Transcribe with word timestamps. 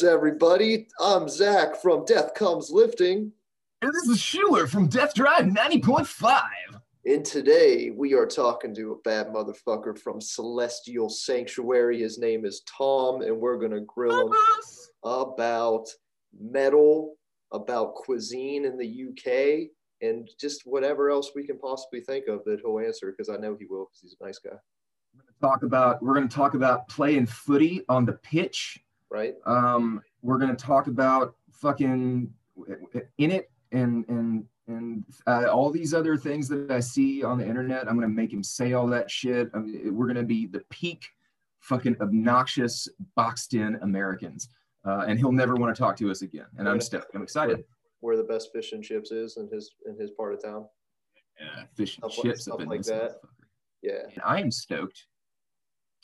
Welcome 0.00 0.10
to 0.10 0.16
Lifts 0.16 0.42
and 0.42 0.48
Riffs, 0.58 0.58
everybody. 0.58 0.88
I'm 1.00 1.28
Zach 1.28 1.76
from 1.80 2.04
Death 2.04 2.34
Comes 2.34 2.70
Lifting. 2.70 3.32
And 3.82 3.92
this 3.92 4.08
is 4.08 4.20
Schuler 4.20 4.66
from 4.66 4.88
Death 4.88 5.14
Drive 5.14 5.46
90.5. 5.46 6.42
And 7.06 7.24
today 7.24 7.90
we 7.90 8.14
are 8.14 8.26
talking 8.26 8.74
to 8.74 8.92
a 8.92 8.98
bad 9.02 9.28
motherfucker 9.28 9.98
from 9.98 10.20
Celestial 10.20 11.08
Sanctuary. 11.08 12.00
His 12.00 12.18
name 12.18 12.44
is 12.44 12.62
Tom, 12.62 13.22
and 13.22 13.38
we're 13.38 13.58
going 13.58 13.72
to 13.72 13.80
grill 13.80 14.28
him 14.28 14.34
about 15.04 15.86
metal, 16.38 17.16
about 17.52 17.94
cuisine 17.94 18.64
in 18.64 18.76
the 18.76 19.08
UK, 19.08 19.70
and 20.06 20.28
just 20.38 20.62
whatever 20.64 21.10
else 21.10 21.32
we 21.34 21.46
can 21.46 21.58
possibly 21.58 22.00
think 22.00 22.28
of 22.28 22.44
that 22.44 22.60
he'll 22.60 22.78
answer 22.78 23.12
because 23.12 23.28
I 23.28 23.40
know 23.40 23.56
he 23.58 23.66
will 23.66 23.86
because 23.86 24.00
he's 24.02 24.16
a 24.20 24.24
nice 24.24 24.38
guy. 24.38 24.56
We're 25.14 25.22
going 25.22 25.34
to 25.34 25.40
talk 25.40 25.62
about 25.62 26.02
we're 26.02 26.14
going 26.14 26.28
to 26.28 26.34
talk 26.34 26.54
about 26.54 26.88
playing 26.88 27.26
footy 27.26 27.82
on 27.88 28.04
the 28.04 28.12
pitch. 28.12 28.80
Right? 29.10 29.34
Um, 29.46 30.02
we're 30.22 30.38
going 30.38 30.54
to 30.54 30.64
talk 30.64 30.86
about 30.86 31.34
fucking 31.50 32.32
in 33.18 33.30
it 33.30 33.50
and 33.72 34.04
and 34.08 34.44
and 34.66 35.04
uh, 35.26 35.46
all 35.46 35.70
these 35.70 35.94
other 35.94 36.16
things 36.16 36.48
that 36.48 36.70
I 36.70 36.80
see 36.80 37.24
on 37.24 37.38
the 37.38 37.46
internet. 37.46 37.88
I'm 37.88 37.96
going 37.96 38.08
to 38.08 38.14
make 38.14 38.32
him 38.32 38.42
say 38.42 38.74
all 38.74 38.86
that 38.88 39.10
shit. 39.10 39.48
I 39.54 39.58
mean, 39.58 39.96
we're 39.96 40.06
going 40.06 40.16
to 40.16 40.24
be 40.24 40.46
the 40.46 40.60
peak 40.68 41.06
fucking 41.60 41.96
obnoxious 42.00 42.88
boxed 43.16 43.54
in 43.54 43.76
Americans. 43.76 44.50
Uh, 44.84 45.04
and 45.08 45.18
he'll 45.18 45.32
never 45.32 45.54
want 45.54 45.74
to 45.74 45.78
talk 45.78 45.96
to 45.96 46.10
us 46.10 46.22
again. 46.22 46.46
And 46.56 46.68
I'm 46.68 46.80
stoked. 46.80 47.14
I'm 47.14 47.22
excited. 47.22 47.64
Where 48.00 48.16
the 48.16 48.22
best 48.24 48.52
fish 48.52 48.72
and 48.72 48.82
chips 48.82 49.10
is 49.10 49.36
in 49.36 49.48
his 49.48 49.74
in 49.86 49.98
his 49.98 50.10
part 50.10 50.34
of 50.34 50.42
town. 50.42 50.66
Yeah, 51.40 51.64
fish 51.74 51.98
and 52.02 52.12
Stuff 52.12 52.24
chips 52.24 52.42
stuff 52.42 52.58
have 52.58 52.68
been 52.68 52.68
like 52.68 52.86
that. 52.86 53.20
Yeah. 53.82 54.02
And 54.12 54.22
I 54.24 54.40
am 54.40 54.50
stoked 54.50 55.06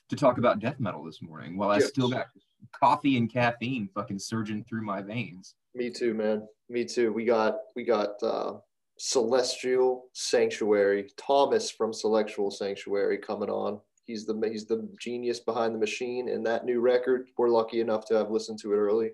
to 0.09 0.17
talk 0.17 0.39
about 0.39 0.59
death 0.59 0.81
metal 0.81 1.05
this 1.05 1.23
morning 1.23 1.57
while 1.57 1.70
I 1.70 1.79
still 1.79 2.09
got 2.09 2.27
coffee 2.73 3.17
and 3.17 3.33
caffeine 3.33 3.89
fucking 3.95 4.19
surging 4.19 4.65
through 4.65 4.83
my 4.83 5.03
veins. 5.03 5.55
Me 5.75 5.91
too, 5.91 6.15
man. 6.15 6.47
Me 6.69 6.84
too. 6.84 7.12
We 7.12 7.25
got 7.25 7.57
we 7.77 7.84
got 7.84 8.23
uh, 8.23 8.55
Celestial 8.98 10.05
Sanctuary. 10.12 11.11
Thomas 11.17 11.70
from 11.70 11.92
Celestial 11.92 12.51
Sanctuary 12.51 13.19
coming 13.19 13.51
on. 13.51 13.81
He's 14.05 14.27
the 14.27 14.41
he's 14.51 14.67
the 14.67 14.89
genius 15.01 15.41
behind 15.41 15.75
the 15.75 15.79
machine 15.79 16.29
and 16.29 16.45
that 16.47 16.65
new 16.65 16.81
record. 16.81 17.27
We're 17.37 17.48
lucky 17.48 17.81
enough 17.81 18.05
to 18.07 18.15
have 18.15 18.31
listened 18.31 18.59
to 18.61 18.73
it 18.73 18.77
early. 18.77 19.12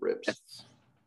Rips 0.00 0.28
Yes. 0.28 0.64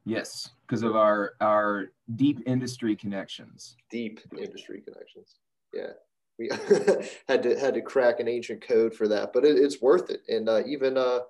Yes, 0.07 0.49
because 0.67 0.83
of 0.83 0.95
our 0.95 1.33
our 1.41 1.87
deep 2.15 2.39
industry 2.45 2.95
connections. 2.95 3.75
deep 3.89 4.19
industry 4.37 4.79
connections. 4.81 5.37
Yeah, 5.73 5.93
we 6.37 6.49
had 7.27 7.41
to 7.41 7.59
had 7.59 7.73
to 7.73 7.81
crack 7.81 8.19
an 8.19 8.27
ancient 8.27 8.61
code 8.61 8.93
for 8.93 9.07
that, 9.07 9.33
but 9.33 9.43
it, 9.43 9.57
it's 9.57 9.81
worth 9.81 10.11
it. 10.11 10.21
And 10.29 10.47
uh, 10.47 10.61
even 10.67 10.95
uh, 10.95 11.21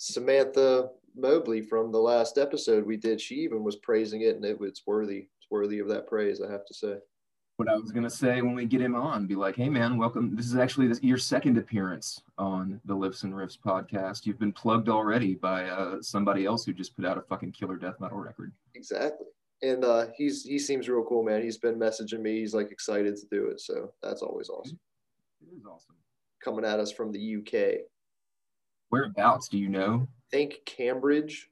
Samantha 0.00 0.88
Mobley 1.14 1.60
from 1.60 1.92
the 1.92 1.98
last 1.98 2.38
episode 2.38 2.86
we 2.86 2.96
did, 2.96 3.20
she 3.20 3.34
even 3.34 3.62
was 3.62 3.76
praising 3.76 4.22
it, 4.22 4.34
and 4.34 4.44
it, 4.46 4.56
it's 4.62 4.86
worthy. 4.86 5.28
It's 5.38 5.50
worthy 5.50 5.78
of 5.78 5.88
that 5.88 6.06
praise, 6.06 6.40
I 6.40 6.50
have 6.50 6.64
to 6.64 6.72
say. 6.72 6.94
What 7.56 7.68
I 7.68 7.76
was 7.76 7.92
gonna 7.92 8.08
say 8.08 8.40
when 8.40 8.54
we 8.54 8.64
get 8.64 8.80
him 8.80 8.94
on, 8.94 9.26
be 9.26 9.34
like, 9.34 9.56
"Hey 9.56 9.68
man, 9.68 9.98
welcome. 9.98 10.34
This 10.34 10.46
is 10.46 10.56
actually 10.56 10.88
this, 10.88 11.02
your 11.02 11.18
second 11.18 11.58
appearance 11.58 12.22
on 12.38 12.80
the 12.86 12.94
Lifts 12.94 13.24
and 13.24 13.34
Riffs 13.34 13.58
podcast. 13.58 14.24
You've 14.24 14.38
been 14.38 14.54
plugged 14.54 14.88
already 14.88 15.34
by 15.34 15.64
uh, 15.64 16.00
somebody 16.00 16.46
else 16.46 16.64
who 16.64 16.72
just 16.72 16.96
put 16.96 17.04
out 17.04 17.18
a 17.18 17.22
fucking 17.22 17.52
killer 17.52 17.76
death 17.76 18.00
metal 18.00 18.16
record." 18.16 18.52
Exactly. 18.74 19.26
And 19.60 19.84
uh, 19.84 20.06
he's 20.16 20.44
he 20.44 20.58
seems 20.58 20.88
real 20.88 21.04
cool, 21.04 21.22
man. 21.22 21.42
He's 21.42 21.58
been 21.58 21.78
messaging 21.78 22.20
me. 22.20 22.40
He's 22.40 22.54
like 22.54 22.70
excited 22.70 23.16
to 23.16 23.26
do 23.30 23.48
it, 23.48 23.60
so 23.60 23.92
that's 24.02 24.22
always 24.22 24.48
awesome. 24.48 24.80
It 25.42 25.54
is 25.58 25.66
awesome. 25.66 25.96
Coming 26.42 26.64
at 26.64 26.80
us 26.80 26.90
from 26.90 27.12
the 27.12 27.36
UK. 27.36 27.82
Whereabouts 28.90 29.48
do 29.48 29.56
you 29.56 29.68
know? 29.68 30.06
Think 30.30 30.56
Cambridge. 30.66 31.48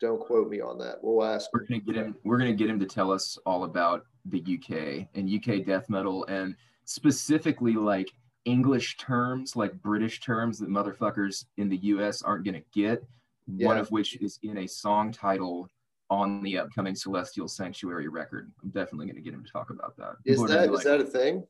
Don't 0.00 0.20
quote 0.20 0.48
me 0.48 0.60
on 0.60 0.78
that. 0.78 0.96
We'll 1.02 1.22
ask. 1.22 1.50
We're 1.52 1.66
gonna 1.66 1.80
get 1.80 1.96
him. 1.96 2.16
We're 2.24 2.38
gonna 2.38 2.54
get 2.54 2.70
him 2.70 2.80
to 2.80 2.86
tell 2.86 3.12
us 3.12 3.38
all 3.44 3.64
about 3.64 4.06
the 4.24 4.40
UK 4.40 5.08
and 5.14 5.28
UK 5.28 5.66
death 5.66 5.90
metal, 5.90 6.24
and 6.26 6.56
specifically 6.84 7.74
like 7.74 8.10
English 8.46 8.96
terms, 8.96 9.56
like 9.56 9.74
British 9.82 10.20
terms 10.20 10.58
that 10.58 10.70
motherfuckers 10.70 11.44
in 11.58 11.68
the 11.68 11.76
US 11.76 12.22
aren't 12.22 12.44
gonna 12.44 12.62
get. 12.72 13.04
One 13.46 13.78
of 13.78 13.90
which 13.90 14.16
is 14.22 14.38
in 14.42 14.58
a 14.58 14.66
song 14.66 15.10
title 15.10 15.68
on 16.08 16.40
the 16.42 16.56
upcoming 16.56 16.94
Celestial 16.94 17.48
Sanctuary 17.48 18.08
record. 18.08 18.52
I'm 18.62 18.70
definitely 18.70 19.08
gonna 19.08 19.20
get 19.20 19.34
him 19.34 19.44
to 19.44 19.50
talk 19.50 19.70
about 19.70 19.96
that. 19.96 20.16
Is 20.24 20.36
People 20.36 20.46
that 20.46 20.68
be 20.68 20.74
is 20.76 20.84
that 20.84 21.00
a 21.00 21.04
thing? 21.04 21.44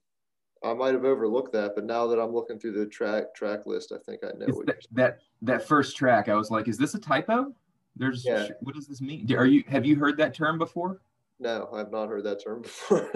I 0.63 0.75
might 0.75 0.93
have 0.95 1.05
overlooked 1.05 1.53
that, 1.53 1.75
but 1.75 1.85
now 1.85 2.07
that 2.09 2.19
I'm 2.21 2.33
looking 2.33 2.59
through 2.59 2.73
the 2.73 2.87
track 2.87 3.35
track 3.35 3.67
list, 3.67 3.93
I 3.93 3.99
think 4.05 4.23
I 4.23 4.37
know 4.37 4.55
what 4.55 4.67
that, 4.67 4.87
that 4.93 5.19
that 5.43 5.67
first 5.67 5.97
track? 5.97 6.29
I 6.29 6.35
was 6.35 6.51
like, 6.51 6.69
is 6.69 6.77
this 6.77 6.95
a 6.95 6.99
typo? 6.99 7.55
There's 7.97 8.25
Yeah. 8.25 8.49
what 8.61 8.75
does 8.75 8.87
this 8.87 9.01
mean? 9.01 9.31
Are 9.35 9.47
you 9.47 9.65
have 9.69 9.87
you 9.87 9.97
heard 9.97 10.17
that 10.19 10.35
term 10.35 10.59
before? 10.59 11.01
No, 11.39 11.69
I've 11.73 11.91
not 11.91 12.09
heard 12.09 12.25
that 12.25 12.43
term 12.45 12.63
before. 12.63 13.11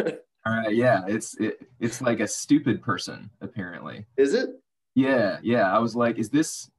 All 0.47 0.55
right, 0.55 0.75
yeah, 0.75 1.03
it's 1.07 1.35
it, 1.39 1.61
it's 1.81 2.01
like 2.01 2.21
a 2.21 2.27
stupid 2.29 2.83
person 2.83 3.31
apparently. 3.41 4.07
is 4.17 4.33
it? 4.35 4.51
Yeah, 4.95 5.39
yeah. 5.43 5.75
I 5.75 5.79
was 5.81 5.95
like, 5.97 6.19
is 6.19 6.31
this 6.31 6.71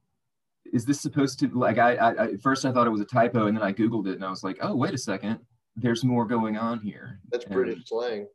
is 0.74 0.84
this 0.86 1.00
supposed 1.00 1.38
to 1.40 1.48
like 1.50 1.78
I, 1.78 1.96
I, 1.96 2.12
I 2.14 2.26
at 2.32 2.42
first 2.42 2.66
I 2.66 2.72
thought 2.72 2.88
it 2.88 2.92
was 2.92 3.02
a 3.02 3.06
typo 3.06 3.46
and 3.46 3.56
then 3.56 3.64
I 3.64 3.72
googled 3.72 4.08
it 4.08 4.16
and 4.16 4.26
I 4.26 4.30
was 4.32 4.44
like, 4.44 4.58
oh 4.62 4.76
wait 4.76 4.96
a 4.96 4.98
second, 4.98 5.40
there's 5.76 6.04
more 6.04 6.26
going 6.26 6.58
on 6.58 6.80
here. 6.80 7.20
That's 7.32 7.46
And- 7.46 7.54
British 7.54 7.86
slang. 7.86 8.28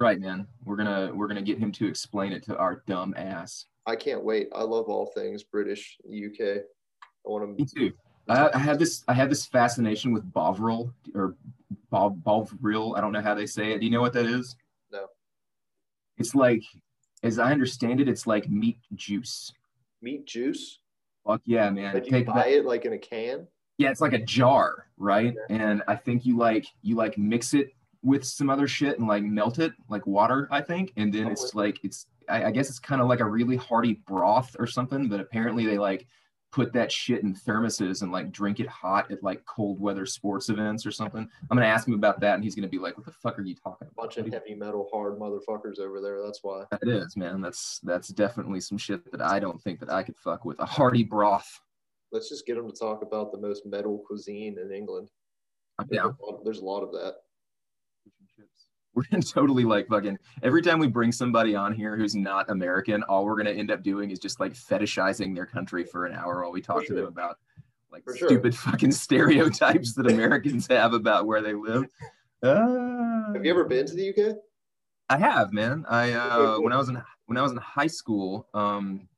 Right, 0.00 0.20
man. 0.20 0.46
We're 0.64 0.76
gonna 0.76 1.10
we're 1.14 1.28
gonna 1.28 1.42
get 1.42 1.58
him 1.58 1.72
to 1.72 1.86
explain 1.86 2.32
it 2.32 2.42
to 2.44 2.56
our 2.56 2.82
dumb 2.86 3.14
ass. 3.16 3.66
I 3.86 3.96
can't 3.96 4.24
wait. 4.24 4.48
I 4.54 4.62
love 4.62 4.86
all 4.86 5.06
things 5.06 5.42
British, 5.42 5.96
UK. 6.06 6.40
I 6.40 6.62
want 7.24 7.44
to. 7.44 7.62
Me 7.62 7.68
to. 7.68 7.74
too. 7.74 7.92
I, 8.28 8.50
I 8.54 8.58
have 8.58 8.78
this 8.78 9.04
I 9.08 9.14
have 9.14 9.28
this 9.28 9.46
fascination 9.46 10.12
with 10.12 10.30
Bovril 10.32 10.92
or 11.14 11.36
Bob 11.90 12.22
Bovril. 12.22 12.96
I 12.96 13.00
don't 13.00 13.12
know 13.12 13.20
how 13.20 13.34
they 13.34 13.46
say 13.46 13.72
it. 13.72 13.78
Do 13.78 13.86
you 13.86 13.92
know 13.92 14.00
what 14.00 14.12
that 14.14 14.26
is? 14.26 14.56
No. 14.90 15.06
It's 16.18 16.34
like, 16.34 16.62
as 17.22 17.38
I 17.38 17.52
understand 17.52 18.00
it, 18.00 18.08
it's 18.08 18.26
like 18.26 18.48
meat 18.48 18.78
juice. 18.94 19.52
Meat 20.02 20.26
juice. 20.26 20.80
Fuck 21.26 21.42
yeah, 21.44 21.70
man. 21.70 21.94
Like 21.94 22.06
you 22.06 22.10
Take 22.10 22.26
buy 22.26 22.34
that. 22.34 22.48
it 22.48 22.64
like 22.64 22.84
in 22.84 22.92
a 22.92 22.98
can. 22.98 23.46
Yeah, 23.78 23.90
it's 23.90 24.00
like 24.00 24.14
a 24.14 24.24
jar, 24.24 24.86
right? 24.96 25.34
And 25.50 25.82
I 25.86 25.96
think 25.96 26.24
you 26.24 26.36
like 26.36 26.66
you 26.82 26.96
like 26.96 27.18
mix 27.18 27.52
it 27.54 27.68
with 28.06 28.24
some 28.24 28.48
other 28.48 28.68
shit 28.68 28.98
and 28.98 29.08
like 29.08 29.24
melt 29.24 29.58
it 29.58 29.72
like 29.88 30.06
water, 30.06 30.46
I 30.50 30.62
think. 30.62 30.92
And 30.96 31.12
then 31.12 31.26
oh, 31.26 31.32
it's 31.32 31.54
like 31.54 31.78
it's 31.82 32.06
I, 32.28 32.44
I 32.44 32.50
guess 32.52 32.70
it's 32.70 32.78
kind 32.78 33.02
of 33.02 33.08
like 33.08 33.20
a 33.20 33.24
really 33.24 33.56
hearty 33.56 33.94
broth 34.06 34.54
or 34.58 34.66
something, 34.66 35.08
but 35.08 35.18
apparently 35.20 35.66
they 35.66 35.76
like 35.76 36.06
put 36.52 36.72
that 36.72 36.92
shit 36.92 37.24
in 37.24 37.34
thermoses 37.34 38.02
and 38.02 38.12
like 38.12 38.30
drink 38.30 38.60
it 38.60 38.68
hot 38.68 39.10
at 39.10 39.24
like 39.24 39.44
cold 39.44 39.80
weather 39.80 40.06
sports 40.06 40.48
events 40.48 40.86
or 40.86 40.92
something. 40.92 41.28
I'm 41.50 41.56
gonna 41.56 41.66
ask 41.66 41.86
him 41.86 41.94
about 41.94 42.20
that 42.20 42.36
and 42.36 42.44
he's 42.44 42.54
gonna 42.54 42.68
be 42.68 42.78
like, 42.78 42.96
What 42.96 43.06
the 43.06 43.12
fuck 43.12 43.40
are 43.40 43.42
you 43.42 43.56
talking 43.56 43.88
about? 43.88 43.96
Bunch 43.96 44.18
of 44.18 44.32
heavy 44.32 44.54
metal 44.54 44.88
hard 44.92 45.18
motherfuckers 45.18 45.80
over 45.80 46.00
there. 46.00 46.22
That's 46.24 46.38
why. 46.42 46.62
That 46.70 46.88
is, 46.88 47.16
man. 47.16 47.40
That's 47.40 47.80
that's 47.82 48.08
definitely 48.08 48.60
some 48.60 48.78
shit 48.78 49.10
that 49.10 49.20
I 49.20 49.40
don't 49.40 49.60
think 49.60 49.80
that 49.80 49.90
I 49.90 50.04
could 50.04 50.16
fuck 50.16 50.44
with. 50.44 50.60
A 50.60 50.66
hearty 50.66 51.02
broth. 51.02 51.60
Let's 52.12 52.28
just 52.28 52.46
get 52.46 52.56
him 52.56 52.70
to 52.70 52.78
talk 52.78 53.02
about 53.02 53.32
the 53.32 53.38
most 53.38 53.66
metal 53.66 54.00
cuisine 54.06 54.58
in 54.60 54.70
England. 54.72 55.10
I'm 55.78 55.88
down. 55.88 56.16
there's 56.44 56.60
a 56.60 56.64
lot 56.64 56.82
of 56.82 56.92
that. 56.92 57.16
We're 59.12 59.20
totally 59.20 59.64
like 59.64 59.88
fucking 59.88 60.18
every 60.42 60.62
time 60.62 60.78
we 60.78 60.86
bring 60.86 61.12
somebody 61.12 61.54
on 61.54 61.74
here 61.74 61.96
who's 61.96 62.14
not 62.14 62.48
American, 62.48 63.02
all 63.02 63.26
we're 63.26 63.36
gonna 63.36 63.50
end 63.50 63.70
up 63.70 63.82
doing 63.82 64.10
is 64.10 64.18
just 64.18 64.40
like 64.40 64.54
fetishizing 64.54 65.34
their 65.34 65.44
country 65.44 65.84
for 65.84 66.06
an 66.06 66.14
hour 66.14 66.42
while 66.42 66.50
we 66.50 66.62
talk 66.62 66.86
to 66.86 66.94
them 66.94 67.04
about 67.04 67.36
like 67.92 68.04
For 68.04 68.16
sure. 68.16 68.28
stupid 68.28 68.54
fucking 68.56 68.92
stereotypes 68.92 69.92
that 69.94 70.10
Americans 70.10 70.66
have 70.70 70.94
about 70.94 71.26
where 71.26 71.42
they 71.42 71.52
live. 71.52 71.84
Uh, 72.42 73.32
Have 73.34 73.44
you 73.44 73.50
ever 73.50 73.64
been 73.64 73.86
to 73.86 73.94
the 73.94 74.10
UK? 74.10 74.36
I 75.10 75.18
have, 75.18 75.52
man. 75.52 75.84
I 75.88 76.12
uh, 76.12 76.58
when 76.60 76.72
I 76.72 76.76
was 76.78 76.88
in 76.88 77.00
when 77.26 77.36
I 77.36 77.42
was 77.42 77.52
in 77.52 77.58
high 77.58 77.86
school, 77.86 78.48
um, 78.54 79.08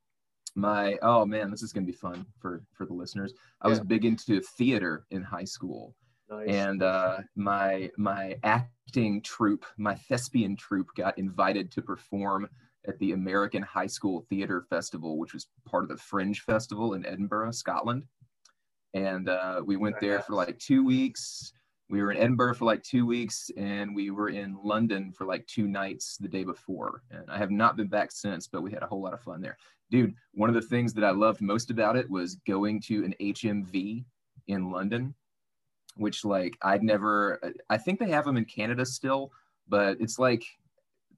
my 0.55 0.97
oh 1.01 1.25
man, 1.25 1.51
this 1.51 1.63
is 1.63 1.71
gonna 1.71 1.85
be 1.85 1.93
fun 1.93 2.25
for 2.39 2.63
for 2.73 2.85
the 2.85 2.93
listeners. 2.93 3.33
I 3.61 3.69
was 3.69 3.79
big 3.79 4.03
into 4.03 4.41
theater 4.41 5.05
in 5.11 5.23
high 5.23 5.45
school 5.45 5.95
Nice. 6.29 6.47
and 6.47 6.83
uh, 6.83 7.19
my 7.35 7.89
my 7.97 8.37
acting 8.43 9.21
troupe, 9.21 9.65
my 9.77 9.95
thespian 9.95 10.55
troupe, 10.55 10.89
got 10.95 11.17
invited 11.17 11.71
to 11.71 11.81
perform 11.81 12.47
at 12.87 12.97
the 12.99 13.13
American 13.13 13.61
High 13.61 13.87
School 13.87 14.25
Theater 14.29 14.61
Festival, 14.69 15.17
which 15.17 15.33
was 15.33 15.47
part 15.65 15.83
of 15.83 15.89
the 15.89 15.97
Fringe 15.97 16.41
Festival 16.41 16.93
in 16.93 17.05
Edinburgh, 17.05 17.51
Scotland. 17.51 18.03
And 18.93 19.29
uh, 19.29 19.61
we 19.65 19.75
went 19.75 19.99
there 19.99 20.21
for 20.21 20.33
like 20.33 20.57
two 20.59 20.83
weeks. 20.83 21.53
We 21.89 22.01
were 22.01 22.11
in 22.11 22.17
Edinburgh 22.17 22.55
for 22.55 22.65
like 22.65 22.83
two 22.83 23.05
weeks, 23.05 23.49
and 23.57 23.95
we 23.95 24.11
were 24.11 24.29
in 24.29 24.57
London 24.63 25.11
for 25.11 25.25
like 25.25 25.45
two 25.47 25.67
nights 25.67 26.17
the 26.17 26.27
day 26.27 26.43
before. 26.43 27.01
And 27.09 27.23
I 27.29 27.37
have 27.37 27.51
not 27.51 27.77
been 27.77 27.87
back 27.87 28.11
since, 28.11 28.47
but 28.47 28.61
we 28.61 28.71
had 28.71 28.83
a 28.83 28.87
whole 28.87 29.01
lot 29.01 29.13
of 29.13 29.21
fun 29.21 29.41
there. 29.41 29.57
Dude, 29.89 30.13
one 30.33 30.49
of 30.49 30.55
the 30.55 30.61
things 30.61 30.93
that 30.93 31.03
I 31.03 31.09
loved 31.09 31.41
most 31.41 31.71
about 31.71 31.95
it 31.95 32.09
was 32.09 32.35
going 32.47 32.79
to 32.81 33.03
an 33.03 33.15
HMV 33.19 34.05
in 34.47 34.71
London 34.71 35.15
which 35.95 36.23
like 36.25 36.57
I'd 36.61 36.83
never 36.83 37.39
I 37.69 37.77
think 37.77 37.99
they 37.99 38.09
have 38.09 38.25
them 38.25 38.37
in 38.37 38.45
Canada 38.45 38.85
still, 38.85 39.31
but 39.67 39.97
it's 39.99 40.19
like 40.19 40.43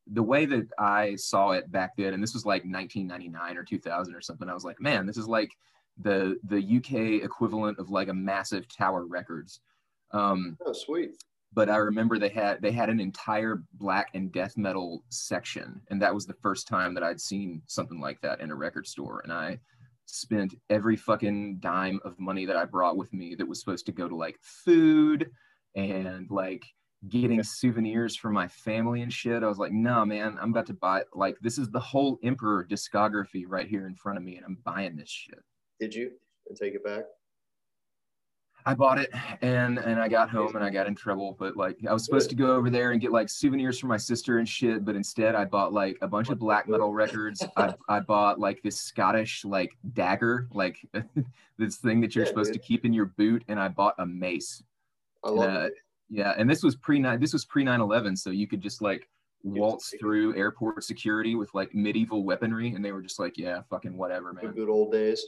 the 0.08 0.24
way 0.24 0.46
that 0.46 0.68
I 0.80 1.16
saw 1.16 1.52
it 1.52 1.72
back 1.72 1.96
then, 1.96 2.14
and 2.14 2.22
this 2.24 2.34
was 2.34 2.46
like 2.46 2.64
1999 2.64 3.58
or 3.58 3.64
2000 3.64 4.16
or 4.16 4.22
something. 4.22 4.50
I 4.50 4.54
was 4.54 4.66
like, 4.66 4.82
man, 4.82 5.06
this 5.06 5.18
is 5.18 5.28
like 5.28 5.52
the 5.98 6.38
the 6.48 6.78
UK 6.78 7.24
equivalent 7.24 7.78
of 7.80 7.90
like 7.90 8.08
a 8.08 8.14
massive 8.14 8.68
Tower 8.68 9.06
Records. 9.06 9.60
Um, 10.12 10.58
Oh, 10.66 10.74
sweet. 10.74 11.12
but 11.54 11.70
I 11.70 11.78
remember 11.78 12.18
they 12.18 12.30
had 12.30 12.62
they 12.62 12.72
had 12.72 12.90
an 12.90 13.00
entire 13.00 13.62
black 13.76 14.10
and 14.14 14.32
death 14.32 14.58
metal 14.58 15.04
section, 15.10 15.80
and 15.90 16.02
that 16.02 16.14
was 16.14 16.26
the 16.26 16.34
first 16.42 16.68
time 16.68 16.94
that 16.96 17.04
I'd 17.04 17.22
seen 17.22 17.62
something 17.68 18.00
like 18.02 18.20
that 18.22 18.42
in 18.42 18.52
a 18.52 18.56
record 18.56 18.88
store. 18.88 19.22
And 19.24 19.32
I 19.32 19.60
spent 20.12 20.56
every 20.70 20.96
fucking 20.96 21.60
dime 21.60 22.00
of 22.04 22.20
money 22.20 22.46
that 22.46 22.56
I 22.56 22.66
brought 22.66 22.98
with 22.98 23.14
me 23.14 23.36
that 23.36 23.48
was 23.48 23.60
supposed 23.60 23.86
to 23.88 23.92
go 23.92 24.08
to 24.08 24.16
like 24.16 24.38
food 24.42 25.30
and 25.76 26.30
like 26.30 26.64
getting 27.10 27.42
souvenirs 27.44 28.16
for 28.16 28.30
my 28.30 28.48
family 28.48 29.02
and 29.02 29.12
shit. 29.12 29.44
I 29.44 29.48
was 29.48 29.58
like, 29.58 29.72
no, 29.72 30.06
man, 30.06 30.38
I'm 30.40 30.52
about 30.52 30.68
to 30.68 30.74
buy 30.74 31.04
like 31.14 31.38
this 31.42 31.58
is 31.58 31.70
the 31.70 31.80
whole 31.80 32.20
Emperor 32.24 32.68
discography 32.70 33.44
right 33.48 33.68
here 33.68 33.88
in 33.88 33.96
front 33.96 34.18
of 34.18 34.24
me, 34.24 34.38
and 34.38 34.46
I'm 34.46 34.58
buying 34.64 34.96
this 34.96 35.10
shit. 35.10 35.40
Did 35.80 35.96
you? 35.96 36.12
And 36.48 36.58
take 36.58 36.76
it 36.76 36.84
back? 36.84 37.06
I 38.66 38.74
bought 38.74 39.00
it 39.00 39.10
and 39.42 39.78
and 39.80 40.00
I 40.00 40.08
got 40.08 40.30
home 40.30 40.56
and 40.56 40.64
I 40.64 40.70
got 40.70 40.88
in 40.88 40.96
trouble. 40.96 41.36
But 41.40 41.58
like 41.58 41.78
I 41.90 41.94
was 41.94 42.06
supposed 42.06 42.30
to 42.30 42.36
go 42.36 42.56
over 42.56 42.70
there 42.70 42.92
and 42.92 43.02
get 43.02 43.12
like 43.12 43.30
souvenirs 43.30 43.80
for 43.80 43.88
my 43.88 43.98
sister 43.98 44.38
and 44.40 44.48
shit, 44.48 44.86
but 44.86 44.96
instead 44.96 45.36
I 45.36 45.46
bought 45.46 45.74
like 45.74 45.98
a 46.02 46.08
bunch 46.08 46.30
of 46.30 46.40
black 46.40 46.68
metal 46.68 46.94
records. 46.94 47.44
I, 47.58 47.74
I 47.90 48.00
bought 48.00 48.40
like 48.40 48.62
this 48.64 48.80
Scottish 48.80 49.44
like 49.46 49.76
dagger, 49.94 50.48
like 50.54 50.78
this 51.58 51.78
thing 51.78 52.02
that 52.02 52.16
you're 52.16 52.26
Yeah, 52.26 52.30
supposed 52.30 52.54
dude. 52.54 52.62
to 52.62 52.68
keep 52.68 52.86
in 52.86 52.94
your 52.94 53.06
boot, 53.08 53.44
and 53.48 53.60
I 53.60 53.68
bought 53.68 53.96
a 54.00 54.06
mace. 54.06 54.64
I 55.24 55.30
love 55.30 55.56
Uh, 55.56 55.60
it. 55.68 55.74
Yeah, 56.10 56.34
and 56.38 56.50
this 56.50 56.62
was 56.62 56.76
pre 56.76 57.00
nine. 57.00 57.20
This 57.20 57.32
was 57.34 57.46
pre 57.46 57.64
9/11, 57.64 58.18
so 58.18 58.32
you 58.32 58.46
could 58.48 58.60
just 58.62 58.82
like 58.82 59.08
waltz 59.44 59.94
through 60.00 60.36
airport 60.36 60.84
security 60.84 61.36
with 61.36 61.52
like 61.54 61.74
medieval 61.74 62.24
weaponry, 62.26 62.70
and 62.76 62.84
they 62.84 62.92
were 62.92 63.02
just 63.02 63.18
like, 63.18 63.38
yeah, 63.38 63.62
fucking 63.70 63.96
whatever, 63.98 64.34
The 64.40 64.48
man. 64.48 64.54
good 64.56 64.70
old 64.70 64.92
days. 64.92 65.26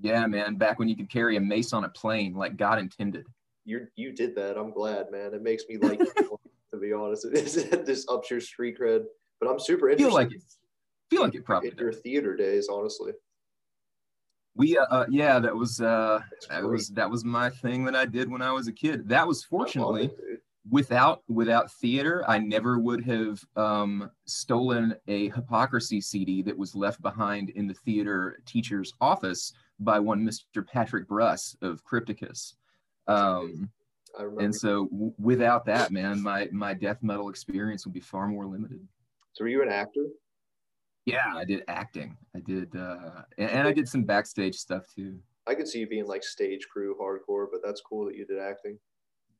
Yeah, 0.00 0.26
man. 0.26 0.56
Back 0.56 0.78
when 0.78 0.88
you 0.88 0.96
could 0.96 1.10
carry 1.10 1.36
a 1.36 1.40
mace 1.40 1.72
on 1.72 1.84
a 1.84 1.88
plane, 1.88 2.34
like 2.34 2.56
God 2.56 2.78
intended. 2.78 3.26
You 3.64 3.86
you 3.96 4.12
did 4.12 4.34
that. 4.36 4.56
I'm 4.56 4.70
glad, 4.70 5.10
man. 5.10 5.34
It 5.34 5.42
makes 5.42 5.64
me 5.68 5.76
like 5.78 5.98
to 6.16 6.78
be 6.80 6.92
honest. 6.92 7.26
It 7.26 7.34
is 7.34 7.54
this 7.86 8.06
ups 8.08 8.30
your 8.30 8.40
street 8.40 8.78
cred. 8.78 9.04
But 9.40 9.50
I'm 9.50 9.58
super 9.58 9.88
interested 9.90 10.08
feel 10.08 10.14
like 10.14 10.32
it. 10.32 10.42
Feel 11.10 11.22
like 11.22 11.34
it 11.34 11.44
probably 11.44 11.70
in 11.70 11.78
your 11.78 11.92
theater 11.92 12.36
days, 12.36 12.68
honestly. 12.70 13.12
We 14.54 14.76
uh, 14.76 14.84
uh 14.84 15.06
yeah, 15.08 15.38
that 15.38 15.54
was 15.54 15.80
uh 15.80 16.20
that 16.48 16.64
was 16.64 16.88
that 16.90 17.10
was 17.10 17.24
my 17.24 17.50
thing 17.50 17.84
that 17.84 17.94
I 17.94 18.04
did 18.04 18.30
when 18.30 18.42
I 18.42 18.52
was 18.52 18.68
a 18.68 18.72
kid. 18.72 19.08
That 19.08 19.26
was 19.26 19.44
fortunately 19.44 20.10
it, 20.28 20.42
without 20.70 21.22
without 21.28 21.72
theater, 21.72 22.24
I 22.28 22.38
never 22.38 22.78
would 22.78 23.04
have 23.04 23.42
um, 23.56 24.10
stolen 24.26 24.94
a 25.06 25.30
hypocrisy 25.30 26.00
CD 26.00 26.42
that 26.42 26.56
was 26.56 26.74
left 26.74 27.00
behind 27.02 27.50
in 27.50 27.66
the 27.66 27.74
theater 27.74 28.40
teacher's 28.46 28.92
office 29.00 29.52
by 29.80 29.98
one 29.98 30.26
Mr. 30.26 30.66
Patrick 30.66 31.08
Bruss 31.08 31.56
of 31.62 31.84
Crypticus. 31.84 32.54
Um, 33.06 33.70
I 34.18 34.22
remember. 34.22 34.42
and 34.42 34.54
so 34.54 34.86
w- 34.86 35.14
without 35.18 35.64
that, 35.66 35.90
man, 35.90 36.22
my 36.22 36.48
my 36.52 36.74
death 36.74 37.02
metal 37.02 37.28
experience 37.28 37.84
would 37.86 37.94
be 37.94 38.00
far 38.00 38.26
more 38.26 38.46
limited. 38.46 38.86
so 39.32 39.44
were 39.44 39.48
you 39.48 39.62
an 39.62 39.68
actor? 39.68 40.06
Yeah, 41.04 41.32
I 41.34 41.44
did 41.44 41.62
acting. 41.68 42.16
I 42.36 42.40
did, 42.40 42.74
uh, 42.76 43.22
and, 43.38 43.50
and 43.50 43.68
I 43.68 43.72
did 43.72 43.88
some 43.88 44.04
backstage 44.04 44.56
stuff 44.56 44.86
too. 44.94 45.18
I 45.46 45.54
could 45.54 45.66
see 45.66 45.78
you 45.78 45.86
being 45.86 46.06
like 46.06 46.22
stage 46.22 46.68
crew 46.68 46.94
hardcore, 47.00 47.46
but 47.50 47.60
that's 47.64 47.80
cool 47.80 48.04
that 48.06 48.16
you 48.16 48.26
did 48.26 48.38
acting. 48.38 48.78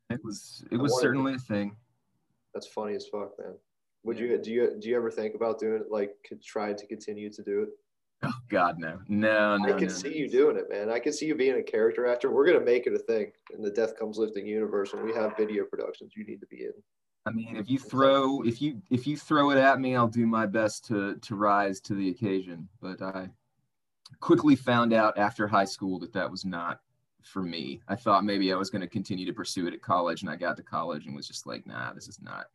It 0.09 0.21
was 0.25 0.65
it 0.71 0.77
was 0.79 0.99
certainly 1.01 1.35
a 1.35 1.39
thing. 1.39 1.77
That's 2.55 2.67
funny 2.67 2.95
as 2.95 3.07
fuck, 3.07 3.33
man. 3.39 3.55
Would 4.05 4.19
you 4.19 4.39
do 4.39 4.51
you 4.51 4.77
do 4.81 4.89
you 4.89 4.97
ever 4.97 5.11
think 5.11 5.35
about 5.35 5.59
doing 5.59 5.83
it 5.83 5.91
like 5.91 6.13
could 6.27 6.43
try 6.43 6.73
to 6.73 6.87
continue 6.87 7.31
to 7.31 7.43
do 7.43 7.63
it? 7.65 7.69
Oh 8.23 8.33
God, 8.49 8.79
no, 8.79 8.99
no, 9.07 9.57
no. 9.57 9.75
I 9.75 9.79
can 9.79 9.89
no, 9.89 9.95
see 9.95 10.17
you 10.17 10.29
doing 10.29 10.57
it, 10.57 10.69
man. 10.69 10.91
I 10.91 10.99
can 10.99 11.13
see 11.13 11.27
you 11.27 11.37
being 11.37 11.59
a 11.59 11.63
character 11.63 12.07
actor. 12.07 12.31
We're 12.31 12.47
gonna 12.47 12.65
make 12.65 12.87
it 12.87 12.95
a 12.95 12.99
thing 12.99 13.31
in 13.55 13.63
the 13.63 13.71
Death 13.71 13.97
Comes 13.97 14.19
Lifting 14.19 14.47
universe 14.47 14.93
when 14.93 15.05
we 15.05 15.15
have 15.15 15.37
video 15.37 15.65
productions 15.65 16.15
you 16.17 16.25
need 16.25 16.41
to 16.41 16.47
be 16.47 16.65
in. 16.65 16.73
I 17.27 17.31
mean, 17.31 17.57
if 17.57 17.71
you 17.71 17.79
throw 17.79 18.43
if 18.43 18.61
you 18.61 18.83
if 18.91 19.07
you 19.07 19.17
throw 19.17 19.51
it 19.51 19.59
at 19.59 19.81
me, 19.81 19.95
I'll 19.95 20.09
do 20.09 20.27
my 20.27 20.47
best 20.47 20.85
to 20.87 21.17
to 21.17 21.37
rise 21.37 21.81
to 21.83 21.95
the 21.95 22.09
occasion. 22.11 22.69
But 22.81 23.03
I 23.03 23.29
quickly 24.21 24.57
found 24.57 24.93
out 24.93 25.17
after 25.19 25.47
high 25.47 25.65
school 25.65 25.99
that 26.01 26.13
that 26.15 26.31
was 26.31 26.45
not 26.45 26.81
for 27.23 27.43
me. 27.43 27.81
I 27.89 27.95
thought 27.95 28.25
maybe 28.25 28.53
I 28.53 28.57
was 28.57 28.71
going 28.71 28.81
to 28.81 28.89
continue 28.89 29.27
to 29.27 29.33
pursue 29.33 29.67
it 29.67 29.75
at 29.75 29.83
college, 29.83 30.23
and 30.23 30.31
I 30.31 30.37
got 30.37 30.57
to 30.57 30.63
college 30.63 31.07
and 31.07 31.15
was 31.15 31.29
just 31.29 31.47
like, 31.47 31.67
nah, 31.67 31.93
this 31.93 32.09
is 32.09 32.21
not 32.23 32.47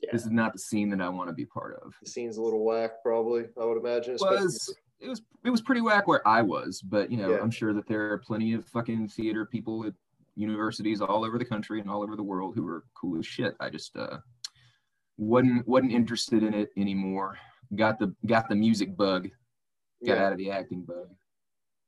Yeah. 0.00 0.10
this 0.12 0.24
is 0.24 0.30
not 0.30 0.52
the 0.52 0.58
scene 0.58 0.88
that 0.90 1.00
I 1.00 1.08
want 1.08 1.28
to 1.28 1.34
be 1.34 1.44
part 1.44 1.80
of. 1.82 1.94
The 2.02 2.10
scene's 2.10 2.36
a 2.36 2.42
little 2.42 2.64
whack, 2.64 3.02
probably. 3.02 3.44
I 3.60 3.64
would 3.64 3.78
imagine. 3.78 4.16
Was 4.20 4.74
it 5.02 5.08
was 5.08 5.22
it 5.44 5.50
was 5.50 5.60
pretty 5.60 5.80
whack 5.80 6.06
where 6.06 6.26
I 6.26 6.42
was, 6.42 6.80
but 6.80 7.10
you 7.10 7.16
know, 7.16 7.30
Yeah. 7.30 7.40
I'm 7.40 7.50
sure 7.50 7.72
that 7.74 7.86
there 7.86 8.12
are 8.12 8.18
plenty 8.18 8.52
of 8.54 8.64
fucking 8.66 9.08
theater 9.08 9.44
people 9.44 9.84
at 9.86 9.94
universities 10.36 11.00
all 11.00 11.24
over 11.24 11.38
the 11.38 11.44
country 11.44 11.80
and 11.80 11.90
all 11.90 12.02
over 12.02 12.16
the 12.16 12.22
world 12.22 12.54
who 12.54 12.66
are 12.66 12.84
cool 12.94 13.18
as 13.18 13.26
shit. 13.26 13.54
I 13.60 13.68
just 13.68 13.96
uh 13.96 14.18
wasn't 15.18 15.66
wasn't 15.66 15.92
interested 15.92 16.42
in 16.42 16.54
it 16.54 16.70
anymore. 16.76 17.38
Got 17.74 17.98
the 17.98 18.14
got 18.26 18.48
the 18.48 18.54
music 18.54 18.96
bug, 18.96 19.28
got 20.06 20.16
yeah, 20.16 20.26
out 20.26 20.32
of 20.32 20.38
the 20.38 20.50
acting 20.50 20.82
bug. 20.82 21.08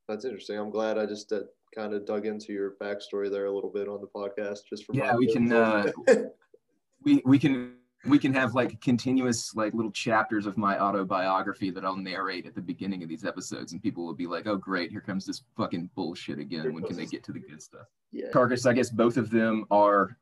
that's 0.08 0.24
interesting. 0.24 0.58
I'm 0.58 0.70
glad 0.70 0.98
I 0.98 1.06
just 1.06 1.32
uh, 1.32 1.40
kind 1.74 1.94
of 1.94 2.06
dug 2.06 2.26
into 2.26 2.52
your 2.52 2.74
backstory 2.80 3.30
there 3.30 3.46
a 3.46 3.52
little 3.52 3.70
bit 3.70 3.88
on 3.88 4.00
the 4.00 4.06
podcast, 4.08 4.60
just 4.68 4.84
for 4.84 4.94
Yeah, 4.94 5.14
we 5.16 5.32
can 5.32 5.52
uh 5.52 5.90
we 7.02 7.22
we 7.24 7.38
can 7.38 7.76
we 8.06 8.18
can 8.18 8.32
have 8.34 8.54
like 8.54 8.80
continuous 8.80 9.54
like 9.54 9.74
little 9.74 9.90
chapters 9.90 10.46
of 10.46 10.56
my 10.56 10.78
autobiography 10.78 11.70
that 11.70 11.84
I'll 11.84 11.96
narrate 11.96 12.46
at 12.46 12.54
the 12.54 12.60
beginning 12.60 13.02
of 13.02 13.08
these 13.08 13.24
episodes 13.24 13.72
and 13.72 13.82
people 13.82 14.04
will 14.04 14.14
be 14.14 14.26
like, 14.26 14.46
"Oh 14.46 14.56
great, 14.56 14.90
here 14.90 15.00
comes 15.00 15.24
this 15.26 15.42
fucking 15.56 15.90
bullshit 15.94 16.38
again. 16.38 16.72
When 16.74 16.84
can 16.84 16.96
they 16.96 17.06
get 17.06 17.22
to 17.24 17.32
the 17.32 17.40
good 17.40 17.62
stuff?" 17.62 17.86
yeah, 18.14 18.30
Carcass, 18.30 18.64
I 18.64 18.72
guess 18.72 18.90
both 18.90 19.16
of 19.16 19.30
them 19.30 19.64
are 19.70 20.16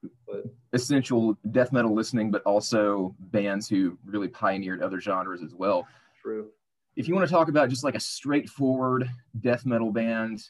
essential 0.72 1.36
death 1.50 1.72
metal 1.72 1.94
listening, 1.94 2.30
but 2.30 2.42
also 2.42 3.14
bands 3.18 3.68
who 3.68 3.98
really 4.04 4.28
pioneered 4.28 4.82
other 4.82 5.00
genres 5.00 5.42
as 5.42 5.54
well. 5.54 5.86
true. 6.20 6.48
If 6.96 7.08
you 7.08 7.14
want 7.14 7.26
to 7.26 7.32
talk 7.32 7.48
about 7.48 7.68
just 7.68 7.84
like 7.84 7.94
a 7.94 8.00
straightforward 8.00 9.08
death 9.40 9.64
metal 9.66 9.90
band, 9.92 10.42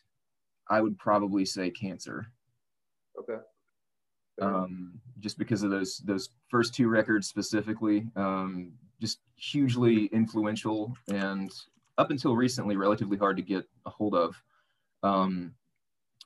I 0.69 0.81
would 0.81 0.99
probably 0.99 1.45
say 1.45 1.71
Cancer. 1.71 2.27
Okay. 3.19 3.41
Um, 4.41 5.01
just 5.23 5.39
because 5.39 5.63
of 5.63 5.71
those 5.71 5.99
those 5.99 6.31
first 6.49 6.75
two 6.75 6.89
records 6.89 7.29
specifically, 7.29 8.07
um, 8.17 8.73
just 9.01 9.21
hugely 9.37 10.07
influential 10.07 10.95
and 11.09 11.51
up 11.99 12.11
until 12.11 12.35
recently 12.37 12.77
relatively 12.77 13.17
hard 13.17 13.37
to 13.37 13.43
get 13.43 13.65
a 13.87 13.91
hold 13.91 14.15
of. 14.15 14.43
Um, 15.03 15.55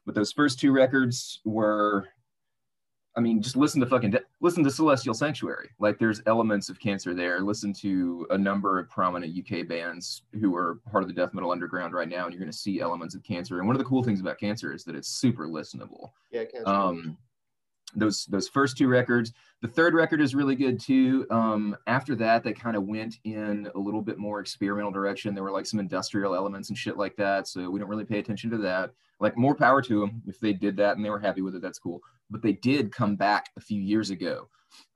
but 0.05 0.15
those 0.15 0.33
first 0.33 0.61
two 0.61 0.73
records 0.73 1.41
were, 1.45 2.07
I 3.17 3.21
mean, 3.21 3.43
just 3.43 3.57
listen 3.57 3.81
to 3.81 3.87
fucking 3.87 4.15
listen 4.41 4.63
to 4.65 4.71
Celestial 4.71 5.15
Sanctuary. 5.15 5.71
Like 5.79 5.99
there's 5.99 6.23
elements 6.27 6.69
of 6.69 6.79
Cancer 6.79 7.13
there. 7.13 7.41
Listen 7.41 7.73
to 7.75 8.27
a 8.31 8.39
number 8.39 8.79
of 8.79 8.89
prominent 8.89 9.37
UK 9.37 9.67
bands 9.67 10.23
who 10.41 10.55
are 10.55 10.81
part 10.91 11.03
of 11.03 11.09
the 11.09 11.15
death 11.15 11.35
metal 11.35 11.51
underground 11.51 11.93
right 11.93 12.09
now, 12.09 12.25
and 12.25 12.33
you're 12.33 12.41
going 12.41 12.53
to 12.53 12.57
see 12.57 12.81
elements 12.81 13.15
of 13.15 13.23
Cancer. 13.23 13.59
And 13.59 13.67
one 13.67 13.75
of 13.75 13.79
the 13.79 13.89
cool 13.89 14.03
things 14.03 14.21
about 14.21 14.39
Cancer 14.39 14.73
is 14.73 14.85
that 14.85 14.95
it's 14.95 15.09
super 15.09 15.49
listenable 15.49 16.11
yeah, 16.31 16.45
can't 16.45 16.67
um 16.67 17.17
those 17.97 18.27
those 18.27 18.49
first 18.49 18.77
two 18.77 18.89
records. 18.89 19.33
The 19.63 19.69
third 19.69 19.95
record 19.95 20.21
is 20.21 20.35
really 20.35 20.55
good 20.55 20.79
too. 20.79 21.27
Um 21.31 21.77
after 21.87 22.15
that 22.17 22.45
they 22.45 22.53
kind 22.53 22.77
of 22.77 22.85
went 22.85 23.17
in 23.25 23.69
a 23.75 23.79
little 23.79 24.03
bit 24.03 24.19
more 24.19 24.41
experimental 24.41 24.93
direction. 24.93 25.35
There 25.35 25.43
were 25.43 25.51
like 25.51 25.67
some 25.67 25.81
industrial 25.81 26.35
elements 26.35 26.69
and 26.69 26.79
shit 26.79 26.97
like 26.97 27.17
that 27.17 27.49
so 27.49 27.69
we 27.71 27.81
don't 27.81 27.89
really 27.89 28.05
pay 28.05 28.19
attention 28.19 28.51
to 28.51 28.59
that. 28.59 28.91
Like 29.19 29.37
more 29.37 29.55
power 29.55 29.81
to 29.83 30.01
them 30.01 30.23
if 30.27 30.39
they 30.39 30.53
did 30.53 30.77
that 30.77 30.97
and 30.97 31.05
they 31.05 31.11
were 31.11 31.19
happy 31.19 31.41
with 31.41 31.57
it 31.57 31.63
that's 31.63 31.79
cool. 31.79 32.01
But 32.31 32.43
they 32.43 32.53
did 32.53 32.93
come 32.93 33.17
back 33.17 33.51
a 33.57 33.61
few 33.61 33.81
years 33.81 34.11
ago 34.11 34.49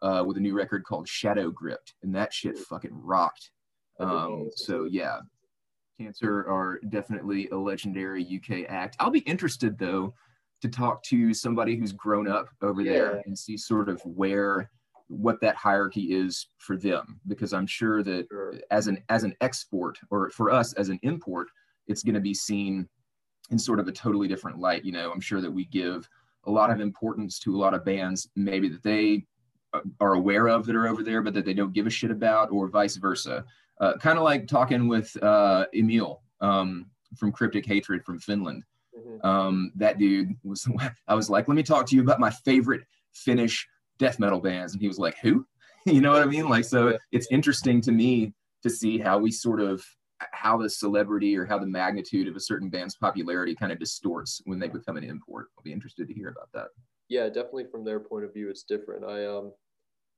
uh 0.02 0.22
with 0.26 0.36
a 0.36 0.40
new 0.40 0.54
record 0.54 0.84
called 0.84 1.08
shadow 1.08 1.50
gripped 1.50 1.94
and 2.02 2.14
that 2.14 2.32
shit 2.32 2.58
fucking 2.58 2.92
rocked. 2.92 3.50
Um 3.98 4.50
so 4.54 4.84
yeah. 4.84 5.20
Cancer 5.98 6.38
are 6.48 6.80
definitely 6.88 7.48
a 7.48 7.56
legendary 7.56 8.24
uk 8.24 8.64
act. 8.70 8.96
I'll 9.00 9.10
be 9.10 9.20
interested 9.20 9.78
though 9.78 10.14
to 10.62 10.68
talk 10.68 11.02
to 11.04 11.32
somebody 11.34 11.76
who's 11.76 11.92
grown 11.92 12.28
up 12.28 12.48
over 12.62 12.82
Yeah. 12.82 12.92
there 12.92 13.22
and 13.26 13.38
see 13.38 13.56
sort 13.56 13.88
of 13.88 14.00
where 14.04 14.70
what 15.08 15.40
that 15.40 15.56
hierarchy 15.56 16.12
is 16.14 16.48
for 16.58 16.76
them 16.76 17.20
because 17.26 17.52
i'm 17.52 17.66
sure 17.66 18.00
that 18.04 18.28
Sure. 18.30 18.54
as 18.70 18.86
an 18.86 19.02
as 19.08 19.24
an 19.24 19.34
export 19.40 19.98
or 20.10 20.30
for 20.30 20.50
us 20.52 20.72
as 20.74 20.88
an 20.88 21.00
import 21.02 21.48
it's 21.88 22.04
going 22.04 22.14
to 22.14 22.20
be 22.20 22.32
seen 22.34 22.88
in 23.50 23.58
sort 23.58 23.80
of 23.80 23.88
a 23.88 23.92
totally 23.92 24.28
different 24.28 24.58
light 24.60 24.84
you 24.84 24.92
know 24.92 25.10
i'm 25.10 25.20
sure 25.20 25.40
that 25.40 25.50
we 25.50 25.64
give 25.64 26.08
a 26.44 26.50
lot 26.50 26.70
of 26.70 26.78
importance 26.80 27.40
to 27.40 27.56
a 27.56 27.58
lot 27.58 27.74
of 27.74 27.84
bands 27.84 28.28
maybe 28.36 28.68
that 28.68 28.84
they 28.84 29.26
uh, 29.72 29.80
are 30.00 30.14
aware 30.14 30.46
of 30.48 30.64
that 30.64 30.76
are 30.76 30.86
over 30.86 31.02
there 31.02 31.22
but 31.22 31.34
that 31.34 31.44
they 31.44 31.54
don't 31.54 31.72
give 31.72 31.88
a 31.88 31.90
shit 31.90 32.12
about 32.12 32.48
or 32.52 32.68
vice 32.68 32.94
versa 32.96 33.44
uh, 33.80 33.96
kind 33.96 34.16
of 34.16 34.22
like 34.22 34.46
talking 34.46 34.86
with 34.86 35.20
uh, 35.24 35.66
emil 35.74 36.22
um, 36.40 36.86
from 37.16 37.32
cryptic 37.32 37.66
hatred 37.66 38.04
from 38.04 38.18
finland. 38.20 38.62
Um, 39.24 39.72
that 39.76 39.98
dude 39.98 40.34
was 40.42 40.68
i 41.08 41.14
was 41.14 41.30
like 41.30 41.48
let 41.48 41.54
me 41.54 41.62
talk 41.62 41.86
to 41.86 41.96
you 41.96 42.02
about 42.02 42.20
my 42.20 42.30
favorite 42.30 42.82
finnish 43.12 43.66
death 43.98 44.18
metal 44.18 44.40
bands 44.40 44.72
and 44.72 44.80
he 44.80 44.88
was 44.88 44.98
like 44.98 45.16
who 45.18 45.46
you 45.86 46.00
know 46.00 46.12
what 46.12 46.22
i 46.22 46.26
mean 46.26 46.48
like 46.48 46.64
so 46.64 46.96
it's 47.12 47.28
interesting 47.30 47.80
to 47.80 47.92
me 47.92 48.32
to 48.62 48.70
see 48.70 48.98
how 48.98 49.18
we 49.18 49.30
sort 49.30 49.60
of 49.60 49.84
how 50.32 50.56
the 50.56 50.68
celebrity 50.68 51.36
or 51.36 51.44
how 51.44 51.58
the 51.58 51.66
magnitude 51.66 52.28
of 52.28 52.36
a 52.36 52.40
certain 52.40 52.68
band's 52.68 52.96
popularity 52.96 53.54
kind 53.54 53.72
of 53.72 53.78
distorts 53.78 54.40
when 54.44 54.58
they 54.58 54.68
become 54.68 54.96
an 54.96 55.04
import. 55.04 55.48
I'll 55.56 55.64
be 55.64 55.72
interested 55.72 56.08
to 56.08 56.14
hear 56.14 56.28
about 56.28 56.48
that. 56.52 56.68
Yeah, 57.08 57.26
definitely 57.26 57.66
from 57.70 57.84
their 57.84 58.00
point 58.00 58.24
of 58.24 58.32
view, 58.32 58.50
it's 58.50 58.62
different. 58.62 59.04
I 59.04 59.26
um, 59.26 59.52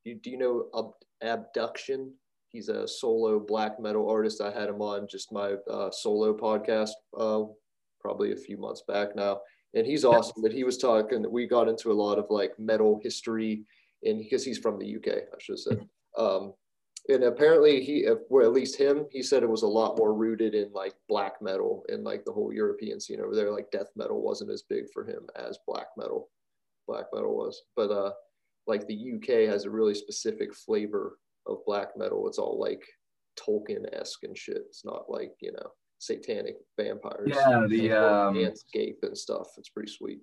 you, 0.05 0.17
do 0.17 0.31
you 0.31 0.39
know 0.39 0.67
Ab- 0.77 1.29
Abduction? 1.29 2.13
He's 2.49 2.69
a 2.69 2.87
solo 2.87 3.41
black 3.41 3.81
metal 3.81 4.11
artist. 4.11 4.43
I 4.43 4.51
had 4.51 4.69
him 4.69 4.83
on 4.83 5.07
just 5.09 5.33
my 5.33 5.55
uh, 5.71 5.91
solo 5.91 6.37
podcast, 6.37 6.91
uh, 7.17 7.45
probably 8.03 8.33
a 8.33 8.37
few 8.37 8.57
months 8.57 8.83
back 8.87 9.15
now, 9.17 9.41
and 9.75 9.87
he's 9.87 10.05
awesome. 10.05 10.43
But 10.43 10.53
he 10.53 10.65
was 10.65 10.79
talking. 10.79 11.25
We 11.31 11.47
got 11.47 11.69
into 11.69 11.93
a 11.93 11.95
lot 11.95 12.19
of 12.19 12.27
like 12.29 12.59
metal 12.59 13.01
history, 13.03 13.65
and 14.05 14.19
because 14.19 14.45
he's 14.45 14.59
from 14.59 14.79
the 14.79 14.97
UK, 14.97 15.09
I 15.09 15.39
should 15.39 15.55
have 15.55 15.61
said. 15.61 15.89
Um, 16.19 16.53
and 17.09 17.25
apparently 17.25 17.83
he 17.83 18.07
well 18.29 18.47
at 18.47 18.53
least 18.53 18.77
him 18.79 19.07
he 19.11 19.23
said 19.23 19.43
it 19.43 19.49
was 19.49 19.63
a 19.63 19.67
lot 19.67 19.99
more 19.99 20.15
rooted 20.15 20.55
in 20.55 20.73
like 20.73 20.95
black 21.09 21.41
metal 21.43 21.85
and 21.89 22.05
like 22.05 22.25
the 22.25 22.33
whole 22.33 22.53
european 22.53 23.01
scene 23.01 23.21
over 23.21 23.35
there 23.35 23.51
like 23.51 23.71
death 23.71 23.91
metal 23.97 24.23
wasn't 24.23 24.51
as 24.51 24.63
big 24.69 24.85
for 24.93 25.05
him 25.05 25.27
as 25.37 25.59
black 25.67 25.87
metal 25.97 26.31
black 26.87 27.07
metal 27.13 27.37
was 27.37 27.63
but 27.75 27.91
uh 27.91 28.13
like 28.67 28.87
the 28.87 29.15
uk 29.15 29.29
has 29.29 29.65
a 29.65 29.71
really 29.71 29.95
specific 29.95 30.55
flavor 30.55 31.19
of 31.47 31.65
black 31.67 31.89
metal 31.97 32.29
it's 32.29 32.39
all 32.39 32.59
like 32.59 32.85
tolkien-esque 33.39 34.23
and 34.23 34.39
shit 34.39 34.59
it's 34.69 34.85
not 34.85 35.11
like 35.11 35.33
you 35.41 35.53
know 35.53 35.71
satanic 36.03 36.57
vampires 36.77 37.29
yeah 37.29 37.65
the 37.69 37.93
um, 37.93 38.35
landscape 38.35 38.99
and 39.03 39.17
stuff 39.17 39.49
it's 39.57 39.69
pretty 39.69 39.91
sweet 39.91 40.21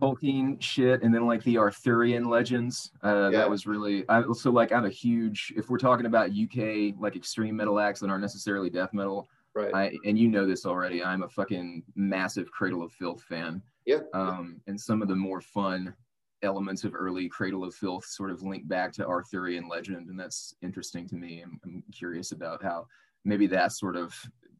Tolkien 0.00 0.60
shit, 0.60 1.02
and 1.02 1.14
then 1.14 1.26
like 1.26 1.42
the 1.44 1.56
Arthurian 1.56 2.24
legends. 2.24 2.90
Uh, 3.02 3.30
yeah. 3.32 3.38
That 3.38 3.48
was 3.48 3.66
really 3.66 4.04
I, 4.08 4.22
so 4.34 4.50
like 4.50 4.70
I'm 4.70 4.84
a 4.84 4.90
huge. 4.90 5.54
If 5.56 5.70
we're 5.70 5.78
talking 5.78 6.04
about 6.06 6.30
UK 6.30 6.94
like 7.00 7.16
extreme 7.16 7.56
metal 7.56 7.80
acts 7.80 8.00
that 8.00 8.10
aren't 8.10 8.20
necessarily 8.20 8.68
death 8.68 8.92
metal, 8.92 9.26
right? 9.54 9.74
I, 9.74 9.92
and 10.04 10.18
you 10.18 10.28
know 10.28 10.46
this 10.46 10.66
already. 10.66 11.02
I'm 11.02 11.22
a 11.22 11.28
fucking 11.28 11.82
massive 11.94 12.50
Cradle 12.50 12.82
of 12.82 12.92
Filth 12.92 13.22
fan. 13.22 13.62
Yeah. 13.86 14.00
Um, 14.12 14.60
and 14.66 14.78
some 14.78 15.00
of 15.00 15.08
the 15.08 15.16
more 15.16 15.40
fun 15.40 15.94
elements 16.42 16.84
of 16.84 16.94
early 16.94 17.28
Cradle 17.28 17.64
of 17.64 17.74
Filth 17.74 18.04
sort 18.04 18.30
of 18.30 18.42
link 18.42 18.68
back 18.68 18.92
to 18.94 19.06
Arthurian 19.06 19.66
legend, 19.66 20.10
and 20.10 20.20
that's 20.20 20.54
interesting 20.60 21.08
to 21.08 21.14
me. 21.14 21.42
I'm, 21.42 21.58
I'm 21.64 21.82
curious 21.90 22.32
about 22.32 22.62
how 22.62 22.86
maybe 23.24 23.46
that 23.46 23.72
sort 23.72 23.96
of 23.96 24.14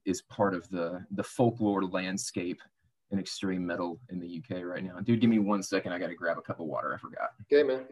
is 0.07 0.23
part 0.23 0.55
of 0.55 0.69
the 0.71 1.05
the 1.11 1.23
folklore 1.23 1.85
landscape 1.85 2.61
in 3.11 3.19
extreme 3.19 3.67
metal 3.67 4.01
in 4.09 4.19
the 4.19 4.43
UK 4.43 4.65
right 4.65 4.83
now. 4.83 4.99
Dude, 5.01 5.21
give 5.21 5.31
me 5.31 5.39
one 5.39 5.63
second. 5.63 5.93
I 5.93 5.99
got 5.99 6.09
to 6.09 6.15
grab 6.15 6.39
a 6.39 6.43
cup 6.43 6.61
of 6.61 6.67
water. 6.67 6.95
I 6.95 6.99
forgot. 6.99 7.31
Okay, 7.53 7.63
man. 7.63 7.85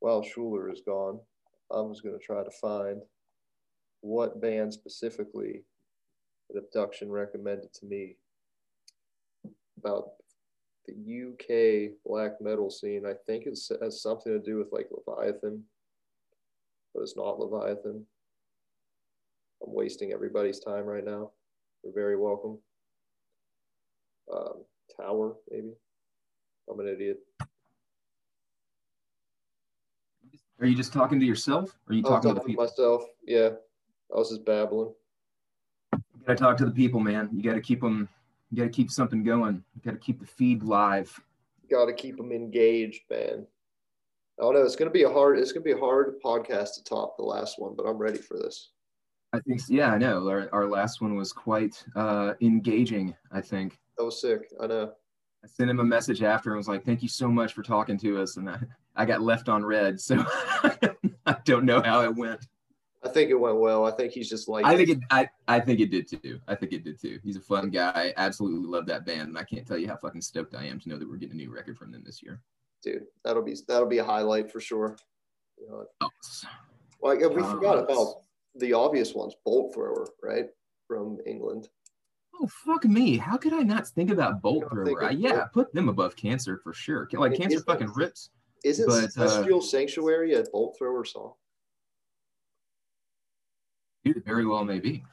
While 0.00 0.22
Schuler 0.22 0.70
is 0.70 0.82
gone, 0.86 1.18
I'm 1.72 1.90
just 1.90 2.04
going 2.04 2.16
to 2.16 2.24
try 2.24 2.44
to 2.44 2.50
find 2.50 3.02
what 4.00 4.40
band 4.40 4.72
specifically 4.72 5.64
that 6.48 6.58
Abduction 6.58 7.10
recommended 7.10 7.72
to 7.74 7.86
me 7.86 8.16
about 9.76 10.10
the 10.86 10.94
UK 10.94 11.96
black 12.06 12.40
metal 12.40 12.70
scene. 12.70 13.04
I 13.04 13.14
think 13.26 13.46
it 13.46 13.58
has 13.82 14.00
something 14.00 14.32
to 14.32 14.38
do 14.38 14.56
with 14.56 14.68
like 14.72 14.88
Leviathan, 14.90 15.62
but 16.94 17.02
it's 17.02 17.16
not 17.16 17.40
Leviathan. 17.40 18.06
I'm 19.62 19.74
wasting 19.74 20.12
everybody's 20.12 20.60
time 20.60 20.84
right 20.84 21.04
now. 21.04 21.30
You're 21.82 21.92
very 21.92 22.16
welcome. 22.16 22.58
Um, 24.32 24.64
tower, 24.96 25.34
maybe. 25.50 25.72
I'm 26.70 26.80
an 26.80 26.88
idiot. 26.88 27.18
Are 30.60 30.66
you 30.66 30.74
just 30.74 30.92
talking 30.92 31.20
to 31.20 31.26
yourself? 31.26 31.76
Or 31.88 31.92
are 31.92 31.94
you 31.94 32.02
talking, 32.02 32.34
talking 32.34 32.52
to, 32.52 32.56
to 32.56 32.62
myself? 32.62 33.04
Yeah, 33.24 33.50
I 34.12 34.18
was 34.18 34.30
just 34.30 34.44
babbling. 34.44 34.92
You 35.92 36.26
gotta 36.26 36.38
talk 36.38 36.56
to 36.58 36.64
the 36.64 36.70
people, 36.70 37.00
man. 37.00 37.30
You 37.32 37.42
gotta 37.42 37.60
keep 37.60 37.80
them. 37.80 38.08
You 38.50 38.58
gotta 38.58 38.70
keep 38.70 38.90
something 38.90 39.22
going. 39.22 39.62
You 39.74 39.82
gotta 39.84 39.98
keep 39.98 40.20
the 40.20 40.26
feed 40.26 40.62
live. 40.62 41.18
You 41.68 41.76
Got 41.76 41.86
to 41.86 41.92
keep 41.92 42.16
them 42.16 42.32
engaged, 42.32 43.02
man. 43.10 43.46
I 44.38 44.42
don't 44.42 44.54
know. 44.54 44.62
It's 44.62 44.76
gonna 44.76 44.90
be 44.90 45.02
a 45.02 45.10
hard. 45.10 45.38
It's 45.38 45.52
gonna 45.52 45.64
be 45.64 45.72
a 45.72 45.78
hard 45.78 46.14
podcast 46.24 46.74
to 46.74 46.84
top 46.84 47.16
the 47.16 47.24
last 47.24 47.58
one, 47.58 47.74
but 47.76 47.86
I'm 47.86 47.98
ready 47.98 48.18
for 48.18 48.38
this. 48.38 48.70
I 49.32 49.40
think, 49.40 49.60
yeah, 49.68 49.92
I 49.92 49.98
know. 49.98 50.28
Our, 50.28 50.48
our 50.52 50.66
last 50.66 51.00
one 51.00 51.14
was 51.14 51.32
quite 51.32 51.82
uh, 51.94 52.34
engaging, 52.40 53.14
I 53.30 53.40
think. 53.40 53.78
That 53.96 54.04
was 54.04 54.20
sick. 54.20 54.50
I 54.60 54.66
know. 54.66 54.92
I 55.44 55.46
sent 55.46 55.70
him 55.70 55.80
a 55.80 55.84
message 55.84 56.22
after 56.22 56.50
and 56.50 56.56
was 56.56 56.68
like, 56.68 56.84
thank 56.84 57.02
you 57.02 57.08
so 57.08 57.28
much 57.28 57.52
for 57.52 57.62
talking 57.62 57.98
to 57.98 58.20
us. 58.20 58.36
And 58.38 58.48
I, 58.48 58.58
I 58.96 59.04
got 59.04 59.20
left 59.20 59.48
on 59.48 59.64
red. 59.64 60.00
So 60.00 60.24
I 61.26 61.36
don't 61.44 61.64
know 61.64 61.82
how 61.82 62.02
it 62.02 62.14
went. 62.14 62.46
I 63.04 63.08
think 63.08 63.30
it 63.30 63.38
went 63.38 63.58
well. 63.58 63.86
I 63.86 63.92
think 63.92 64.12
he's 64.12 64.28
just 64.28 64.48
like. 64.48 64.64
I 64.64 64.76
think 64.76 64.88
it. 64.88 64.98
I, 65.10 65.28
I 65.46 65.60
think 65.60 65.78
it 65.78 65.90
did 65.90 66.08
too. 66.08 66.40
I 66.48 66.56
think 66.56 66.72
it 66.72 66.82
did 66.82 67.00
too. 67.00 67.20
He's 67.22 67.36
a 67.36 67.40
fun 67.40 67.70
guy. 67.70 67.92
I 67.94 68.12
absolutely 68.16 68.68
love 68.68 68.86
that 68.86 69.06
band, 69.06 69.28
and 69.28 69.38
I 69.38 69.44
can't 69.44 69.64
tell 69.64 69.78
you 69.78 69.86
how 69.86 69.96
fucking 69.96 70.20
stoked 70.20 70.56
I 70.56 70.64
am 70.64 70.80
to 70.80 70.88
know 70.88 70.98
that 70.98 71.08
we're 71.08 71.16
getting 71.16 71.36
a 71.36 71.44
new 71.44 71.54
record 71.54 71.78
from 71.78 71.92
them 71.92 72.02
this 72.04 72.24
year. 72.24 72.40
Dude, 72.82 73.04
that'll 73.24 73.44
be 73.44 73.56
that'll 73.68 73.86
be 73.86 73.98
a 73.98 74.04
highlight 74.04 74.50
for 74.50 74.60
sure. 74.60 74.96
You 75.58 75.68
know. 75.68 76.10
Like 77.00 77.20
we 77.20 77.42
forgot 77.42 77.78
about 77.78 78.22
the 78.58 78.72
obvious 78.72 79.14
ones, 79.14 79.34
bolt 79.44 79.74
thrower, 79.74 80.06
right, 80.22 80.46
from 80.86 81.18
England. 81.26 81.68
Oh 82.40 82.48
fuck 82.64 82.84
me! 82.84 83.16
How 83.16 83.36
could 83.36 83.52
I 83.52 83.60
not 83.60 83.88
think 83.88 84.10
about 84.10 84.40
bolt 84.42 84.64
thrower? 84.70 85.04
Uh, 85.04 85.10
yeah, 85.10 85.46
put 85.52 85.72
them 85.74 85.88
above 85.88 86.16
cancer 86.16 86.60
for 86.62 86.72
sure. 86.72 87.08
Like 87.12 87.36
cancer 87.36 87.60
fucking 87.60 87.92
rips. 87.94 88.30
Is 88.64 88.80
it 88.80 88.86
but, 88.86 89.12
Celestial 89.12 89.58
uh, 89.58 89.62
Sanctuary 89.62 90.34
a 90.34 90.44
bolt 90.44 90.76
thrower 90.78 91.04
song? 91.04 91.32
Dude, 94.04 94.24
very 94.24 94.46
well 94.46 94.64
may 94.64 94.78
be. 94.78 95.04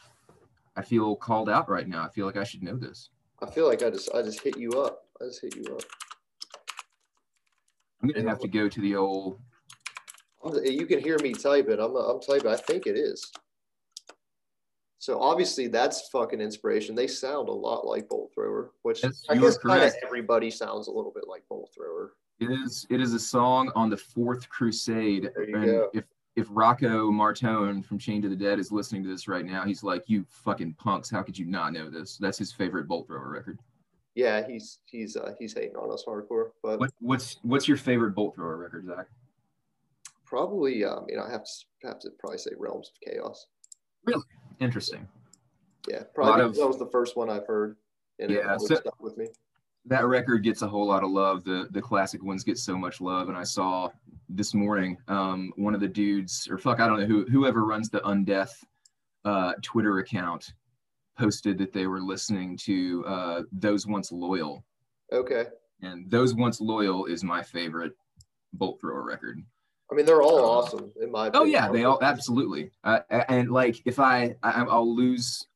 I 0.75 0.81
feel 0.81 1.15
called 1.15 1.49
out 1.49 1.69
right 1.69 1.87
now. 1.87 2.03
I 2.03 2.09
feel 2.09 2.25
like 2.25 2.37
I 2.37 2.43
should 2.43 2.63
know 2.63 2.75
this. 2.75 3.09
I 3.41 3.49
feel 3.49 3.67
like 3.67 3.83
I 3.83 3.89
just 3.89 4.13
I 4.13 4.21
just 4.21 4.41
hit 4.41 4.57
you 4.57 4.71
up. 4.81 5.05
I 5.21 5.25
just 5.25 5.41
hit 5.41 5.55
you 5.55 5.75
up. 5.75 5.83
I'm 8.01 8.09
gonna 8.09 8.29
have 8.29 8.39
to 8.39 8.47
go 8.47 8.69
to 8.69 8.81
the 8.81 8.95
old 8.95 9.39
you 10.63 10.85
can 10.85 10.99
hear 10.99 11.17
me 11.19 11.33
type 11.33 11.69
it. 11.69 11.79
I'm, 11.79 11.95
I'm 11.95 12.19
typing. 12.19 12.51
I 12.51 12.55
think 12.55 12.87
it 12.87 12.97
is. 12.97 13.31
So 14.99 15.19
obviously 15.21 15.67
that's 15.67 16.09
fucking 16.09 16.41
inspiration. 16.41 16.95
They 16.95 17.07
sound 17.07 17.47
a 17.47 17.51
lot 17.51 17.85
like 17.85 18.09
Bolt 18.09 18.31
Thrower, 18.33 18.71
which 18.81 19.03
yes, 19.03 19.23
I 19.29 19.37
guess 19.37 19.57
kind 19.57 19.83
of 19.83 19.93
everybody 20.03 20.49
sounds 20.49 20.87
a 20.87 20.91
little 20.91 21.11
bit 21.11 21.25
like 21.27 21.43
Bolt 21.47 21.69
Thrower. 21.75 22.13
It 22.39 22.49
is. 22.51 22.87
It 22.89 22.99
is 22.99 23.13
a 23.13 23.19
song 23.19 23.71
on 23.75 23.89
the 23.89 23.97
Fourth 23.97 24.49
Crusade. 24.49 25.29
There 25.35 25.47
you 25.47 25.55
and 25.55 25.65
go. 25.65 25.89
If 25.93 26.05
if 26.35 26.47
Rocco 26.49 27.11
Martone 27.11 27.85
from 27.85 27.97
Chain 27.97 28.21
to 28.23 28.29
the 28.29 28.35
Dead 28.35 28.59
is 28.59 28.71
listening 28.71 29.03
to 29.03 29.09
this 29.09 29.27
right 29.27 29.45
now, 29.45 29.63
he's 29.63 29.83
like, 29.83 30.03
"You 30.07 30.25
fucking 30.27 30.73
punks! 30.73 31.09
How 31.09 31.21
could 31.21 31.37
you 31.37 31.45
not 31.45 31.71
know 31.71 31.89
this?" 31.89 32.17
That's 32.17 32.37
his 32.37 32.51
favorite 32.51 32.87
Bolt 32.87 33.07
Thrower 33.07 33.29
record. 33.29 33.59
Yeah, 34.15 34.45
he's 34.47 34.79
he's 34.85 35.15
uh, 35.15 35.33
he's 35.37 35.53
hating 35.53 35.75
on 35.75 35.91
us 35.91 36.03
hardcore. 36.05 36.49
But 36.63 36.79
what, 36.79 36.91
what's 36.99 37.37
what's 37.43 37.67
your 37.67 37.77
favorite 37.77 38.15
Bolt 38.15 38.35
Thrower 38.35 38.57
record, 38.57 38.85
Zach? 38.87 39.07
Probably 40.35 40.83
um, 40.83 41.05
you 41.07 41.15
know 41.15 41.23
I 41.23 41.31
have 41.31 41.45
to 41.45 41.87
have 41.87 41.99
to 41.99 42.09
probably 42.19 42.37
say 42.37 42.51
Realms 42.57 42.91
of 42.91 43.13
Chaos. 43.13 43.47
Really 44.03 44.23
interesting. 44.59 45.07
Yeah, 45.89 46.03
probably 46.13 46.43
of, 46.43 46.55
that 46.55 46.67
was 46.67 46.77
the 46.77 46.89
first 46.91 47.15
one 47.15 47.29
I've 47.29 47.47
heard, 47.47 47.77
and 48.19 48.29
yeah, 48.29 48.53
it 48.53 48.61
so 48.61 48.75
stuck 48.75 49.01
with 49.01 49.17
me. 49.17 49.27
That 49.85 50.05
record 50.05 50.43
gets 50.43 50.61
a 50.61 50.67
whole 50.67 50.87
lot 50.87 51.03
of 51.03 51.11
love. 51.11 51.45
The 51.45 51.69
the 51.71 51.81
classic 51.81 52.21
ones 52.21 52.43
get 52.43 52.57
so 52.57 52.77
much 52.77 52.99
love, 52.99 53.29
and 53.29 53.37
I 53.37 53.43
saw 53.43 53.89
this 54.27 54.53
morning 54.53 54.97
um, 55.07 55.53
one 55.55 55.73
of 55.73 55.79
the 55.79 55.87
dudes, 55.87 56.49
or 56.51 56.57
fuck, 56.57 56.81
I 56.81 56.87
don't 56.87 56.99
know 56.99 57.05
who 57.05 57.25
whoever 57.25 57.63
runs 57.63 57.89
the 57.89 58.01
Undeath 58.01 58.61
uh, 59.23 59.53
Twitter 59.61 59.99
account 59.99 60.53
posted 61.17 61.57
that 61.59 61.71
they 61.71 61.87
were 61.87 62.01
listening 62.01 62.57
to 62.57 63.05
uh, 63.07 63.41
Those 63.53 63.87
Once 63.87 64.11
Loyal. 64.11 64.65
Okay. 65.13 65.45
And 65.81 66.11
Those 66.11 66.35
Once 66.35 66.59
Loyal 66.59 67.05
is 67.05 67.23
my 67.23 67.41
favorite 67.41 67.93
Bolt 68.51 68.81
Thrower 68.81 69.03
record. 69.03 69.41
I 69.91 69.95
mean, 69.95 70.05
they're 70.05 70.21
all 70.21 70.39
um, 70.39 70.45
awesome 70.45 70.91
in 71.01 71.11
my. 71.11 71.27
Opinion. 71.27 71.47
Oh 71.47 71.51
yeah, 71.51 71.71
they 71.71 71.83
all 71.83 71.99
absolutely. 72.01 72.71
Uh, 72.83 72.99
and 73.29 73.51
like, 73.51 73.77
if 73.85 73.99
I, 73.99 74.35
I 74.41 74.63
I'll 74.63 74.95
lose, 74.95 75.47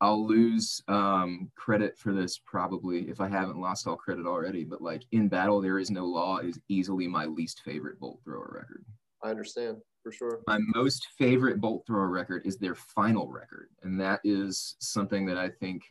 I'll 0.00 0.26
lose 0.26 0.82
um, 0.88 1.50
credit 1.56 1.98
for 1.98 2.12
this 2.12 2.38
probably 2.38 3.08
if 3.08 3.20
I 3.20 3.28
haven't 3.28 3.60
lost 3.60 3.86
all 3.86 3.96
credit 3.96 4.26
already. 4.26 4.64
But 4.64 4.82
like, 4.82 5.02
in 5.12 5.28
battle, 5.28 5.60
there 5.60 5.78
is 5.78 5.90
no 5.90 6.04
law 6.04 6.38
is 6.38 6.60
easily 6.68 7.08
my 7.08 7.26
least 7.26 7.62
favorite 7.64 7.98
bolt 7.98 8.20
thrower 8.24 8.50
record. 8.54 8.84
I 9.22 9.30
understand 9.30 9.78
for 10.02 10.12
sure. 10.12 10.40
My 10.46 10.58
most 10.74 11.08
favorite 11.18 11.60
bolt 11.60 11.84
thrower 11.86 12.08
record 12.08 12.42
is 12.46 12.58
their 12.58 12.76
final 12.76 13.28
record, 13.28 13.70
and 13.82 14.00
that 14.00 14.20
is 14.22 14.76
something 14.78 15.26
that 15.26 15.38
I 15.38 15.48
think 15.48 15.82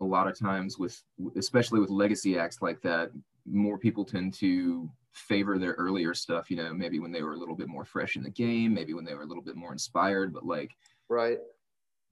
a 0.00 0.04
lot 0.04 0.28
of 0.28 0.38
times 0.38 0.78
with, 0.78 1.02
especially 1.36 1.80
with 1.80 1.90
legacy 1.90 2.38
acts 2.38 2.62
like 2.62 2.80
that, 2.82 3.10
more 3.50 3.78
people 3.78 4.04
tend 4.04 4.34
to 4.34 4.90
favor 5.12 5.58
their 5.58 5.72
earlier 5.74 6.14
stuff, 6.14 6.50
you 6.50 6.56
know, 6.56 6.72
maybe 6.72 7.00
when 7.00 7.12
they 7.12 7.22
were 7.22 7.34
a 7.34 7.38
little 7.38 7.56
bit 7.56 7.68
more 7.68 7.84
fresh 7.84 8.16
in 8.16 8.22
the 8.22 8.30
game, 8.30 8.74
maybe 8.74 8.94
when 8.94 9.04
they 9.04 9.14
were 9.14 9.22
a 9.22 9.26
little 9.26 9.42
bit 9.42 9.56
more 9.56 9.72
inspired, 9.72 10.32
but 10.32 10.44
like 10.46 10.76
right. 11.08 11.38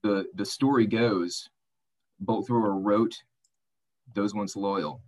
The 0.03 0.27
the 0.35 0.45
story 0.45 0.87
goes 0.87 1.49
Bolt 2.21 2.47
Thrower 2.47 2.79
wrote 2.81 3.15
Those 4.15 4.35
Once 4.35 4.57
Loyal, 4.57 5.03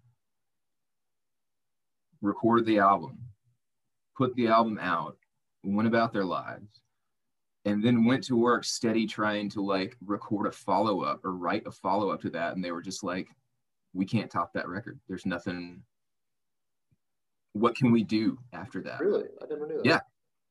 recorded 2.21 2.67
the 2.67 2.79
album, 2.79 3.19
put 4.17 4.35
the 4.35 4.49
album 4.49 4.79
out, 4.81 5.17
went 5.65 5.89
about 5.89 6.13
their 6.13 6.25
lives. 6.25 6.81
and 7.65 7.83
then 7.83 8.05
went 8.05 8.25
to 8.25 8.37
work 8.37 8.65
steady 8.65 9.07
trying 9.07 9.49
to 9.51 9.61
like 9.63 9.97
record 10.05 10.47
a 10.47 10.53
follow 10.53 11.03
up 11.03 11.25
or 11.25 11.33
write 11.37 11.67
a 11.67 11.71
follow 11.71 12.11
up 12.11 12.21
to 12.23 12.31
that. 12.31 12.55
And 12.55 12.65
they 12.65 12.73
were 12.73 12.83
just 12.83 13.05
like, 13.05 13.29
we 13.93 14.07
can't 14.07 14.31
top 14.31 14.53
that 14.55 14.69
record. 14.69 14.99
There's 15.09 15.27
nothing. 15.27 15.83
What 17.61 17.77
can 17.77 17.91
we 17.93 18.03
do 18.05 18.39
after 18.53 18.83
that? 18.83 19.01
Really? 19.01 19.25
I 19.43 19.47
never 19.47 19.67
knew 19.67 19.77
that. 19.77 19.85
Yeah. 19.85 20.01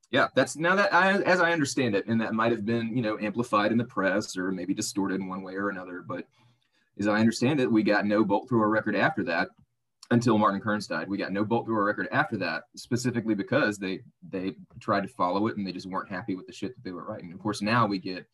Yeah, 0.09 0.27
that's 0.35 0.55
now 0.55 0.73
that 0.75 0.93
I, 0.93 1.21
as 1.23 1.41
I 1.41 1.51
understand 1.51 1.93
it, 1.93 2.07
and 2.07 2.21
that 2.21 2.33
might 2.33 2.53
have 2.53 2.65
been, 2.65 2.95
you 2.95 3.01
know, 3.01 3.17
amplified 3.19 3.73
in 3.73 3.77
the 3.77 3.83
press 3.83 4.37
or 4.37 4.53
maybe 4.53 4.73
distorted 4.73 5.19
in 5.19 5.27
one 5.27 5.41
way 5.41 5.55
or 5.55 5.69
another. 5.69 6.01
But 6.07 6.25
as 6.97 7.07
I 7.07 7.19
understand 7.19 7.59
it, 7.59 7.69
we 7.69 7.83
got 7.83 8.05
no 8.05 8.23
bolt 8.23 8.47
thrower 8.47 8.69
record 8.69 8.95
after 8.95 9.21
that 9.25 9.49
until 10.11 10.37
Martin 10.37 10.61
Kearns 10.61 10.87
died. 10.87 11.09
We 11.09 11.17
got 11.17 11.33
no 11.33 11.43
bolt 11.43 11.65
thrower 11.65 11.83
record 11.83 12.07
after 12.13 12.37
that, 12.37 12.63
specifically 12.75 13.35
because 13.35 13.77
they 13.77 13.99
they 14.29 14.55
tried 14.79 15.01
to 15.01 15.09
follow 15.09 15.47
it 15.47 15.57
and 15.57 15.67
they 15.67 15.73
just 15.73 15.87
weren't 15.87 16.09
happy 16.09 16.35
with 16.35 16.47
the 16.47 16.53
shit 16.53 16.75
that 16.75 16.83
they 16.83 16.91
were 16.91 17.03
writing. 17.03 17.33
Of 17.33 17.39
course, 17.39 17.61
now 17.61 17.85
we 17.85 17.99
get 17.99 18.25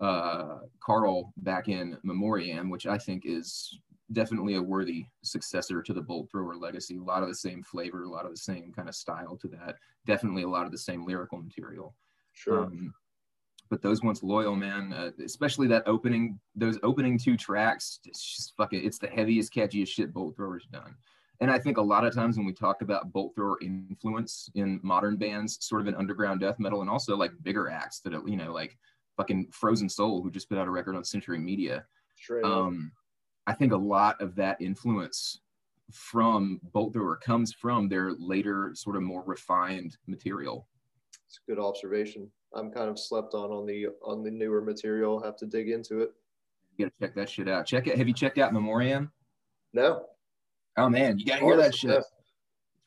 uh, 0.00 0.58
Karl 0.84 1.32
back 1.36 1.68
in 1.68 1.96
Memoriam, 2.02 2.70
which 2.70 2.86
I 2.86 2.98
think 2.98 3.22
is 3.24 3.78
definitely 4.12 4.54
a 4.54 4.62
worthy 4.62 5.06
successor 5.22 5.82
to 5.82 5.92
the 5.92 6.00
bolt 6.00 6.30
thrower 6.30 6.56
legacy. 6.56 6.96
A 6.96 7.02
lot 7.02 7.22
of 7.22 7.28
the 7.28 7.34
same 7.34 7.62
flavor, 7.62 8.02
a 8.02 8.08
lot 8.08 8.24
of 8.24 8.32
the 8.32 8.36
same 8.36 8.72
kind 8.74 8.88
of 8.88 8.94
style 8.94 9.36
to 9.36 9.48
that. 9.48 9.76
Definitely 10.06 10.42
a 10.42 10.48
lot 10.48 10.66
of 10.66 10.72
the 10.72 10.78
same 10.78 11.06
lyrical 11.06 11.38
material. 11.38 11.94
Sure. 12.32 12.64
Um, 12.64 12.94
but 13.68 13.82
those 13.82 14.02
once 14.02 14.22
loyal, 14.22 14.56
man, 14.56 14.92
uh, 14.92 15.10
especially 15.24 15.68
that 15.68 15.86
opening, 15.86 16.40
those 16.56 16.78
opening 16.82 17.16
two 17.18 17.36
tracks, 17.36 18.00
it's 18.04 18.36
just 18.36 18.56
fuck 18.56 18.72
it. 18.72 18.84
It's 18.84 18.98
the 18.98 19.06
heaviest, 19.06 19.54
catchiest 19.54 19.88
shit 19.88 20.12
Bolt 20.12 20.36
Thrower's 20.36 20.66
done. 20.72 20.96
And 21.40 21.50
I 21.50 21.58
think 21.58 21.78
a 21.78 21.82
lot 21.82 22.04
of 22.04 22.12
times 22.14 22.36
when 22.36 22.44
we 22.44 22.52
talk 22.52 22.82
about 22.82 23.12
Bolt 23.12 23.34
Thrower 23.34 23.58
influence 23.62 24.50
in 24.54 24.80
modern 24.82 25.16
bands, 25.16 25.56
sort 25.60 25.80
of 25.80 25.86
in 25.88 25.94
underground 25.94 26.40
death 26.40 26.58
metal, 26.58 26.80
and 26.80 26.90
also 26.90 27.16
like 27.16 27.32
bigger 27.42 27.70
acts 27.70 28.00
that, 28.00 28.12
you 28.26 28.36
know, 28.36 28.52
like 28.52 28.76
fucking 29.16 29.48
Frozen 29.52 29.88
Soul, 29.88 30.20
who 30.20 30.30
just 30.30 30.48
put 30.48 30.58
out 30.58 30.68
a 30.68 30.70
record 30.70 30.96
on 30.96 31.04
Century 31.04 31.38
Media. 31.38 31.84
Straight 32.16 32.44
Um, 32.44 32.92
I 33.50 33.54
think 33.54 33.72
a 33.72 33.76
lot 33.76 34.20
of 34.20 34.36
that 34.36 34.60
influence 34.60 35.40
from 35.90 36.60
Bolt 36.72 36.92
Thrower 36.92 37.16
comes 37.16 37.52
from 37.52 37.88
their 37.88 38.12
later, 38.12 38.70
sort 38.74 38.94
of 38.94 39.02
more 39.02 39.24
refined 39.26 39.96
material. 40.06 40.68
It's 41.26 41.40
a 41.44 41.50
good 41.50 41.60
observation. 41.60 42.30
I'm 42.54 42.70
kind 42.70 42.88
of 42.88 42.96
slept 42.96 43.34
on 43.34 43.50
on 43.50 43.66
the 43.66 43.88
on 44.04 44.22
the 44.22 44.30
newer 44.30 44.60
material. 44.60 45.18
I'll 45.18 45.24
have 45.24 45.36
to 45.38 45.46
dig 45.46 45.68
into 45.68 46.00
it. 46.00 46.12
You 46.76 46.86
gotta 46.86 46.94
check 47.00 47.16
that 47.16 47.28
shit 47.28 47.48
out. 47.48 47.66
Check 47.66 47.88
it. 47.88 47.98
Have 47.98 48.06
you 48.06 48.14
checked 48.14 48.38
out 48.38 48.52
Memoriam? 48.52 49.10
No. 49.72 50.06
Oh 50.76 50.88
man, 50.88 51.18
you 51.18 51.26
gotta 51.26 51.44
hear 51.44 51.56
that 51.56 51.74
shit. 51.74 51.90
It's 51.90 52.08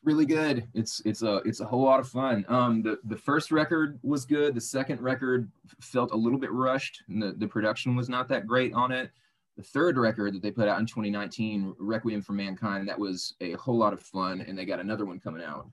really 0.02 0.24
good. 0.24 0.66
It's 0.72 1.02
it's 1.04 1.20
a 1.20 1.42
it's 1.44 1.60
a 1.60 1.66
whole 1.66 1.84
lot 1.84 2.00
of 2.00 2.08
fun. 2.08 2.46
Um, 2.48 2.80
the 2.80 3.00
the 3.04 3.18
first 3.18 3.52
record 3.52 3.98
was 4.02 4.24
good. 4.24 4.54
The 4.54 4.62
second 4.62 5.02
record 5.02 5.50
felt 5.82 6.12
a 6.12 6.16
little 6.16 6.38
bit 6.38 6.52
rushed, 6.52 7.02
and 7.10 7.22
the 7.22 7.32
the 7.32 7.48
production 7.48 7.96
was 7.96 8.08
not 8.08 8.28
that 8.28 8.46
great 8.46 8.72
on 8.72 8.92
it. 8.92 9.10
The 9.56 9.62
third 9.62 9.96
record 9.96 10.34
that 10.34 10.42
they 10.42 10.50
put 10.50 10.66
out 10.68 10.80
in 10.80 10.86
2019, 10.86 11.74
Requiem 11.78 12.22
for 12.22 12.32
Mankind, 12.32 12.88
that 12.88 12.98
was 12.98 13.34
a 13.40 13.52
whole 13.52 13.76
lot 13.76 13.92
of 13.92 14.00
fun, 14.00 14.40
and 14.40 14.58
they 14.58 14.64
got 14.64 14.80
another 14.80 15.04
one 15.04 15.20
coming 15.20 15.44
out 15.44 15.68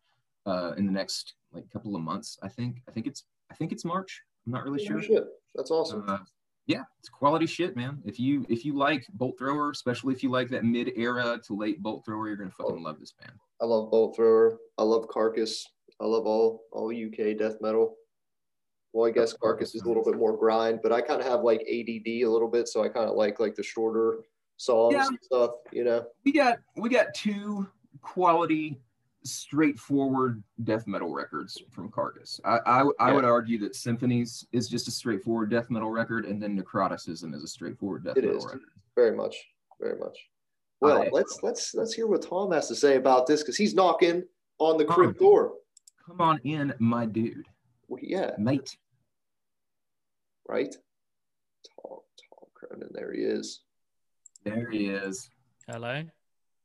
uh, 0.46 0.74
in 0.78 0.86
the 0.86 0.92
next 0.92 1.34
like 1.52 1.68
couple 1.72 1.96
of 1.96 2.02
months. 2.02 2.38
I 2.44 2.48
think 2.48 2.82
I 2.88 2.92
think 2.92 3.08
it's 3.08 3.24
I 3.52 3.56
think 3.56 3.72
it's 3.72 3.84
March. 3.84 4.22
I'm 4.46 4.54
not 4.54 4.64
really 4.64 4.82
Oh, 4.84 4.88
sure. 4.88 5.02
shit. 5.02 5.24
That's 5.56 5.72
awesome. 5.72 6.06
Uh, 6.08 6.20
yeah, 6.68 6.84
it's 7.00 7.10
quality 7.10 7.48
shit, 7.48 7.76
man. 7.76 7.98
If 8.06 8.20
you 8.20 8.46
if 8.50 8.64
you 8.64 8.78
like 8.78 9.04
Bolt 9.14 9.38
Thrower, 9.40 9.72
especially 9.72 10.14
if 10.14 10.22
you 10.22 10.30
like 10.30 10.50
that 10.50 10.64
mid 10.64 10.92
era 10.96 11.40
to 11.48 11.58
late 11.58 11.82
Bolt 11.82 12.06
Thrower, 12.06 12.28
you're 12.28 12.38
gonna 12.38 12.52
fucking 12.52 12.84
love 12.84 13.00
this 13.00 13.14
band. 13.14 13.34
I 13.62 13.66
love 13.66 13.90
Bolt 13.90 14.16
Thrower. 14.16 14.58
I 14.78 14.84
love 14.84 15.08
Carcass. 15.08 15.68
I 16.00 16.06
love 16.06 16.28
all 16.28 16.62
all 16.72 16.90
UK 16.92 17.36
death 17.38 17.56
metal. 17.62 17.96
Well, 18.94 19.08
I 19.08 19.12
guess 19.12 19.34
Carcass 19.34 19.74
is 19.74 19.84
a 19.84 19.88
little 19.88 20.04
bit 20.04 20.16
more 20.18 20.36
grind, 20.36 20.82
but 20.84 20.92
I 20.92 21.00
kind 21.02 21.22
of 21.22 21.28
have 21.28 21.42
like 21.44 21.62
ADD 21.62 22.08
a 22.08 22.26
little 22.26 22.50
bit, 22.50 22.68
so 22.68 22.84
I 22.84 22.90
kind 22.90 23.10
of 23.10 23.16
like 23.16 23.40
like 23.40 23.56
the 23.56 23.64
shorter 23.64 24.20
songs 24.58 24.94
Yeah. 24.94 25.08
and 25.08 25.18
stuff. 25.22 25.52
You 25.72 25.84
know, 25.86 26.06
We 26.26 26.32
got 26.34 26.60
we 26.76 26.90
got 26.90 27.14
two 27.14 27.68
quality, 28.02 28.82
straightforward 29.24 30.44
death 30.64 30.88
metal 30.88 31.14
records 31.14 31.62
from 31.72 31.90
Carcass. 31.90 32.40
I 32.44 32.58
I, 32.66 32.82
I 33.00 33.10
Yeah. 33.10 33.14
would 33.16 33.26
argue 33.26 33.58
that 33.60 33.76
Symphonies 33.76 34.46
is 34.52 34.68
just 34.68 34.88
a 34.88 34.92
straightforward 34.92 35.50
death 35.50 35.70
metal 35.70 35.90
record, 35.90 36.26
and 36.26 36.42
then 36.42 36.56
Necroticism 36.62 37.34
is 37.34 37.44
a 37.44 37.48
straightforward 37.48 38.04
death 38.04 38.18
It 38.18 38.24
metal 38.26 38.38
is. 38.40 38.46
record. 38.46 38.62
very 38.96 39.16
much, 39.16 39.36
very 39.80 39.98
much. 39.98 40.18
Well, 40.82 41.04
I- 41.04 41.10
let's 41.12 41.40
let's 41.44 41.74
let's 41.76 41.94
hear 41.94 42.08
what 42.08 42.22
Tom 42.24 42.52
has 42.52 42.68
to 42.68 42.76
say 42.76 42.98
about 42.98 43.26
this 43.28 43.42
because 43.42 43.56
he's 43.58 43.74
knocking 43.74 44.24
on 44.60 44.78
the 44.78 44.86
crypt 44.86 45.20
door. 45.20 45.54
Come 46.06 46.20
on 46.22 46.40
in, 46.44 46.74
my 46.80 47.06
dude, 47.06 47.46
Well, 47.92 48.00
yeah, 48.02 48.32
mate. 48.38 48.78
right. 50.48 50.74
Tom 51.84 52.00
Tom 52.18 52.48
Cronin, 52.54 52.88
there 52.94 53.12
he 53.12 53.20
is. 53.22 53.60
There 54.46 54.70
he 54.72 54.88
is. 54.88 55.30
Hello. 55.68 56.02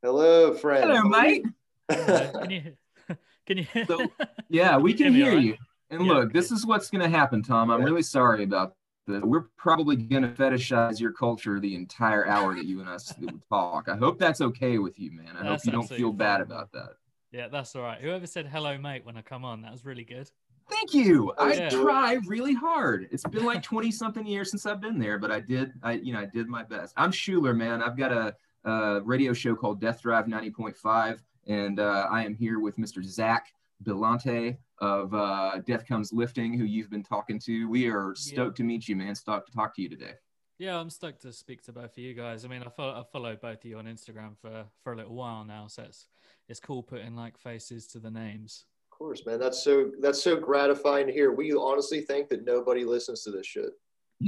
Hello, 0.05 0.55
friend. 0.55 0.85
Hello, 0.89 1.03
mate. 1.09 1.45
Hello. 1.91 2.31
Can 2.43 2.51
you? 2.51 2.63
Can 3.47 3.59
you? 3.59 3.67
So- 3.89 4.13
Yeah, 4.49 4.77
we 4.79 4.95
can 4.95 5.13
Hear 5.13 5.25
hear 5.25 5.31
all 5.33 5.37
right? 5.39 5.45
you. 5.45 5.57
And 5.91 6.07
Yeah, 6.07 6.13
look, 6.13 6.33
this 6.33 6.53
is 6.53 6.65
what's 6.65 6.89
going 6.91 7.03
to 7.03 7.09
happen, 7.11 7.43
Tom. 7.43 7.73
I'm 7.73 7.81
Yeah. 7.81 7.87
really 7.87 8.03
sorry 8.03 8.45
about 8.45 8.77
this. 9.09 9.21
We're 9.25 9.47
probably 9.57 9.97
going 9.97 10.23
to 10.23 10.29
fetishize 10.29 11.01
your 11.01 11.11
culture 11.13 11.59
the 11.59 11.75
entire 11.75 12.29
hour 12.29 12.55
that 12.55 12.65
you 12.67 12.79
and 12.79 12.89
us 12.89 13.13
talk. 13.51 13.89
I 13.89 13.97
hope 13.97 14.21
that's 14.21 14.41
okay 14.41 14.79
with 14.79 14.97
you, 15.01 15.11
man. 15.11 15.37
I 15.37 15.45
hope 15.45 15.65
you 15.65 15.73
don't 15.73 15.89
feel 15.89 16.13
bad 16.13 16.41
about 16.41 16.71
that. 16.75 16.91
yeah, 17.33 17.49
that's 17.49 17.75
all 17.75 17.83
right. 17.83 18.01
Whoever 18.01 18.29
said 18.29 18.47
hello, 18.47 18.79
mate, 18.79 19.05
when 19.05 19.17
I 19.17 19.23
come 19.23 19.45
on, 19.45 19.63
that 19.63 19.73
was 19.73 19.85
really 19.85 20.05
good. 20.05 20.31
Thank 20.69 20.95
you. 20.95 21.33
I 21.39 21.55
Yeah. 21.55 21.69
try 21.71 22.15
really 22.27 22.55
hard. 22.55 23.09
It's 23.11 23.23
been 23.25 23.45
like 23.45 23.63
20 23.63 23.91
something 23.91 24.27
years 24.27 24.51
since 24.51 24.67
I've 24.67 24.81
been 24.81 24.99
there, 24.99 25.19
but 25.19 25.31
I 25.31 25.41
did, 25.41 25.73
I, 25.83 25.93
you 25.93 26.13
know, 26.13 26.21
I 26.21 26.27
did 26.27 26.49
my 26.49 26.63
best. 26.65 26.93
I'm 26.97 27.13
Schuler, 27.13 27.55
man. 27.55 27.83
I've 27.83 27.97
got 27.97 28.13
a, 28.13 28.35
a 28.69 29.01
radio 29.03 29.33
show 29.33 29.55
called 29.55 29.81
Death 29.81 30.03
Drive 30.03 30.27
90.5, 30.27 31.21
and 31.47 31.79
uh, 31.79 32.09
I 32.11 32.25
am 32.25 32.35
here 32.35 32.59
with 32.59 32.77
Mr. 32.79 33.03
Zach 33.05 33.53
Belante 33.85 34.57
of 34.79 35.15
uh, 35.15 35.59
Death 35.67 35.87
Comes 35.87 36.13
Lifting, 36.13 36.59
who 36.59 36.65
you've 36.65 36.91
been 36.91 37.05
talking 37.05 37.39
to. 37.41 37.69
We 37.69 37.89
are 37.89 38.15
stoked 38.15 38.57
to 38.59 38.65
meet 38.65 38.89
you, 38.89 38.97
man. 38.97 39.15
Stoked 39.15 39.51
to 39.51 39.53
talk 39.57 39.75
to 39.77 39.83
you 39.83 39.89
today. 39.89 40.15
Yeah, 40.59 40.79
I'm 40.79 40.89
stoked 40.91 41.23
to 41.23 41.33
speak 41.33 41.63
to 41.65 41.73
both 41.73 41.93
of 41.93 41.99
you 41.99 42.15
guys. 42.15 42.45
I 42.45 42.49
mean, 42.49 42.63
I 42.63 42.71
follow, 42.71 42.93
I 42.99 43.03
followed 43.13 43.41
both 43.41 43.59
of 43.59 43.65
you 43.65 43.79
on 43.79 43.85
Instagram 43.85 44.37
for 44.41 44.65
for 44.83 44.95
a 44.95 44.97
little 44.97 45.15
while 45.15 45.45
now, 45.45 45.67
so 45.67 45.83
it's 45.83 46.09
it's 46.49 46.61
cool 46.61 46.83
putting 46.83 47.15
like 47.15 47.37
faces 47.39 47.87
to 47.89 47.99
the 47.99 48.11
names. 48.11 48.65
Of 48.97 49.01
course, 49.01 49.27
man. 49.27 49.39
That's 49.39 49.63
so 49.63 49.91
that's 50.01 50.23
so 50.23 50.37
gratifying 50.37 51.07
to 51.07 51.13
hear. 51.13 51.31
We 51.31 51.53
honestly 51.53 52.01
think 52.01 52.31
that 52.31 52.47
nobody 52.47 52.83
listens 52.83 53.23
to 53.25 53.31
this 53.31 53.47
shit. 53.47 53.69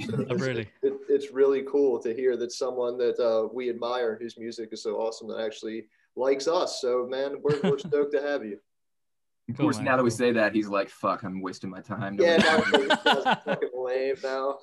So 0.07 0.13
Oh, 0.19 0.21
it's- 0.21 0.41
really? 0.43 0.69
It, 0.83 0.93
it's 1.09 1.33
really 1.33 1.63
cool 1.63 1.99
to 2.01 2.13
hear 2.15 2.37
that 2.37 2.53
someone 2.53 2.99
that 2.99 3.19
uh, 3.19 3.49
we 3.51 3.71
admire, 3.71 4.19
whose 4.21 4.37
music 4.39 4.69
is 4.73 4.83
so 4.83 4.97
awesome, 4.97 5.27
that 5.29 5.41
actually 5.41 5.87
likes 6.17 6.47
us. 6.49 6.83
So, 6.83 7.07
man, 7.11 7.37
we're, 7.43 7.59
we're 7.63 7.79
stoked 7.89 8.13
to 8.13 8.21
have 8.21 8.45
you. 8.45 8.59
Of 9.49 9.57
course, 9.57 9.77
man, 9.77 9.87
now 9.87 9.97
that 9.97 10.03
we 10.03 10.11
say 10.11 10.33
that, 10.33 10.55
he's 10.55 10.69
like, 10.69 10.91
fuck, 10.91 11.23
I'm 11.23 11.41
wasting 11.41 11.71
my 11.71 11.81
time. 11.81 12.19
Yeah, 12.21 12.37
Nobody- 12.37 12.87
now 12.89 12.97
it's 13.07 13.43
fucking 13.47 13.71
lame 13.75 14.17
now. 14.23 14.59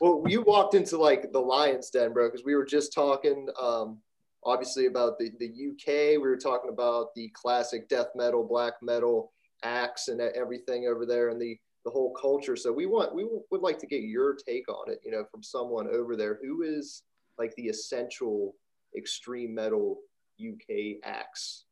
well, 0.00 0.24
you 0.26 0.40
walked 0.40 0.72
into 0.74 0.96
like 0.96 1.30
the 1.30 1.40
Lions 1.40 1.90
Den, 1.90 2.14
bro, 2.14 2.28
because 2.28 2.42
we 2.46 2.54
were 2.54 2.64
just 2.64 2.94
talking, 2.94 3.48
um, 3.60 3.98
obviously 4.44 4.86
about 4.86 5.18
the 5.18 5.30
the 5.38 5.46
UK. 5.46 5.86
We 6.12 6.28
were 6.28 6.36
talking 6.36 6.70
about 6.70 7.14
the 7.14 7.30
classic 7.34 7.88
death 7.88 8.08
metal, 8.14 8.44
black 8.44 8.74
metal 8.82 9.32
acts, 9.62 10.08
and 10.08 10.20
everything 10.20 10.86
over 10.86 11.06
there, 11.06 11.28
and 11.30 11.40
the 11.40 11.56
the 11.84 11.90
whole 11.90 12.12
culture. 12.14 12.56
So 12.56 12.72
we 12.72 12.86
want 12.86 13.14
we 13.14 13.26
would 13.50 13.62
like 13.62 13.78
to 13.80 13.86
get 13.86 14.02
your 14.02 14.34
take 14.34 14.68
on 14.68 14.90
it, 14.90 15.00
you 15.04 15.10
know, 15.10 15.24
from 15.30 15.42
someone 15.42 15.88
over 15.88 16.16
there 16.16 16.38
who 16.42 16.62
is 16.62 17.02
like 17.38 17.54
the 17.56 17.68
essential 17.68 18.54
extreme 18.96 19.54
metal 19.54 19.98
UK 20.40 20.98
acts. 21.04 21.64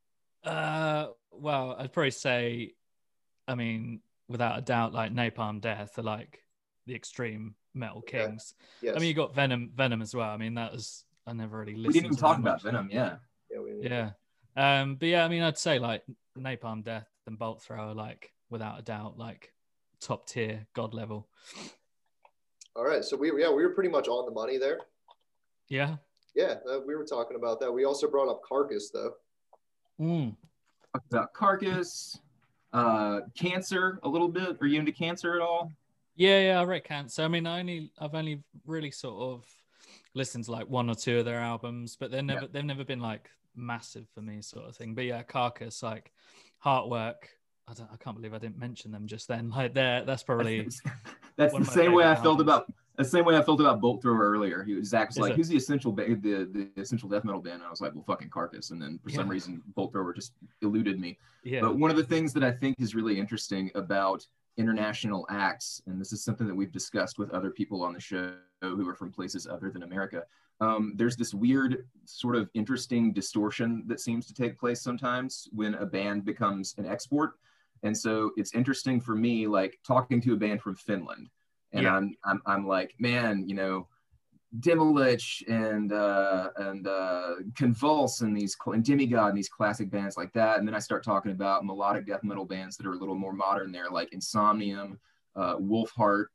Uh, 0.45 1.09
well, 1.31 1.77
I'd 1.79 1.93
probably 1.93 2.11
say, 2.13 2.75
I 3.47 3.55
mean, 3.55 4.01
without 4.29 4.59
a 4.59 4.63
doubt, 4.63 4.95
like 4.95 5.13
Napalm 5.13 5.61
Death 5.61 5.99
are 5.99 6.03
like 6.03 6.43
the 6.87 6.95
extreme 6.95 7.55
metal 7.75 7.99
Okay. 7.99 8.25
kings. 8.27 8.55
Yes. 8.81 8.97
I 8.97 9.01
mean, 9.01 9.09
you 9.09 9.15
got 9.15 9.35
Venom, 9.35 9.71
Venom 9.75 10.01
as 10.01 10.15
well. 10.15 10.31
I 10.31 10.39
mean, 10.39 10.55
that 10.55 10.73
was 10.73 11.05
I 11.27 11.33
never 11.33 11.59
really 11.59 11.75
listened. 11.75 11.87
we 11.87 11.93
didn't 11.93 12.07
even 12.07 12.17
to 12.17 12.21
talk 12.21 12.37
that 12.37 12.43
about. 12.43 12.63
Venom, 12.63 12.89
yeah. 12.91 13.17
yeah, 13.51 13.61
we, 13.61 13.89
Yeah. 13.89 14.11
Um, 14.57 14.97
but 14.97 15.09
yeah, 15.09 15.25
I 15.25 15.29
mean, 15.29 15.43
I'd 15.43 15.59
say 15.59 15.79
like 15.79 16.03
Napalm 16.39 16.85
Death 16.85 17.09
and 17.27 17.39
Bolt 17.39 17.63
Thrower, 17.63 17.95
like 17.95 18.33
without 18.51 18.79
a 18.79 18.83
doubt, 18.83 19.19
like 19.19 19.53
top 20.01 20.27
tier, 20.27 20.67
god 20.75 20.95
level. 20.95 21.29
All 22.75 22.85
right. 22.85 23.05
So 23.05 23.17
we 23.17 23.33
yeah 23.41 23.51
we 23.51 23.65
were 23.65 23.75
pretty 23.75 23.91
much 23.91 24.09
on 24.09 24.27
the 24.27 24.33
money 24.33 24.59
there. 24.59 24.79
Yeah. 25.69 25.97
Yeah, 26.35 26.55
uh, 26.71 26.81
we 26.87 26.95
were 26.95 27.05
talking 27.05 27.37
about 27.37 27.61
that. 27.61 27.73
We 27.73 27.85
also 27.85 28.09
brought 28.09 28.31
up 28.31 28.41
Carcass 28.49 28.91
though. 28.91 29.15
Mm. 30.01 30.37
Talked 30.93 31.13
about 31.13 31.33
Carcass, 31.33 32.19
uh, 32.73 33.21
Cancer 33.37 33.99
a 34.05 34.09
little 34.09 34.29
bit. 34.29 34.57
Are 34.61 34.67
you 34.67 34.79
into 34.79 34.93
Cancer 34.93 35.35
at 35.35 35.41
all? 35.41 35.73
Yeah, 36.17 36.41
yeah, 36.41 36.61
I 36.61 36.65
read 36.65 36.85
Cancer. 36.85 37.23
I 37.23 37.29
mean, 37.29 37.47
I 37.47 37.61
only 37.61 37.91
I've 37.99 38.15
only 38.15 38.43
really 38.67 38.91
sort 38.91 39.23
of 39.23 39.45
listened 40.15 40.45
to 40.45 40.53
like 40.53 40.69
one 40.69 40.91
or 40.91 40.95
two 40.95 41.19
of 41.21 41.25
their 41.25 41.41
albums, 41.41 41.97
but 41.99 42.11
they're 42.11 42.23
never 42.23 42.47
they've 42.47 42.65
never 42.65 42.85
been 42.85 43.01
like 43.01 43.31
massive 43.55 44.07
for 44.15 44.23
me, 44.23 44.43
sort 44.43 44.69
of 44.69 44.77
thing. 44.77 44.95
But 44.95 45.05
yeah, 45.05 45.23
Carcass, 45.23 45.83
like 45.83 46.13
Heartwork, 46.65 47.17
I, 47.69 47.75
don't, 47.75 47.89
I 47.93 47.97
can't 47.97 48.17
believe 48.17 48.35
I 48.35 48.39
didn't 48.39 48.59
mention 48.59 48.91
them 48.91 49.07
just 49.07 49.29
then. 49.29 49.51
Like 49.57 49.75
there, 49.75 50.05
that's 50.05 50.23
probably 50.23 50.69
that's 51.37 51.57
the 51.57 51.65
same 51.65 51.93
way 51.95 52.05
I 52.05 52.15
favorite 52.15 52.23
felt 52.23 52.41
about 52.41 52.73
the 52.97 53.05
same 53.05 53.25
way 53.25 53.37
I 53.37 53.43
felt 53.43 53.61
about 53.61 53.81
Bolt 53.81 54.03
Thrower 54.03 54.31
earlier. 54.31 54.63
He 54.63 54.75
was 54.75 54.89
Zach 54.89 55.09
was 55.09 55.17
Is 55.17 55.21
like, 55.23 55.33
it? 55.33 55.37
"Who's 55.37 55.49
the 55.49 55.57
essential 55.57 55.93
ba- 55.93 56.07
the 56.09 56.69
the 56.75 56.81
essential 56.81 57.09
death 57.09 57.25
metal 57.25 57.41
band?" 57.41 57.57
And 57.57 57.65
I 57.65 57.71
was 57.71 57.81
like, 57.81 57.95
"Well, 57.95 58.05
fucking 58.05 58.29
Carcass." 58.29 58.71
And 58.71 58.83
then 58.83 58.99
for 59.03 59.11
some 59.11 59.29
reason, 59.29 59.63
Bolt 59.75 59.93
Thrower 59.93 60.13
just 60.13 60.33
eluded 60.61 61.01
me. 61.01 61.19
yeah, 61.45 61.61
But 61.61 61.77
one 61.77 61.91
of 61.91 61.97
the 61.97 62.05
things 62.05 62.33
that 62.35 62.45
I 62.45 62.51
think 62.51 62.77
is 62.79 62.95
really 62.95 63.19
interesting 63.19 63.71
about 63.75 64.27
international 64.63 65.23
acts, 65.47 65.69
and 65.87 65.97
this 66.01 66.13
is 66.13 66.21
something 66.27 66.47
that 66.49 66.59
we've 66.61 66.77
discussed 66.81 67.17
with 67.21 67.31
other 67.39 67.51
people 67.51 67.79
on 67.87 67.93
the 67.97 68.01
show 68.11 68.25
who 68.61 68.87
are 68.91 68.95
from 68.95 69.11
places 69.19 69.43
other 69.55 69.69
than 69.71 69.83
America, 69.91 70.21
um, 70.61 70.93
there's 70.99 71.17
this 71.17 71.33
weird, 71.45 71.73
sort 72.05 72.37
of 72.37 72.45
interesting 72.55 73.05
distortion 73.21 73.71
that 73.91 74.01
seems 74.01 74.27
to 74.27 74.35
take 74.35 74.55
place 74.63 74.81
sometimes 74.89 75.49
when 75.53 75.73
a 75.75 75.87
band 75.87 76.25
becomes 76.33 76.75
an 76.81 76.87
export. 76.95 77.31
And 77.83 77.97
so 78.05 78.13
it's 78.37 78.55
interesting 78.55 79.01
for 79.01 79.15
me, 79.27 79.35
like 79.59 79.73
talking 79.87 80.21
to 80.25 80.35
a 80.35 80.37
band 80.37 80.61
from 80.61 80.77
Finland, 80.77 81.25
and 81.73 81.85
Yeah. 81.85 81.97
I'm, 81.97 82.07
I'm 82.29 82.41
I'm 82.53 82.65
like, 82.77 82.91
man, 82.99 83.33
you 83.49 83.57
know, 83.61 83.75
Demilich 84.59 85.43
and 85.49 85.93
uh, 85.93 86.51
and 86.57 86.87
uh, 86.89 87.35
Convulse 87.55 88.23
and 88.23 88.37
these 88.37 88.57
and 88.67 88.85
Demigod 88.85 89.29
and 89.29 89.39
these 89.39 89.49
classic 89.49 89.91
bands 89.91 90.17
like 90.17 90.33
that, 90.33 90.59
and 90.59 90.67
then 90.67 90.75
I 90.75 90.81
start 90.81 91.05
talking 91.05 91.31
about 91.31 91.65
melodic 91.65 92.07
death 92.07 92.25
metal 92.25 92.45
bands 92.45 92.77
that 92.77 92.87
are 92.87 92.93
a 92.93 92.99
little 92.99 93.15
more 93.15 93.33
modern. 93.33 93.71
There, 93.71 93.89
like 93.91 94.11
Insomnium, 94.11 94.99
uh, 95.37 95.57
Wolfheart, 95.57 96.27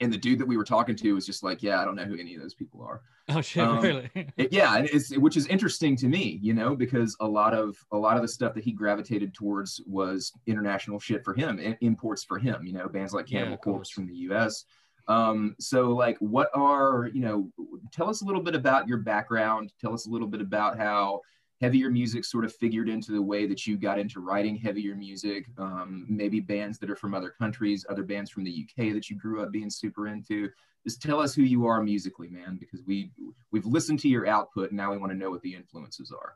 and 0.00 0.12
the 0.12 0.18
dude 0.18 0.40
that 0.40 0.46
we 0.48 0.56
were 0.56 0.64
talking 0.64 0.96
to 0.96 1.12
was 1.12 1.26
just 1.26 1.44
like, 1.44 1.62
yeah, 1.62 1.80
I 1.80 1.84
don't 1.84 1.94
know 1.94 2.04
who 2.04 2.16
any 2.18 2.34
of 2.34 2.42
those 2.42 2.54
people 2.54 2.82
are. 2.82 3.02
oh 3.28 3.40
shit, 3.40 3.62
um, 3.62 3.80
really? 3.80 4.10
It- 4.36 4.52
yeah, 4.52 4.76
and 4.76 4.88
it's 4.92 5.16
which 5.16 5.36
is 5.36 5.46
interesting 5.46 5.96
to 5.98 6.08
me, 6.08 6.40
you 6.42 6.54
know, 6.54 6.74
because 6.74 7.16
a 7.20 7.26
lot 7.26 7.54
of 7.54 7.76
a 7.92 7.96
lot 7.96 8.16
of 8.16 8.22
the 8.22 8.28
stuff 8.28 8.52
that 8.54 8.64
he 8.64 8.72
gravitated 8.72 9.32
towards 9.32 9.80
was 9.86 10.32
international 10.46 10.98
shit 10.98 11.24
for 11.24 11.34
him, 11.34 11.58
imports 11.80 12.24
for 12.24 12.36
him, 12.38 12.66
you 12.66 12.72
know, 12.72 12.88
bands 12.88 13.14
like 13.14 13.30
Yeah, 13.30 13.38
Cannibal 13.38 13.54
of 13.54 13.60
Corpse 13.60 13.90
from 13.90 14.06
the 14.08 14.14
U.S. 14.28 14.64
Um, 15.06 15.54
so 15.58 15.90
like, 15.90 16.16
what 16.18 16.50
are 16.54 17.10
you 17.12 17.20
know? 17.20 17.50
Tell 17.92 18.08
us 18.08 18.22
a 18.22 18.24
little 18.24 18.42
bit 18.42 18.54
about 18.54 18.88
your 18.88 18.98
background. 18.98 19.72
Tell 19.80 19.92
us 19.92 20.06
a 20.06 20.10
little 20.10 20.28
bit 20.28 20.40
about 20.40 20.78
how 20.78 21.20
heavier 21.60 21.90
music 21.90 22.24
sort 22.24 22.44
of 22.44 22.54
figured 22.54 22.88
into 22.88 23.12
the 23.12 23.22
way 23.22 23.46
that 23.46 23.66
you 23.66 23.76
got 23.76 23.98
into 23.98 24.20
writing 24.20 24.56
heavier 24.56 24.94
music. 24.94 25.46
Um, 25.58 26.06
maybe 26.08 26.40
bands 26.40 26.78
that 26.78 26.90
are 26.90 26.96
from 26.96 27.14
other 27.14 27.30
countries, 27.30 27.86
other 27.88 28.02
bands 28.02 28.30
from 28.30 28.44
the 28.44 28.66
UK 28.68 28.92
that 28.92 29.08
you 29.08 29.16
grew 29.16 29.42
up 29.42 29.52
being 29.52 29.70
super 29.70 30.08
into 30.08 30.50
just 30.84 31.02
tell 31.02 31.18
us 31.18 31.34
who 31.34 31.42
you 31.42 31.66
are 31.66 31.82
musically, 31.82 32.28
man, 32.28 32.56
because 32.60 32.82
we 32.86 33.10
we've 33.50 33.66
listened 33.66 33.98
to 34.00 34.08
your 34.08 34.26
output 34.26 34.70
and 34.70 34.76
now 34.76 34.92
we 34.92 34.98
want 34.98 35.10
to 35.10 35.18
know 35.18 35.30
what 35.30 35.42
the 35.42 35.54
influences 35.54 36.12
are. 36.12 36.34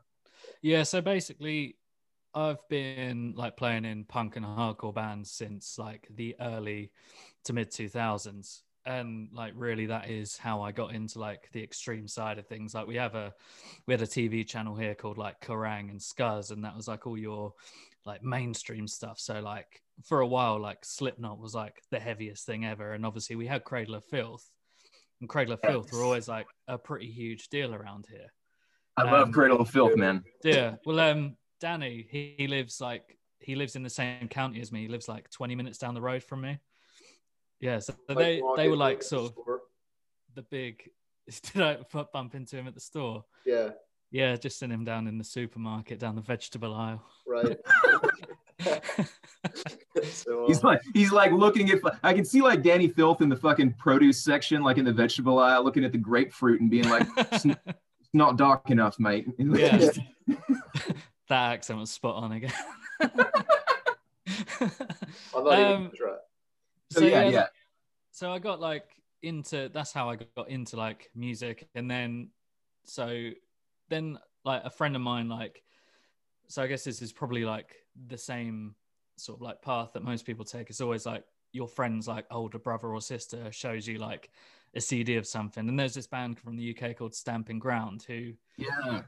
Yeah, 0.61 0.83
so 0.83 1.01
basically, 1.01 1.77
I've 2.33 2.67
been 2.67 3.33
like 3.35 3.57
playing 3.57 3.85
in 3.85 4.05
punk 4.05 4.35
and 4.35 4.45
hardcore 4.45 4.93
bands 4.93 5.31
since 5.31 5.77
like 5.77 6.07
the 6.09 6.35
early 6.39 6.91
to 7.45 7.53
mid 7.53 7.71
2000s. 7.71 8.61
And 8.85 9.29
like, 9.33 9.53
really, 9.55 9.87
that 9.87 10.09
is 10.09 10.37
how 10.37 10.61
I 10.61 10.71
got 10.71 10.93
into 10.95 11.19
like 11.19 11.49
the 11.51 11.61
extreme 11.61 12.07
side 12.07 12.39
of 12.39 12.47
things. 12.47 12.73
Like, 12.73 12.87
we 12.87 12.95
have 12.95 13.13
a 13.13 13.33
we 13.85 13.93
had 13.93 14.01
a 14.01 14.07
TV 14.07 14.47
channel 14.47 14.75
here 14.75 14.95
called 14.95 15.17
like 15.17 15.41
Kerrang 15.41 15.89
and 15.89 15.99
Scuzz, 15.99 16.51
and 16.51 16.63
that 16.63 16.75
was 16.75 16.87
like 16.87 17.05
all 17.05 17.17
your 17.17 17.53
like 18.05 18.23
mainstream 18.23 18.87
stuff. 18.87 19.19
So 19.19 19.41
like 19.41 19.81
for 20.05 20.21
a 20.21 20.27
while, 20.27 20.59
like 20.59 20.85
Slipknot 20.85 21.39
was 21.39 21.53
like 21.53 21.75
the 21.91 21.99
heaviest 21.99 22.45
thing 22.45 22.65
ever, 22.65 22.93
and 22.93 23.05
obviously 23.05 23.35
we 23.35 23.47
had 23.47 23.63
Cradle 23.63 23.95
of 23.95 24.05
Filth, 24.05 24.49
and 25.19 25.29
Cradle 25.29 25.53
of 25.53 25.59
Filth 25.61 25.91
were 25.91 26.03
always 26.03 26.27
like 26.27 26.47
a 26.67 26.77
pretty 26.77 27.11
huge 27.11 27.49
deal 27.49 27.75
around 27.75 28.05
here. 28.09 28.31
I 28.97 29.03
Um, 29.03 29.11
love 29.11 29.31
Cradle 29.31 29.59
of 29.59 29.69
Filth, 29.69 29.97
man. 29.97 30.23
Yeah. 30.43 30.75
Well, 30.85 30.99
um, 30.99 31.35
Dani, 31.61 32.07
he, 32.09 32.35
he 32.37 32.47
lives 32.47 32.79
like 32.81 33.17
he 33.39 33.55
lives 33.55 33.75
in 33.75 33.83
the 33.83 33.89
same 33.89 34.29
county 34.29 34.61
as 34.61 34.71
me. 34.71 34.81
He 34.81 34.87
lives 34.87 35.07
like 35.07 35.29
20 35.29 35.55
minutes 35.55 35.77
down 35.77 35.93
the 35.93 36.01
road 36.01 36.23
from 36.23 36.41
me. 36.41 36.59
Yeah. 37.59 37.79
So 37.79 37.93
Like, 38.07 38.17
they 38.17 38.41
they 38.57 38.69
were 38.69 38.77
like 38.77 39.03
sort 39.03 39.33
of 39.37 39.59
the 40.35 40.41
big. 40.43 40.89
Did 41.53 41.61
I 41.61 41.77
bump 42.13 42.35
into 42.35 42.55
him 42.55 42.67
at 42.67 42.73
the 42.73 42.79
store? 42.79 43.23
Yeah, 43.45 43.69
Yeah, 44.11 44.35
just 44.35 44.57
seen 44.59 44.71
him 44.71 44.83
down 44.83 45.07
in 45.07 45.17
the 45.17 45.23
supermarket 45.23 45.99
down 45.99 46.15
the 46.15 46.21
vegetable 46.21 46.73
aisle. 46.73 47.03
right. 47.27 47.57
so, 50.03 50.45
He's 50.47 50.63
uh, 50.63 50.67
like 50.67 50.81
he's 50.93 51.11
like 51.11 51.31
looking 51.31 51.69
at 51.71 51.79
I 52.03 52.13
can 52.13 52.25
see 52.25 52.41
like 52.41 52.61
Dani 52.61 52.93
Filth 52.93 53.21
in 53.21 53.29
the 53.29 53.35
fucking 53.35 53.73
produce 53.73 54.21
section, 54.21 54.63
like 54.63 54.77
in 54.77 54.85
the 54.85 54.91
vegetable 54.91 55.39
aisle, 55.39 55.63
looking 55.63 55.85
at 55.85 55.91
the 55.91 55.97
grapefruit 55.97 56.59
and 56.61 56.69
being 56.69 56.89
like, 56.89 57.07
it's 57.17 57.45
n- 57.45 57.57
it's 57.67 58.13
not 58.13 58.35
dark 58.37 58.69
enough, 58.69 58.99
mate. 58.99 59.27
Yeah. 59.37 59.77
that 61.29 61.53
accent 61.53 61.79
was 61.79 61.91
spot 61.91 62.15
on 62.15 62.31
again. 62.33 62.51
I'm 62.99 63.11
not 65.43 65.53
even 65.53 65.65
Um, 65.65 65.83
gonna 65.85 65.89
try. 65.95 66.15
So 66.91 67.01
yeah, 67.01 67.29
yeah. 67.29 67.47
so 68.11 68.31
I 68.31 68.39
got 68.39 68.59
like 68.59 68.85
into 69.21 69.69
that's 69.73 69.91
how 69.91 70.09
I 70.09 70.17
got 70.35 70.49
into 70.49 70.77
like 70.77 71.09
music 71.15 71.67
and 71.75 71.89
then 71.89 72.29
so 72.85 73.31
then 73.89 74.17
like 74.45 74.63
a 74.63 74.69
friend 74.69 74.95
of 74.95 75.01
mine 75.01 75.27
like 75.29 75.61
so 76.47 76.63
I 76.63 76.67
guess 76.67 76.83
this 76.83 77.01
is 77.01 77.11
probably 77.11 77.45
like 77.45 77.75
the 78.07 78.17
same 78.17 78.75
sort 79.17 79.37
of 79.37 79.41
like 79.41 79.61
path 79.61 79.91
that 79.93 80.03
most 80.03 80.25
people 80.25 80.45
take 80.45 80.69
it's 80.69 80.81
always 80.81 81.05
like 81.05 81.25
your 81.51 81.67
friend's 81.67 82.07
like 82.07 82.25
older 82.31 82.59
brother 82.59 82.87
or 82.87 83.01
sister 83.01 83.51
shows 83.51 83.87
you 83.87 83.97
like 83.97 84.29
a 84.75 84.79
CD 84.81 85.15
of 85.17 85.27
something 85.27 85.67
and 85.67 85.77
there's 85.77 85.93
this 85.95 86.07
band 86.07 86.39
from 86.39 86.55
the 86.55 86.75
UK 86.77 86.95
called 86.95 87.13
Stamping 87.13 87.59
Ground 87.59 88.03
who 88.07 88.31
Yeah. 88.57 89.01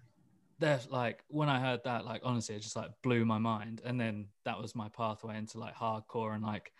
they're 0.59 0.79
like 0.89 1.23
when 1.29 1.49
I 1.49 1.59
heard 1.59 1.83
that, 1.85 2.05
like 2.05 2.21
honestly, 2.23 2.55
it 2.55 2.61
just 2.61 2.75
like 2.75 2.91
blew 3.03 3.25
my 3.25 3.37
mind. 3.37 3.81
And 3.85 3.99
then 3.99 4.27
that 4.45 4.59
was 4.61 4.75
my 4.75 4.89
pathway 4.89 5.37
into 5.37 5.59
like 5.59 5.75
hardcore 5.75 6.33
and 6.35 6.43
like 6.43 6.71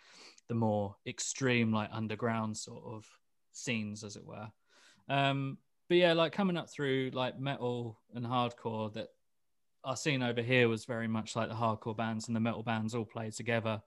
the 0.48 0.54
more 0.54 0.96
extreme, 1.06 1.72
like 1.72 1.88
underground 1.92 2.56
sort 2.56 2.84
of 2.84 3.06
scenes, 3.52 4.04
as 4.04 4.16
it 4.16 4.24
were. 4.24 4.48
Um, 5.08 5.58
but 5.88 5.96
yeah, 5.96 6.12
like 6.12 6.32
coming 6.32 6.56
up 6.56 6.70
through 6.70 7.10
like 7.12 7.38
metal 7.38 8.00
and 8.14 8.24
hardcore, 8.24 8.92
that 8.94 9.08
our 9.84 9.96
scene 9.96 10.22
over 10.22 10.42
here 10.42 10.68
was 10.68 10.84
very 10.84 11.08
much 11.08 11.34
like 11.36 11.48
the 11.48 11.54
hardcore 11.54 11.96
bands 11.96 12.28
and 12.28 12.36
the 12.36 12.40
metal 12.40 12.62
bands 12.62 12.94
all 12.94 13.04
played 13.04 13.32
together 13.32 13.82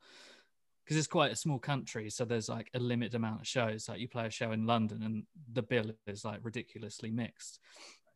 because 0.83 0.97
it's 0.97 1.07
quite 1.07 1.31
a 1.31 1.35
small 1.35 1.57
country 1.57 2.09
so 2.09 2.25
there's 2.25 2.49
like 2.49 2.69
a 2.75 2.79
limited 2.79 3.15
amount 3.15 3.39
of 3.39 3.47
shows 3.47 3.87
like 3.87 3.99
you 3.99 4.07
play 4.09 4.27
a 4.27 4.29
show 4.29 4.51
in 4.51 4.67
london 4.67 5.01
and 5.03 5.23
the 5.53 5.61
bill 5.61 5.89
is 6.05 6.25
like 6.25 6.41
ridiculously 6.43 7.09
mixed 7.09 7.59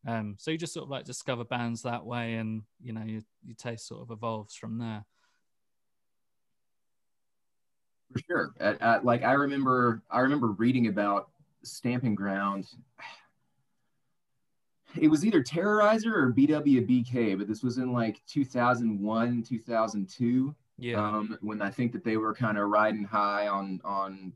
um, 0.07 0.35
so 0.37 0.51
you 0.51 0.57
just 0.57 0.73
sort 0.73 0.85
of 0.85 0.89
like 0.89 1.05
discover 1.05 1.43
bands 1.43 1.81
that 1.81 2.05
way, 2.05 2.35
and 2.35 2.63
you 2.81 2.93
know 2.93 3.03
your, 3.03 3.21
your 3.43 3.55
taste 3.55 3.87
sort 3.87 4.01
of 4.01 4.11
evolves 4.11 4.55
from 4.55 4.77
there. 4.77 5.05
For 8.11 8.19
sure. 8.27 8.49
At, 8.59 8.81
at, 8.81 9.05
like 9.05 9.23
I 9.23 9.33
remember, 9.33 10.01
I 10.09 10.19
remember 10.19 10.47
reading 10.47 10.87
about 10.87 11.29
Stamping 11.63 12.15
Ground. 12.15 12.65
It 14.99 15.07
was 15.07 15.23
either 15.23 15.43
Terrorizer 15.43 16.11
or 16.11 16.33
BWBK, 16.33 17.37
but 17.37 17.47
this 17.47 17.61
was 17.61 17.77
in 17.77 17.93
like 17.93 18.23
2001, 18.25 19.43
2002. 19.43 20.55
Yeah, 20.79 21.05
Um, 21.05 21.37
when 21.41 21.61
I 21.61 21.69
think 21.69 21.91
that 21.91 22.03
they 22.03 22.17
were 22.17 22.33
kind 22.33 22.57
of 22.57 22.69
riding 22.69 23.03
high 23.03 23.47
on 23.47 23.81
on 23.83 24.33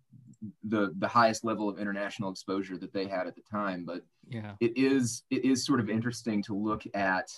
the 0.63 0.93
the 0.99 1.07
highest 1.07 1.43
level 1.43 1.69
of 1.69 1.79
international 1.79 2.29
exposure 2.29 2.77
that 2.77 2.93
they 2.93 3.07
had 3.07 3.25
at 3.25 3.35
the 3.35 3.41
time. 3.41 3.83
But 3.83 4.05
yeah, 4.29 4.53
it 4.59 4.77
is 4.77 5.23
it 5.31 5.43
is 5.43 5.65
sort 5.65 5.79
of 5.79 5.89
interesting 5.89 6.43
to 6.43 6.53
look 6.53 6.83
at 6.93 7.31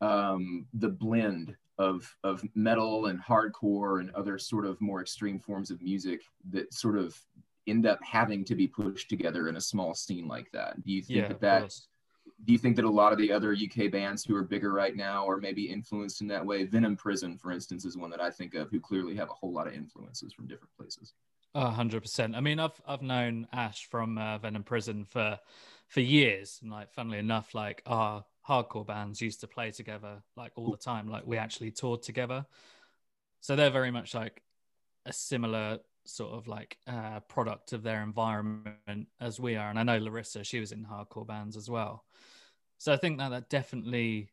um, 0.00 0.66
the 0.74 0.90
blend 0.90 1.56
of 1.78 2.14
of 2.24 2.42
metal 2.54 3.06
and 3.06 3.22
hardcore 3.22 4.00
and 4.00 4.10
other 4.14 4.38
sort 4.38 4.66
of 4.66 4.80
more 4.80 5.00
extreme 5.00 5.38
forms 5.38 5.70
of 5.70 5.82
music 5.82 6.22
that 6.50 6.72
sort 6.72 6.98
of 6.98 7.20
end 7.66 7.86
up 7.86 7.98
having 8.02 8.44
to 8.44 8.54
be 8.54 8.66
pushed 8.66 9.08
together 9.08 9.48
in 9.48 9.56
a 9.56 9.60
small 9.60 9.94
scene 9.94 10.28
like 10.28 10.50
that. 10.52 10.82
Do 10.84 10.92
you 10.92 11.02
think 11.02 11.18
yeah. 11.18 11.28
that 11.28 11.40
that 11.40 11.74
do 12.44 12.52
you 12.52 12.58
think 12.58 12.76
that 12.76 12.84
a 12.84 12.90
lot 12.90 13.12
of 13.12 13.18
the 13.18 13.32
other 13.32 13.54
UK 13.54 13.90
bands 13.90 14.24
who 14.24 14.36
are 14.36 14.42
bigger 14.42 14.72
right 14.72 14.94
now 14.94 15.26
are 15.28 15.38
maybe 15.38 15.70
influenced 15.70 16.20
in 16.20 16.28
that 16.28 16.44
way? 16.44 16.64
Venom 16.64 16.96
Prison, 16.96 17.38
for 17.38 17.50
instance, 17.50 17.84
is 17.84 17.96
one 17.96 18.10
that 18.10 18.20
I 18.20 18.30
think 18.30 18.54
of 18.54 18.70
who 18.70 18.78
clearly 18.78 19.14
have 19.16 19.30
a 19.30 19.34
whole 19.34 19.52
lot 19.52 19.66
of 19.66 19.74
influences 19.74 20.32
from 20.32 20.46
different 20.46 20.74
places. 20.76 21.14
A 21.54 21.70
hundred 21.70 22.02
percent. 22.02 22.36
I 22.36 22.40
mean, 22.40 22.58
I've 22.58 22.78
I've 22.86 23.02
known 23.02 23.46
Ash 23.52 23.86
from 23.86 24.18
uh, 24.18 24.38
Venom 24.38 24.62
Prison 24.64 25.04
for 25.04 25.38
for 25.88 26.00
years, 26.00 26.58
and 26.62 26.70
like, 26.70 26.92
funnily 26.92 27.18
enough, 27.18 27.54
like 27.54 27.82
our 27.86 28.24
hardcore 28.48 28.86
bands 28.86 29.20
used 29.20 29.40
to 29.40 29.46
play 29.46 29.70
together 29.70 30.22
like 30.36 30.52
all 30.56 30.70
the 30.70 30.76
time. 30.76 31.08
Like 31.08 31.26
we 31.26 31.36
actually 31.36 31.70
toured 31.70 32.02
together, 32.02 32.46
so 33.40 33.56
they're 33.56 33.70
very 33.70 33.90
much 33.90 34.14
like 34.14 34.42
a 35.04 35.12
similar 35.12 35.78
sort 36.04 36.32
of 36.32 36.46
like 36.46 36.78
uh, 36.86 37.20
product 37.20 37.72
of 37.72 37.82
their 37.82 38.02
environment 38.02 39.08
as 39.20 39.40
we 39.40 39.56
are. 39.56 39.70
And 39.70 39.78
I 39.78 39.82
know 39.82 39.98
Larissa, 39.98 40.44
she 40.44 40.60
was 40.60 40.72
in 40.72 40.84
hardcore 40.84 41.26
bands 41.26 41.56
as 41.56 41.68
well. 41.68 42.04
So 42.78 42.92
I 42.92 42.96
think 42.96 43.18
that 43.18 43.30
that 43.30 43.48
definitely 43.48 44.30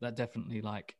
that 0.00 0.16
definitely 0.16 0.60
like 0.60 0.96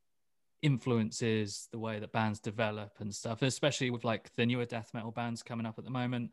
influences 0.61 1.67
the 1.71 1.77
way 1.77 1.99
that 1.99 2.11
bands 2.11 2.39
develop 2.39 2.93
and 2.99 3.13
stuff, 3.13 3.41
especially 3.41 3.91
with 3.91 4.03
like 4.03 4.33
the 4.35 4.45
newer 4.45 4.65
death 4.65 4.91
metal 4.93 5.11
bands 5.11 5.43
coming 5.43 5.65
up 5.65 5.77
at 5.77 5.83
the 5.85 5.91
moment. 5.91 6.31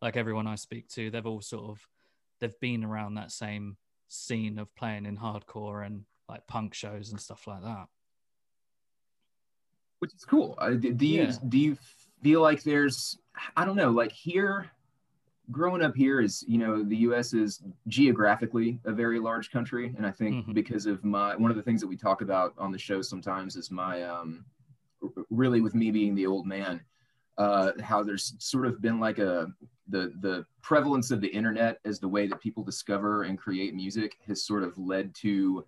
Like 0.00 0.16
everyone 0.16 0.46
I 0.46 0.54
speak 0.54 0.88
to, 0.90 1.10
they've 1.10 1.26
all 1.26 1.40
sort 1.40 1.64
of 1.64 1.88
they've 2.40 2.60
been 2.60 2.84
around 2.84 3.14
that 3.14 3.32
same 3.32 3.76
scene 4.12 4.58
of 4.58 4.74
playing 4.74 5.06
in 5.06 5.16
hardcore 5.16 5.84
and 5.84 6.04
like 6.28 6.46
punk 6.46 6.74
shows 6.74 7.10
and 7.10 7.20
stuff 7.20 7.46
like 7.46 7.62
that. 7.62 7.86
which 10.00 10.12
is 10.14 10.24
cool. 10.24 10.56
Uh, 10.58 10.70
do, 10.70 10.92
do 10.92 11.06
you 11.06 11.22
Yeah. 11.22 11.32
do 11.48 11.58
you 11.58 11.76
feel 12.22 12.40
like 12.40 12.62
there's 12.64 13.18
I 13.56 13.64
don't 13.64 13.76
know 13.76 13.90
like 13.90 14.10
here 14.12 14.68
growing 15.52 15.80
up 15.82 15.94
here 15.94 16.20
is 16.20 16.44
you 16.48 16.58
know 16.58 16.82
the 16.82 16.96
U.S. 17.08 17.32
is 17.34 17.62
geographically 17.86 18.80
a 18.84 18.92
very 18.92 19.20
large 19.20 19.50
country, 19.52 19.94
and 19.96 20.04
I 20.06 20.10
think 20.10 20.44
Mhm. 20.46 20.54
because 20.54 20.86
of 20.86 21.04
my 21.04 21.36
one 21.36 21.50
of 21.52 21.56
the 21.56 21.62
things 21.62 21.80
that 21.80 21.86
we 21.86 21.96
talk 21.96 22.20
about 22.20 22.52
on 22.58 22.72
the 22.72 22.78
show 22.78 23.00
sometimes 23.00 23.54
is 23.54 23.70
my 23.70 24.02
um 24.02 24.44
really 25.30 25.60
with 25.60 25.74
me 25.76 25.90
being 25.92 26.14
the 26.16 26.26
old 26.26 26.46
man 26.46 26.80
uh 27.38 27.72
how 27.82 28.02
there's 28.02 28.34
sort 28.38 28.66
of 28.66 28.80
been 28.82 29.00
like 29.00 29.18
a 29.18 29.46
the 29.88 30.12
the 30.20 30.44
prevalence 30.60 31.10
of 31.10 31.20
the 31.20 31.28
internet 31.28 31.78
as 31.84 31.98
the 31.98 32.08
way 32.08 32.26
that 32.26 32.40
people 32.40 32.62
discover 32.62 33.22
and 33.24 33.38
create 33.38 33.74
music 33.74 34.16
has 34.26 34.44
sort 34.44 34.62
of 34.62 34.76
led 34.78 35.14
to 35.14 35.64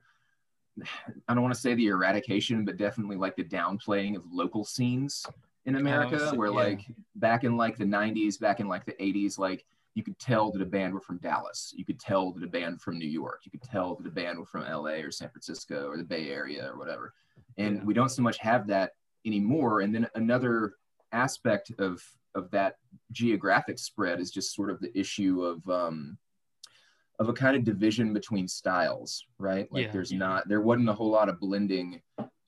I 1.28 1.34
don't 1.34 1.42
want 1.42 1.54
to 1.54 1.60
say 1.60 1.74
the 1.74 1.86
eradication, 1.86 2.64
but 2.64 2.76
definitely 2.76 3.16
like 3.16 3.36
the 3.36 3.44
downplaying 3.44 4.16
of 4.16 4.24
local 4.32 4.64
scenes 4.64 5.24
in 5.66 5.76
America, 5.76 6.18
so- 6.18 6.34
where 6.34 6.48
yeah. 6.48 6.54
like 6.54 6.80
back 7.14 7.44
in 7.44 7.56
like 7.56 7.76
the 7.78 7.84
90s, 7.84 8.40
back 8.40 8.58
in 8.60 8.66
like 8.68 8.84
the 8.84 8.92
80s, 8.94 9.38
like 9.38 9.64
you 9.94 10.02
could 10.02 10.18
tell 10.18 10.50
that 10.50 10.60
a 10.60 10.66
band 10.66 10.92
were 10.92 11.00
from 11.00 11.18
Dallas. 11.18 11.72
You 11.76 11.84
could 11.84 12.00
tell 12.00 12.32
that 12.32 12.42
a 12.42 12.48
band 12.48 12.80
from 12.82 12.98
New 12.98 13.08
York. 13.08 13.42
You 13.44 13.52
could 13.52 13.62
tell 13.62 13.94
that 13.94 14.06
a 14.06 14.10
band 14.10 14.36
were 14.38 14.44
from 14.46 14.62
LA 14.64 14.94
or 15.04 15.12
San 15.12 15.28
Francisco 15.28 15.86
or 15.86 15.96
the 15.96 16.02
Bay 16.02 16.30
Area 16.30 16.68
or 16.72 16.76
whatever. 16.76 17.14
And 17.56 17.76
Yeah. 17.76 17.84
we 17.84 17.94
don't 17.94 18.08
so 18.08 18.20
much 18.22 18.38
have 18.38 18.66
that 18.66 18.94
anymore. 19.24 19.82
And 19.82 19.94
then 19.94 20.08
another 20.16 20.74
aspect 21.14 21.72
of 21.78 22.02
of 22.34 22.50
that 22.50 22.76
geographic 23.12 23.78
spread 23.78 24.20
is 24.20 24.30
just 24.30 24.54
sort 24.54 24.70
of 24.70 24.80
the 24.80 24.96
issue 24.98 25.42
of 25.42 25.68
um, 25.68 26.18
of 27.20 27.28
a 27.28 27.32
kind 27.32 27.56
of 27.56 27.64
division 27.64 28.12
between 28.12 28.48
styles, 28.48 29.24
right? 29.38 29.70
Like 29.70 29.86
Yeah. 29.86 29.92
there's 29.92 30.12
not 30.12 30.48
there 30.48 30.60
wasn't 30.60 30.88
a 30.88 30.92
whole 30.94 31.10
lot 31.10 31.28
of 31.28 31.38
blending 31.40 32.02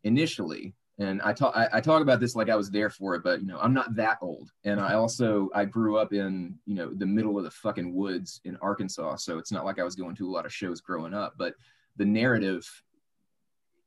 initially. 0.05 0.75
And 0.99 1.21
I 1.23 1.33
talk 1.35 1.55
I, 1.55 1.69
I 1.75 1.81
talk 1.81 2.03
about 2.03 2.21
this 2.21 2.35
like 2.35 2.49
I 2.51 2.57
was 2.57 2.71
there 2.71 2.91
for 2.91 3.15
it, 3.15 3.23
but 3.23 3.41
you 3.41 3.47
know, 3.47 3.59
I'm 3.61 3.75
not 3.75 3.95
that 3.97 4.19
old. 4.23 4.51
And 4.65 4.81
I 4.81 4.95
also 4.95 5.51
I 5.55 5.67
grew 5.67 5.99
up 5.99 6.13
in, 6.13 6.59
you 6.65 6.75
know, 6.75 6.93
the 6.93 7.07
middle 7.07 7.39
of 7.39 7.45
the 7.45 7.51
fucking 7.51 7.95
woods 7.95 8.41
in 8.45 8.57
Arkansas. 8.57 9.17
So 9.17 9.39
it's 9.39 9.53
not 9.53 9.65
like 9.65 9.79
I 9.79 9.85
was 9.85 9.95
going 9.95 10.17
to 10.17 10.29
a 10.29 10.33
lot 10.33 10.47
of 10.47 10.53
shows 10.55 10.81
growing 10.81 11.15
up, 11.15 11.35
but 11.39 11.55
the 11.97 12.07
narrative 12.07 12.67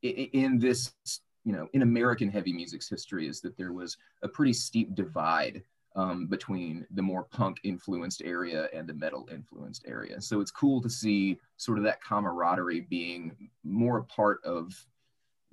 in 0.02 0.60
this, 0.60 0.94
you 1.44 1.54
know, 1.54 1.68
in 1.74 1.82
American 1.82 2.30
heavy 2.30 2.54
music's 2.54 2.90
history 2.90 3.28
is 3.28 3.42
that 3.42 3.58
there 3.58 3.74
was 3.74 3.98
a 4.22 4.28
pretty 4.28 4.54
steep 4.54 4.96
divide 4.96 5.64
um, 5.96 6.28
between 6.28 6.86
the 6.92 7.02
more 7.02 7.24
punk 7.24 7.60
influenced 7.64 8.22
area 8.24 8.70
and 8.74 8.88
the 8.88 8.94
metal 8.94 9.28
influenced 9.32 9.84
area. 9.88 10.22
So 10.22 10.40
it's 10.40 10.52
cool 10.52 10.82
to 10.82 10.90
see 10.90 11.40
sort 11.58 11.78
of 11.78 11.84
that 11.86 12.02
camaraderie 12.02 12.82
being 12.82 13.50
more 13.64 13.98
a 13.98 14.04
part 14.04 14.44
of 14.44 14.74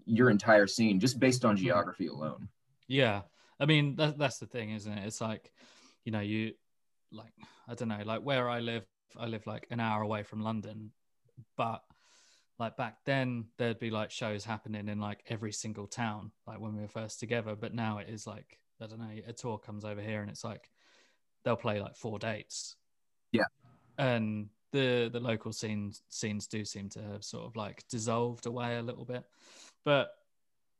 your 0.04 0.30
entire 0.30 0.66
scene 0.66 1.00
just 1.00 1.18
based 1.18 1.44
on 1.44 1.56
geography 1.56 2.06
alone. 2.06 2.48
Yeah, 2.86 3.22
I 3.58 3.66
mean 3.66 3.96
that, 3.96 4.18
that's 4.18 4.38
the 4.38 4.46
thing, 4.46 4.70
isn't 4.70 4.92
it? 4.92 5.06
It's 5.06 5.20
like, 5.20 5.52
you 6.04 6.12
know, 6.12 6.20
you 6.20 6.52
like 7.10 7.32
I 7.66 7.74
don't 7.74 7.88
know, 7.88 8.02
like 8.04 8.22
where 8.22 8.48
I 8.48 8.60
live, 8.60 8.84
I 9.18 9.26
live 9.26 9.46
like 9.46 9.66
an 9.70 9.80
hour 9.80 10.02
away 10.02 10.22
from 10.22 10.42
London, 10.42 10.92
but 11.56 11.82
like 12.58 12.76
back 12.76 13.04
then 13.04 13.46
there'd 13.58 13.78
be 13.78 13.90
like 13.90 14.10
shows 14.10 14.44
happening 14.44 14.88
in 14.88 14.98
like 14.98 15.22
every 15.28 15.52
single 15.52 15.86
town, 15.86 16.30
like 16.46 16.60
when 16.60 16.74
we 16.74 16.82
were 16.82 16.88
first 16.88 17.20
together. 17.20 17.54
But 17.54 17.74
now 17.74 17.98
it 17.98 18.08
is 18.08 18.26
like 18.26 18.58
I 18.80 18.86
don't 18.86 18.98
know, 18.98 19.10
a 19.26 19.32
tour 19.32 19.58
comes 19.58 19.84
over 19.84 20.00
here 20.00 20.20
and 20.20 20.30
it's 20.30 20.44
like 20.44 20.70
they'll 21.44 21.56
play 21.56 21.80
like 21.80 21.96
four 21.96 22.18
dates. 22.18 22.76
Yeah. 23.32 23.44
and 23.98 24.48
the 24.72 25.08
the 25.12 25.20
local 25.20 25.52
scenes 25.52 26.02
scenes 26.08 26.46
do 26.46 26.64
seem 26.64 26.88
to 26.90 27.02
have 27.02 27.24
sort 27.24 27.46
of 27.46 27.56
like 27.56 27.84
dissolved 27.88 28.46
away 28.46 28.76
a 28.76 28.82
little 28.82 29.04
bit, 29.04 29.24
but 29.84 30.10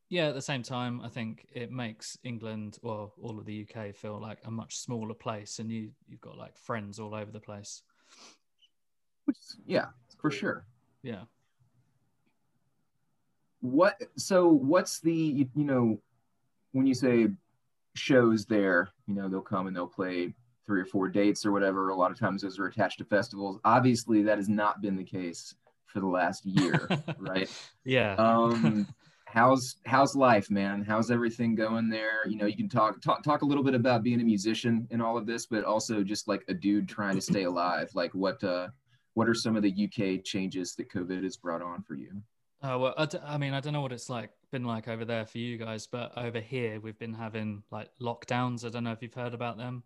yeah, 0.09 0.27
at 0.27 0.35
the 0.35 0.41
same 0.41 0.63
time, 0.63 1.01
I 1.01 1.09
think 1.09 1.47
it 1.51 1.69
makes 1.69 2.17
England 2.23 2.77
or 2.81 3.11
all 3.21 3.37
of 3.39 3.45
the 3.45 3.67
UK 3.67 3.93
feel 3.93 4.21
like 4.21 4.39
a 4.45 4.51
much 4.51 4.77
smaller 4.77 5.13
place, 5.13 5.59
and 5.59 5.69
you 5.69 5.91
you've 6.07 6.21
got 6.21 6.37
like 6.37 6.57
friends 6.57 6.99
all 6.99 7.13
over 7.13 7.31
the 7.31 7.41
place. 7.41 7.81
Which 9.25 9.37
yeah, 9.65 9.87
for 10.21 10.31
sure. 10.31 10.65
Yeah, 11.03 11.23
What 13.61 14.01
so 14.17 14.49
what's 14.49 14.99
the 14.99 15.13
you, 15.13 15.49
you 15.55 15.63
know 15.63 15.99
when 16.71 16.85
you 16.85 16.93
say 16.93 17.27
shows 17.95 18.45
there, 18.45 18.89
you 19.07 19.15
know, 19.15 19.27
they'll 19.27 19.41
come 19.41 19.67
and 19.67 19.75
they'll 19.75 19.87
play 19.87 20.33
three 20.65 20.81
or 20.81 20.85
four 20.85 21.09
dates 21.09 21.45
or 21.45 21.51
whatever. 21.51 21.89
A 21.89 21.95
lot 21.95 22.11
of 22.11 22.19
times 22.19 22.41
those 22.41 22.59
are 22.59 22.67
attached 22.67 22.99
to 22.99 23.05
festivals. 23.05 23.59
Obviously, 23.65 24.21
that 24.23 24.37
has 24.37 24.49
not 24.49 24.81
been 24.81 24.95
the 24.95 25.03
case 25.03 25.55
for 25.85 25.99
the 25.99 26.07
last 26.07 26.45
year, 26.45 26.87
right? 27.17 27.49
yeah, 27.83 28.15
um 28.15 28.87
how's 29.29 29.75
how's 29.85 30.15
life 30.15 30.49
man 30.49 30.81
how's 30.81 31.11
everything 31.11 31.53
going 31.53 31.89
there 31.89 32.25
you 32.29 32.37
know 32.37 32.45
you 32.45 32.55
can 32.55 32.69
talk 32.69 33.01
talk 33.01 33.21
talk 33.21 33.41
a 33.41 33.45
little 33.45 33.63
bit 33.63 33.75
about 33.75 34.01
being 34.01 34.21
a 34.21 34.23
musician 34.23 34.87
in 34.89 35.01
all 35.01 35.17
of 35.17 35.25
this 35.25 35.45
but 35.45 35.65
also 35.65 36.01
just 36.01 36.29
like 36.29 36.45
a 36.47 36.53
dude 36.53 36.87
trying 36.87 37.13
to 37.13 37.19
stay 37.19 37.43
alive 37.43 37.89
like 37.93 38.13
what 38.13 38.41
uh 38.45 38.69
what 39.15 39.27
are 39.27 39.33
some 39.33 39.57
of 39.57 39.63
the 39.63 39.83
uk 39.83 40.23
changes 40.23 40.75
that 40.75 40.89
covid 40.89 41.23
has 41.23 41.35
brought 41.35 41.61
on 41.61 41.83
for 41.83 41.95
you 41.95 42.21
Oh 42.63 42.79
well, 42.79 42.93
I, 42.97 43.05
d- 43.05 43.19
I 43.23 43.37
mean, 43.37 43.53
I 43.53 43.59
don't 43.59 43.73
know 43.73 43.81
what 43.81 43.91
it's 43.91 44.09
like 44.09 44.31
been 44.51 44.63
like 44.63 44.87
over 44.87 45.05
there 45.05 45.25
for 45.25 45.37
you 45.37 45.57
guys, 45.57 45.85
but 45.87 46.17
over 46.17 46.39
here 46.39 46.79
we've 46.79 46.97
been 46.97 47.13
having 47.13 47.63
like 47.71 47.89
lockdowns. 48.01 48.65
I 48.65 48.69
don't 48.69 48.83
know 48.83 48.91
if 48.91 49.01
you've 49.01 49.13
heard 49.13 49.33
about 49.33 49.57
them. 49.57 49.83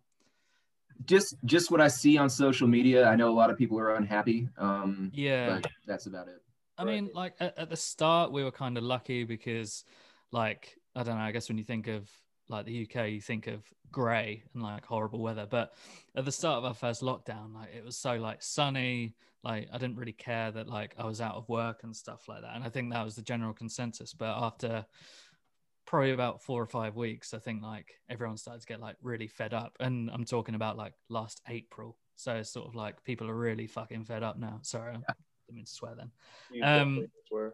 just 1.06 1.34
just 1.44 1.70
what 1.70 1.80
i 1.80 1.88
see 1.88 2.16
on 2.18 2.28
social 2.30 2.68
media 2.68 3.08
i 3.08 3.16
know 3.16 3.28
a 3.28 3.34
lot 3.34 3.50
of 3.50 3.56
people 3.58 3.78
are 3.78 3.94
unhappy 3.96 4.48
um 4.58 5.10
Yeah, 5.12 5.58
but 5.60 5.70
that's 5.86 6.06
about 6.06 6.28
it 6.28 6.40
I 6.78 6.84
Right. 6.84 6.94
mean, 6.94 7.10
like 7.12 7.34
at, 7.38 7.58
at 7.58 7.68
the 7.70 7.76
start, 7.76 8.32
we 8.32 8.42
were 8.42 8.50
kind 8.50 8.78
of 8.78 8.82
lucky 8.82 9.24
because, 9.24 9.84
like, 10.32 10.74
I 10.96 11.02
don't 11.02 11.16
know. 11.18 11.22
I 11.22 11.30
guess 11.30 11.48
when 11.48 11.58
you 11.58 11.64
think 11.64 11.86
of 11.86 12.10
like 12.48 12.64
the 12.64 12.72
UK, 12.72 13.10
you 13.10 13.20
think 13.20 13.46
of 13.46 13.62
grey 13.90 14.42
and 14.54 14.62
like 14.62 14.86
horrible 14.86 15.20
weather. 15.20 15.46
But 15.48 15.74
at 16.16 16.24
the 16.24 16.32
start 16.32 16.56
of 16.58 16.64
our 16.64 16.72
first 16.74 17.02
lockdown, 17.02 17.54
like 17.54 17.68
it 17.76 17.84
was 17.84 17.96
so 17.98 18.14
like 18.14 18.42
sunny. 18.42 19.14
Like 19.44 19.68
I 19.72 19.78
didn't 19.78 19.96
really 19.96 20.12
care 20.12 20.50
that 20.52 20.68
like 20.68 20.94
I 20.98 21.04
was 21.04 21.20
out 21.20 21.34
of 21.34 21.48
work 21.48 21.80
and 21.82 21.94
stuff 21.94 22.28
like 22.28 22.42
that. 22.42 22.54
And 22.54 22.62
I 22.64 22.68
think 22.68 22.92
that 22.92 23.04
was 23.04 23.16
the 23.16 23.22
general 23.22 23.52
consensus. 23.52 24.12
But 24.14 24.36
after 24.36 24.86
probably 25.84 26.12
about 26.12 26.42
four 26.42 26.62
or 26.62 26.66
five 26.66 26.94
weeks, 26.94 27.34
I 27.34 27.38
think 27.38 27.62
like 27.62 27.92
everyone 28.08 28.36
started 28.36 28.60
to 28.60 28.66
get 28.66 28.80
like 28.80 28.96
really 29.02 29.26
fed 29.26 29.52
up. 29.52 29.76
And 29.80 30.10
I'm 30.10 30.24
talking 30.24 30.54
about 30.54 30.76
like 30.76 30.94
last 31.08 31.40
April. 31.48 31.96
So 32.14 32.34
it's 32.36 32.50
sort 32.50 32.68
of 32.68 32.74
like 32.76 33.02
people 33.04 33.28
are 33.28 33.34
really 33.36 33.66
fucking 33.66 34.04
fed 34.04 34.22
up 34.22 34.38
now. 34.38 34.60
Sorry, 34.62 34.92
I 34.92 34.96
didn't 34.98 35.56
mean 35.56 35.64
to 35.64 35.70
swear 35.70 35.94
then. 35.96 36.10
You 36.52 36.62
Um, 36.64 37.06
swear 37.28 37.46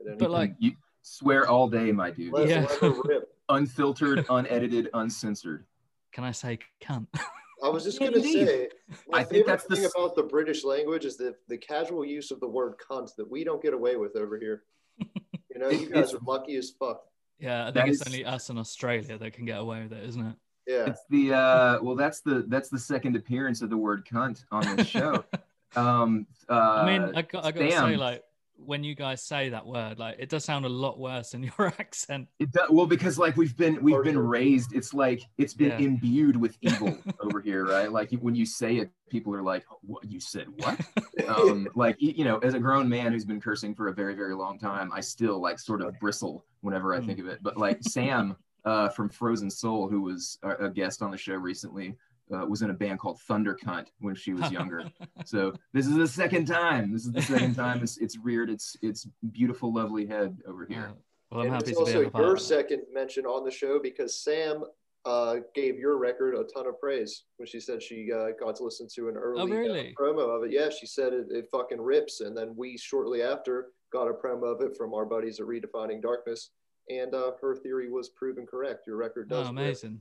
at 0.00 0.06
any 0.08 0.16
but, 0.16 0.30
like- 0.30 0.54
you 0.60 0.72
swear 1.02 1.48
all 1.48 1.68
day 1.68 1.90
my 1.92 2.10
dude 2.10 2.32
Yeah. 2.48 2.60
let 2.68 2.70
her 2.80 2.90
rip. 3.04 3.28
unfiltered 3.48 4.26
unedited 4.28 4.90
uncensored 4.94 5.64
Can 6.12 6.24
I 6.24 6.30
say 6.32 6.58
cunt? 6.80 7.06
I 7.64 7.68
was 7.68 7.84
just 7.84 7.98
gonna 8.00 8.20
say, 8.20 8.68
my 9.08 9.18
I 9.18 9.22
think 9.22 9.30
favorite 9.30 9.46
that's 9.46 9.64
the 9.64 9.76
thing 9.76 9.84
s- 9.86 9.92
about 9.96 10.14
the 10.14 10.22
British 10.22 10.64
language 10.64 11.04
is 11.04 11.16
that 11.18 11.36
the 11.48 11.56
casual 11.56 12.04
use 12.04 12.30
of 12.30 12.40
the 12.40 12.48
word 12.48 12.74
"cunt" 12.90 13.14
that 13.16 13.28
we 13.30 13.44
don't 13.44 13.62
get 13.62 13.72
away 13.74 13.96
with 13.96 14.16
over 14.16 14.38
here. 14.38 14.62
You 15.54 15.62
know, 15.62 15.70
you 15.70 15.88
guys 15.88 16.12
are 16.12 16.18
lucky 16.26 16.56
as 16.56 16.68
fuck. 16.78 17.00
Yeah, 17.38 17.62
I 17.62 17.64
think 17.72 17.74
That 17.76 17.88
it's 17.88 18.00
is- 18.02 18.06
only 18.08 18.24
us 18.26 18.50
in 18.50 18.58
Australia 18.58 19.16
that 19.16 19.32
can 19.32 19.46
get 19.46 19.58
away 19.58 19.82
with 19.84 19.94
it, 19.94 20.04
isn't 20.06 20.26
it? 20.26 20.36
Yeah, 20.66 20.86
It's 20.90 21.00
the 21.08 21.32
uh 21.32 21.78
well 21.80 21.94
that's 21.96 22.20
the 22.20 22.44
that's 22.48 22.68
the 22.68 22.78
second 22.78 23.16
appearance 23.16 23.62
of 23.62 23.70
the 23.70 23.76
word 23.78 24.04
cunt 24.06 24.44
on 24.52 24.76
this 24.76 24.86
show. 24.86 25.24
um 25.76 26.26
uh 26.50 26.52
I 26.82 26.84
mean, 26.86 27.02
I 27.14 27.22
got, 27.22 27.46
I 27.46 27.52
got 27.52 27.60
to 27.60 27.70
say, 27.70 27.96
like, 27.96 28.22
when 28.58 28.82
you 28.82 28.94
guys 28.94 29.22
say 29.22 29.50
that 29.50 29.66
word, 29.66 29.98
like, 29.98 30.16
it 30.18 30.28
does 30.28 30.44
sound 30.44 30.64
a 30.64 30.68
lot 30.68 30.98
worse 30.98 31.34
in 31.34 31.42
your 31.58 31.66
accent. 31.78 32.28
it 32.40 32.50
do, 32.52 32.60
well 32.70 32.86
because 32.86 33.18
like 33.18 33.36
we've 33.36 33.56
been 33.56 33.82
we've 33.82 34.02
been 34.02 34.18
raised 34.18 34.74
it's 34.74 34.92
like 34.94 35.22
it's 35.38 35.54
been 35.54 35.70
Yeah. 35.70 35.86
imbued 35.86 36.36
with 36.36 36.56
evil 36.62 36.96
over 37.20 37.40
here 37.40 37.64
right 37.64 37.90
like 37.92 38.10
when 38.20 38.34
you 38.34 38.46
say 38.46 38.76
it 38.76 38.90
people 39.10 39.34
are 39.34 39.42
like 39.42 39.64
what 39.82 40.04
you 40.10 40.18
said 40.20 40.46
what 40.56 40.80
um 41.28 41.68
like 41.74 41.96
you 41.98 42.24
know 42.24 42.38
as 42.38 42.54
a 42.54 42.58
grown 42.58 42.88
man 42.88 43.12
who's 43.12 43.24
been 43.24 43.40
cursing 43.40 43.74
for 43.74 43.88
a 43.88 43.92
very 43.94 44.14
very 44.14 44.34
long 44.34 44.58
time 44.58 44.90
i 44.92 45.00
still 45.00 45.40
like 45.40 45.58
sort 45.58 45.80
of 45.82 45.98
bristle 46.00 46.44
whenever 46.62 46.94
i 46.94 46.98
Mm. 46.98 47.06
think 47.06 47.18
of 47.20 47.26
it 47.26 47.38
but 47.42 47.56
like 47.56 47.78
sam 47.82 48.36
uh 48.64 48.88
from 48.88 49.08
frozen 49.08 49.50
soul 49.50 49.88
who 49.88 50.00
was 50.02 50.38
a, 50.42 50.66
a 50.66 50.70
guest 50.70 51.02
on 51.02 51.10
the 51.10 51.16
show 51.18 51.34
recently 51.34 51.94
uh, 52.34 52.44
was 52.46 52.62
in 52.62 52.70
a 52.70 52.74
band 52.74 52.98
called 52.98 53.20
thunder 53.22 53.56
cunt 53.64 53.86
when 54.00 54.14
she 54.14 54.32
was 54.32 54.50
younger 54.50 54.82
so 55.24 55.52
this 55.72 55.86
is 55.86 55.94
the 55.96 56.08
second 56.08 56.44
time 56.46 56.92
this 56.92 57.04
is 57.06 57.12
the 57.12 57.22
second 57.22 57.54
time 57.54 57.82
it's, 57.82 57.98
it's 57.98 58.18
reared 58.18 58.50
its 58.50 58.76
its 58.82 59.06
beautiful 59.32 59.72
lovely 59.72 60.06
head 60.06 60.36
over 60.46 60.66
here 60.66 60.90
Uh, 60.90 60.94
well, 61.30 61.40
I'm 61.40 61.46
and 61.46 61.54
happy 61.54 61.70
it's 61.70 61.78
to 61.78 61.84
also 61.84 61.92
able 62.00 62.04
to 62.04 62.10
part 62.10 62.24
your 62.24 62.36
second 62.36 62.82
mention 62.92 63.24
on 63.26 63.44
the 63.44 63.50
show 63.50 63.78
because 63.82 64.22
Sam 64.22 64.64
uh, 65.04 65.36
gave 65.54 65.78
your 65.78 65.98
record 65.98 66.34
a 66.34 66.42
ton 66.52 66.66
of 66.66 66.80
praise 66.80 67.24
when 67.36 67.46
she 67.46 67.60
said 67.60 67.80
she 67.82 68.10
uh, 68.12 68.28
got 68.40 68.56
to 68.56 68.64
listen 68.64 68.88
to 68.96 69.08
an 69.08 69.16
early 69.16 69.40
uh, 69.40 69.44
Oh, 69.44 69.48
really? 69.48 69.94
promo 69.96 70.36
of 70.36 70.42
it. 70.44 70.50
Yeah, 70.52 70.68
she 70.68 70.84
said 70.86 71.12
it, 71.12 71.26
it 71.30 71.46
fucking 71.52 71.80
rips, 71.80 72.22
and 72.22 72.36
then 72.36 72.54
we 72.56 72.76
shortly 72.76 73.22
after 73.22 73.68
got 73.92 74.08
a 74.08 74.12
promo 74.12 74.52
of 74.52 74.60
it 74.62 74.76
from 74.76 74.94
our 74.94 75.04
buddies 75.04 75.38
at 75.38 75.46
Redefining 75.46 76.02
Darkness, 76.02 76.50
and 76.90 77.14
uh, 77.14 77.30
her 77.40 77.54
theory 77.54 77.88
was 77.88 78.08
proven 78.10 78.46
correct. 78.46 78.84
Your 78.88 78.96
record 78.96 79.28
Oh, 79.32 79.44
does. 79.52 79.84
rip. 79.84 79.92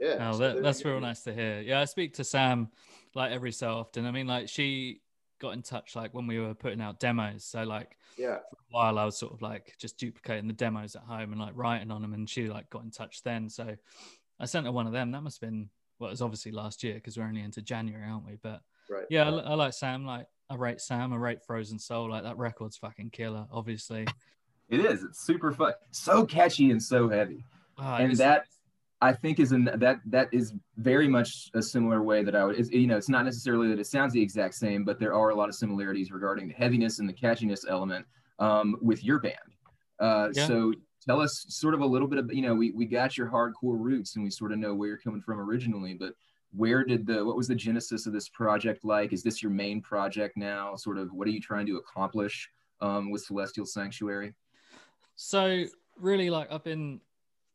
Amazing. 0.00 0.18
Yeah, 0.20 0.30
Oh, 0.30 0.36
that, 0.38 0.54
there 0.54 0.62
that's 0.62 0.84
real 0.84 1.00
nice 1.00 1.22
to 1.22 1.32
hear. 1.34 1.60
Yeah, 1.60 1.80
I 1.80 1.84
speak 1.84 2.14
to 2.14 2.24
Sam 2.24 2.68
like 3.14 3.32
every 3.32 3.52
so 3.52 3.70
often. 3.72 4.06
I 4.06 4.10
mean, 4.10 4.26
like 4.26 4.48
she 4.48 5.00
got 5.40 5.50
in 5.54 5.62
touch 5.62 5.94
like 5.94 6.12
when 6.14 6.26
we 6.26 6.38
were 6.40 6.54
putting 6.54 6.80
out 6.80 6.98
demos. 7.00 7.44
So 7.44 7.62
like 7.62 7.96
Yeah. 8.16 8.36
for 8.50 8.56
a 8.56 8.70
while 8.70 8.98
I 8.98 9.04
was 9.04 9.16
sort 9.16 9.32
of 9.32 9.40
like 9.42 9.74
just 9.78 9.96
duplicating 9.98 10.48
the 10.48 10.52
demos 10.52 10.96
at 10.96 11.02
home 11.02 11.32
and 11.32 11.40
like 11.40 11.52
writing 11.54 11.90
on 11.90 12.02
them 12.02 12.12
and 12.12 12.28
she 12.28 12.48
like 12.48 12.68
got 12.70 12.82
in 12.84 12.90
touch 12.90 13.22
then. 13.22 13.48
So 13.48 13.74
I 14.40 14.46
sent 14.46 14.66
her 14.66 14.72
one 14.72 14.86
of 14.86 14.92
them. 14.92 15.12
That 15.12 15.22
must 15.22 15.40
have 15.40 15.48
been 15.50 15.70
well, 15.98 16.08
it 16.08 16.12
was 16.12 16.22
obviously 16.22 16.52
last 16.52 16.84
year 16.84 16.94
because 16.94 17.16
we're 17.16 17.24
only 17.24 17.40
into 17.42 17.60
January, 17.62 18.04
aren't 18.08 18.26
we? 18.26 18.36
But 18.42 18.60
Right. 18.90 19.04
yeah, 19.10 19.28
I, 19.28 19.30
I 19.30 19.54
like 19.54 19.74
Sam. 19.74 20.06
Like 20.06 20.26
I 20.48 20.54
rate 20.54 20.80
Sam. 20.80 21.12
I 21.12 21.16
rate 21.16 21.42
Frozen 21.46 21.78
Soul. 21.78 22.10
Like 22.10 22.22
that 22.22 22.38
record's 22.38 22.76
fucking 22.78 23.10
killer. 23.10 23.46
Obviously, 23.52 24.06
It 24.70 24.80
is. 24.80 25.02
It's 25.02 25.20
super 25.20 25.52
fun. 25.52 25.74
So 25.90 26.24
catchy 26.24 26.70
and 26.70 26.82
so 26.82 27.08
heavy. 27.08 27.44
Ah, 27.78 27.96
and 27.96 28.12
it's- 28.12 28.18
that 28.18 28.46
I 29.00 29.12
think 29.12 29.38
is 29.38 29.52
an 29.52 29.70
that 29.76 30.00
that 30.06 30.28
is 30.32 30.54
very 30.76 31.06
much 31.06 31.50
a 31.54 31.62
similar 31.62 32.02
way 32.02 32.24
that 32.24 32.34
I 32.34 32.44
would. 32.44 32.56
Is, 32.56 32.70
you 32.70 32.86
know, 32.86 32.96
it's 32.96 33.08
not 33.08 33.24
necessarily 33.24 33.68
that 33.68 33.78
it 33.78 33.86
sounds 33.86 34.12
the 34.12 34.22
exact 34.22 34.54
same, 34.54 34.84
but 34.84 34.98
there 34.98 35.14
are 35.14 35.30
a 35.30 35.34
lot 35.34 35.48
of 35.48 35.54
similarities 35.54 36.10
regarding 36.10 36.48
the 36.48 36.54
heaviness 36.54 36.98
and 36.98 37.08
the 37.08 37.12
catchiness 37.12 37.60
element 37.68 38.04
um, 38.38 38.76
with 38.82 39.04
your 39.04 39.20
band. 39.20 39.34
Uh, 40.00 40.28
Yeah. 40.32 40.46
So 40.46 40.72
tell 41.06 41.20
us 41.20 41.46
sort 41.48 41.74
of 41.74 41.80
a 41.80 41.86
little 41.86 42.08
bit 42.08 42.18
of 42.18 42.32
you 42.32 42.42
know 42.42 42.54
we 42.54 42.72
we 42.72 42.86
got 42.86 43.16
your 43.16 43.28
hardcore 43.28 43.78
roots 43.78 44.16
and 44.16 44.24
we 44.24 44.30
sort 44.30 44.52
of 44.52 44.58
know 44.58 44.74
where 44.74 44.88
you're 44.88 44.98
coming 44.98 45.22
from 45.22 45.38
originally, 45.38 45.94
but 45.94 46.14
where 46.52 46.84
did 46.84 47.06
the 47.06 47.24
what 47.24 47.36
was 47.36 47.46
the 47.46 47.54
genesis 47.54 48.06
of 48.06 48.12
this 48.12 48.28
project 48.28 48.84
like? 48.84 49.12
Is 49.12 49.22
this 49.22 49.42
your 49.42 49.52
main 49.52 49.80
project 49.80 50.36
now? 50.36 50.74
Sort 50.76 50.98
of 50.98 51.12
what 51.12 51.28
are 51.28 51.30
you 51.30 51.40
trying 51.40 51.66
to 51.66 51.76
accomplish 51.76 52.48
um, 52.80 53.10
with 53.10 53.22
Celestial 53.22 53.66
Sanctuary? 53.66 54.34
So 55.16 55.64
really, 55.96 56.30
like 56.30 56.50
I've 56.50 56.64
been, 56.64 57.00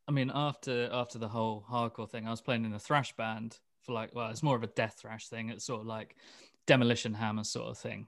I 0.08 0.12
mean, 0.12 0.32
after 0.34 0.89
after 0.92 1.18
the 1.18 1.30
whole 1.30 1.66
hardcore 1.70 2.10
thing, 2.10 2.28
I 2.28 2.32
was 2.32 2.42
playing 2.42 2.66
in 2.66 2.74
a 2.74 2.80
thrash 2.80 3.16
band 3.16 3.60
for 3.82 3.94
like, 3.94 4.13
well, 4.13 4.30
it's 4.30 4.44
more 4.44 4.56
of 4.56 4.63
a 4.63 4.68
death 4.68 4.98
thrash 5.00 5.28
thing. 5.28 5.50
It's 5.50 5.66
sort 5.66 5.82
of 5.82 5.88
like 5.88 6.16
Demolition 6.68 7.13
Hammer 7.13 7.44
sort 7.44 7.70
of 7.70 7.78
thing. 7.78 8.08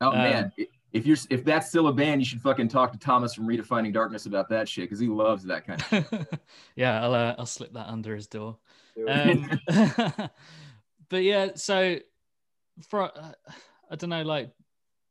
Oh 0.00 0.10
Um, 0.10 0.18
man, 0.18 0.52
if 0.92 1.06
you're 1.06 1.16
if 1.30 1.44
that's 1.44 1.68
still 1.68 1.88
a 1.88 1.92
band, 1.92 2.20
you 2.20 2.24
should 2.24 2.40
fucking 2.40 2.68
talk 2.68 2.92
to 2.92 2.98
Thomas 2.98 3.34
from 3.34 3.46
Redefining 3.46 3.92
Darkness 3.92 4.26
about 4.26 4.48
that 4.50 4.68
shit 4.68 4.84
because 4.84 4.98
he 4.98 5.08
loves 5.08 5.44
that 5.44 5.66
kind 5.66 5.82
of. 5.92 6.26
yeah, 6.76 7.02
I'll 7.02 7.14
uh, 7.14 7.34
I'll 7.38 7.46
slip 7.46 7.72
that 7.74 7.88
under 7.88 8.14
his 8.14 8.26
door. 8.26 8.58
Um, 9.08 9.60
but 11.08 11.22
yeah, 11.22 11.50
so 11.54 11.98
for 12.88 13.04
uh, 13.04 13.32
I 13.90 13.96
don't 13.96 14.10
know, 14.10 14.22
like 14.22 14.50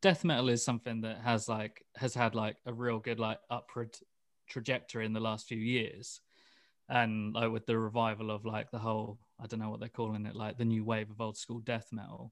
death 0.02 0.24
metal 0.24 0.50
is 0.50 0.64
something 0.64 1.02
that 1.02 1.20
has 1.20 1.50
like 1.50 1.84
has 1.96 2.14
had 2.14 2.36
like 2.36 2.58
a 2.66 2.74
real 2.74 3.00
good 3.00 3.20
like 3.20 3.40
upward 3.50 3.98
trajectory 4.48 5.06
in 5.06 5.14
the 5.14 5.20
last 5.20 5.48
few 5.48 5.58
years, 5.58 6.22
and 6.90 7.34
like 7.34 7.52
with 7.52 7.66
the 7.66 7.78
revival 7.78 8.32
of 8.32 8.46
like 8.46 8.72
the 8.72 8.80
whole 8.80 9.20
I 9.40 9.48
don't 9.48 9.60
know 9.60 9.70
what 9.70 9.80
they're 9.80 9.90
calling 9.90 10.26
it, 10.26 10.36
like 10.36 10.58
the 10.58 10.66
new 10.66 10.84
wave 10.86 11.10
of 11.10 11.20
old 11.20 11.38
school 11.38 11.60
death 11.60 11.88
metal. 11.92 12.32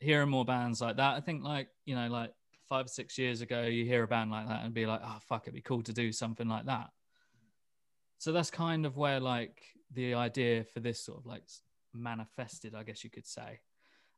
Hearing 0.00 0.28
more 0.28 0.44
bands 0.44 0.80
like 0.80 0.96
that, 0.96 1.14
I 1.14 1.20
think 1.20 1.42
like 1.42 1.68
you 1.84 1.94
know 1.94 2.08
like 2.08 2.32
five 2.68 2.86
or 2.86 2.88
six 2.88 3.16
years 3.16 3.40
ago, 3.40 3.62
you 3.62 3.84
hear 3.84 4.02
a 4.02 4.08
band 4.08 4.30
like 4.30 4.48
that 4.48 4.64
and 4.64 4.74
be 4.74 4.86
like, 4.86 5.00
oh 5.02 5.18
fuck, 5.28 5.44
it'd 5.44 5.54
be 5.54 5.62
cool 5.62 5.82
to 5.82 5.92
do 5.92 6.12
something 6.12 6.48
like 6.48 6.66
that. 6.66 6.88
So 8.18 8.32
that's 8.32 8.50
kind 8.50 8.84
of 8.84 8.96
where 8.96 9.20
like 9.20 9.62
the 9.92 10.14
idea 10.14 10.64
for 10.64 10.80
this 10.80 11.00
sort 11.00 11.18
of 11.18 11.26
like 11.26 11.44
manifested 11.94 12.74
i 12.74 12.82
guess 12.82 13.02
you 13.04 13.10
could 13.10 13.26
say. 13.26 13.60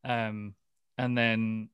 Um 0.04 0.54
and 0.98 1.16
then 1.16 1.68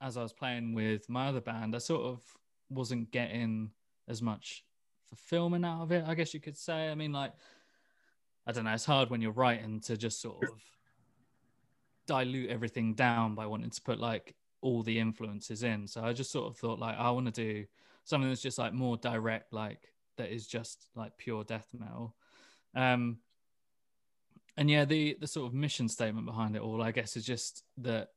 as 0.00 0.16
i 0.16 0.22
was 0.22 0.32
playing 0.32 0.74
with 0.74 1.08
my 1.08 1.28
other 1.28 1.40
band 1.40 1.74
i 1.74 1.78
sort 1.78 2.02
of 2.02 2.22
wasn't 2.68 3.10
getting 3.10 3.70
as 4.08 4.20
much 4.22 4.64
fulfillment 5.08 5.64
out 5.64 5.82
of 5.82 5.92
it 5.92 6.04
i 6.06 6.14
guess 6.14 6.34
you 6.34 6.40
could 6.40 6.56
say. 6.56 6.88
I 6.90 6.94
mean 6.94 7.12
like 7.12 7.32
i 8.46 8.52
don't 8.52 8.64
know 8.64 8.72
it's 8.72 8.84
hard 8.84 9.10
when 9.10 9.20
you're 9.20 9.32
writing 9.32 9.80
to 9.82 9.96
just 9.96 10.20
sort 10.20 10.42
of 10.42 10.60
dilute 12.06 12.50
everything 12.50 12.94
down 12.94 13.34
by 13.34 13.46
wanting 13.46 13.70
to 13.70 13.82
put 13.82 13.98
like 13.98 14.34
all 14.60 14.82
the 14.82 14.98
influences 14.98 15.62
in. 15.62 15.86
So 15.86 16.02
i 16.02 16.12
just 16.12 16.30
sort 16.30 16.46
of 16.46 16.56
thought 16.56 16.78
like 16.78 16.96
i 16.98 17.10
want 17.10 17.26
to 17.26 17.32
do 17.32 17.64
something 18.04 18.28
that's 18.28 18.42
just 18.42 18.58
like 18.58 18.72
more 18.72 18.96
direct 18.96 19.52
like 19.52 19.92
that 20.16 20.30
is 20.30 20.46
just 20.46 20.88
like 20.94 21.16
pure 21.16 21.44
death 21.44 21.68
metal. 21.78 22.14
Um 22.74 23.18
and 24.56 24.70
yeah 24.70 24.84
the 24.84 25.16
the 25.20 25.26
sort 25.26 25.46
of 25.46 25.54
mission 25.54 25.88
statement 25.88 26.26
behind 26.26 26.56
it 26.56 26.62
all 26.62 26.82
i 26.82 26.92
guess 26.92 27.16
is 27.16 27.24
just 27.24 27.64
that 27.78 28.10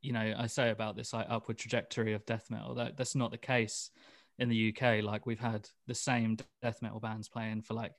you 0.00 0.12
know 0.12 0.34
i 0.38 0.46
say 0.46 0.70
about 0.70 0.96
this 0.96 1.12
like 1.12 1.26
upward 1.28 1.58
trajectory 1.58 2.14
of 2.14 2.24
death 2.26 2.50
metal 2.50 2.74
that 2.74 2.96
that's 2.96 3.14
not 3.14 3.30
the 3.30 3.38
case 3.38 3.90
in 4.38 4.48
the 4.48 4.72
uk 4.72 5.02
like 5.04 5.26
we've 5.26 5.40
had 5.40 5.68
the 5.86 5.94
same 5.94 6.36
death 6.62 6.80
metal 6.80 7.00
bands 7.00 7.28
playing 7.28 7.62
for 7.62 7.74
like 7.74 7.92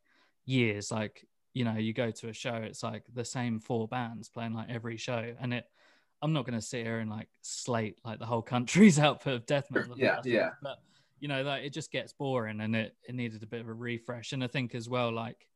years. 0.45 0.91
Like 0.91 1.25
you 1.54 1.65
know 1.65 1.75
you 1.75 1.93
go 1.93 2.12
to 2.12 2.30
a 2.30 2.34
show 2.34 2.56
it's 2.56 2.84
like 2.84 3.04
the 3.13 3.25
same 3.25 3.60
four 3.60 3.88
bands 3.88 4.30
playing 4.30 4.54
like 4.54 4.69
every 4.69 4.97
show. 4.97 5.34
And 5.39 5.54
it 5.54 5.65
i'm 6.21 6.34
not 6.34 6.45
going 6.45 6.60
to 6.60 6.65
sit 6.65 6.86
here 6.86 6.99
and 6.99 7.10
like 7.10 7.30
slate 7.41 7.97
like 8.04 8.19
the 8.19 8.25
whole 8.25 8.41
country's 8.41 8.99
output 9.08 9.34
of 9.34 9.45
death 9.45 9.71
metal 9.71 9.95
Yeah, 9.97 10.19
yeah. 10.25 10.49
but 10.62 10.80
you 11.19 11.28
know 11.30 11.43
like 11.43 11.63
it 11.63 11.71
just 11.73 11.91
gets 11.91 12.12
boring 12.13 12.60
and 12.62 12.75
it 12.75 12.95
it 13.08 13.15
needed 13.15 13.41
a 13.43 13.47
bit 13.47 13.62
of 13.62 13.67
a 13.69 13.73
refresh. 13.73 14.34
And 14.34 14.43
i 14.43 14.47
think 14.47 14.75
as 14.75 14.89
well 14.89 15.12
like 15.12 15.47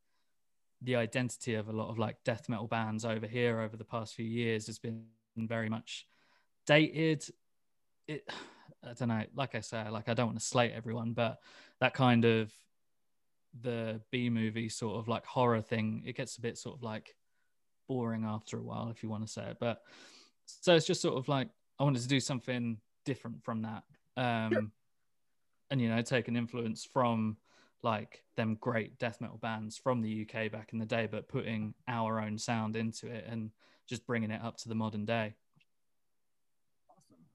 the 0.81 0.95
identity 0.97 1.55
of 1.55 1.69
a 1.69 1.71
lot 1.71 1.89
of 1.89 1.97
like 1.97 2.17
death 2.25 2.49
metal 2.49 2.67
bands 2.67 3.05
over 3.05 3.25
here 3.25 3.61
over 3.61 3.77
the 3.77 3.85
past 3.85 4.15
few 4.15 4.25
years 4.25 4.67
has 4.67 4.79
been 4.79 5.05
very 5.37 5.69
much 5.69 6.05
dated. 6.65 7.25
It 8.07 8.29
i 8.83 8.93
don't 8.93 9.09
know 9.09 9.23
like 9.35 9.55
i 9.55 9.59
say 9.59 9.87
like 9.89 10.09
i 10.09 10.13
don't 10.13 10.27
want 10.27 10.39
to 10.39 10.45
slate 10.45 10.71
everyone 10.73 11.13
but 11.13 11.39
that 11.79 11.93
kind 11.93 12.25
of 12.25 12.51
the 13.61 14.01
b 14.11 14.29
movie 14.29 14.69
sort 14.69 14.97
of 14.97 15.07
like 15.07 15.25
horror 15.25 15.61
thing 15.61 16.03
it 16.05 16.15
gets 16.15 16.37
a 16.37 16.41
bit 16.41 16.57
sort 16.57 16.75
of 16.75 16.83
like 16.83 17.15
boring 17.87 18.23
after 18.25 18.57
a 18.57 18.61
while 18.61 18.89
if 18.89 19.03
you 19.03 19.09
want 19.09 19.25
to 19.25 19.31
say 19.31 19.43
it. 19.43 19.57
But 19.59 19.81
so 20.45 20.75
it's 20.75 20.85
just 20.85 21.01
sort 21.01 21.15
of 21.15 21.27
like 21.27 21.49
i 21.79 21.83
wanted 21.83 22.01
to 22.01 22.07
do 22.07 22.19
something 22.19 22.77
different 23.05 23.43
from 23.43 23.63
that. 23.63 23.83
Um 24.17 24.71
and 25.69 25.81
you 25.81 25.89
know 25.89 26.01
take 26.01 26.27
an 26.27 26.35
influence 26.35 26.85
from 26.85 27.37
like 27.81 28.23
them 28.35 28.57
great 28.61 28.97
death 28.97 29.19
metal 29.19 29.37
bands 29.37 29.77
from 29.77 30.01
the 30.01 30.21
uk 30.21 30.51
back 30.51 30.71
in 30.71 30.79
the 30.79 30.85
day 30.85 31.07
but 31.09 31.27
putting 31.27 31.73
our 31.87 32.21
own 32.21 32.37
sound 32.37 32.75
into 32.75 33.07
it 33.07 33.25
and 33.27 33.51
just 33.85 34.05
bringing 34.07 34.31
it 34.31 34.41
up 34.41 34.55
to 34.57 34.69
the 34.69 34.75
modern 34.75 35.05
day. 35.05 35.33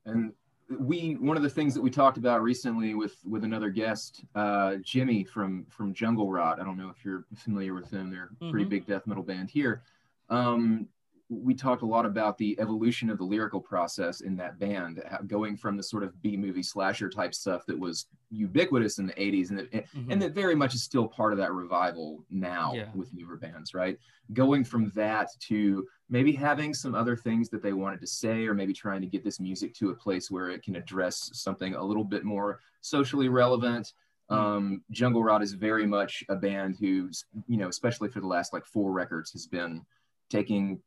And 0.07 0.33
we 0.69 1.15
one 1.15 1.37
of 1.37 1.43
the 1.43 1.49
things 1.51 1.75
that 1.75 1.81
we 1.81 1.91
talked 1.91 2.19
about 2.19 2.43
recently 2.43 2.95
with 2.95 3.17
with 3.25 3.45
another 3.45 3.71
guest, 3.71 4.25
uh, 4.35 4.77
Jimmy 4.77 5.25
from 5.25 5.65
from 5.71 5.95
Jungle 5.95 6.31
Rot. 6.31 6.61
I 6.61 6.65
don't 6.65 6.77
know 6.77 6.91
if 6.91 7.05
you're 7.05 7.25
familiar 7.35 7.75
with 7.75 7.91
them. 7.91 8.11
They're 8.11 8.31
a 8.41 8.51
pretty 8.51 8.67
Mhm. 8.67 8.71
big 8.71 8.87
death 8.87 9.07
metal 9.07 9.23
band 9.23 9.51
here. 9.51 9.83
Um, 10.29 10.89
we 11.31 11.53
talked 11.55 11.83
a 11.83 11.87
lot 11.87 12.07
about 12.07 12.39
the 12.39 12.59
evolution 12.59 13.11
of 13.11 13.19
the 13.19 13.25
lyrical 13.25 13.61
process 13.61 14.23
in 14.23 14.35
that 14.37 14.59
band, 14.59 15.03
going 15.27 15.57
from 15.59 15.77
the 15.77 15.83
sort 15.83 16.03
of 16.03 16.21
B 16.23 16.37
movie 16.39 16.63
slasher 16.63 17.11
type 17.11 17.35
stuff 17.35 17.67
that 17.67 17.79
was 17.79 18.07
ubiquitous 18.31 18.99
in 18.99 19.07
the 19.07 19.13
80s 19.13 19.51
and, 19.51 19.59
that, 19.59 19.85
and 20.09 20.23
that 20.23 20.35
very 20.35 20.55
much 20.55 20.75
is 20.75 20.83
still 20.83 21.07
part 21.07 21.33
of 21.33 21.39
that 21.39 21.53
revival 21.53 22.25
now 22.31 22.73
Yeah. 22.75 22.87
with 22.95 23.13
newer 23.13 23.37
bands, 23.37 23.75
right? 23.75 23.99
Going 24.33 24.65
from 24.65 24.91
that 24.95 25.29
to 25.49 25.87
maybe 26.09 26.33
having 26.33 26.73
some 26.73 26.95
other 26.95 27.15
things 27.17 27.51
that 27.51 27.63
they 27.63 27.75
wanted 27.75 28.01
to 28.01 28.07
say, 28.07 28.47
or 28.47 28.55
maybe 28.55 28.73
trying 28.73 29.03
to 29.03 29.07
get 29.07 29.23
this 29.23 29.39
music 29.39 29.75
to 29.75 29.91
a 29.91 29.95
place 29.95 30.31
where 30.31 30.49
it 30.49 30.63
can 30.63 30.77
address 30.77 31.31
something 31.35 31.75
a 31.75 31.85
little 31.85 32.05
bit 32.05 32.25
more 32.25 32.61
socially 32.81 33.29
relevant. 33.29 33.93
Mm. 34.31 34.37
Um, 34.37 34.83
Jungle 34.93 35.23
Rot 35.23 35.43
is 35.43 35.53
very 35.53 35.87
much 35.87 36.25
a 36.31 36.37
band 36.37 36.77
who's, 36.81 37.27
you 37.47 37.59
know, 37.59 37.69
especially 37.69 38.09
for 38.09 38.21
the 38.21 38.27
last 38.27 38.55
like 38.55 38.65
four 38.65 38.93
records, 38.93 39.31
has 39.33 39.47
been 39.47 39.85
taking 40.31 40.81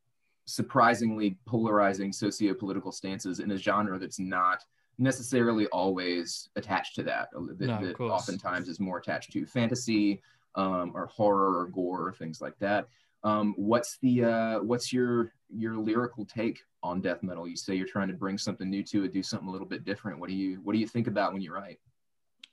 surprisingly 0.52 1.38
polarizing 1.46 2.12
socio-political 2.12 2.92
stances 2.92 3.40
in 3.40 3.52
a 3.52 3.58
genre 3.58 3.98
that's 3.98 4.20
not 4.20 4.64
necessarily 4.98 5.68
always 5.68 6.50
attached 6.56 6.96
to 6.96 7.04
that. 7.04 7.30
uh, 7.36 7.42
That, 7.58 7.68
No, 7.68 7.88
that 7.88 8.00
oftentimes 8.00 8.67
is 8.67 8.80
more 8.80 8.98
attached 8.98 9.32
to 9.32 9.46
fantasy 9.46 10.21
um, 10.56 10.92
or 10.94 11.08
horror 11.08 11.60
or 11.60 11.67
gore 11.67 12.08
or 12.08 12.13
things 12.13 12.42
like 12.42 12.58
that. 12.60 12.88
Um, 13.23 13.54
what's 13.56 13.98
the 13.98 14.25
uh, 14.25 14.60
what's 14.63 14.92
your 14.92 15.32
your 15.50 15.78
lyrical 15.78 16.25
take 16.25 16.60
on 16.82 17.02
death 17.02 17.21
metal? 17.21 17.48
You 17.48 17.56
say 17.56 17.75
you're 17.75 17.88
trying 17.88 18.08
to 18.08 18.15
bring 18.15 18.38
something 18.38 18.69
new 18.69 18.84
to 18.86 19.04
it, 19.04 19.13
do 19.13 19.21
something 19.21 19.48
a 19.48 19.52
little 19.52 19.67
bit 19.67 19.86
different. 19.86 20.19
What 20.19 20.30
do 20.30 20.36
you 20.36 20.60
what 20.63 20.73
do 20.73 20.80
you 20.80 20.88
think 20.88 21.08
about 21.08 21.32
when 21.34 21.42
you 21.42 21.54
write? 21.54 21.80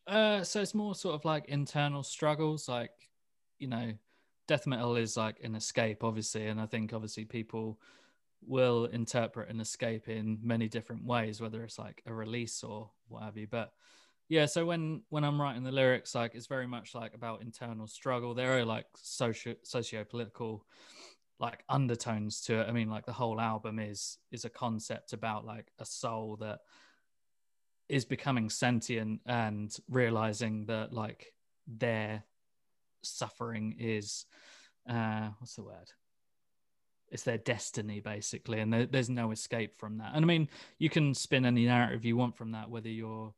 Uh, 0.07 0.43
so 0.43 0.61
it's 0.61 0.75
more 0.75 0.95
sort 0.95 1.14
of 1.14 1.25
like 1.25 1.47
internal 1.47 2.03
struggles, 2.03 2.68
like 2.68 2.93
you 3.59 3.66
know, 3.66 3.93
death 4.49 4.66
metal 4.66 4.96
is 4.96 5.16
like 5.16 5.36
an 5.44 5.55
escape, 5.55 6.03
obviously, 6.03 6.49
and 6.49 6.61
I 6.61 6.66
think 6.66 6.92
obviously 6.92 7.24
people 7.24 7.78
will 8.44 8.86
interpret 8.86 9.51
an 9.51 9.61
escape 9.61 10.09
in 10.09 10.38
many 10.42 10.68
different 10.68 11.05
ways, 11.05 11.40
whether 11.40 11.62
it's 11.62 11.78
like 11.78 12.03
a 12.07 12.14
release 12.14 12.64
or 12.64 12.90
what 13.09 13.22
have 13.22 13.36
you. 13.36 13.46
But 13.49 13.72
yeah, 14.28 14.46
so 14.46 14.64
when 14.66 15.03
when 15.11 15.24
I'm 15.24 15.40
writing 15.40 15.62
the 15.62 15.72
lyrics, 15.72 16.14
like 16.14 16.34
it's 16.34 16.46
very 16.46 16.66
much 16.66 16.94
like 16.94 17.14
about 17.14 17.42
internal 17.42 17.86
struggle. 17.86 18.34
There 18.34 18.59
are 18.59 18.64
like 18.64 18.86
socio 18.96 19.55
socio 19.62 20.05
political 20.05 20.66
like 21.38 21.62
undertones 21.68 22.40
to 22.42 22.61
it. 22.61 22.68
I 22.68 22.72
mean, 22.72 22.90
like 22.90 23.07
the 23.07 23.12
whole 23.12 23.40
album 23.40 23.78
is 23.78 24.18
is 24.32 24.44
a 24.44 24.51
concept 24.51 25.12
about 25.12 25.44
like 25.44 25.70
a 25.78 25.84
soul 25.84 26.36
that 26.40 26.61
is 27.88 28.05
becoming 28.05 28.51
sentient 28.51 29.20
and 29.26 29.74
realizing 29.88 30.66
that 30.66 30.92
like 30.92 31.32
their 31.66 32.22
suffering 33.03 33.76
is 33.78 34.26
uh 34.88 35.28
what's 35.38 35.55
the 35.55 35.62
word? 35.62 35.92
It's 37.11 37.22
their 37.22 37.38
destiny 37.38 38.01
basically 38.01 38.61
and 38.61 38.72
there, 38.72 38.86
there's 38.86 39.11
no 39.11 39.30
escape 39.30 39.78
from 39.78 39.99
that. 39.99 40.12
And 40.14 40.24
i 40.24 40.26
mean 40.26 40.49
you 40.78 40.90
can 40.90 41.14
spin 41.14 41.44
any 41.44 41.66
narrative 41.66 42.05
you 42.05 42.16
want 42.16 42.36
from 42.36 42.53
that 42.53 42.70
whether 42.70 42.88
you're 42.88 43.32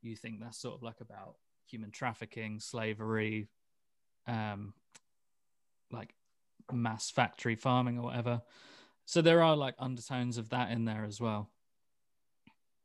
you 0.00 0.16
think 0.16 0.40
that's 0.40 0.58
sort 0.58 0.74
of 0.74 0.82
like 0.82 1.00
about 1.00 1.36
human 1.66 1.90
trafficking 1.90 2.58
slavery 2.58 3.48
um 4.26 4.74
like 5.92 6.14
mass 6.72 7.10
factory 7.10 7.54
farming 7.54 7.98
or 7.98 8.02
whatever. 8.02 8.42
So 9.04 9.20
there 9.20 9.42
are 9.42 9.56
like 9.56 9.74
undertones 9.78 10.38
of 10.38 10.50
that 10.50 10.70
in 10.70 10.84
there 10.84 11.04
as 11.04 11.20
well. 11.20 11.50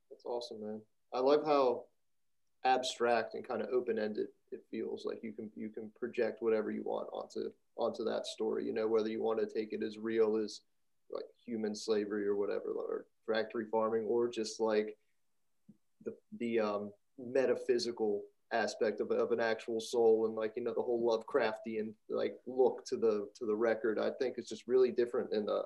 That's 0.09 0.25
awesome 0.25 0.61
man. 0.61 0.81
I 1.13 1.19
love 1.19 1.45
how 1.45 1.83
abstract 2.67 3.33
and 3.33 3.47
kind 3.47 3.61
of 3.61 3.69
open-ended 3.71 4.27
it 4.51 4.61
feels 4.69 5.05
like 5.05 5.19
you 5.23 5.31
can 5.31 5.49
you 5.55 5.69
can 5.69 5.89
project 5.97 6.41
whatever 6.41 6.69
you 6.71 6.83
want 6.83 7.07
onto 7.13 7.49
onto 7.77 8.03
that 8.03 8.25
story 8.25 8.65
you 8.65 8.73
know 8.73 8.87
whether 8.87 9.09
you 9.09 9.23
want 9.23 9.39
to 9.39 9.45
take 9.45 9.73
it 9.73 9.81
as 9.83 9.97
real 9.97 10.35
as 10.35 10.61
like 11.11 11.25
human 11.45 11.73
slavery 11.73 12.27
or 12.27 12.35
whatever 12.35 12.71
or 12.75 13.05
factory 13.25 13.65
farming 13.71 14.03
or 14.03 14.27
just 14.27 14.59
like 14.59 14.97
the 16.03 16.13
the 16.39 16.59
um 16.59 16.91
metaphysical 17.17 18.21
aspect 18.53 19.01
of, 19.01 19.11
of 19.11 19.31
an 19.31 19.39
actual 19.39 19.79
soul 19.79 20.25
and 20.25 20.35
like 20.35 20.53
you 20.55 20.63
know 20.63 20.73
the 20.73 20.81
whole 20.81 21.01
lovecraftian 21.01 21.93
like 22.09 22.35
look 22.45 22.85
to 22.85 22.95
the 22.97 23.27
to 23.37 23.45
the 23.45 23.55
record 23.55 23.99
i 23.99 24.09
think 24.19 24.35
it's 24.37 24.49
just 24.49 24.67
really 24.67 24.91
different 24.91 25.31
and 25.31 25.49
uh 25.49 25.63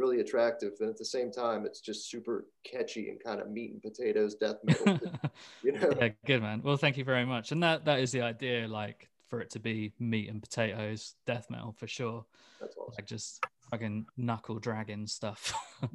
really 0.00 0.20
attractive 0.20 0.72
and 0.80 0.88
at 0.88 0.96
the 0.96 1.04
same 1.04 1.30
time 1.30 1.66
it's 1.66 1.80
just 1.80 2.10
super 2.10 2.46
catchy 2.64 3.10
and 3.10 3.22
kind 3.22 3.40
of 3.40 3.50
meat 3.50 3.72
and 3.72 3.82
potatoes 3.82 4.34
death 4.34 4.56
metal. 4.64 4.98
You 5.62 5.72
know? 5.72 5.92
Yeah 6.00 6.08
good 6.26 6.42
man. 6.42 6.62
Well 6.64 6.76
thank 6.76 6.96
you 6.96 7.04
very 7.04 7.26
much. 7.26 7.52
And 7.52 7.62
that 7.62 7.84
that 7.84 8.00
is 8.00 8.10
the 8.10 8.22
idea 8.22 8.66
like 8.66 9.08
for 9.28 9.40
it 9.40 9.50
to 9.50 9.60
be 9.60 9.92
meat 9.98 10.28
and 10.28 10.42
potatoes 10.42 11.14
death 11.26 11.46
metal 11.50 11.72
for 11.78 11.86
sure. 11.86 12.24
That's 12.60 12.76
awesome. 12.76 12.94
like 12.98 13.06
just 13.06 13.44
fucking 13.70 14.06
knuckle 14.16 14.58
dragon 14.58 15.06
stuff. 15.06 15.54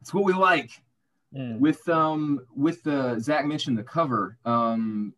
It's 0.00 0.14
what 0.14 0.24
we 0.24 0.32
like. 0.32 0.70
Mm. 1.36 1.60
with 1.60 1.88
um 1.88 2.40
with 2.56 2.82
the 2.82 3.20
zach 3.20 3.46
mentioned 3.46 3.78
the 3.78 3.84
cover 3.84 4.36
um 4.44 5.14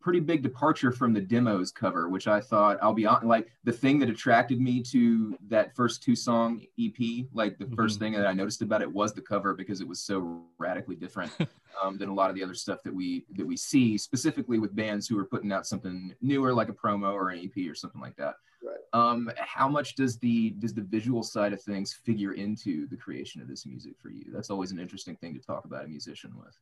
pretty 0.00 0.20
big 0.20 0.42
departure 0.42 0.92
from 0.92 1.12
the 1.12 1.20
demos 1.20 1.70
cover 1.70 2.08
which 2.08 2.28
i 2.28 2.40
thought 2.40 2.78
i'll 2.82 2.92
be 2.92 3.06
on 3.06 3.26
like 3.26 3.50
the 3.64 3.72
thing 3.72 3.98
that 3.98 4.10
attracted 4.10 4.60
me 4.60 4.82
to 4.82 5.36
that 5.48 5.74
first 5.74 6.02
two 6.02 6.14
song 6.14 6.60
ep 6.78 7.26
like 7.32 7.58
the 7.58 7.64
mm-hmm. 7.64 7.74
first 7.74 7.98
thing 7.98 8.12
that 8.12 8.26
i 8.26 8.32
noticed 8.32 8.62
about 8.62 8.82
it 8.82 8.92
was 8.92 9.12
the 9.12 9.20
cover 9.20 9.54
because 9.54 9.80
it 9.80 9.88
was 9.88 10.00
so 10.00 10.42
radically 10.58 10.96
different 10.96 11.32
um, 11.82 11.96
than 11.96 12.08
a 12.08 12.14
lot 12.14 12.28
of 12.28 12.36
the 12.36 12.42
other 12.42 12.54
stuff 12.54 12.82
that 12.82 12.94
we 12.94 13.24
that 13.34 13.46
we 13.46 13.56
see 13.56 13.96
specifically 13.96 14.58
with 14.58 14.76
bands 14.76 15.08
who 15.08 15.18
are 15.18 15.24
putting 15.24 15.52
out 15.52 15.66
something 15.66 16.14
newer 16.20 16.52
like 16.52 16.68
a 16.68 16.72
promo 16.72 17.12
or 17.12 17.30
an 17.30 17.38
ep 17.44 17.70
or 17.70 17.74
something 17.74 18.00
like 18.00 18.16
that 18.16 18.34
Right. 18.62 18.76
Um, 18.92 19.30
how 19.36 19.68
much 19.68 19.94
does 19.94 20.18
the 20.18 20.50
does 20.50 20.74
the 20.74 20.82
visual 20.82 21.22
side 21.22 21.52
of 21.52 21.62
things 21.62 21.92
figure 21.92 22.32
into 22.32 22.86
the 22.88 22.96
creation 22.96 23.40
of 23.40 23.48
this 23.48 23.66
music 23.66 23.94
for 24.00 24.10
you? 24.10 24.24
That's 24.32 24.50
always 24.50 24.72
an 24.72 24.80
interesting 24.80 25.16
thing 25.16 25.34
to 25.34 25.40
talk 25.40 25.64
about 25.64 25.84
a 25.84 25.88
musician 25.88 26.32
with. 26.36 26.58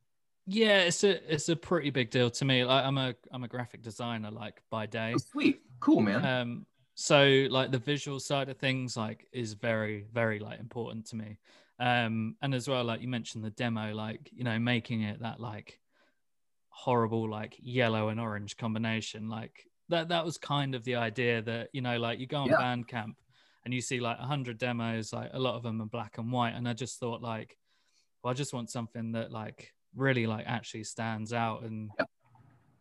Yeah, 0.49 0.79
it's 0.79 1.03
a 1.03 1.33
it's 1.33 1.49
a 1.49 1.55
pretty 1.57 1.89
big 1.89 2.09
deal 2.09 2.29
to 2.29 2.45
me. 2.45 2.63
Like 2.63 2.85
I'm 2.85 2.97
a 2.97 3.13
I'm 3.31 3.43
a 3.43 3.49
graphic 3.49 3.81
designer, 3.81 4.31
like 4.31 4.61
by 4.71 4.85
day. 4.85 5.11
Oh, 5.13 5.17
sweet, 5.17 5.61
cool, 5.81 5.99
man. 6.01 6.25
Um, 6.25 6.65
so 6.95 7.47
like 7.51 7.69
the 7.71 7.79
visual 7.79 8.19
side 8.19 8.47
of 8.47 8.57
things, 8.57 8.95
like 8.95 9.27
is 9.33 9.53
very 9.53 10.05
very 10.13 10.39
like 10.39 10.59
important 10.61 11.05
to 11.07 11.17
me. 11.17 11.37
Um, 11.79 12.37
and 12.41 12.55
as 12.55 12.67
well, 12.67 12.85
like 12.85 13.01
you 13.01 13.09
mentioned 13.09 13.43
the 13.43 13.49
demo, 13.51 13.93
like 13.93 14.29
you 14.33 14.45
know 14.45 14.57
making 14.57 15.01
it 15.01 15.21
that 15.21 15.41
like 15.41 15.81
horrible 16.69 17.29
like 17.29 17.57
yellow 17.59 18.07
and 18.07 18.19
orange 18.19 18.55
combination, 18.55 19.27
like 19.27 19.67
that 19.89 20.07
that 20.07 20.23
was 20.23 20.37
kind 20.37 20.75
of 20.75 20.83
the 20.85 20.95
idea 20.95 21.41
that 21.41 21.69
you 21.73 21.81
know 21.81 21.97
like 21.97 22.19
you 22.19 22.25
go 22.25 22.37
on 22.37 22.47
yeah. 22.47 22.55
bandcamp 22.55 23.15
and 23.65 23.73
you 23.73 23.81
see 23.81 23.99
like 23.99 24.17
100 24.19 24.57
demos 24.57 25.11
like 25.11 25.29
a 25.33 25.39
lot 25.39 25.55
of 25.55 25.63
them 25.63 25.81
are 25.81 25.87
black 25.87 26.17
and 26.17 26.31
white 26.31 26.53
and 26.53 26.67
i 26.67 26.73
just 26.73 26.99
thought 26.99 27.21
like 27.21 27.57
well 28.23 28.31
i 28.31 28.33
just 28.33 28.53
want 28.53 28.69
something 28.69 29.13
that 29.13 29.31
like 29.31 29.73
really 29.95 30.27
like 30.27 30.45
actually 30.47 30.83
stands 30.83 31.33
out 31.33 31.63
and 31.63 31.89
yeah. 31.99 32.05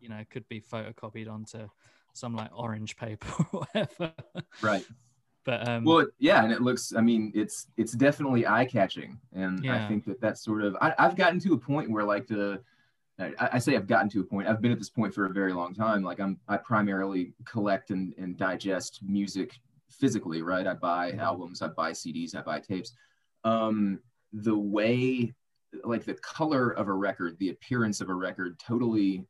you 0.01 0.09
know 0.09 0.23
could 0.31 0.47
be 0.49 0.61
photocopied 0.61 1.31
onto 1.31 1.69
some 2.13 2.35
like 2.35 2.51
orange 2.55 2.97
paper 2.97 3.29
or 3.53 3.61
whatever 3.61 4.13
right 4.63 4.85
but 5.45 5.67
um 5.69 5.85
well 5.85 6.07
yeah 6.19 6.43
and 6.43 6.53
it 6.53 6.61
looks 6.61 6.93
i 6.97 7.01
mean 7.01 7.33
it's 7.35 7.69
it's 7.77 7.93
definitely 7.93 8.47
eye-catching 8.47 9.19
and 9.33 9.65
yeah. 9.65 9.85
i 9.85 9.89
think 9.89 10.05
that 10.05 10.21
that's 10.21 10.43
sort 10.43 10.63
of 10.63 10.77
I, 10.81 10.95
i've 10.99 11.17
gotten 11.17 11.39
to 11.41 11.55
a 11.55 11.59
point 11.59 11.91
where 11.91 12.05
like 12.05 12.27
the 12.27 12.61
I, 13.19 13.33
I, 13.53 13.59
say 13.59 13.77
I've 13.77 13.87
gotten 13.87 14.11
to 14.11 14.21
a 14.21 14.25
point. 14.25 14.47
I've 14.47 14.61
been 14.61 14.73
at 14.73 14.79
this 14.79 14.91
point 14.91 15.15
for 15.15 15.25
a 15.25 15.31
very 15.31 15.53
long 15.53 15.75
time. 15.75 16.03
Like 16.03 16.21
I'm, 16.21 16.39
I 16.49 16.59
primarily 16.59 17.33
collect 17.45 17.91
and, 17.91 18.13
and 18.19 18.37
digest 18.37 19.01
music 19.03 19.59
physically, 19.89 20.43
right? 20.43 20.67
I 20.67 20.75
buy 20.75 21.13
albums, 21.13 21.63
I 21.63 21.69
buy 21.69 21.93
CDs, 21.93 22.37
I 22.37 22.43
buy 22.43 22.61
tapes. 22.61 22.93
Um, 23.45 24.01
the 24.33 24.57
way, 24.57 25.33
like 25.85 26.05
the 26.05 26.15
color 26.15 26.71
of 26.71 26.89
a 26.89 26.93
record, 26.93 27.37
the 27.39 27.51
appearance 27.51 28.01
of 28.01 28.09
a 28.09 28.15
record, 28.15 28.59
totally. 28.59 29.25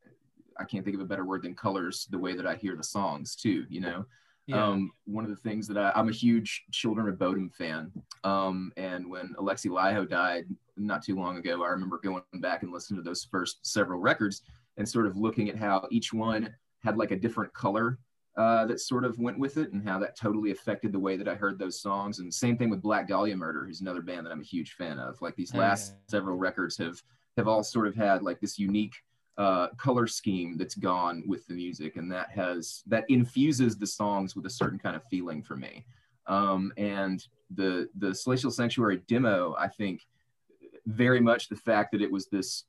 I 0.58 0.64
can't 0.64 0.84
think 0.84 0.96
of 0.96 1.02
a 1.02 1.06
better 1.06 1.24
word 1.24 1.42
than 1.42 1.54
colors. 1.54 2.06
The 2.10 2.18
way 2.18 2.34
that 2.34 2.46
I 2.46 2.54
hear 2.54 2.76
the 2.76 2.84
songs 2.84 3.36
too, 3.36 3.64
you 3.68 3.80
know. 3.80 4.06
Yeah. 4.46 4.64
Um, 4.64 4.92
one 5.06 5.24
of 5.24 5.30
the 5.30 5.36
things 5.36 5.66
that 5.66 5.76
I, 5.76 5.92
am 5.98 6.08
a 6.08 6.12
huge 6.12 6.64
Children 6.70 7.08
of 7.08 7.18
Bodom 7.18 7.50
fan. 7.52 7.90
Um, 8.22 8.72
and 8.76 9.10
when 9.10 9.34
Alexi 9.38 9.68
Laiho 9.68 10.08
died 10.08 10.44
not 10.76 11.02
too 11.02 11.16
long 11.16 11.36
ago, 11.36 11.64
I 11.64 11.68
remember 11.68 11.98
going 11.98 12.22
back 12.34 12.62
and 12.62 12.72
listening 12.72 13.02
to 13.02 13.02
those 13.02 13.26
first 13.28 13.66
several 13.66 13.98
records 13.98 14.42
and 14.76 14.88
sort 14.88 15.06
of 15.06 15.16
looking 15.16 15.48
at 15.48 15.56
how 15.56 15.88
each 15.90 16.12
one 16.12 16.54
had 16.84 16.96
like 16.96 17.10
a 17.10 17.16
different 17.16 17.52
color 17.54 17.98
uh, 18.36 18.66
that 18.66 18.80
sort 18.80 19.04
of 19.04 19.18
went 19.18 19.38
with 19.38 19.56
it 19.56 19.72
and 19.72 19.86
how 19.86 19.98
that 19.98 20.16
totally 20.16 20.50
affected 20.50 20.92
the 20.92 20.98
way 20.98 21.16
that 21.16 21.28
I 21.28 21.34
heard 21.34 21.58
those 21.58 21.80
songs. 21.80 22.18
And 22.18 22.32
same 22.32 22.58
thing 22.58 22.68
with 22.68 22.82
Black 22.82 23.08
Dahlia 23.08 23.36
Murder, 23.36 23.64
who's 23.64 23.80
another 23.80 24.02
band 24.02 24.26
that 24.26 24.30
I'm 24.30 24.40
a 24.40 24.44
huge 24.44 24.74
fan 24.74 24.98
of. 24.98 25.20
Like 25.22 25.36
these 25.36 25.54
last 25.54 25.92
oh, 25.92 25.96
yeah. 25.96 26.10
several 26.10 26.36
records 26.36 26.76
have 26.76 27.02
have 27.36 27.48
all 27.48 27.62
sort 27.62 27.86
of 27.86 27.94
had 27.94 28.22
like 28.22 28.40
this 28.40 28.58
unique 28.58 28.94
uh, 29.38 29.68
color 29.76 30.06
scheme 30.06 30.56
that's 30.56 30.74
gone 30.74 31.22
with 31.26 31.46
the 31.46 31.54
music, 31.54 31.96
and 31.96 32.12
that 32.12 32.30
has 32.30 32.82
that 32.86 33.04
infuses 33.08 33.78
the 33.78 33.86
songs 33.86 34.36
with 34.36 34.46
a 34.46 34.50
certain 34.50 34.78
kind 34.78 34.96
of 34.96 35.04
feeling 35.04 35.42
for 35.42 35.56
me. 35.56 35.86
Um, 36.26 36.72
and 36.76 37.26
the 37.54 37.88
the 37.96 38.14
Celestial 38.14 38.50
Sanctuary 38.50 39.02
demo, 39.08 39.54
I 39.58 39.68
think, 39.68 40.06
very 40.86 41.20
much 41.20 41.48
the 41.48 41.56
fact 41.56 41.92
that 41.92 42.02
it 42.02 42.10
was 42.10 42.26
this 42.26 42.64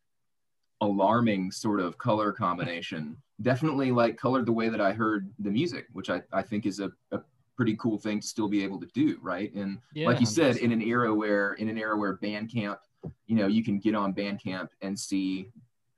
alarming 0.80 1.52
sort 1.52 1.80
of 1.80 1.98
color 1.98 2.32
combination 2.32 3.18
definitely 3.42 3.92
like 3.92 4.18
colored 4.18 4.46
the 4.46 4.52
way 4.52 4.70
that 4.70 4.82
I 4.82 4.94
heard 4.94 5.30
the 5.40 5.52
music, 5.52 5.88
which 5.94 6.10
I, 6.10 6.22
I 6.32 6.42
think 6.42 6.66
is 6.66 6.80
a, 6.80 6.92
a 7.12 7.20
pretty 7.56 7.76
cool 7.78 7.98
thing 7.98 8.20
to 8.20 8.28
still 8.28 8.48
be 8.48 8.64
able 8.64 8.80
to 8.80 8.88
do, 8.94 9.18
right? 9.22 9.54
And 9.54 9.80
yeah, 9.94 10.08
like 10.08 10.20
you 10.20 10.26
said, 10.26 10.58
in 10.58 10.72
an 10.72 10.82
era 10.82 11.14
where 11.14 11.54
in 11.54 11.70
an 11.70 11.78
era 11.78 11.98
where 11.98 12.18
Bandcamp, 12.18 12.78
you 13.26 13.36
know, 13.36 13.48
you 13.48 13.64
can 13.64 13.80
get 13.80 13.96
on 13.96 14.14
Bandcamp 14.14 14.70
and 14.82 14.98
see 14.98 15.50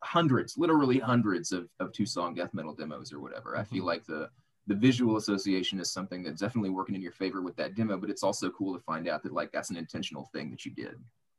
hundreds, 0.02 0.58
literally 0.58 1.00
hundreds 1.00 1.52
of, 1.52 1.68
of 1.80 1.92
two 1.92 2.06
song 2.06 2.34
death 2.34 2.54
metal 2.54 2.74
demos 2.74 3.12
or 3.14 3.20
whatever. 3.20 3.58
I 3.58 3.64
feel 3.64 3.80
mm-hmm. 3.80 3.88
like 3.88 4.06
the 4.06 4.30
the 4.68 4.76
visual 4.76 5.18
association 5.18 5.80
is 5.80 5.90
something 5.90 6.22
that's 6.22 6.42
definitely 6.42 6.70
working 6.70 6.94
in 6.94 7.02
your 7.02 7.12
favor 7.12 7.42
with 7.42 7.56
that 7.56 7.74
demo, 7.74 7.98
but 7.98 8.10
it's 8.10 8.22
also 8.22 8.52
cool 8.52 8.72
to 8.76 8.80
find 8.80 9.08
out 9.08 9.24
that 9.24 9.34
like 9.34 9.52
that's 9.52 9.72
an 9.72 9.78
intentional 9.78 10.30
thing 10.32 10.52
that 10.52 10.64
you 10.64 10.72
did. 10.72 10.96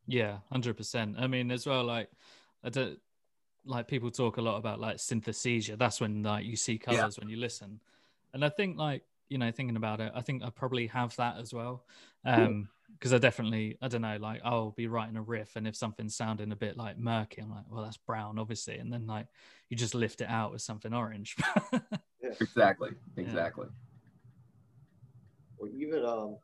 Yeah, 0.07 0.39
hundred 0.51 0.77
percent. 0.77 1.17
I 1.19 1.29
mean, 1.29 1.51
as 1.51 1.67
well, 1.67 1.85
like 1.85 2.11
I 2.65 2.71
don't 2.71 2.99
like 3.65 3.89
people 3.89 4.11
talk 4.11 4.37
a 4.37 4.43
lot 4.43 4.57
about 4.57 4.81
like 4.81 4.97
synesthesia. 4.97 5.79
That's 5.79 6.01
when 6.01 6.23
like 6.23 6.45
you 6.45 6.57
see 6.57 6.79
colors 6.79 7.17
yeah. 7.17 7.21
when 7.21 7.29
you 7.29 7.37
listen, 7.37 7.81
and 8.33 8.45
I 8.45 8.49
think 8.49 8.79
like 8.79 9.03
you 9.29 9.39
know 9.39 9.51
thinking 9.51 9.77
about 9.77 10.01
it, 10.01 10.13
I 10.15 10.21
think 10.21 10.43
I 10.43 10.51
probably 10.51 10.87
have 10.89 11.15
that 11.17 11.39
as 11.39 11.53
well. 11.53 11.85
Um, 12.25 12.69
because 12.99 13.15
I 13.15 13.19
definitely, 13.19 13.79
I 13.81 13.89
don't 13.89 14.03
know, 14.03 14.19
like 14.21 14.43
I'll 14.45 14.73
be 14.73 14.87
writing 14.87 15.17
a 15.17 15.23
riff, 15.23 15.57
and 15.57 15.67
if 15.67 15.75
something's 15.75 16.15
sounding 16.15 16.53
a 16.53 16.57
bit 16.57 16.77
like 16.77 16.99
murky, 16.99 17.41
I'm 17.41 17.51
like, 17.51 17.65
well, 17.71 17.83
that's 17.83 17.97
brown, 17.97 18.39
obviously, 18.39 18.77
and 18.77 18.93
then 18.93 19.07
like 19.07 19.27
you 19.69 19.77
just 19.77 19.95
lift 19.95 20.21
it 20.21 20.29
out 20.29 20.53
with 20.53 20.61
something 20.61 20.93
orange. 20.93 21.37
yeah. 21.73 21.81
Exactly, 22.41 22.91
exactly. 23.17 23.69
Yeah. 23.69 25.59
Or 25.59 25.69
even 25.69 26.05
um, 26.05 26.37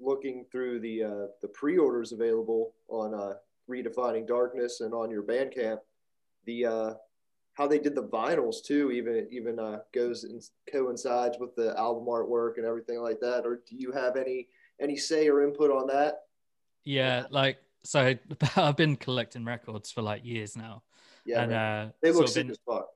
looking 0.00 0.46
through 0.50 0.80
the 0.80 1.02
uh, 1.02 1.26
the 1.42 1.48
pre-orders 1.48 2.12
available 2.12 2.72
on 2.88 3.14
uh, 3.14 3.34
Redefining 3.68 4.26
Darkness 4.26 4.80
and 4.80 4.94
on 4.94 5.10
your 5.10 5.22
Bandcamp, 5.22 5.78
the 6.46 6.66
uh, 6.66 6.94
how 7.54 7.66
they 7.66 7.78
did 7.78 7.94
the 7.94 8.02
vinyls 8.02 8.62
too, 8.62 8.90
even 8.90 9.26
even 9.30 9.58
uh, 9.58 9.80
goes 9.92 10.24
and 10.24 10.42
coincides 10.70 11.38
with 11.38 11.54
the 11.56 11.76
album 11.78 12.06
artwork 12.06 12.56
and 12.56 12.66
everything 12.66 13.00
like 13.00 13.20
that. 13.20 13.44
Or 13.44 13.62
do 13.68 13.76
you 13.76 13.92
have 13.92 14.16
any 14.16 14.48
any 14.80 14.96
say 14.96 15.28
or 15.28 15.42
input 15.42 15.70
on 15.70 15.86
that? 15.88 16.22
Yeah, 16.84 17.24
like 17.30 17.58
so 17.82 18.14
I've 18.56 18.76
been 18.76 18.96
collecting 18.96 19.44
records 19.44 19.90
for 19.90 20.02
like 20.02 20.24
years 20.24 20.56
now. 20.56 20.82
Yeah, 21.24 21.42
and 21.42 21.52
uh, 21.52 21.86
they 22.02 22.12
look 22.12 22.28
sick 22.28 22.44
been, 22.44 22.50
as 22.52 22.58
fuck. 22.66 22.88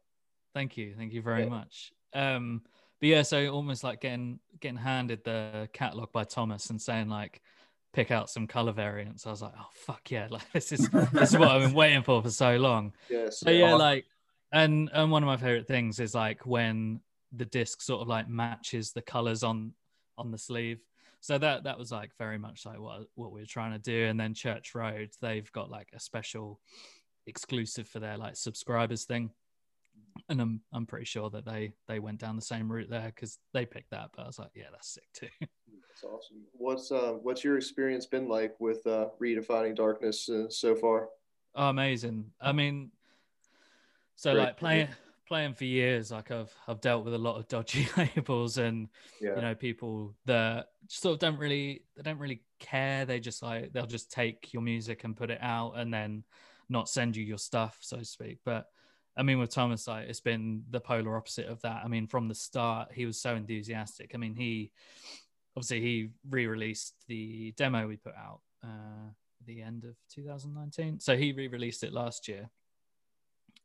Thank 0.55 0.77
you, 0.77 0.95
thank 0.97 1.13
you 1.13 1.23
very 1.23 1.45
yeah. 1.45 1.49
much. 1.49 1.93
Um, 2.13 2.63
but 3.01 3.09
yeah, 3.09 3.23
so 3.23 3.49
almost 3.49 3.83
like 3.83 4.01
getting 4.01 4.41
getting 4.61 4.77
handed 4.77 5.25
the 5.25 5.69
catalog 5.73 6.13
by 6.13 6.25
Thomas 6.25 6.69
and 6.71 6.81
saying 6.81 7.09
like, 7.09 7.41
pick 7.93 8.11
out 8.11 8.31
some 8.31 8.47
color 8.47 8.73
variants. 8.73 9.27
I 9.27 9.31
was 9.31 9.43
like, 9.43 9.55
oh 9.59 9.69
fuck 9.73 10.11
yeah, 10.11 10.29
like 10.31 10.51
this 10.53 10.73
is 10.73 10.89
this 11.13 11.31
is 11.31 11.39
what 11.39 11.49
I've 11.49 11.63
been 11.63 11.75
waiting 11.75 12.03
for 12.03 12.23
for 12.23 12.31
so 12.31 12.57
long. 12.57 12.93
Yes. 13.09 13.41
So 13.41 13.51
yeah, 13.51 13.75
like, 13.75 14.07
and 14.53 14.91
and 14.93 15.11
one 15.11 15.23
of 15.23 15.27
my 15.27 15.37
favorite 15.37 15.67
things 15.67 16.01
is 16.01 16.15
like 16.15 16.47
when 16.47 17.01
the 17.33 17.45
disc 17.45 17.81
sort 17.81 18.01
of 18.01 18.09
like 18.09 18.29
matches 18.29 18.93
the 18.93 19.03
colors 19.03 19.43
on 19.43 19.73
on 20.19 20.31
the 20.31 20.39
sleeve 20.39 20.81
so 21.21 21.39
that 21.39 21.65
that 21.65 21.79
was 21.79 21.93
like 21.93 22.11
very 22.19 22.39
much 22.39 22.67
like 22.67 22.81
what 22.81 23.03
what 23.15 23.33
we 23.33 23.41
were 23.41 23.47
trying 23.47 23.73
to 23.73 23.79
do 23.79 24.07
and 24.07 24.19
then 24.19 24.35
church 24.35 24.75
road 24.75 25.11
they've 25.21 25.51
got 25.53 25.71
like 25.71 25.89
a 25.95 26.01
special 26.01 26.61
exclusive 27.27 27.87
for 27.87 28.01
their 28.01 28.17
like 28.17 28.37
subscribers 28.37 29.05
thing 29.05 29.31
and 30.29 30.41
i'm 30.41 30.61
i'm 30.73 30.87
pretty 30.87 31.05
sure 31.05 31.31
that 31.31 31.45
they 31.45 31.73
they 31.89 31.99
went 31.99 32.19
down 32.19 32.37
the 32.37 32.43
same 32.43 32.71
route 32.71 32.91
there 32.91 33.13
because 33.15 33.39
they 33.53 33.65
picked 33.65 33.91
that 33.91 34.11
but 34.15 34.23
i 34.23 34.27
was 34.27 34.39
like 34.39 34.51
yeah 34.55 34.65
that's 34.71 34.95
sick 34.95 35.09
too 35.13 35.29
that's 35.41 36.05
awesome 36.05 36.39
what's 36.53 36.91
uh 36.93 37.15
what's 37.23 37.45
your 37.45 37.57
experience 37.57 38.07
been 38.07 38.29
like 38.29 38.55
with 38.59 38.87
uh 38.87 39.07
redefining 39.21 39.75
darkness 39.75 40.29
uh, 40.29 40.49
so 40.49 40.75
far 40.75 41.09
oh, 41.55 41.69
amazing 41.69 42.25
i 42.41 42.53
mean 42.53 42.91
so 44.17 44.35
Great. 44.35 44.43
like 44.43 44.57
playing 44.59 44.89
playing 45.31 45.55
for 45.55 45.65
years, 45.65 46.11
like 46.11 46.33
I've 46.33 46.53
I've 46.67 46.81
dealt 46.81 47.05
with 47.05 47.15
a 47.15 47.19
lot 47.19 47.37
of 47.37 47.47
dodgy 47.47 47.89
labels 47.97 48.59
and 48.59 48.89
yeah. 49.21 49.37
you 49.37 49.41
know 49.41 49.55
people 49.55 50.15
that 50.27 50.67
sort 50.89 51.15
of 51.15 51.19
don't 51.21 51.39
really 51.39 51.85
they 51.97 52.03
don't 52.03 52.19
really 52.19 52.43
care. 52.59 53.07
They 53.07 53.21
just 53.21 53.43
like 53.43 53.73
they'll 53.73 53.87
just 53.87 54.11
take 54.11 54.53
your 54.53 54.61
music 54.61 55.05
and 55.05 55.17
put 55.17 55.31
it 55.31 55.39
out 55.41 55.75
and 55.77 55.95
then 55.95 56.25
not 56.69 56.89
send 56.89 57.17
you 57.17 57.25
your 57.25 57.39
stuff, 57.39 57.79
so 57.81 57.99
to 57.99 58.05
speak. 58.05 58.41
But 58.45 58.67
I 59.21 59.23
mean, 59.23 59.39
with 59.39 59.51
Thomas, 59.51 59.87
like 59.87 60.09
it's 60.09 60.21
been 60.21 60.65
the 60.71 60.81
polar 60.81 61.15
opposite 61.15 61.47
of 61.47 61.61
that. 61.61 61.83
I 61.85 61.89
mean, 61.89 62.07
from 62.07 62.27
the 62.27 62.35
start, 62.35 62.89
he 62.91 63.05
was 63.05 63.21
so 63.21 63.35
enthusiastic. 63.35 64.13
I 64.15 64.17
mean, 64.17 64.35
he 64.35 64.73
obviously 65.55 65.83
he 65.83 66.09
re-released 66.31 66.95
the 67.07 67.53
demo 67.53 67.87
we 67.87 67.97
put 67.97 68.15
out 68.15 68.41
uh, 68.65 69.11
the 69.45 69.61
end 69.61 69.85
of 69.85 69.95
2019, 70.15 71.01
so 71.01 71.19
he 71.19 71.33
re-released 71.33 71.85
it 71.85 71.93
last 71.93 72.29
year, 72.29 72.49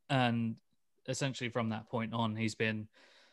and 0.09 0.57
essentially 1.07 1.49
from 1.49 1.69
that 1.69 1.89
point 1.89 2.13
on, 2.13 2.35
he's 2.35 2.55
been 2.55 2.89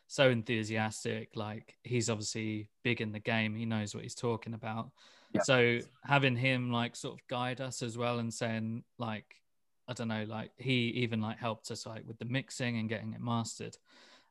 so 0.06 0.30
enthusiastic. 0.30 1.30
Like 1.34 1.74
he's 1.82 2.08
obviously 2.08 2.68
big 2.84 3.00
in 3.00 3.10
the 3.10 3.18
game. 3.18 3.56
He 3.56 3.64
knows 3.64 3.96
what 3.96 4.04
he's 4.04 4.14
talking 4.14 4.54
about. 4.54 4.90
Yeah. 5.32 5.40
So 5.42 5.78
having 6.04 6.36
him 6.36 6.70
like 6.70 6.94
sort 6.94 7.14
of 7.14 7.26
guide 7.26 7.60
us 7.60 7.82
as 7.82 7.98
well 7.98 8.20
and 8.20 8.32
saying 8.32 8.84
like, 8.96 9.41
I 9.88 9.92
don't 9.94 10.08
know, 10.08 10.24
like 10.28 10.50
he 10.56 10.88
even 10.96 11.20
like 11.20 11.38
helped 11.38 11.70
us 11.70 11.86
like 11.86 12.06
with 12.06 12.18
the 12.18 12.24
mixing 12.24 12.78
and 12.78 12.88
getting 12.88 13.12
it 13.12 13.20
mastered. 13.20 13.76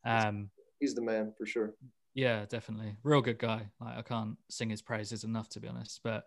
Um, 0.05 0.49
he's 0.79 0.95
the 0.95 1.01
man 1.01 1.33
for 1.37 1.45
sure. 1.45 1.73
Yeah, 2.13 2.45
definitely. 2.45 2.95
Real 3.03 3.21
good 3.21 3.39
guy. 3.39 3.67
Like 3.79 3.97
I 3.97 4.01
can't 4.01 4.37
sing 4.49 4.69
his 4.69 4.81
praises 4.81 5.23
enough 5.23 5.49
to 5.49 5.59
be 5.59 5.67
honest. 5.67 6.01
But 6.03 6.25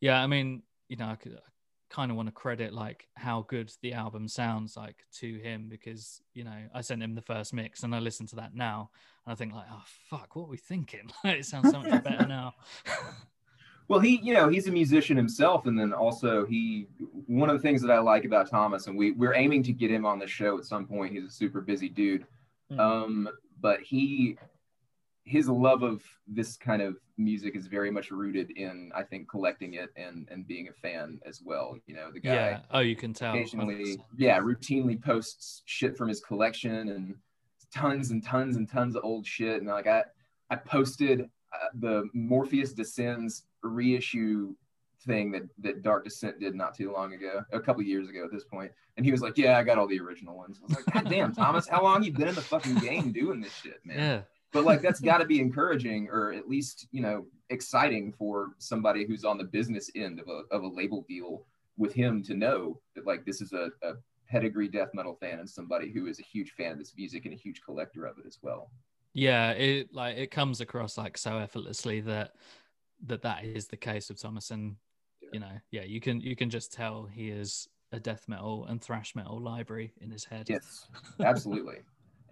yeah, 0.00 0.22
I 0.22 0.26
mean, 0.26 0.62
you 0.88 0.96
know, 0.96 1.06
I 1.06 1.16
could 1.16 1.38
kind 1.92 2.10
of 2.10 2.16
want 2.16 2.26
to 2.26 2.32
credit 2.32 2.72
like 2.72 3.06
how 3.16 3.44
good 3.48 3.70
the 3.82 3.92
album 3.92 4.26
sounds 4.26 4.78
like 4.78 5.04
to 5.12 5.38
him 5.40 5.68
because 5.68 6.22
you 6.32 6.42
know 6.42 6.56
I 6.74 6.80
sent 6.80 7.02
him 7.02 7.14
the 7.14 7.20
first 7.20 7.52
mix 7.52 7.82
and 7.82 7.94
I 7.94 7.98
listen 7.98 8.26
to 8.28 8.36
that 8.36 8.54
now 8.54 8.90
and 9.26 9.32
I 9.32 9.36
think 9.36 9.52
like 9.52 9.66
oh 9.70 9.84
fuck 10.08 10.34
what 10.34 10.44
are 10.44 10.48
we 10.48 10.56
thinking 10.56 11.10
it 11.24 11.44
sounds 11.44 11.70
so 11.70 11.82
much 11.82 12.02
better 12.02 12.26
now 12.28 12.54
well 13.92 14.00
he 14.00 14.18
you 14.22 14.32
know 14.32 14.48
he's 14.48 14.68
a 14.68 14.72
musician 14.72 15.18
himself 15.18 15.66
and 15.66 15.78
then 15.78 15.92
also 15.92 16.46
he 16.46 16.86
one 17.26 17.50
of 17.50 17.56
the 17.56 17.62
things 17.62 17.82
that 17.82 17.90
I 17.90 17.98
like 17.98 18.24
about 18.24 18.48
Thomas 18.48 18.86
and 18.86 18.96
we 18.96 19.12
we're 19.12 19.34
aiming 19.34 19.62
to 19.64 19.72
get 19.72 19.90
him 19.90 20.06
on 20.06 20.18
the 20.18 20.26
show 20.26 20.56
at 20.56 20.64
some 20.64 20.86
point 20.86 21.12
he's 21.12 21.24
a 21.24 21.30
super 21.30 21.60
busy 21.60 21.90
dude 21.90 22.26
mm. 22.72 22.80
um 22.80 23.28
but 23.60 23.82
he 23.82 24.38
his 25.24 25.46
love 25.46 25.82
of 25.82 26.02
this 26.26 26.56
kind 26.56 26.80
of 26.80 26.96
music 27.18 27.54
is 27.54 27.66
very 27.66 27.90
much 27.90 28.10
rooted 28.10 28.50
in 28.52 28.90
I 28.94 29.02
think 29.02 29.28
collecting 29.28 29.74
it 29.74 29.90
and 29.94 30.26
and 30.30 30.48
being 30.48 30.68
a 30.68 30.72
fan 30.72 31.20
as 31.24 31.40
well. 31.44 31.76
You 31.86 31.94
know, 31.94 32.10
the 32.12 32.18
guy 32.18 32.34
Yeah, 32.34 32.60
oh 32.72 32.80
you 32.80 32.96
can 32.96 33.12
tell. 33.12 33.32
Occasionally, 33.32 34.02
yeah, 34.16 34.40
routinely 34.40 35.00
posts 35.00 35.62
shit 35.66 35.96
from 35.96 36.08
his 36.08 36.20
collection 36.20 36.88
and 36.88 37.14
tons 37.72 38.10
and 38.10 38.24
tons 38.24 38.56
and 38.56 38.68
tons 38.68 38.96
of 38.96 39.04
old 39.04 39.24
shit 39.24 39.60
and 39.60 39.70
like 39.70 39.86
I 39.86 40.02
I 40.50 40.56
posted 40.56 41.28
uh, 41.54 41.68
the 41.74 42.08
Morpheus 42.14 42.72
Descends 42.72 43.44
reissue 43.62 44.54
thing 45.06 45.32
that 45.32 45.42
that 45.58 45.82
Dark 45.82 46.04
Descent 46.04 46.38
did 46.40 46.54
not 46.54 46.74
too 46.74 46.92
long 46.92 47.12
ago, 47.14 47.42
a 47.52 47.60
couple 47.60 47.82
years 47.82 48.08
ago 48.08 48.24
at 48.24 48.32
this 48.32 48.44
point. 48.44 48.70
And 48.96 49.04
he 49.04 49.12
was 49.12 49.20
like, 49.20 49.36
"Yeah, 49.36 49.58
I 49.58 49.62
got 49.62 49.78
all 49.78 49.88
the 49.88 50.00
original 50.00 50.36
ones." 50.36 50.60
I 50.60 50.66
was 50.66 50.76
like, 50.76 50.94
"God 50.94 51.10
damn, 51.10 51.34
Thomas, 51.34 51.68
how 51.68 51.82
long 51.82 52.02
you 52.02 52.12
been 52.12 52.28
in 52.28 52.34
the 52.34 52.40
fucking 52.40 52.76
game 52.76 53.12
doing 53.12 53.40
this 53.40 53.54
shit, 53.54 53.80
man?" 53.84 53.98
Yeah 53.98 54.20
but 54.52 54.64
like 54.64 54.82
that's 54.82 55.00
got 55.00 55.18
to 55.18 55.24
be 55.24 55.40
encouraging 55.40 56.08
or 56.08 56.32
at 56.32 56.48
least 56.48 56.86
you 56.92 57.00
know 57.00 57.26
exciting 57.50 58.12
for 58.12 58.50
somebody 58.58 59.04
who's 59.04 59.24
on 59.24 59.38
the 59.38 59.44
business 59.44 59.90
end 59.96 60.20
of 60.20 60.28
a, 60.28 60.42
of 60.54 60.62
a 60.62 60.68
label 60.68 61.04
deal 61.08 61.46
with 61.76 61.92
him 61.92 62.22
to 62.22 62.34
know 62.34 62.78
that 62.94 63.06
like 63.06 63.24
this 63.24 63.40
is 63.40 63.52
a, 63.52 63.70
a 63.82 63.94
pedigree 64.28 64.68
death 64.68 64.90
metal 64.94 65.16
fan 65.20 65.40
and 65.40 65.48
somebody 65.48 65.90
who 65.90 66.06
is 66.06 66.20
a 66.20 66.22
huge 66.22 66.52
fan 66.52 66.72
of 66.72 66.78
this 66.78 66.94
music 66.96 67.24
and 67.24 67.34
a 67.34 67.36
huge 67.36 67.62
collector 67.62 68.04
of 68.04 68.18
it 68.18 68.26
as 68.26 68.38
well 68.42 68.70
yeah 69.14 69.50
it 69.50 69.92
like 69.92 70.16
it 70.16 70.30
comes 70.30 70.60
across 70.60 70.96
like 70.96 71.18
so 71.18 71.38
effortlessly 71.38 72.00
that 72.00 72.32
that 73.04 73.22
that 73.22 73.44
is 73.44 73.66
the 73.66 73.76
case 73.76 74.08
with 74.08 74.20
thomas 74.20 74.50
and 74.50 74.76
yeah. 75.20 75.28
you 75.32 75.40
know 75.40 75.60
yeah 75.70 75.82
you 75.82 76.00
can 76.00 76.20
you 76.20 76.34
can 76.34 76.48
just 76.48 76.72
tell 76.72 77.08
he 77.12 77.28
is 77.28 77.68
a 77.92 78.00
death 78.00 78.24
metal 78.26 78.64
and 78.66 78.80
thrash 78.82 79.14
metal 79.14 79.38
library 79.38 79.92
in 80.00 80.10
his 80.10 80.24
head 80.24 80.46
yes 80.48 80.86
absolutely 81.20 81.78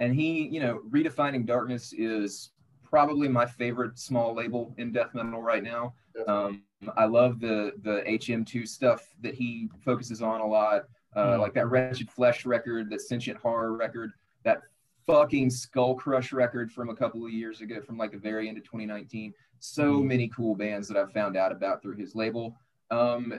and 0.01 0.15
he, 0.15 0.49
you 0.49 0.61
know, 0.61 0.81
redefining 0.91 1.47
darkness 1.47 1.93
is 1.93 2.51
probably 2.83 3.29
my 3.29 3.47
favorite 3.47 3.99
small 3.99 4.35
label 4.35 4.75
in 4.79 4.93
death 4.93 5.11
metal 5.15 5.43
right 5.43 5.63
now. 5.63 5.95
Um, 6.27 6.63
I 6.97 7.05
love 7.05 7.39
the 7.39 7.73
the 7.83 8.03
HM2 8.09 8.67
stuff 8.67 9.07
that 9.21 9.35
he 9.35 9.69
focuses 9.85 10.23
on 10.23 10.41
a 10.41 10.47
lot, 10.47 10.85
uh, 11.15 11.35
mm. 11.35 11.41
like 11.41 11.55
that 11.55 11.69
Wretched 11.69 12.11
Flesh 12.11 12.47
record, 12.47 12.91
that 12.91 13.03
Sentient 13.03 13.39
Horror 13.39 13.77
record, 13.77 14.11
that 14.43 14.63
fucking 15.07 15.51
Skull 15.51 15.95
Crush 15.95 16.33
record 16.33 16.73
from 16.73 16.91
a 16.91 16.97
couple 16.97 17.25
of 17.25 17.33
years 17.33 17.61
ago, 17.61 17.81
from 17.81 17.99
like 17.99 18.13
the 18.13 18.19
very 18.19 18.49
end 18.49 18.59
of 18.59 18.65
2019. 18.65 19.33
So 19.59 19.95
mm. 19.95 20.05
many 20.05 20.29
cool 20.29 20.55
bands 20.55 20.89
that 20.89 20.97
I've 20.97 21.13
found 21.13 21.37
out 21.37 21.53
about 21.53 21.83
through 21.83 21.97
his 21.97 22.15
label. 22.15 22.57
Um, 22.91 23.39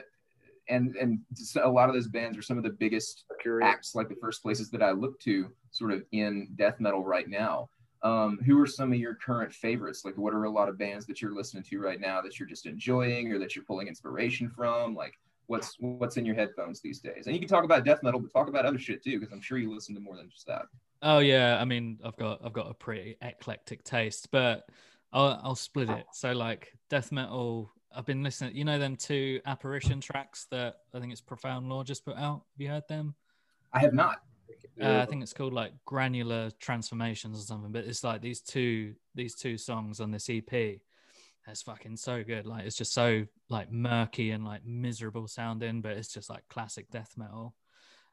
and 0.68 0.94
and 0.96 1.18
a 1.62 1.68
lot 1.68 1.88
of 1.88 1.94
those 1.94 2.08
bands 2.08 2.38
are 2.38 2.42
some 2.42 2.56
of 2.56 2.64
the 2.64 2.70
biggest 2.70 3.24
acts, 3.62 3.94
like 3.94 4.08
the 4.08 4.14
first 4.16 4.42
places 4.42 4.70
that 4.70 4.82
I 4.82 4.92
look 4.92 5.18
to, 5.20 5.50
sort 5.70 5.92
of 5.92 6.04
in 6.12 6.48
death 6.56 6.80
metal 6.80 7.04
right 7.04 7.28
now. 7.28 7.68
Um, 8.02 8.38
who 8.44 8.60
are 8.60 8.66
some 8.66 8.92
of 8.92 8.98
your 8.98 9.14
current 9.14 9.52
favorites? 9.52 10.04
Like, 10.04 10.18
what 10.18 10.34
are 10.34 10.44
a 10.44 10.50
lot 10.50 10.68
of 10.68 10.76
bands 10.76 11.06
that 11.06 11.22
you're 11.22 11.34
listening 11.34 11.62
to 11.64 11.78
right 11.78 12.00
now 12.00 12.20
that 12.20 12.38
you're 12.38 12.48
just 12.48 12.66
enjoying, 12.66 13.32
or 13.32 13.38
that 13.38 13.54
you're 13.54 13.64
pulling 13.64 13.88
inspiration 13.88 14.48
from? 14.48 14.94
Like, 14.94 15.14
what's 15.46 15.76
what's 15.80 16.16
in 16.16 16.24
your 16.24 16.34
headphones 16.34 16.80
these 16.80 17.00
days? 17.00 17.26
And 17.26 17.34
you 17.34 17.40
can 17.40 17.48
talk 17.48 17.64
about 17.64 17.84
death 17.84 18.02
metal, 18.02 18.20
but 18.20 18.32
talk 18.32 18.48
about 18.48 18.64
other 18.64 18.78
shit 18.78 19.02
too, 19.02 19.18
because 19.18 19.32
I'm 19.32 19.40
sure 19.40 19.58
you 19.58 19.72
listen 19.72 19.94
to 19.94 20.00
more 20.00 20.16
than 20.16 20.30
just 20.30 20.46
that. 20.46 20.66
Oh 21.02 21.18
yeah, 21.18 21.58
I 21.60 21.64
mean, 21.64 21.98
I've 22.04 22.16
got 22.16 22.40
I've 22.44 22.52
got 22.52 22.70
a 22.70 22.74
pretty 22.74 23.16
eclectic 23.20 23.82
taste, 23.82 24.28
but 24.30 24.68
I'll 25.12 25.40
I'll 25.42 25.54
split 25.56 25.90
it. 25.90 26.06
So 26.12 26.32
like 26.32 26.72
death 26.88 27.10
metal, 27.10 27.72
I've 27.94 28.06
been 28.06 28.22
listening. 28.22 28.54
You 28.54 28.64
know 28.64 28.78
them 28.78 28.96
two 28.96 29.40
apparition 29.44 30.00
tracks 30.00 30.46
that 30.52 30.76
I 30.94 31.00
think 31.00 31.12
it's 31.12 31.20
Profound 31.20 31.68
Lore 31.68 31.82
just 31.82 32.04
put 32.04 32.16
out. 32.16 32.42
Have 32.52 32.60
you 32.60 32.68
heard 32.68 32.86
them? 32.88 33.16
I 33.72 33.80
have 33.80 33.94
not. 33.94 34.22
Uh, 34.80 35.00
I 35.00 35.06
think 35.06 35.22
it's 35.22 35.32
called 35.32 35.52
like 35.52 35.72
Granular 35.84 36.50
Transformations 36.60 37.38
or 37.38 37.42
something. 37.42 37.72
But 37.72 37.84
it's 37.84 38.04
like 38.04 38.22
these 38.22 38.40
two 38.40 38.94
these 39.14 39.34
two 39.34 39.58
songs 39.58 40.00
on 40.00 40.12
this 40.12 40.30
EP. 40.30 40.80
It's 41.48 41.62
fucking 41.62 41.96
so 41.96 42.22
good. 42.22 42.46
Like 42.46 42.64
it's 42.64 42.76
just 42.76 42.94
so 42.94 43.26
like 43.48 43.72
murky 43.72 44.30
and 44.30 44.44
like 44.44 44.64
miserable 44.64 45.26
sounding, 45.26 45.80
but 45.80 45.96
it's 45.96 46.12
just 46.12 46.30
like 46.30 46.46
classic 46.48 46.90
death 46.90 47.14
metal. 47.16 47.56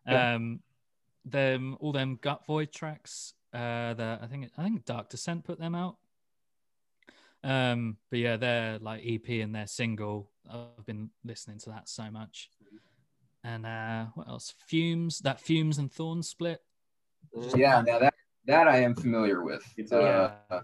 Yeah. 0.07 0.35
Um, 0.35 0.61
them 1.26 1.78
all 1.80 1.91
them 1.91 2.17
Gut 2.22 2.45
Void 2.45 2.72
tracks. 2.72 3.34
Uh, 3.53 3.93
that 3.95 4.20
I 4.22 4.28
think 4.28 4.49
I 4.57 4.63
think 4.63 4.86
Dark 4.86 5.09
Descent 5.09 5.43
put 5.43 5.59
them 5.59 5.76
out. 5.76 5.97
Um, 7.43 7.97
but 8.09 8.20
yeah, 8.20 8.38
their 8.38 8.80
like 8.80 9.01
EP 9.05 9.28
and 9.41 9.55
their 9.55 9.67
single, 9.67 10.30
I've 10.49 10.86
been 10.86 11.09
listening 11.24 11.59
to 11.59 11.70
that 11.70 11.88
so 11.89 12.11
much. 12.11 12.49
And 13.43 13.65
uh, 13.65 14.07
what 14.15 14.28
else? 14.28 14.53
Fumes, 14.67 15.20
that 15.20 15.39
Fumes 15.39 15.78
and 15.78 15.91
Thorns 15.91 16.28
split. 16.28 16.59
Yeah, 17.55 17.82
now 17.82 17.99
that 17.99 18.13
that 18.45 18.67
I 18.67 18.78
am 18.78 18.95
familiar 18.95 19.43
with. 19.43 19.63
Uh, 19.91 19.99
yeah. 19.99 20.59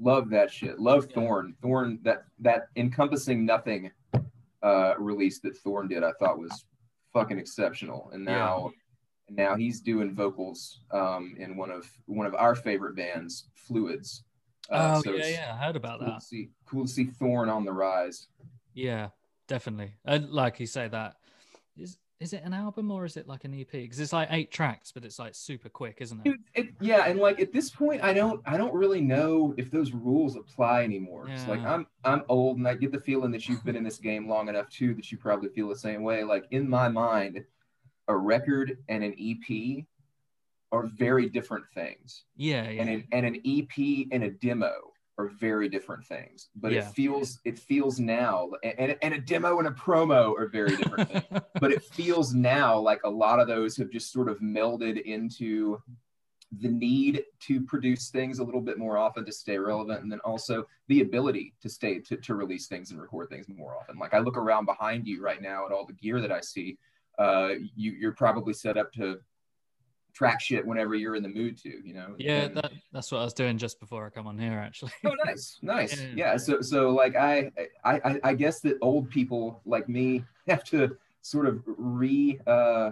love 0.00 0.28
that 0.30 0.50
shit. 0.50 0.78
Love 0.78 1.06
yeah. 1.08 1.14
Thorn. 1.14 1.54
Thorn 1.62 1.98
that 2.02 2.24
that 2.40 2.68
encompassing 2.76 3.46
nothing 3.46 3.90
uh 4.62 4.94
release 4.98 5.40
that 5.40 5.56
Thorn 5.56 5.88
did, 5.88 6.04
I 6.04 6.12
thought 6.18 6.38
was 6.38 6.64
fucking 7.12 7.38
exceptional. 7.38 8.10
And 8.12 8.24
now 8.24 8.72
yeah. 8.72 8.81
Now 9.34 9.56
he's 9.56 9.80
doing 9.80 10.14
vocals 10.14 10.80
um 10.92 11.34
in 11.38 11.56
one 11.56 11.70
of 11.70 11.90
one 12.06 12.26
of 12.26 12.34
our 12.34 12.54
favorite 12.54 12.96
bands, 12.96 13.48
Fluids. 13.54 14.24
Uh, 14.70 14.94
oh 14.96 15.02
so 15.02 15.12
yeah, 15.14 15.26
yeah, 15.26 15.50
I 15.52 15.64
heard 15.64 15.76
about 15.76 15.98
cool 15.98 16.08
that. 16.08 16.20
To 16.20 16.26
see, 16.26 16.50
cool 16.66 16.86
to 16.86 16.90
see 16.90 17.04
Thorn 17.04 17.48
on 17.48 17.64
the 17.64 17.72
rise. 17.72 18.28
Yeah, 18.74 19.08
definitely. 19.48 19.94
And 20.04 20.30
like 20.30 20.60
you 20.60 20.66
say, 20.66 20.88
that 20.88 21.16
is 21.76 21.98
is 22.22 22.32
it 22.32 22.42
an 22.44 22.54
album 22.54 22.88
or 22.92 23.04
is 23.04 23.16
it 23.16 23.26
like 23.26 23.44
an 23.44 23.52
EP? 23.52 23.70
Because 23.72 23.98
it's 23.98 24.12
like 24.12 24.28
eight 24.30 24.52
tracks, 24.52 24.92
but 24.92 25.04
it's 25.04 25.18
like 25.18 25.34
super 25.34 25.68
quick, 25.68 25.96
isn't 25.98 26.20
it? 26.24 26.36
it? 26.54 26.68
Yeah, 26.80 27.04
and 27.06 27.18
like 27.18 27.40
at 27.40 27.52
this 27.52 27.68
point, 27.68 28.02
I 28.04 28.14
don't 28.14 28.40
I 28.46 28.56
don't 28.56 28.72
really 28.72 29.00
know 29.00 29.54
if 29.56 29.72
those 29.72 29.92
rules 29.92 30.36
apply 30.36 30.84
anymore. 30.84 31.26
Yeah. 31.28 31.44
like 31.48 31.60
I'm 31.60 31.86
I'm 32.04 32.22
old, 32.28 32.58
and 32.58 32.68
I 32.68 32.74
get 32.74 32.92
the 32.92 33.00
feeling 33.00 33.32
that 33.32 33.48
you've 33.48 33.64
been 33.64 33.74
in 33.74 33.82
this 33.82 33.98
game 33.98 34.28
long 34.28 34.48
enough 34.48 34.68
too 34.68 34.94
that 34.94 35.10
you 35.10 35.18
probably 35.18 35.48
feel 35.48 35.68
the 35.68 35.76
same 35.76 36.04
way. 36.04 36.22
Like 36.22 36.44
in 36.52 36.68
my 36.68 36.88
mind, 36.88 37.44
a 38.08 38.16
record 38.16 38.78
and 38.88 39.04
an 39.04 39.14
EP 39.18 39.84
are 40.72 40.86
very 40.86 41.28
different 41.28 41.64
things. 41.74 42.24
Yeah, 42.36 42.68
yeah. 42.68 42.82
And 42.82 42.90
an, 42.90 43.04
and 43.12 43.26
an 43.26 43.40
EP 43.46 44.06
and 44.10 44.24
a 44.24 44.30
demo 44.30 44.72
are 45.18 45.28
very 45.28 45.68
different 45.68 46.04
things. 46.06 46.48
But 46.56 46.72
Yeah. 46.72 46.88
it 46.88 46.94
feels 46.94 47.38
it 47.44 47.58
feels 47.58 48.00
now 48.00 48.50
and, 48.62 48.96
and 49.02 49.14
a 49.14 49.18
demo 49.20 49.58
and 49.58 49.68
a 49.68 49.72
promo 49.72 50.36
are 50.38 50.48
very 50.48 50.76
different 50.76 51.10
things. 51.10 51.42
But 51.60 51.70
it 51.72 51.82
feels 51.84 52.34
now 52.34 52.78
like 52.78 53.00
a 53.04 53.10
lot 53.10 53.38
of 53.38 53.46
those 53.46 53.76
have 53.76 53.90
just 53.90 54.10
sort 54.10 54.28
of 54.28 54.40
melded 54.40 55.00
into 55.02 55.80
the 56.60 56.68
need 56.68 57.24
to 57.40 57.60
produce 57.62 58.10
things 58.10 58.38
a 58.38 58.44
little 58.44 58.60
bit 58.60 58.78
more 58.78 58.98
often 58.98 59.24
to 59.24 59.32
stay 59.32 59.56
relevant 59.56 60.02
and 60.02 60.12
then 60.12 60.20
also 60.20 60.66
the 60.88 61.00
ability 61.00 61.54
to 61.62 61.68
stay 61.68 61.98
to, 62.00 62.16
to 62.16 62.34
release 62.34 62.66
things 62.66 62.90
and 62.90 63.00
record 63.00 63.30
things 63.30 63.48
more 63.48 63.74
often 63.74 63.98
like 63.98 64.12
i 64.12 64.18
look 64.18 64.36
around 64.36 64.66
behind 64.66 65.06
you 65.06 65.22
right 65.22 65.40
now 65.40 65.64
at 65.64 65.72
all 65.72 65.86
the 65.86 65.94
gear 65.94 66.20
that 66.20 66.30
i 66.30 66.40
see 66.40 66.76
uh, 67.18 67.50
you, 67.76 67.92
you're 67.92 68.12
probably 68.12 68.52
set 68.54 68.76
up 68.76 68.92
to 68.92 69.18
track 70.14 70.40
shit 70.42 70.66
whenever 70.66 70.94
you're 70.94 71.16
in 71.16 71.22
the 71.22 71.28
mood 71.28 71.56
to 71.56 71.70
you 71.84 71.94
know 71.94 72.14
yeah, 72.18 72.42
And- 72.42 72.56
that, 72.58 72.70
that's 72.92 73.10
what 73.10 73.20
I 73.22 73.24
was 73.24 73.32
doing 73.32 73.56
just 73.56 73.80
before 73.80 74.04
I 74.06 74.10
come 74.10 74.26
on 74.26 74.38
here, 74.38 74.58
actually. 74.58 74.92
oh 75.06 75.14
nice 75.24 75.58
nice 75.62 75.98
Yeah. 76.00 76.08
yeah 76.16 76.36
so 76.36 76.60
so 76.60 76.90
like 76.90 77.16
I, 77.16 77.50
I 77.84 78.20
i 78.22 78.34
guess 78.34 78.60
that 78.60 78.76
old 78.82 79.08
people 79.10 79.62
like 79.64 79.88
me 79.88 80.22
have 80.48 80.64
to 80.64 80.96
sort 81.22 81.46
of 81.46 81.62
re 81.66 82.38
uh 82.46 82.90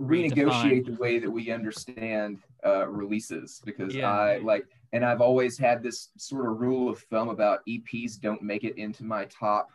renegotiate 0.00 0.86
the 0.86 0.96
way 0.98 1.18
that 1.18 1.30
we 1.30 1.50
understand 1.50 2.38
uh 2.66 2.86
releases 2.88 3.60
because 3.64 3.94
Yeah. 3.94 4.10
i 4.10 4.38
like 4.38 4.66
and 4.92 5.04
i've 5.04 5.20
always 5.20 5.56
had 5.58 5.82
this 5.82 6.08
sort 6.16 6.50
of 6.50 6.60
rule 6.60 6.88
of 6.90 6.98
thumb 7.10 7.28
about 7.28 7.60
eps 7.68 8.18
don't 8.20 8.42
make 8.42 8.64
it 8.64 8.76
into 8.76 9.04
my 9.04 9.24
top 9.26 9.70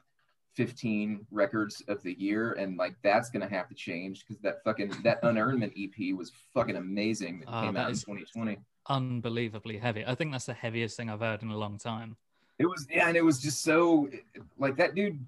15 0.57 1.27
records 1.29 1.83
of 1.87 2.01
the 2.01 2.19
year 2.19 2.53
and 2.53 2.77
like 2.77 2.95
that's 3.03 3.29
gonna 3.29 3.47
have 3.47 3.69
to 3.69 3.75
change 3.75 4.25
because 4.25 4.41
that 4.41 4.63
fucking 4.63 4.91
that 5.03 5.19
Unearthment 5.21 5.71
ep 5.77 6.17
was 6.17 6.31
fucking 6.53 6.75
amazing 6.75 7.39
that 7.41 7.45
Ah, 7.47 7.61
came 7.61 7.75
that 7.75 7.81
out 7.85 7.89
in 7.89 7.95
2020 7.95 8.57
Unbelievably 8.89 9.77
heavy. 9.77 10.03
I 10.07 10.15
think 10.15 10.31
that's 10.31 10.45
the 10.45 10.53
heaviest 10.53 10.97
thing 10.97 11.09
I've 11.09 11.19
heard 11.19 11.43
in 11.43 11.49
a 11.49 11.57
long 11.57 11.77
time. 11.77 12.15
It 12.57 12.65
was 12.65 12.87
yeah, 12.89 13.07
and 13.09 13.17
it 13.17 13.23
was 13.23 13.39
just 13.39 13.61
so 13.61 14.09
like 14.57 14.77
that 14.77 14.95
dude. 14.95 15.19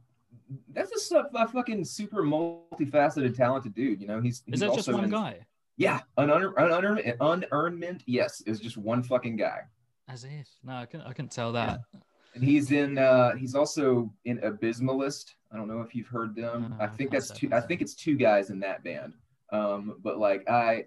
That's 0.73 1.11
a, 1.11 1.25
a 1.35 1.47
fucking 1.47 1.83
super 1.83 2.23
multifaceted, 2.23 3.35
talented 3.35 3.75
dude. 3.75 3.99
You 4.01 4.07
know, 4.07 4.21
he's, 4.21 4.41
he's 4.45 4.55
Is 4.55 4.59
that 4.61 4.73
just 4.73 4.91
one 4.91 5.03
in- 5.03 5.09
guy? 5.11 5.45
Yeah, 5.75 5.99
an 6.17 6.29
unearned, 6.29 6.55
unearned, 6.57 7.15
Unearthment. 7.21 8.03
Yes, 8.05 8.41
is 8.41 8.59
just 8.61 8.77
one 8.77 9.03
fucking 9.03 9.35
guy, 9.35 9.59
As 10.07 10.23
if. 10.23 10.47
No, 10.63 10.73
I 10.73 10.85
couldn't, 10.85 11.05
I 11.05 11.11
couldn't 11.13 11.31
tell 11.31 11.51
that. 11.53 11.81
And 12.35 12.43
he's 12.43 12.71
in. 12.71 12.97
uh 12.97 13.35
He's 13.35 13.55
also 13.55 14.13
in 14.25 14.37
Abysmalist. 14.39 15.33
I 15.51 15.57
don't 15.57 15.67
know 15.67 15.81
if 15.81 15.95
you've 15.95 16.07
heard 16.07 16.35
them. 16.35 16.75
No, 16.77 16.83
I 16.83 16.87
think 16.87 17.11
that's 17.11 17.31
two. 17.31 17.49
I 17.51 17.61
think 17.61 17.81
it's 17.81 17.95
two 17.95 18.15
guys 18.15 18.49
in 18.49 18.59
that 18.59 18.83
band. 18.83 19.13
Um, 19.51 19.95
but 20.03 20.19
like 20.19 20.47
I, 20.49 20.85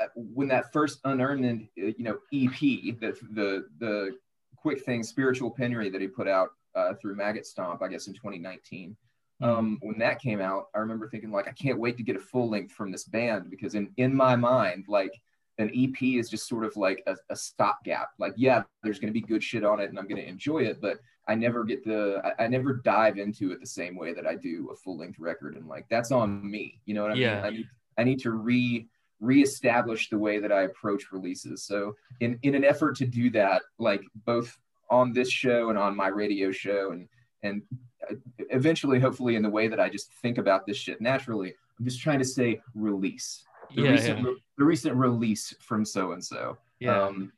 uh, 0.00 0.06
when 0.14 0.48
that 0.48 0.72
first 0.72 1.00
unearned, 1.04 1.68
uh, 1.78 1.86
you 1.86 2.04
know, 2.04 2.18
EP, 2.32 2.58
the 2.58 3.16
the 3.32 3.66
the 3.78 4.16
quick 4.56 4.82
thing, 4.84 5.02
spiritual 5.02 5.50
penury 5.50 5.90
that 5.90 6.00
he 6.00 6.06
put 6.06 6.28
out 6.28 6.50
uh, 6.74 6.94
through 6.94 7.16
Maggot 7.16 7.46
Stomp, 7.46 7.82
I 7.82 7.88
guess 7.88 8.06
in 8.06 8.14
2019. 8.14 8.96
Mm. 9.42 9.46
Um, 9.46 9.78
when 9.82 9.98
that 9.98 10.20
came 10.20 10.40
out, 10.40 10.68
I 10.74 10.78
remember 10.78 11.08
thinking 11.08 11.30
like, 11.32 11.48
I 11.48 11.52
can't 11.52 11.78
wait 11.78 11.96
to 11.96 12.02
get 12.02 12.16
a 12.16 12.20
full 12.20 12.48
length 12.48 12.72
from 12.72 12.92
this 12.92 13.04
band 13.04 13.50
because 13.50 13.74
in 13.74 13.90
in 13.96 14.14
my 14.14 14.36
mind, 14.36 14.84
like 14.88 15.12
an 15.58 15.70
EP 15.74 16.02
is 16.02 16.28
just 16.28 16.48
sort 16.48 16.64
of 16.64 16.76
like 16.76 17.02
a, 17.06 17.16
a 17.30 17.36
stopgap. 17.36 18.08
Like, 18.18 18.34
yeah, 18.36 18.62
there's 18.82 18.98
going 18.98 19.12
to 19.12 19.18
be 19.18 19.24
good 19.24 19.42
shit 19.42 19.64
on 19.64 19.80
it, 19.80 19.88
and 19.88 19.98
I'm 19.98 20.08
going 20.08 20.20
to 20.20 20.28
enjoy 20.28 20.60
it, 20.64 20.80
but 20.80 20.98
I 21.28 21.34
never 21.34 21.64
get 21.64 21.84
the, 21.84 22.20
I, 22.38 22.44
I 22.44 22.46
never 22.48 22.74
dive 22.74 23.18
into 23.18 23.52
it 23.52 23.60
the 23.60 23.66
same 23.66 23.96
way 23.96 24.12
that 24.14 24.26
I 24.26 24.34
do 24.34 24.70
a 24.72 24.76
full 24.76 24.98
length 24.98 25.18
record, 25.18 25.56
and 25.56 25.66
like 25.68 25.86
that's 25.88 26.10
on 26.12 26.48
me. 26.50 26.80
You 26.86 26.94
know 26.94 27.02
what 27.02 27.12
I 27.12 27.14
Yeah. 27.14 27.36
mean? 27.36 27.44
I 27.44 27.50
need 27.50 27.68
I 27.98 28.04
need 28.04 28.18
to 28.20 28.32
re 28.32 28.86
reestablish 29.20 30.10
the 30.10 30.18
way 30.18 30.38
that 30.38 30.52
I 30.52 30.62
approach 30.62 31.12
releases. 31.12 31.62
So 31.62 31.94
in 32.20 32.38
in 32.42 32.54
an 32.54 32.64
effort 32.64 32.96
to 32.96 33.06
do 33.06 33.30
that, 33.30 33.62
like 33.78 34.02
both 34.26 34.58
on 34.90 35.12
this 35.12 35.30
show 35.30 35.70
and 35.70 35.78
on 35.78 35.96
my 35.96 36.08
radio 36.08 36.50
show, 36.50 36.90
and 36.92 37.08
and 37.42 37.62
uh, 38.10 38.14
eventually, 38.50 38.98
hopefully, 39.00 39.36
in 39.36 39.42
the 39.42 39.50
way 39.50 39.68
that 39.68 39.80
I 39.80 39.88
just 39.88 40.12
think 40.14 40.38
about 40.38 40.66
this 40.66 40.76
shit 40.76 41.00
naturally, 41.00 41.54
I'm 41.78 41.84
just 41.84 42.00
trying 42.00 42.18
to 42.18 42.24
say 42.24 42.60
release. 42.74 43.44
The 43.74 43.82
Yeah, 43.82 43.90
recent 43.90 44.18
yeah. 44.20 44.24
re- 44.26 44.42
the 44.58 44.64
recent 44.64 44.96
release 44.96 45.54
from 45.60 45.84
so 45.84 46.12
and 46.12 46.24
so. 46.24 46.58
Yeah. 46.80 47.02
Um, 47.02 47.32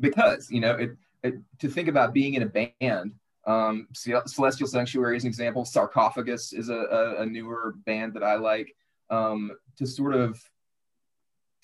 because 0.00 0.50
you 0.50 0.60
know 0.60 0.72
it, 0.72 0.96
it, 1.22 1.34
to 1.60 1.68
think 1.68 1.88
about 1.88 2.14
being 2.14 2.34
in 2.34 2.42
a 2.42 2.46
band. 2.46 3.14
Um, 3.46 3.88
Celestial 3.92 4.66
Sanctuary 4.66 5.18
is 5.18 5.24
an 5.24 5.28
example. 5.28 5.66
Sarcophagus 5.66 6.54
is 6.54 6.70
a, 6.70 6.74
a, 6.74 7.22
a 7.22 7.26
newer 7.26 7.74
band 7.84 8.14
that 8.14 8.22
I 8.22 8.36
like. 8.36 8.74
Um, 9.10 9.52
to 9.76 9.86
sort 9.86 10.14
of 10.14 10.42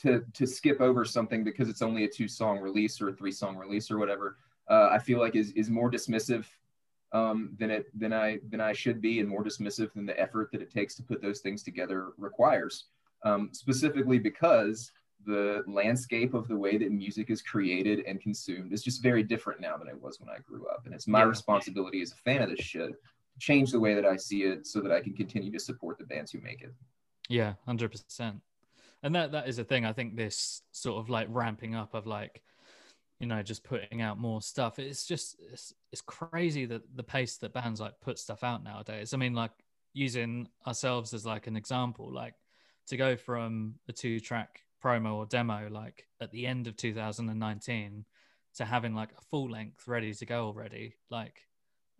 to 0.02 0.24
to 0.34 0.46
skip 0.46 0.80
over 0.80 1.04
something 1.04 1.42
because 1.42 1.68
it's 1.68 1.82
only 1.82 2.04
a 2.04 2.08
two 2.08 2.28
song 2.28 2.58
release 2.58 3.00
or 3.00 3.08
a 3.08 3.12
three 3.12 3.32
song 3.32 3.56
release 3.56 3.90
or 3.90 3.98
whatever, 3.98 4.36
uh, 4.68 4.88
I 4.90 4.98
feel 4.98 5.18
like 5.18 5.36
is 5.36 5.52
is 5.52 5.70
more 5.70 5.90
dismissive 5.90 6.44
um, 7.12 7.56
than 7.58 7.70
it 7.70 7.86
than 7.98 8.12
I 8.12 8.40
than 8.50 8.60
I 8.60 8.72
should 8.72 9.00
be, 9.00 9.20
and 9.20 9.28
more 9.28 9.44
dismissive 9.44 9.92
than 9.94 10.06
the 10.06 10.18
effort 10.18 10.50
that 10.52 10.62
it 10.62 10.70
takes 10.70 10.94
to 10.96 11.02
put 11.02 11.22
those 11.22 11.40
things 11.40 11.62
together 11.62 12.08
requires. 12.16 12.86
Um, 13.22 13.50
specifically 13.52 14.18
because 14.18 14.90
the 15.26 15.62
landscape 15.66 16.32
of 16.32 16.48
the 16.48 16.56
way 16.56 16.78
that 16.78 16.90
music 16.90 17.28
is 17.28 17.42
created 17.42 18.00
and 18.06 18.18
consumed 18.20 18.72
is 18.72 18.82
just 18.82 19.02
very 19.02 19.22
different 19.22 19.60
now 19.60 19.76
than 19.76 19.88
it 19.88 20.00
was 20.00 20.18
when 20.18 20.30
I 20.30 20.38
grew 20.38 20.66
up, 20.68 20.86
and 20.86 20.94
it's 20.94 21.06
my 21.06 21.20
Yeah. 21.20 21.26
responsibility 21.26 22.00
as 22.00 22.12
a 22.12 22.16
fan 22.16 22.40
of 22.40 22.48
this 22.48 22.64
shit 22.64 22.90
to 22.90 23.38
change 23.38 23.72
the 23.72 23.80
way 23.80 23.94
that 23.94 24.06
I 24.06 24.16
see 24.16 24.44
it 24.44 24.66
so 24.66 24.80
that 24.80 24.90
I 24.90 25.00
can 25.00 25.12
continue 25.14 25.52
to 25.52 25.58
support 25.60 25.98
the 25.98 26.06
bands 26.06 26.32
who 26.32 26.40
make 26.40 26.62
it. 26.62 26.72
Yeah, 27.28 27.54
hundred 27.66 27.90
percent. 27.92 28.40
And 29.02 29.14
that 29.14 29.32
that 29.32 29.48
is 29.48 29.58
a 29.58 29.64
thing. 29.64 29.84
I 29.84 29.92
think 29.92 30.16
this 30.16 30.62
sort 30.72 30.98
of 30.98 31.10
like 31.10 31.28
ramping 31.30 31.74
up 31.74 31.92
of 31.92 32.06
like, 32.06 32.42
you 33.18 33.26
know, 33.26 33.42
just 33.42 33.62
putting 33.62 34.00
out 34.00 34.18
more 34.18 34.40
stuff. 34.40 34.78
It's 34.78 35.06
just 35.06 35.36
it's, 35.52 35.74
it's 35.92 36.00
crazy 36.00 36.64
that 36.64 36.96
the 36.96 37.02
pace 37.02 37.36
that 37.36 37.52
bands 37.52 37.80
like 37.80 38.00
put 38.00 38.18
stuff 38.18 38.42
out 38.42 38.64
nowadays. 38.64 39.12
I 39.12 39.18
mean, 39.18 39.34
like 39.34 39.52
using 39.92 40.48
ourselves 40.66 41.12
as 41.12 41.26
like 41.26 41.46
an 41.46 41.56
example, 41.56 42.10
like 42.12 42.34
to 42.88 42.96
go 42.96 43.16
from 43.16 43.74
a 43.88 43.92
two 43.92 44.20
track 44.20 44.60
promo 44.82 45.14
or 45.14 45.26
demo 45.26 45.68
like 45.70 46.06
at 46.20 46.30
the 46.32 46.46
end 46.46 46.66
of 46.66 46.76
2019 46.76 48.04
to 48.56 48.64
having 48.64 48.94
like 48.94 49.10
a 49.16 49.20
full 49.30 49.50
length 49.50 49.86
ready 49.86 50.12
to 50.14 50.26
go 50.26 50.46
already. 50.46 50.96
Like 51.10 51.46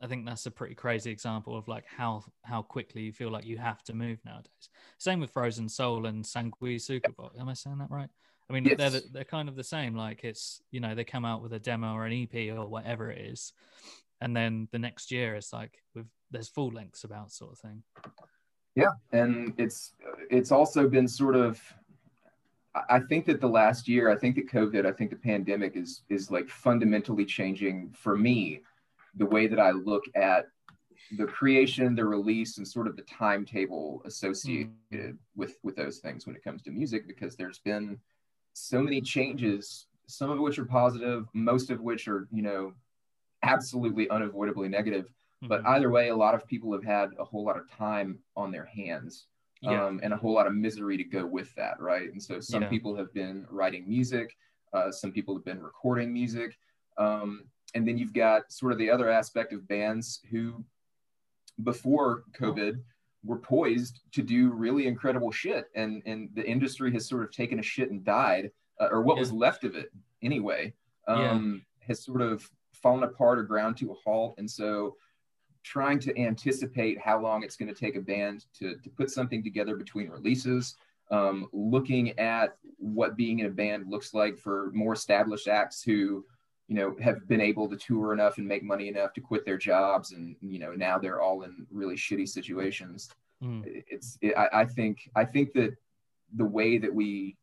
i 0.02 0.06
think 0.06 0.24
that's 0.24 0.46
a 0.46 0.50
pretty 0.50 0.74
crazy 0.74 1.10
example 1.10 1.58
of 1.58 1.68
like 1.68 1.84
how 1.86 2.24
how 2.42 2.62
quickly 2.62 3.02
you 3.02 3.12
feel 3.12 3.30
like 3.30 3.44
you 3.44 3.58
have 3.58 3.82
to 3.84 3.94
move 3.94 4.18
nowadays. 4.24 4.70
Same 4.98 5.20
with 5.20 5.30
frozen 5.30 5.68
soul 5.68 6.06
and 6.06 6.24
Sanguisugabogg 6.24 7.38
am 7.38 7.48
i 7.48 7.54
saying 7.54 7.78
that 7.78 7.90
right? 7.90 8.08
I 8.48 8.52
mean 8.52 8.64
they're 8.76 8.90
the, 8.90 9.04
they're 9.12 9.24
kind 9.24 9.48
of 9.48 9.56
the 9.56 9.62
same. 9.62 9.94
Like 9.94 10.24
it's 10.24 10.62
you 10.70 10.80
know 10.80 10.94
they 10.94 11.04
come 11.04 11.24
out 11.24 11.42
with 11.42 11.52
a 11.52 11.58
demo 11.58 11.94
or 11.94 12.06
an 12.06 12.12
ep 12.12 12.56
or 12.56 12.66
whatever 12.66 13.10
it 13.10 13.26
is 13.26 13.52
and 14.20 14.36
then 14.36 14.68
the 14.72 14.78
next 14.78 15.10
year 15.10 15.34
it's 15.34 15.52
like 15.52 15.82
with 15.94 16.06
there's 16.30 16.48
full 16.48 16.70
lengths 16.70 17.04
about 17.04 17.32
sort 17.32 17.52
of 17.52 17.58
thing 17.58 17.82
Yeah, 18.80 18.92
and 19.12 19.54
it's 19.58 19.94
it's 20.30 20.52
also 20.52 20.88
been 20.88 21.08
sort 21.08 21.36
of. 21.36 21.60
I- 22.88 23.00
think 23.00 23.26
that 23.26 23.40
the 23.40 23.48
last 23.48 23.88
year, 23.88 24.08
I 24.10 24.16
think 24.16 24.36
that 24.36 24.46
COVID, 24.48 24.86
I 24.86 24.92
think 24.92 25.10
the 25.10 25.16
pandemic 25.16 25.76
is 25.76 26.02
is 26.08 26.30
like 26.30 26.48
fundamentally 26.48 27.24
changing 27.24 27.92
for 27.96 28.16
me 28.16 28.60
the 29.16 29.26
way 29.26 29.48
that 29.48 29.58
I 29.58 29.72
look 29.72 30.04
at 30.14 30.46
the 31.18 31.26
creation, 31.26 31.96
the 31.96 32.04
release, 32.04 32.58
and 32.58 32.66
sort 32.66 32.86
of 32.86 32.94
the 32.96 33.02
timetable 33.02 34.02
associated 34.04 35.18
with 35.34 35.56
with 35.64 35.74
those 35.76 35.98
things 35.98 36.26
when 36.26 36.36
it 36.36 36.44
comes 36.44 36.62
to 36.62 36.70
music, 36.70 37.06
because 37.08 37.34
there's 37.36 37.58
been 37.58 37.98
so 38.52 38.80
many 38.80 39.00
changes, 39.00 39.86
some 40.06 40.30
of 40.30 40.38
which 40.38 40.58
are 40.58 40.64
positive, 40.64 41.26
most 41.34 41.70
of 41.70 41.80
which 41.80 42.06
are 42.06 42.28
you 42.30 42.42
know 42.42 42.72
absolutely 43.42 44.08
unavoidably 44.10 44.68
negative 44.68 45.06
but 45.42 45.62
Mhm. 45.62 45.66
either 45.68 45.90
way 45.90 46.08
a 46.08 46.16
lot 46.16 46.34
of 46.34 46.46
people 46.46 46.72
have 46.72 46.84
had 46.84 47.10
a 47.18 47.24
whole 47.24 47.44
lot 47.44 47.56
of 47.58 47.68
time 47.70 48.18
on 48.36 48.50
their 48.50 48.64
hands 48.66 49.26
yeah 49.62 49.84
um, 49.86 50.00
and 50.02 50.12
a 50.12 50.16
whole 50.16 50.32
lot 50.32 50.46
of 50.46 50.54
misery 50.54 50.96
to 50.96 51.04
go 51.04 51.24
with 51.26 51.54
that 51.54 51.78
right 51.80 52.10
and 52.12 52.22
so 52.22 52.40
some 52.40 52.62
Yeah. 52.62 52.68
people 52.68 52.94
have 52.96 53.12
been 53.12 53.46
writing 53.50 53.86
music 53.88 54.36
uh, 54.72 54.90
some 54.92 55.12
people 55.12 55.34
have 55.34 55.44
been 55.44 55.62
recording 55.62 56.12
music 56.12 56.58
um, 56.98 57.44
and 57.74 57.86
then 57.86 57.96
you've 57.98 58.12
got 58.12 58.50
sort 58.52 58.72
of 58.72 58.78
the 58.78 58.90
other 58.90 59.08
aspect 59.08 59.52
of 59.52 59.66
bands 59.66 60.22
who 60.30 60.64
before 61.62 62.24
covid 62.32 62.82
were 63.24 63.38
poised 63.38 64.00
to 64.12 64.22
do 64.22 64.50
really 64.50 64.86
incredible 64.86 65.30
shit 65.30 65.70
and 65.74 66.02
and 66.06 66.30
the 66.34 66.46
industry 66.48 66.90
has 66.92 67.06
sort 67.06 67.22
of 67.22 67.30
taken 67.30 67.58
a 67.58 67.62
shit 67.62 67.90
and 67.90 68.04
died 68.04 68.50
uh, 68.80 68.88
or 68.90 69.02
what 69.02 69.18
was 69.18 69.32
left 69.32 69.64
of 69.64 69.74
it 69.74 69.90
anyway 70.22 70.72
Yeah. 71.08 71.30
um, 71.32 71.64
has 71.80 72.02
sort 72.04 72.20
of 72.22 72.48
fallen 72.72 73.02
apart 73.02 73.38
or 73.38 73.42
ground 73.42 73.76
to 73.78 73.90
a 73.90 73.94
halt 73.94 74.34
and 74.38 74.50
so 74.50 74.96
trying 75.62 75.98
to 76.00 76.18
anticipate 76.18 76.98
how 76.98 77.20
long 77.20 77.42
it's 77.42 77.56
going 77.56 77.72
to 77.72 77.78
take 77.78 77.96
a 77.96 78.00
band 78.00 78.46
to, 78.58 78.76
to 78.76 78.90
put 78.90 79.10
something 79.10 79.42
together 79.42 79.76
between 79.76 80.08
releases 80.08 80.76
um, 81.10 81.48
looking 81.52 82.18
at 82.18 82.56
what 82.78 83.16
being 83.16 83.40
in 83.40 83.46
a 83.46 83.50
band 83.50 83.84
looks 83.88 84.14
like 84.14 84.38
for 84.38 84.70
more 84.72 84.92
established 84.92 85.48
acts 85.48 85.82
who 85.82 86.24
you 86.68 86.76
know 86.76 86.94
have 87.02 87.26
been 87.26 87.40
able 87.40 87.68
to 87.68 87.76
tour 87.76 88.12
enough 88.12 88.38
and 88.38 88.46
make 88.46 88.62
money 88.62 88.88
enough 88.88 89.12
to 89.12 89.20
quit 89.20 89.44
their 89.44 89.58
jobs 89.58 90.12
and 90.12 90.36
you 90.40 90.58
know 90.58 90.72
now 90.72 90.98
they're 90.98 91.20
all 91.20 91.42
in 91.42 91.66
really 91.70 91.96
shitty 91.96 92.28
situations 92.28 93.10
Mm. 93.42 93.62
it's 93.88 94.18
it, 94.20 94.34
I, 94.36 94.48
I 94.52 94.64
think 94.66 95.08
i 95.16 95.24
think 95.24 95.54
that 95.54 95.74
the 96.36 96.44
way 96.44 96.76
that 96.76 96.92
we 96.94 97.38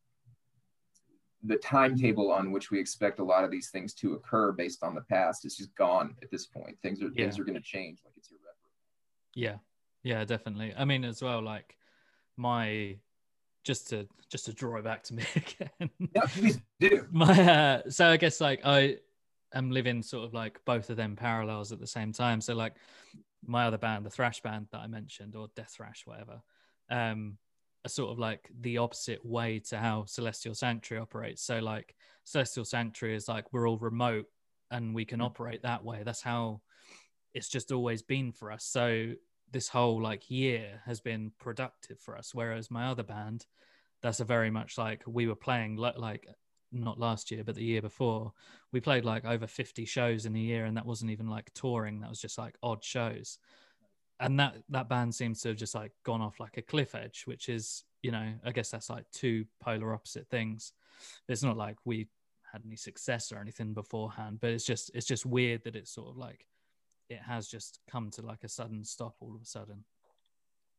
the 1.43 1.57
timetable 1.57 2.31
on 2.31 2.51
which 2.51 2.71
we 2.71 2.79
expect 2.79 3.19
a 3.19 3.23
lot 3.23 3.43
of 3.43 3.51
these 3.51 3.69
things 3.69 3.93
to 3.93 4.13
occur 4.13 4.51
based 4.51 4.83
on 4.83 4.95
the 4.95 5.01
past 5.01 5.45
is 5.45 5.55
just 5.55 5.73
gone 5.75 6.15
at 6.23 6.31
this 6.31 6.45
point. 6.45 6.77
Things 6.81 7.01
are 7.01 7.09
Yeah. 7.13 7.25
things 7.25 7.39
are 7.39 7.43
going 7.43 7.55
to 7.55 7.61
change 7.61 7.99
like 8.03 8.13
it's 8.17 8.29
irreparable. 8.31 8.53
Yeah, 9.35 9.57
yeah, 10.03 10.25
definitely. 10.25 10.73
I 10.75 10.85
mean, 10.85 11.03
as 11.03 11.21
well, 11.21 11.41
like 11.41 11.77
my 12.37 12.97
just 13.63 13.89
to 13.89 14.07
just 14.29 14.45
to 14.45 14.53
draw 14.53 14.77
it 14.77 14.83
back 14.83 15.03
to 15.03 15.13
me 15.13 15.23
again. 15.35 15.89
Yeah, 16.15 16.21
please 16.27 16.59
do. 16.79 17.05
my 17.11 17.51
uh, 17.51 17.89
so 17.89 18.07
I 18.07 18.17
guess 18.17 18.41
like 18.41 18.61
I 18.63 18.97
am 19.53 19.71
living 19.71 20.01
sort 20.01 20.25
of 20.25 20.33
like 20.33 20.59
both 20.65 20.89
of 20.89 20.97
them 20.97 21.15
parallels 21.15 21.71
at 21.71 21.79
the 21.79 21.87
same 21.87 22.11
time. 22.13 22.41
So 22.41 22.55
like 22.55 22.75
my 23.45 23.65
other 23.65 23.77
band, 23.77 24.05
the 24.05 24.09
thrash 24.09 24.41
band 24.41 24.67
that 24.71 24.79
I 24.79 24.87
mentioned, 24.87 25.35
or 25.35 25.47
death 25.55 25.73
thrash, 25.77 26.01
whatever, 26.05 26.41
um, 26.89 27.37
are 27.85 27.89
sort 27.89 28.11
of 28.11 28.19
like 28.19 28.49
the 28.61 28.77
opposite 28.77 29.25
way 29.25 29.59
to 29.69 29.77
how 29.77 30.05
Celestial 30.05 30.53
Sanctuary 30.53 31.01
operates. 31.01 31.43
So 31.43 31.59
like 31.59 31.95
Celestial 32.23 32.65
Sanctuary 32.65 33.15
is 33.15 33.27
like 33.27 33.51
we're 33.53 33.67
all 33.67 33.77
remote 33.77 34.25
and 34.71 34.93
we 34.93 35.05
can 35.05 35.19
mm. 35.19 35.25
operate 35.25 35.63
that 35.63 35.83
way. 35.83 36.03
That's 36.03 36.21
how 36.21 36.61
it's 37.33 37.49
just 37.49 37.71
always 37.71 38.01
been 38.01 38.31
for 38.31 38.51
us. 38.51 38.65
So 38.65 39.13
this 39.51 39.69
whole 39.69 40.01
like 40.01 40.29
year 40.29 40.81
has 40.85 40.99
been 40.99 41.31
productive 41.39 41.99
for 41.99 42.17
us. 42.17 42.33
Whereas 42.33 42.71
my 42.71 42.87
other 42.87 43.03
band, 43.03 43.45
that's 44.01 44.19
a 44.19 44.25
very 44.25 44.49
much 44.49 44.77
like 44.77 45.03
we 45.07 45.27
were 45.27 45.35
playing 45.35 45.77
li- 45.77 45.91
like 45.95 46.27
not 46.71 46.99
last 46.99 47.31
year, 47.31 47.43
but 47.43 47.55
the 47.55 47.63
year 47.63 47.81
before, 47.81 48.33
we 48.71 48.81
played 48.81 49.05
like 49.05 49.25
over 49.25 49.47
50 49.47 49.85
shows 49.85 50.25
in 50.25 50.35
a 50.35 50.39
year, 50.39 50.65
and 50.65 50.75
that 50.77 50.85
wasn't 50.85 51.11
even 51.11 51.27
like 51.27 51.51
touring, 51.53 52.01
that 52.01 52.09
was 52.09 52.21
just 52.21 52.37
like 52.37 52.55
odd 52.61 52.83
shows. 52.83 53.39
And 54.19 54.39
that 54.39 54.55
that 54.69 54.89
band 54.89 55.13
seems 55.13 55.41
to 55.41 55.49
have 55.49 55.57
just 55.57 55.75
like 55.75 55.91
gone 56.03 56.21
off 56.21 56.39
like 56.39 56.57
a 56.57 56.61
cliff 56.61 56.95
edge, 56.95 57.23
which 57.25 57.49
is, 57.49 57.83
you 58.01 58.11
know, 58.11 58.33
I 58.43 58.51
guess 58.51 58.71
that's 58.71 58.89
like 58.89 59.05
two 59.11 59.45
polar 59.61 59.93
opposite 59.93 60.27
things. 60.29 60.73
It's 61.27 61.43
not 61.43 61.57
like 61.57 61.77
we 61.85 62.07
had 62.51 62.63
any 62.65 62.77
success 62.77 63.31
or 63.31 63.39
anything 63.39 63.73
beforehand, 63.73 64.39
but 64.41 64.51
it's 64.51 64.65
just 64.65 64.91
it's 64.95 65.05
just 65.05 65.25
weird 65.25 65.63
that 65.65 65.75
it's 65.75 65.91
sort 65.91 66.09
of 66.09 66.17
like 66.17 66.47
it 67.09 67.19
has 67.19 67.47
just 67.47 67.79
come 67.89 68.09
to 68.11 68.21
like 68.21 68.43
a 68.43 68.49
sudden 68.49 68.83
stop 68.83 69.15
all 69.19 69.35
of 69.35 69.41
a 69.41 69.45
sudden. 69.45 69.83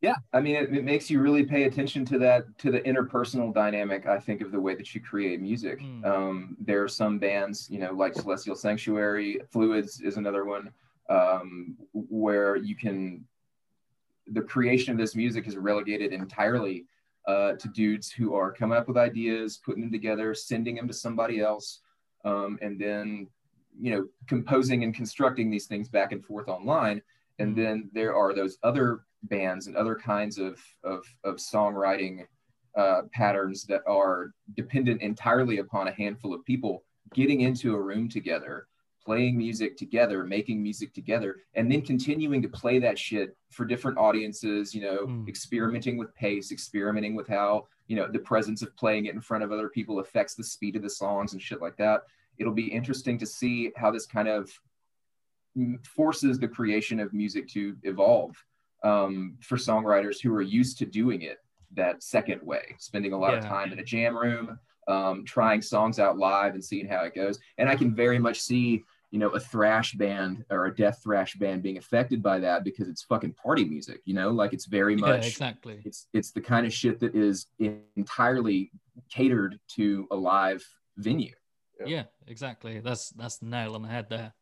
Yeah, 0.01 0.15
I 0.33 0.41
mean, 0.41 0.55
it, 0.55 0.73
it 0.73 0.85
makes 0.85 1.11
you 1.11 1.21
really 1.21 1.45
pay 1.45 1.65
attention 1.65 2.05
to 2.05 2.19
that, 2.21 2.57
to 2.59 2.71
the 2.71 2.81
interpersonal 2.81 3.53
dynamic. 3.53 4.07
I 4.07 4.21
think 4.21 4.43
of 4.43 4.53
the 4.53 4.61
way 4.61 4.77
that 4.77 4.95
you 4.95 5.01
create 5.01 5.41
music. 5.41 5.81
Mm. 5.81 6.07
Um, 6.07 6.57
there 6.61 6.85
are 6.85 6.89
some 6.89 7.19
bands, 7.19 7.69
you 7.69 7.81
know, 7.81 7.93
like 7.93 8.15
Celestial 8.15 8.55
Sanctuary, 8.55 9.41
Fluids 9.51 10.01
is 10.01 10.17
another 10.17 10.45
one, 10.45 10.71
um, 11.09 11.77
where 11.93 12.57
you 12.57 12.77
can. 12.77 13.25
The 14.31 14.43
creation 14.43 14.93
of 14.93 14.99
this 14.99 15.17
music 15.17 15.47
is 15.47 15.57
relegated 15.57 16.13
entirely 16.13 16.85
uh, 17.27 17.55
to 17.55 17.69
dudes 17.69 18.11
who 18.11 18.35
are 18.35 18.53
coming 18.53 18.77
up 18.77 18.87
with 18.87 18.99
ideas, 18.99 19.59
putting 19.65 19.83
them 19.83 19.93
together, 19.93 20.35
sending 20.35 20.77
them 20.77 20.87
to 20.89 20.95
somebody 20.95 21.41
else, 21.41 21.81
um, 22.25 22.59
and 22.61 22.79
then, 22.79 23.27
you 23.81 23.91
know, 23.93 24.07
composing 24.27 24.85
and 24.85 24.95
constructing 24.95 25.51
these 25.51 25.67
things 25.67 25.89
back 25.89 26.13
and 26.13 26.25
forth 26.25 26.49
online. 26.49 27.01
And 27.39 27.53
Mm. 27.53 27.57
then 27.57 27.91
there 27.93 28.15
are 28.15 28.35
those 28.35 28.59
other 28.63 29.05
bands 29.25 29.67
and 29.67 29.77
other 29.77 29.95
kinds 29.95 30.39
of 30.39 30.61
of, 30.85 31.05
of 31.25 31.37
songwriting 31.37 32.27
uh, 32.77 33.03
patterns 33.13 33.65
that 33.65 33.83
are 33.87 34.33
dependent 34.55 35.03
entirely 35.03 35.59
upon 35.59 35.89
a 35.89 35.93
handful 35.93 36.35
of 36.35 36.45
people 36.45 36.85
getting 37.15 37.41
into 37.41 37.75
a 37.75 37.81
room 37.81 38.09
together 38.09 38.69
playing 39.09 39.35
music 39.47 39.71
together 39.85 40.19
making 40.39 40.59
music 40.69 40.91
together 41.01 41.31
and 41.55 41.65
then 41.73 41.81
continuing 41.93 42.43
to 42.43 42.49
play 42.63 42.77
that 42.79 42.99
shit 43.07 43.29
for 43.57 43.65
different 43.65 43.97
audiences 44.07 44.75
you 44.77 44.83
know 44.87 44.99
Mm. 45.07 45.27
experimenting 45.33 45.97
with 46.01 46.11
pace 46.25 46.47
experimenting 46.59 47.15
with 47.19 47.29
how 47.37 47.51
you 47.91 47.97
know 47.97 48.07
the 48.17 48.25
presence 48.33 48.61
of 48.65 48.71
playing 48.83 49.07
it 49.07 49.15
in 49.15 49.23
front 49.29 49.43
of 49.45 49.51
other 49.51 49.71
people 49.77 49.97
affects 50.01 50.35
the 50.35 50.45
speed 50.55 50.75
of 50.77 50.83
the 50.87 50.95
songs 51.03 51.33
and 51.33 51.41
shit 51.49 51.61
like 51.67 51.77
that 51.85 51.99
it'll 52.41 52.61
be 52.65 52.71
interesting 52.81 53.17
to 53.23 53.27
see 53.37 53.57
how 53.81 53.91
this 53.97 54.07
kind 54.17 54.29
of 54.29 54.43
forces 55.99 56.39
the 56.39 56.49
creation 56.59 57.01
of 57.01 57.13
music 57.13 57.45
to 57.49 57.63
evolve 57.83 58.33
um, 58.85 59.37
for 59.49 59.57
songwriters 59.57 60.17
who 60.23 60.33
are 60.35 60.43
used 60.61 60.79
to 60.79 60.87
doing 60.87 61.23
it 61.23 61.39
that 61.75 62.03
second 62.03 62.41
way, 62.43 62.65
spending 62.79 63.13
a 63.13 63.19
lot 63.19 63.35
of 63.35 63.41
time 63.45 63.73
in 63.73 63.79
a 63.79 63.85
jam 63.85 64.17
room, 64.17 64.59
um, 64.87 65.25
trying 65.25 65.61
songs 65.61 65.99
out 65.99 66.17
live 66.17 66.55
and 66.55 66.65
seeing 66.65 66.87
how 66.87 67.03
it 67.09 67.15
goes. 67.15 67.39
And 67.59 67.69
I 67.69 67.77
can 67.77 67.91
very 68.05 68.19
much 68.19 68.39
see, 68.41 68.85
you 69.11 69.19
know, 69.19 69.29
a 69.31 69.41
thrash 69.41 69.95
band 69.95 70.45
or 70.51 70.67
a 70.67 70.75
death 70.75 71.01
thrash 71.03 71.35
band 71.37 71.63
being 71.63 71.79
affected 71.79 72.23
by 72.23 72.39
that 72.39 72.63
because 72.63 72.89
it's 72.89 73.03
fucking 73.03 73.33
party 73.33 73.65
music, 73.65 74.01
you 74.05 74.15
know, 74.15 74.31
like 74.31 74.53
it's 74.53 74.67
very 74.67 74.97
much 74.97 75.09
Yeah, 75.09 75.17
much 75.17 75.27
exactly. 75.29 75.81
it's 75.85 76.07
it's 76.13 76.31
the 76.33 76.41
kind 76.41 76.67
of 76.67 76.73
shit 76.73 77.01
that 77.01 77.15
is 77.15 77.47
entirely 77.97 78.71
catered 79.11 79.59
to 79.77 80.07
a 80.11 80.17
live 80.17 80.63
venue. 80.97 81.33
Yeah. 81.81 81.87
Yeah, 81.87 82.03
exactly. 82.27 82.81
That's 82.81 83.11
that's 83.11 83.39
the 83.39 83.47
nail 83.47 83.75
on 83.75 83.83
the 83.83 83.89
head 83.89 84.07
there. 84.11 84.35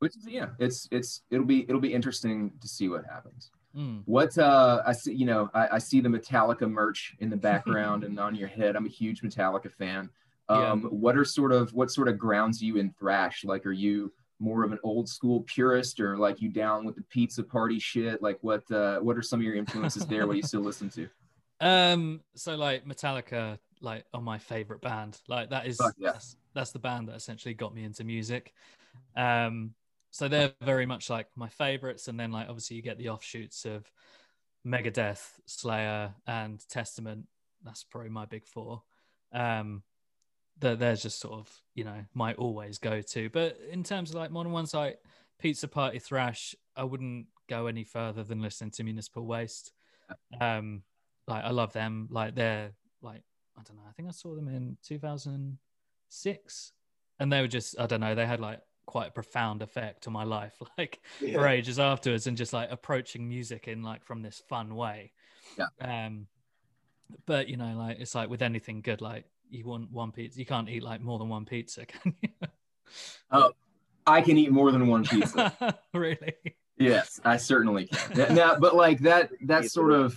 Which 0.00 0.16
is 0.16 0.26
yeah, 0.26 0.48
it's 0.58 0.88
it's 0.90 1.22
it'll 1.30 1.46
be 1.46 1.62
it'll 1.68 1.80
be 1.80 1.94
interesting 1.94 2.52
to 2.60 2.68
see 2.68 2.88
what 2.88 3.04
happens. 3.06 3.50
Mm. 3.76 4.02
What 4.06 4.36
uh 4.38 4.82
I 4.86 4.92
see, 4.92 5.14
you 5.14 5.26
know, 5.26 5.50
I, 5.54 5.68
I 5.72 5.78
see 5.78 6.00
the 6.00 6.08
Metallica 6.08 6.68
merch 6.70 7.14
in 7.20 7.30
the 7.30 7.36
background 7.36 8.02
and 8.06 8.18
on 8.18 8.34
your 8.34 8.48
head. 8.48 8.76
I'm 8.76 8.86
a 8.86 8.90
huge 8.90 9.22
Metallica 9.22 9.70
fan. 9.70 10.10
Yeah. 10.50 10.72
Um, 10.72 10.82
what 10.84 11.16
are 11.16 11.24
sort 11.24 11.52
of 11.52 11.72
what 11.72 11.90
sort 11.90 12.08
of 12.08 12.18
grounds 12.18 12.62
you 12.62 12.76
in 12.76 12.92
thrash? 12.98 13.44
Like, 13.44 13.64
are 13.64 13.72
you 13.72 14.12
more 14.38 14.64
of 14.64 14.72
an 14.72 14.78
old 14.82 15.08
school 15.08 15.40
purist, 15.42 16.00
or 16.00 16.18
like 16.18 16.42
you 16.42 16.50
down 16.50 16.84
with 16.84 16.96
the 16.96 17.02
pizza 17.02 17.42
party 17.42 17.78
shit? 17.78 18.22
Like, 18.22 18.38
what 18.42 18.70
uh, 18.70 18.98
what 18.98 19.16
are 19.16 19.22
some 19.22 19.40
of 19.40 19.44
your 19.44 19.54
influences 19.54 20.06
there? 20.06 20.26
What 20.26 20.34
do 20.34 20.38
you 20.38 20.42
still 20.44 20.60
listen 20.60 20.90
to? 20.90 21.08
Um, 21.60 22.20
so 22.34 22.56
like 22.56 22.84
Metallica, 22.84 23.58
like 23.80 24.04
are 24.12 24.20
my 24.20 24.38
favorite 24.38 24.82
band. 24.82 25.18
Like 25.28 25.50
that 25.50 25.66
is 25.66 25.80
yeah. 25.98 26.12
that's, 26.12 26.36
that's 26.52 26.72
the 26.72 26.78
band 26.78 27.08
that 27.08 27.14
essentially 27.14 27.54
got 27.54 27.74
me 27.74 27.84
into 27.84 28.04
music. 28.04 28.52
Um, 29.16 29.74
so 30.10 30.28
they're 30.28 30.52
very 30.60 30.84
much 30.84 31.08
like 31.08 31.28
my 31.36 31.48
favorites, 31.48 32.08
and 32.08 32.18
then 32.18 32.32
like 32.32 32.48
obviously 32.48 32.76
you 32.76 32.82
get 32.82 32.98
the 32.98 33.08
offshoots 33.08 33.64
of 33.64 33.90
Megadeth, 34.66 35.24
Slayer, 35.46 36.14
and 36.26 36.60
Testament. 36.68 37.26
That's 37.64 37.84
probably 37.84 38.10
my 38.10 38.26
big 38.26 38.46
four. 38.46 38.82
Um, 39.32 39.82
that 40.60 40.78
there's 40.78 41.02
just 41.02 41.20
sort 41.20 41.34
of 41.34 41.50
you 41.74 41.84
know 41.84 42.04
my 42.14 42.34
always 42.34 42.78
go 42.78 43.00
to. 43.00 43.28
But 43.30 43.58
in 43.70 43.82
terms 43.82 44.10
of 44.10 44.16
like 44.16 44.30
modern 44.30 44.52
ones 44.52 44.74
like 44.74 44.98
Pizza 45.38 45.68
Party 45.68 45.98
Thrash, 45.98 46.54
I 46.76 46.84
wouldn't 46.84 47.26
go 47.48 47.66
any 47.66 47.84
further 47.84 48.22
than 48.24 48.40
listening 48.40 48.70
to 48.72 48.84
Municipal 48.84 49.26
Waste. 49.26 49.72
Um, 50.40 50.82
like 51.26 51.44
I 51.44 51.50
love 51.50 51.72
them. 51.72 52.08
Like 52.10 52.34
they're 52.34 52.72
like 53.02 53.22
I 53.58 53.62
don't 53.62 53.76
know. 53.76 53.82
I 53.88 53.92
think 53.92 54.08
I 54.08 54.12
saw 54.12 54.34
them 54.34 54.48
in 54.48 54.76
2006, 56.08 56.72
and 57.20 57.32
they 57.32 57.40
were 57.40 57.48
just 57.48 57.78
I 57.78 57.86
don't 57.86 58.00
know. 58.00 58.14
They 58.14 58.26
had 58.26 58.40
like 58.40 58.60
quite 58.86 59.08
a 59.08 59.12
profound 59.12 59.62
effect 59.62 60.06
on 60.06 60.12
my 60.12 60.24
life, 60.24 60.54
like 60.78 61.00
for 61.18 61.26
Yeah. 61.26 61.48
ages 61.48 61.78
afterwards, 61.78 62.26
and 62.26 62.36
just 62.36 62.52
like 62.52 62.70
approaching 62.70 63.28
music 63.28 63.68
in 63.68 63.82
like 63.82 64.04
from 64.04 64.22
this 64.22 64.42
fun 64.48 64.74
way. 64.74 65.12
Yeah. 65.58 65.66
Um, 65.80 66.26
but 67.26 67.48
you 67.48 67.56
know, 67.56 67.76
like 67.76 67.98
it's 68.00 68.14
like 68.14 68.28
with 68.28 68.42
anything 68.42 68.80
good, 68.80 69.00
like 69.00 69.24
you 69.50 69.66
want 69.66 69.90
one 69.90 70.12
pizza, 70.12 70.38
you 70.38 70.46
can't 70.46 70.68
eat 70.68 70.82
like 70.82 71.00
more 71.00 71.18
than 71.18 71.28
one 71.28 71.44
pizza, 71.44 71.86
can 71.86 72.14
you? 72.22 72.28
Oh, 73.30 73.52
I 74.06 74.20
can 74.20 74.36
eat 74.36 74.50
more 74.50 74.70
than 74.72 74.86
one 74.86 75.04
pizza. 75.04 75.78
really? 75.94 76.34
Yes, 76.78 77.20
I 77.24 77.36
certainly 77.36 77.86
can. 77.86 78.34
now, 78.34 78.58
but 78.58 78.74
like 78.74 78.98
that, 79.00 79.30
that 79.42 79.70
sort 79.70 79.92
of 79.92 80.16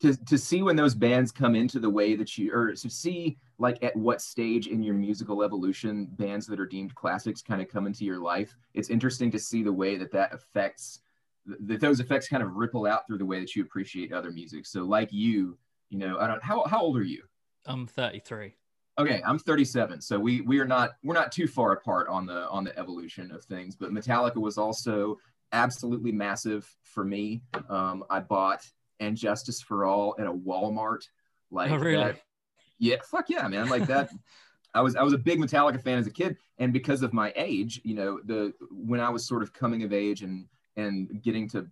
to 0.00 0.16
to 0.26 0.38
see 0.38 0.62
when 0.62 0.76
those 0.76 0.94
bands 0.94 1.32
come 1.32 1.54
into 1.54 1.78
the 1.80 1.90
way 1.90 2.14
that 2.14 2.38
you, 2.38 2.52
or 2.52 2.72
to 2.72 2.90
see 2.90 3.36
like 3.58 3.82
at 3.82 3.96
what 3.96 4.20
stage 4.20 4.68
in 4.68 4.82
your 4.82 4.94
musical 4.94 5.42
evolution 5.42 6.06
bands 6.12 6.46
that 6.46 6.60
are 6.60 6.66
deemed 6.66 6.94
classics 6.94 7.42
kind 7.42 7.60
of 7.60 7.68
come 7.68 7.86
into 7.86 8.04
your 8.04 8.20
life. 8.20 8.56
It's 8.74 8.90
interesting 8.90 9.30
to 9.32 9.38
see 9.38 9.62
the 9.62 9.72
way 9.72 9.96
that 9.96 10.12
that 10.12 10.32
affects 10.32 11.00
that 11.46 11.80
those 11.80 12.00
effects 12.00 12.28
kind 12.28 12.42
of 12.42 12.54
ripple 12.54 12.86
out 12.86 13.06
through 13.06 13.18
the 13.18 13.26
way 13.26 13.40
that 13.40 13.56
you 13.56 13.62
appreciate 13.62 14.12
other 14.12 14.30
music. 14.30 14.66
So, 14.66 14.84
like 14.84 15.12
you, 15.12 15.56
you 15.90 15.98
know, 15.98 16.18
I 16.18 16.26
don't. 16.26 16.42
How 16.42 16.64
how 16.66 16.80
old 16.80 16.96
are 16.96 17.02
you? 17.02 17.22
I'm 17.66 17.86
33. 17.86 18.54
Okay, 18.98 19.22
I'm 19.24 19.38
37, 19.38 20.00
so 20.00 20.18
we 20.18 20.40
we 20.40 20.58
are 20.58 20.66
not 20.66 20.90
we're 21.04 21.14
not 21.14 21.30
too 21.30 21.46
far 21.46 21.72
apart 21.72 22.08
on 22.08 22.26
the 22.26 22.48
on 22.48 22.64
the 22.64 22.76
evolution 22.76 23.30
of 23.30 23.44
things. 23.44 23.76
But 23.76 23.92
Metallica 23.92 24.36
was 24.36 24.58
also 24.58 25.18
absolutely 25.52 26.10
massive 26.12 26.68
for 26.82 27.04
me. 27.04 27.42
Um, 27.68 28.04
I 28.10 28.20
bought 28.20 28.66
"And 28.98 29.16
Justice 29.16 29.62
for 29.62 29.84
All" 29.84 30.16
at 30.18 30.26
a 30.26 30.32
Walmart. 30.32 31.04
Like 31.50 31.70
oh, 31.70 31.76
really? 31.76 32.02
that- 32.04 32.22
yeah, 32.80 32.96
fuck 33.10 33.28
yeah, 33.28 33.46
man. 33.48 33.68
Like 33.68 33.86
that. 33.86 34.10
I 34.74 34.80
was 34.80 34.96
I 34.96 35.02
was 35.02 35.12
a 35.12 35.18
big 35.18 35.38
Metallica 35.40 35.82
fan 35.82 35.98
as 35.98 36.06
a 36.06 36.10
kid, 36.10 36.36
and 36.58 36.72
because 36.72 37.02
of 37.02 37.12
my 37.12 37.32
age, 37.36 37.80
you 37.84 37.94
know, 37.94 38.20
the 38.24 38.52
when 38.70 39.00
I 39.00 39.08
was 39.08 39.26
sort 39.26 39.42
of 39.42 39.52
coming 39.52 39.82
of 39.82 39.92
age 39.92 40.22
and 40.22 40.46
and 40.78 41.20
getting 41.22 41.48
to 41.50 41.66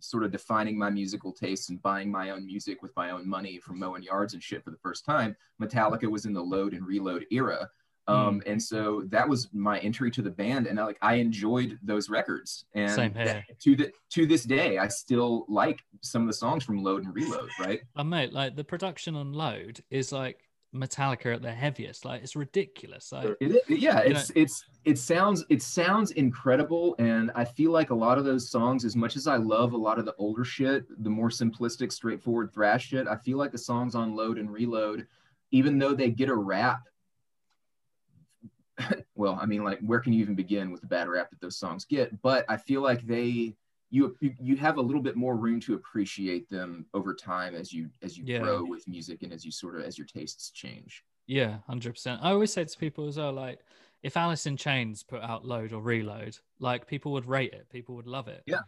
sort 0.00 0.24
of 0.24 0.32
defining 0.32 0.76
my 0.78 0.88
musical 0.90 1.32
tastes 1.32 1.68
and 1.68 1.80
buying 1.82 2.10
my 2.10 2.30
own 2.30 2.44
music 2.46 2.82
with 2.82 2.96
my 2.96 3.10
own 3.10 3.28
money 3.28 3.58
from 3.58 3.78
mowing 3.78 4.02
yards 4.02 4.32
and 4.34 4.42
shit 4.42 4.64
for 4.64 4.70
the 4.70 4.78
first 4.78 5.04
time, 5.04 5.36
Metallica 5.62 6.10
was 6.10 6.24
in 6.24 6.32
the 6.32 6.40
load 6.42 6.72
and 6.72 6.86
reload 6.86 7.26
era. 7.30 7.68
Um, 8.08 8.42
and 8.46 8.60
so 8.62 9.02
that 9.08 9.28
was 9.28 9.48
my 9.52 9.78
entry 9.80 10.10
to 10.12 10.22
the 10.22 10.30
band, 10.30 10.66
and 10.66 10.80
I, 10.80 10.84
like 10.86 10.96
I 11.02 11.16
enjoyed 11.16 11.78
those 11.82 12.08
records. 12.08 12.64
And 12.74 13.14
that- 13.14 13.44
to 13.60 13.76
the 13.76 13.92
to 14.12 14.24
this 14.26 14.44
day, 14.44 14.78
I 14.78 14.88
still 14.88 15.44
like 15.46 15.80
some 16.00 16.22
of 16.22 16.28
the 16.28 16.32
songs 16.32 16.64
from 16.64 16.82
Load 16.82 17.04
and 17.04 17.14
Reload. 17.14 17.50
Right? 17.60 17.80
Oh, 17.96 18.04
mate, 18.04 18.32
like 18.32 18.56
the 18.56 18.64
production 18.64 19.14
on 19.14 19.34
Load 19.34 19.80
is 19.90 20.10
like 20.10 20.47
Metallica 20.74 21.34
at 21.34 21.42
their 21.42 21.54
heaviest. 21.54 22.04
Like 22.04 22.22
it's 22.22 22.36
ridiculous. 22.36 23.12
Like 23.12 23.36
It, 23.40 23.62
yeah, 23.68 24.00
it's 24.00 24.30
it's 24.34 24.64
it 24.84 24.98
sounds 24.98 25.44
it 25.48 25.62
sounds 25.62 26.12
incredible, 26.12 26.94
and 26.98 27.30
I 27.34 27.44
feel 27.44 27.70
like 27.70 27.90
a 27.90 27.94
lot 27.94 28.18
of 28.18 28.24
those 28.24 28.50
songs, 28.50 28.84
as 28.84 28.94
much 28.94 29.16
as 29.16 29.26
I 29.26 29.36
love 29.36 29.72
a 29.72 29.76
lot 29.76 29.98
of 29.98 30.04
the 30.04 30.14
older 30.18 30.44
shit, 30.44 30.84
the 31.02 31.10
more 31.10 31.30
simplistic, 31.30 31.92
straightforward 31.92 32.52
thrash 32.52 32.88
shit, 32.88 33.06
I 33.06 33.16
feel 33.16 33.38
like 33.38 33.52
the 33.52 33.58
songs 33.58 33.94
on 33.94 34.14
Load 34.14 34.38
and 34.38 34.50
Reload, 34.50 35.06
even 35.50 35.78
though 35.78 35.94
they 35.94 36.10
get 36.10 36.28
a 36.28 36.34
rap, 36.34 36.82
well, 39.14 39.38
I 39.40 39.46
mean, 39.46 39.64
like 39.64 39.80
where 39.80 40.00
can 40.00 40.12
you 40.12 40.20
even 40.20 40.34
begin 40.34 40.70
with 40.70 40.82
the 40.82 40.86
bad 40.86 41.08
rap 41.08 41.30
that 41.30 41.40
those 41.40 41.58
songs 41.58 41.84
get? 41.84 42.20
But 42.22 42.44
I 42.48 42.56
feel 42.56 42.82
like 42.82 43.06
they 43.06 43.56
you 43.90 44.16
you- 44.20 44.56
have 44.56 44.76
a 44.76 44.82
little 44.82 45.02
bit 45.02 45.16
more 45.16 45.36
room 45.36 45.60
to 45.60 45.74
appreciate 45.74 46.48
them 46.48 46.86
over 46.94 47.14
time 47.14 47.54
as 47.54 47.72
you 47.72 47.88
as 48.02 48.18
you 48.18 48.24
Yeah. 48.26 48.40
grow 48.40 48.64
with 48.64 48.86
music 48.88 49.22
and 49.22 49.32
as 49.32 49.44
you 49.44 49.50
sort 49.52 49.76
of 49.76 49.82
as 49.82 49.96
your 49.98 50.06
tastes 50.06 50.50
change. 50.50 51.04
Yeah, 51.26 51.58
hundred 51.66 51.92
percent. 51.92 52.20
I 52.22 52.30
always 52.30 52.52
say 52.52 52.64
to 52.64 52.78
people 52.78 53.06
as 53.06 53.16
well, 53.16 53.32
like 53.32 53.60
if 54.02 54.16
Alice 54.16 54.46
in 54.46 54.56
Chains 54.56 55.02
put 55.02 55.22
out 55.22 55.44
Load 55.44 55.72
or 55.72 55.82
Reload, 55.82 56.36
like 56.58 56.86
people 56.86 57.12
would 57.12 57.26
rate 57.26 57.52
it, 57.52 57.68
people 57.70 57.94
would 57.96 58.06
love 58.06 58.28
it. 58.28 58.42
Yeah. 58.46 58.60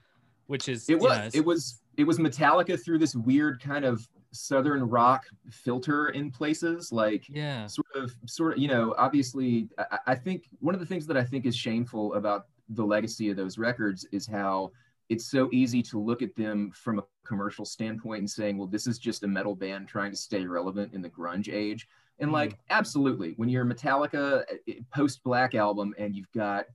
which 0.47 0.69
is 0.69 0.89
It 0.89 0.95
you 0.95 0.99
was 0.99 1.19
know, 1.19 1.31
it 1.35 1.45
was 1.45 1.83
it 1.97 2.05
was 2.05 2.19
Metallica 2.19 2.83
through 2.83 2.99
this 2.99 3.15
weird 3.15 3.61
kind 3.61 3.85
of 3.85 4.09
southern 4.33 4.83
rock 4.83 5.25
filter 5.51 6.09
in 6.09 6.31
places, 6.31 6.91
like 6.93 7.29
yeah, 7.29 7.67
sort 7.67 7.87
of 7.95 8.15
sort 8.27 8.53
of 8.55 8.59
you 8.59 8.69
know 8.69 8.95
obviously 8.99 9.69
I, 9.79 9.99
I 10.09 10.15
think 10.15 10.49
one 10.61 10.75
of 10.75 10.81
the 10.81 10.87
things 10.87 11.07
that 11.07 11.17
I 11.17 11.25
think 11.25 11.47
is 11.47 11.55
shameful 11.57 12.15
about 12.15 12.47
the 12.71 12.85
legacy 12.85 13.31
of 13.31 13.37
those 13.37 13.59
records 13.59 14.07
is 14.13 14.27
how 14.27 14.71
it's 15.11 15.29
so 15.29 15.51
easy 15.53 15.83
to 15.83 15.99
look 15.99 16.23
at 16.23 16.35
them 16.37 16.71
from 16.73 17.01
a 17.01 17.05
commercial 17.27 17.65
standpoint 17.65 18.21
and 18.21 18.31
saying, 18.31 18.57
well, 18.57 18.69
this 18.69 18.87
is 18.87 18.97
just 18.99 19.25
a 19.25 19.27
metal 19.27 19.57
band 19.57 19.89
trying 19.89 20.13
to 20.13 20.17
stay 20.17 20.47
relevant 20.47 20.95
in 20.95 21.03
the 21.03 21.11
grunge 21.11 21.53
age. 21.53 21.89
And 22.21 22.29
mm-hmm. 22.29 22.35
like, 22.35 22.59
absolutely, 22.71 23.35
when 23.37 23.49
you're 23.49 23.69
a 23.69 23.75
Metallica 23.75 24.45
eh, 24.49 24.57
eh, 24.69 24.73
post 24.95 25.23
Black 25.25 25.57
album 25.57 25.95
and 25.99 26.15
you've 26.15 26.31
got, 26.31 26.67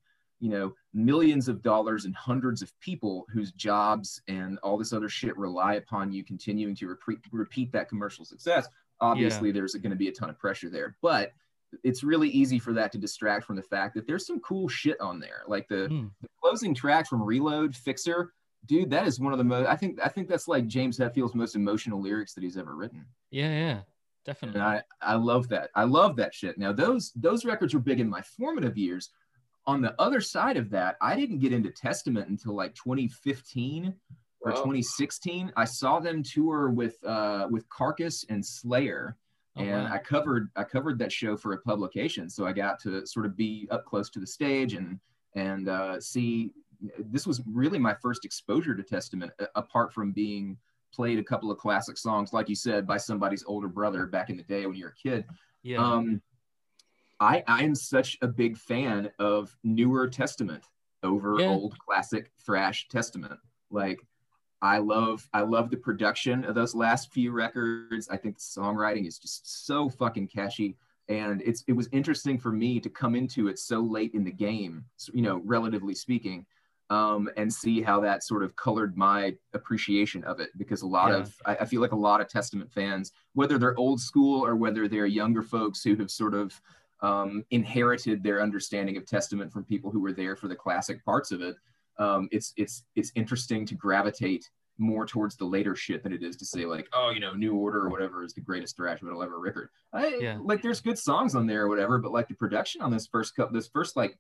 you 0.42 0.50
know, 0.50 0.74
millions 0.94 1.48
of 1.48 1.62
dollars 1.62 2.04
and 2.04 2.14
hundreds 2.14 2.62
of 2.62 2.78
people 2.82 3.26
whose 3.34 3.54
jobs 3.54 4.22
and 4.28 4.60
all 4.60 4.78
this 4.78 4.92
other 4.92 5.08
shit 5.10 5.36
rely 5.38 5.76
upon 5.76 6.12
you 6.12 6.22
continuing 6.22 6.76
to 6.76 6.88
repeat, 6.88 7.20
repeat 7.32 7.72
that 7.72 7.88
commercial 7.88 8.26
success, 8.26 8.68
obviously 9.00 9.54
there's 9.54 9.76
going 9.76 9.92
to 9.92 9.96
be 9.96 10.10
a 10.10 10.12
ton 10.12 10.30
of 10.30 10.38
pressure 10.38 10.70
there. 10.70 10.98
But 11.02 11.32
it's 11.84 12.04
really 12.04 12.30
easy 12.30 12.60
for 12.60 12.74
that 12.74 12.92
to 12.94 12.98
distract 12.98 13.46
from 13.46 13.56
the 13.56 13.62
fact 13.64 13.96
that 13.96 14.08
there's 14.08 14.26
some 14.26 14.40
cool 14.40 14.68
shit 14.68 15.00
on 15.02 15.20
there. 15.20 15.44
Like 15.48 15.68
the, 15.68 15.88
Mm. 15.90 16.12
the 16.22 16.28
closing 16.42 16.74
track 16.74 17.08
from 17.08 17.22
Reload, 17.24 17.74
Fixxxer, 17.74 18.28
dude, 18.66 18.90
that 18.92 19.08
is 19.08 19.20
one 19.20 19.32
of 19.34 19.38
the 19.38 19.44
most. 19.44 19.68
I 19.68 19.76
think 19.76 20.00
I 20.04 20.08
think 20.10 20.28
that's 20.28 20.48
like 20.48 20.68
James 20.68 20.98
Hetfield's 20.98 21.36
most 21.36 21.56
emotional 21.56 22.02
lyrics 22.02 22.34
that 22.34 22.44
he's 22.44 22.58
ever 22.58 22.76
written, 22.76 23.06
yeah, 23.32 23.50
yeah, 23.52 23.80
definitely. 24.26 24.60
and 24.60 24.68
I 24.70 24.84
I 25.02 25.16
love 25.16 25.48
that. 25.50 25.70
I 25.76 25.84
love 25.84 26.16
that 26.18 26.34
shit. 26.34 26.58
Now 26.58 26.72
those 26.74 27.12
those 27.16 27.46
records 27.46 27.74
were 27.74 27.80
big 27.80 28.00
in 28.00 28.10
my 28.10 28.22
formative 28.22 28.78
years. 28.78 29.10
On 29.68 29.82
the 29.82 29.96
other 30.00 30.22
side 30.22 30.58
of 30.58 30.70
that, 30.70 30.96
I 31.02 31.16
didn't 31.16 31.40
get 31.40 31.52
into 31.52 31.72
Testament 31.72 32.30
until 32.30 32.54
like 32.56 32.76
2015 32.76 33.94
or 34.42 34.52
Wow. 34.52 34.58
2016. 34.58 35.52
I 35.56 35.66
saw 35.66 36.00
them 36.00 36.22
tour 36.22 36.70
with 36.70 37.04
uh, 37.04 37.48
with 37.50 37.68
Carcass 37.70 38.26
and 38.30 38.46
Slayer 38.46 39.18
Oh, 39.58 39.62
and 39.62 39.86
wow. 39.86 39.94
I 39.94 39.98
covered 40.00 40.50
I 40.56 40.64
covered 40.64 41.00
that 41.00 41.12
show 41.12 41.38
for 41.38 41.54
a 41.54 41.58
publication, 41.60 42.30
so 42.30 42.46
I 42.46 42.52
got 42.54 42.80
to 42.82 43.06
sort 43.08 43.26
of 43.26 43.36
be 43.38 43.68
up 43.72 43.86
close 43.86 44.10
to 44.12 44.20
the 44.20 44.28
stage 44.28 44.74
and 44.74 45.00
and 45.36 45.70
uh, 45.70 46.00
see. 46.00 46.52
This 47.00 47.26
was 47.26 47.42
really 47.48 47.80
my 47.80 47.94
first 47.94 48.26
exposure 48.26 48.76
to 48.76 48.84
Testament, 48.84 49.32
apart 49.56 49.94
from 49.94 50.12
being 50.12 50.58
played 50.94 51.20
a 51.20 51.24
couple 51.24 51.50
of 51.50 51.58
classic 51.58 51.98
songs, 51.98 52.34
like 52.34 52.50
you 52.50 52.56
said, 52.56 52.86
by 52.86 52.98
somebody's 52.98 53.46
older 53.48 53.70
brother 53.70 54.06
back 54.06 54.30
in 54.30 54.36
the 54.36 54.44
day 54.44 54.66
when 54.66 54.76
you 54.76 54.84
were 54.86 54.92
a 54.92 54.96
kid. 55.10 55.26
yeah, 55.64 55.78
Um, 55.78 56.22
I 57.22 57.44
I 57.48 57.64
am 57.64 57.76
such 57.76 58.18
a 58.22 58.28
big 58.28 58.58
fan 58.58 59.10
of 59.20 59.56
newer 59.64 60.08
Testament 60.10 60.66
over 61.02 61.40
Yeah. 61.40 61.48
old 61.48 61.80
classic 61.80 62.32
thrash 62.46 62.88
Testament. 62.90 63.40
Like 63.72 64.06
I 64.66 64.80
love 64.80 65.30
I 65.32 65.42
love 65.42 65.70
the 65.70 65.78
production 65.78 66.44
of 66.44 66.56
those 66.56 66.74
last 66.74 67.14
few 67.14 67.32
records. 67.32 68.10
I 68.10 68.18
think 68.18 68.36
the 68.36 68.42
songwriting 68.42 69.08
is 69.08 69.20
just 69.20 69.68
so 69.68 69.90
fucking 69.90 70.28
catchy. 70.28 70.76
And 71.08 71.44
it's 71.44 71.64
it 71.68 71.74
was 71.74 71.88
interesting 71.92 72.40
for 72.40 72.52
me 72.52 72.80
to 72.80 72.90
come 72.90 73.14
into 73.16 73.48
it 73.48 73.60
so 73.60 73.80
late 73.80 74.16
in 74.16 74.24
the 74.24 74.32
game, 74.32 74.84
you 75.14 75.22
know, 75.22 75.40
relatively 75.46 75.94
speaking, 75.94 76.48
um, 76.90 77.30
and 77.38 77.54
see 77.54 77.84
how 77.84 78.00
that 78.02 78.24
sort 78.24 78.42
of 78.42 78.56
colored 78.56 78.98
my 78.98 79.36
appreciation 79.54 80.24
of 80.24 80.40
it. 80.40 80.50
Because 80.58 80.82
a 80.82 80.88
lot 80.88 81.10
Yeah. 81.12 81.18
of 81.18 81.36
I, 81.46 81.58
I 81.58 81.66
feel 81.66 81.82
like 81.82 81.92
a 81.92 81.96
lot 82.10 82.20
of 82.20 82.28
Testament 82.28 82.72
fans, 82.72 83.12
whether 83.34 83.60
they're 83.60 83.78
old 83.78 84.02
school 84.02 84.44
or 84.44 84.56
whether 84.56 84.88
they're 84.88 85.06
younger 85.06 85.44
folks 85.44 85.84
who 85.84 85.96
have 85.98 86.10
sort 86.10 86.34
of 86.34 86.60
um, 87.02 87.46
inherited 87.52 88.24
their 88.24 88.42
understanding 88.42 88.98
of 88.98 89.06
Testament 89.06 89.52
from 89.54 89.64
people 89.64 89.92
who 89.92 90.00
were 90.00 90.14
there 90.14 90.36
for 90.36 90.48
the 90.48 90.56
classic 90.56 91.06
parts 91.06 91.32
of 91.32 91.42
it, 91.42 91.56
um, 91.98 92.28
it's 92.32 92.54
it's 92.58 92.84
it's 92.96 93.12
interesting 93.16 93.66
to 93.68 93.76
gravitate 93.76 94.50
more 94.78 95.06
towards 95.06 95.38
the 95.38 95.46
later 95.46 95.76
shit 95.76 96.04
than 96.04 96.12
it 96.12 96.22
is 96.22 96.36
to 96.36 96.46
say 96.46 96.66
like, 96.66 96.88
oh, 96.94 97.10
you 97.10 97.20
know, 97.20 97.34
New 97.34 97.56
Order 97.56 97.86
or 97.86 97.90
whatever 97.90 98.24
is 98.24 98.34
the 98.34 98.42
greatest 98.42 98.76
thrash 98.76 99.02
metal 99.02 99.24
ever 99.24 99.40
record. 99.40 99.70
I, 99.94 100.18
Yeah. 100.20 100.38
Like, 100.42 100.62
there's 100.62 100.82
good 100.82 101.00
songs 101.00 101.34
on 101.34 101.48
there 101.48 101.64
or 101.64 101.70
whatever, 101.70 101.98
but 101.98 102.12
like 102.12 102.28
the 102.28 102.34
production 102.34 102.82
on 102.82 102.92
this 102.92 103.08
first 103.08 103.36
cup, 103.36 103.54
this 103.54 103.68
first 103.68 103.96
like 103.96 104.18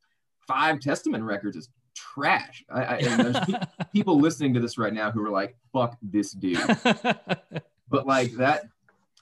five 0.47 0.79
Testament 0.79 1.23
records 1.23 1.57
is 1.57 1.69
trash. 1.93 2.63
I, 2.69 2.83
I 2.83 2.95
and 2.97 3.25
there's 3.25 3.45
pe- 3.45 3.85
people 3.93 4.19
listening 4.19 4.53
to 4.53 4.59
this 4.59 4.77
right 4.77 4.93
now 4.93 5.11
who 5.11 5.25
are 5.25 5.31
like, 5.31 5.57
fuck 5.73 5.97
this 6.01 6.31
dude. 6.31 6.59
but 7.89 8.07
like 8.07 8.31
that 8.33 8.67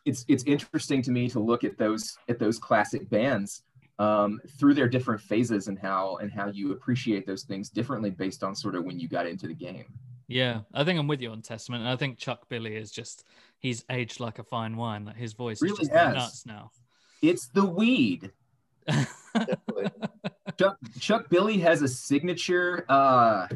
it's 0.06 0.26
it's 0.28 0.44
interesting 0.44 1.02
to 1.02 1.12
me 1.12 1.30
to 1.30 1.40
look 1.40 1.64
at 1.64 1.78
those 1.78 2.18
at 2.30 2.40
those 2.40 2.60
classic 2.60 3.10
bands 3.10 3.64
um, 4.00 4.40
through 4.58 4.74
their 4.74 4.88
different 4.90 5.22
phases 5.22 5.68
and 5.68 5.78
how 5.78 6.18
and 6.18 6.32
how 6.32 6.48
you 6.48 6.72
appreciate 6.72 7.26
those 7.28 7.44
things 7.44 7.70
differently 7.70 8.10
based 8.10 8.44
on 8.44 8.56
sort 8.56 8.76
of 8.76 8.84
when 8.86 9.00
you 9.00 9.08
got 9.08 9.28
into 9.28 9.48
the 9.48 9.54
game. 9.54 9.86
yeah, 10.28 10.62
I 10.74 10.84
think 10.84 11.00
I'm 11.00 11.08
with 11.08 11.22
you 11.22 11.30
on 11.32 11.42
Testament. 11.42 11.82
And 11.84 11.90
I 11.90 11.96
think 11.96 12.18
Chuck 12.18 12.48
Billy 12.50 12.76
is 12.76 12.92
just 12.92 13.26
he's 13.60 13.86
aged 13.90 14.20
like 14.20 14.40
a 14.40 14.44
fine 14.44 14.76
wine. 14.78 15.06
Like 15.06 15.16
his 15.18 15.34
voice 15.34 15.62
Really 15.62 15.74
is 15.74 15.80
just 15.80 15.92
has. 15.92 16.16
nuts 16.16 16.46
now. 16.46 16.72
It's 17.22 17.48
the 17.48 17.66
weed. 17.66 18.32
Chuck 20.60 20.78
Chuck 21.00 21.30
Billy 21.30 21.58
has 21.60 21.82
a 21.82 21.88
signature. 21.88 22.86
Uh, 22.90 23.48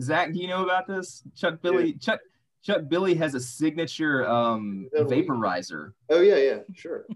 Zach, 0.00 0.32
do 0.32 0.38
you 0.38 0.48
know 0.48 0.64
about 0.64 0.86
this? 0.86 1.22
Chuck 1.36 1.60
Billy 1.62 1.94
Chuck 1.94 2.20
Chuck 2.66 2.88
Billy 2.88 3.14
has 3.14 3.34
a 3.34 3.40
signature 3.40 4.26
um, 4.28 4.88
vaporizer. 4.92 5.92
Oh 6.10 6.20
yeah, 6.20 6.36
yeah, 6.36 6.58
sure. 6.74 7.06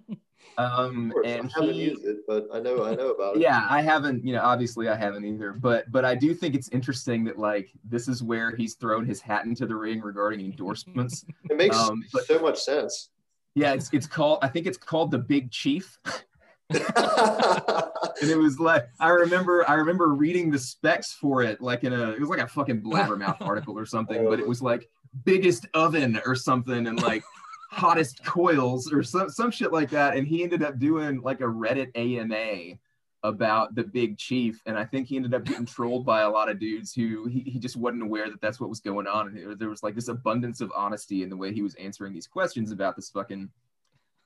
Um, 0.57 1.12
and 1.24 1.51
I 1.57 1.61
haven't 1.61 1.74
he, 1.74 1.84
used 1.90 2.05
it, 2.05 2.18
but 2.28 2.46
I 2.53 2.61
know 2.61 2.84
I 2.84 2.94
know 2.94 3.11
about 3.11 3.36
it. 3.36 3.42
yeah 3.42 3.66
i 3.70 3.80
haven't 3.82 4.24
you 4.24 4.32
know 4.34 4.40
obviously 4.42 4.88
i 4.88 4.96
haven't 4.96 5.24
either 5.24 5.53
but 5.53 5.90
but 5.92 6.05
i 6.05 6.14
do 6.14 6.34
think 6.34 6.55
it's 6.55 6.68
interesting 6.70 7.24
that 7.24 7.38
like 7.38 7.70
this 7.84 8.09
is 8.09 8.22
where 8.22 8.55
he's 8.57 8.74
thrown 8.74 9.05
his 9.07 9.20
hat 9.20 9.44
into 9.44 9.64
the 9.66 9.74
ring 9.76 10.01
regarding 10.01 10.40
endorsements 10.40 11.24
It 11.48 11.57
makes 11.57 11.76
Um, 11.78 12.03
but- 12.12 12.26
so 12.26 12.38
much 12.40 12.59
sense. 12.59 13.11
yeah 13.55 13.72
it's 13.74 13.90
it's 13.92 14.07
called 14.07 14.38
i 14.42 14.48
think 14.48 14.66
it's 14.66 14.78
called 14.78 15.11
the 15.11 15.18
big 15.18 15.51
chief 15.51 15.98
and 16.70 18.30
it 18.30 18.38
was 18.38 18.59
like 18.59 18.88
i 18.98 19.09
remember 19.09 19.68
i 19.68 19.74
remember 19.74 20.09
reading 20.09 20.51
the 20.51 20.59
specs 20.59 21.12
for 21.12 21.42
it 21.42 21.61
like 21.61 21.84
in 21.84 21.92
a 21.92 22.11
it 22.11 22.20
was 22.20 22.28
like 22.28 22.40
a 22.40 22.46
fucking 22.48 22.80
blabbermouth 22.82 23.40
article 23.40 23.78
or 23.78 23.86
something 23.86 24.24
but 24.24 24.40
it 24.40 24.46
was 24.48 24.62
like 24.62 24.88
biggest 25.24 25.66
oven 25.74 26.20
or 26.26 26.34
something 26.34 26.86
and 26.86 27.02
like 27.02 27.22
hottest 27.70 28.24
coils 28.24 28.92
or 28.92 29.02
some 29.02 29.28
some 29.28 29.50
shit 29.50 29.72
like 29.72 29.90
that 29.90 30.16
and 30.16 30.26
he 30.26 30.42
ended 30.42 30.62
up 30.62 30.78
doing 30.78 31.20
like 31.22 31.40
a 31.40 31.44
reddit 31.44 31.90
ama 31.94 32.76
about 33.22 33.74
the 33.74 33.82
big 33.84 34.16
chief 34.16 34.61
and 34.66 34.78
i 34.78 34.84
think 34.84 35.06
he 35.06 35.16
ended 35.16 35.34
up 35.34 35.44
getting 35.44 35.66
trolled 35.66 36.04
by 36.06 36.22
a 36.22 36.28
lot 36.30 36.48
of 36.48 36.58
dudes 36.58 36.92
who 36.94 37.26
he, 37.26 37.40
he 37.40 37.58
just 37.58 37.76
wasn't 37.76 38.02
aware 38.02 38.28
that 38.30 38.40
that's 38.40 38.58
what 38.58 38.68
was 38.70 38.80
going 38.80 39.06
on 39.06 39.28
and 39.28 39.36
there- 39.36 39.54
there 39.54 39.68
was 39.68 39.82
like 39.82 39.94
this 39.94 40.08
abundance 40.08 40.61
of 40.61 40.72
honesty 40.76 41.22
in 41.22 41.28
the 41.28 41.36
way 41.36 41.52
he 41.52 41.62
was 41.62 41.74
answering 41.74 42.12
these 42.12 42.26
questions 42.26 42.72
about 42.72 42.96
this 42.96 43.11
fucking 43.11 43.48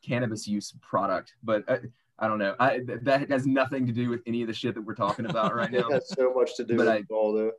cannabis 0.03 0.47
use 0.47 0.72
product 0.80 1.35
but 1.43 1.64
uh, 1.68 1.78
I 2.16 2.28
don't 2.28 2.39
know. 2.39 2.55
I 2.61 2.78
that 3.03 3.28
has 3.28 3.45
nothing 3.45 3.87
to 3.89 3.93
do 3.93 4.09
with 4.09 4.20
any 4.24 4.43
of 4.43 4.47
the 4.47 4.55
shit 4.55 4.76
that 4.76 4.82
we're 4.82 4.95
talking 4.95 5.26
about 5.26 5.53
right 5.53 5.68
It 5.74 5.80
now. 5.80 5.91
has 5.91 6.09
so 6.11 6.32
much 6.32 6.55
to 6.59 6.64
do 6.64 6.76
But 6.76 6.87
with 6.87 6.89
I- 6.95 6.97
it 6.99 7.07
all, 7.11 7.32
though. 7.32 7.51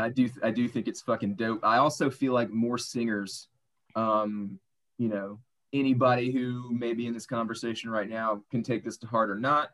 I 0.00 0.08
do 0.08 0.28
I 0.42 0.50
do 0.50 0.68
think 0.68 0.88
it's 0.88 1.00
fucking 1.00 1.34
dope. 1.34 1.64
I 1.64 1.76
also 1.78 2.10
feel 2.10 2.32
like 2.32 2.50
more 2.50 2.78
singers, 2.78 3.48
um, 3.94 4.58
you 4.98 5.08
know, 5.08 5.38
anybody 5.72 6.32
who 6.32 6.70
may 6.72 6.92
be 6.94 7.06
in 7.06 7.14
this 7.14 7.26
conversation 7.26 7.90
right 7.90 8.08
now 8.08 8.42
can 8.50 8.62
take 8.62 8.84
this 8.84 8.96
to 8.98 9.06
heart 9.06 9.30
or 9.30 9.36
not. 9.38 9.70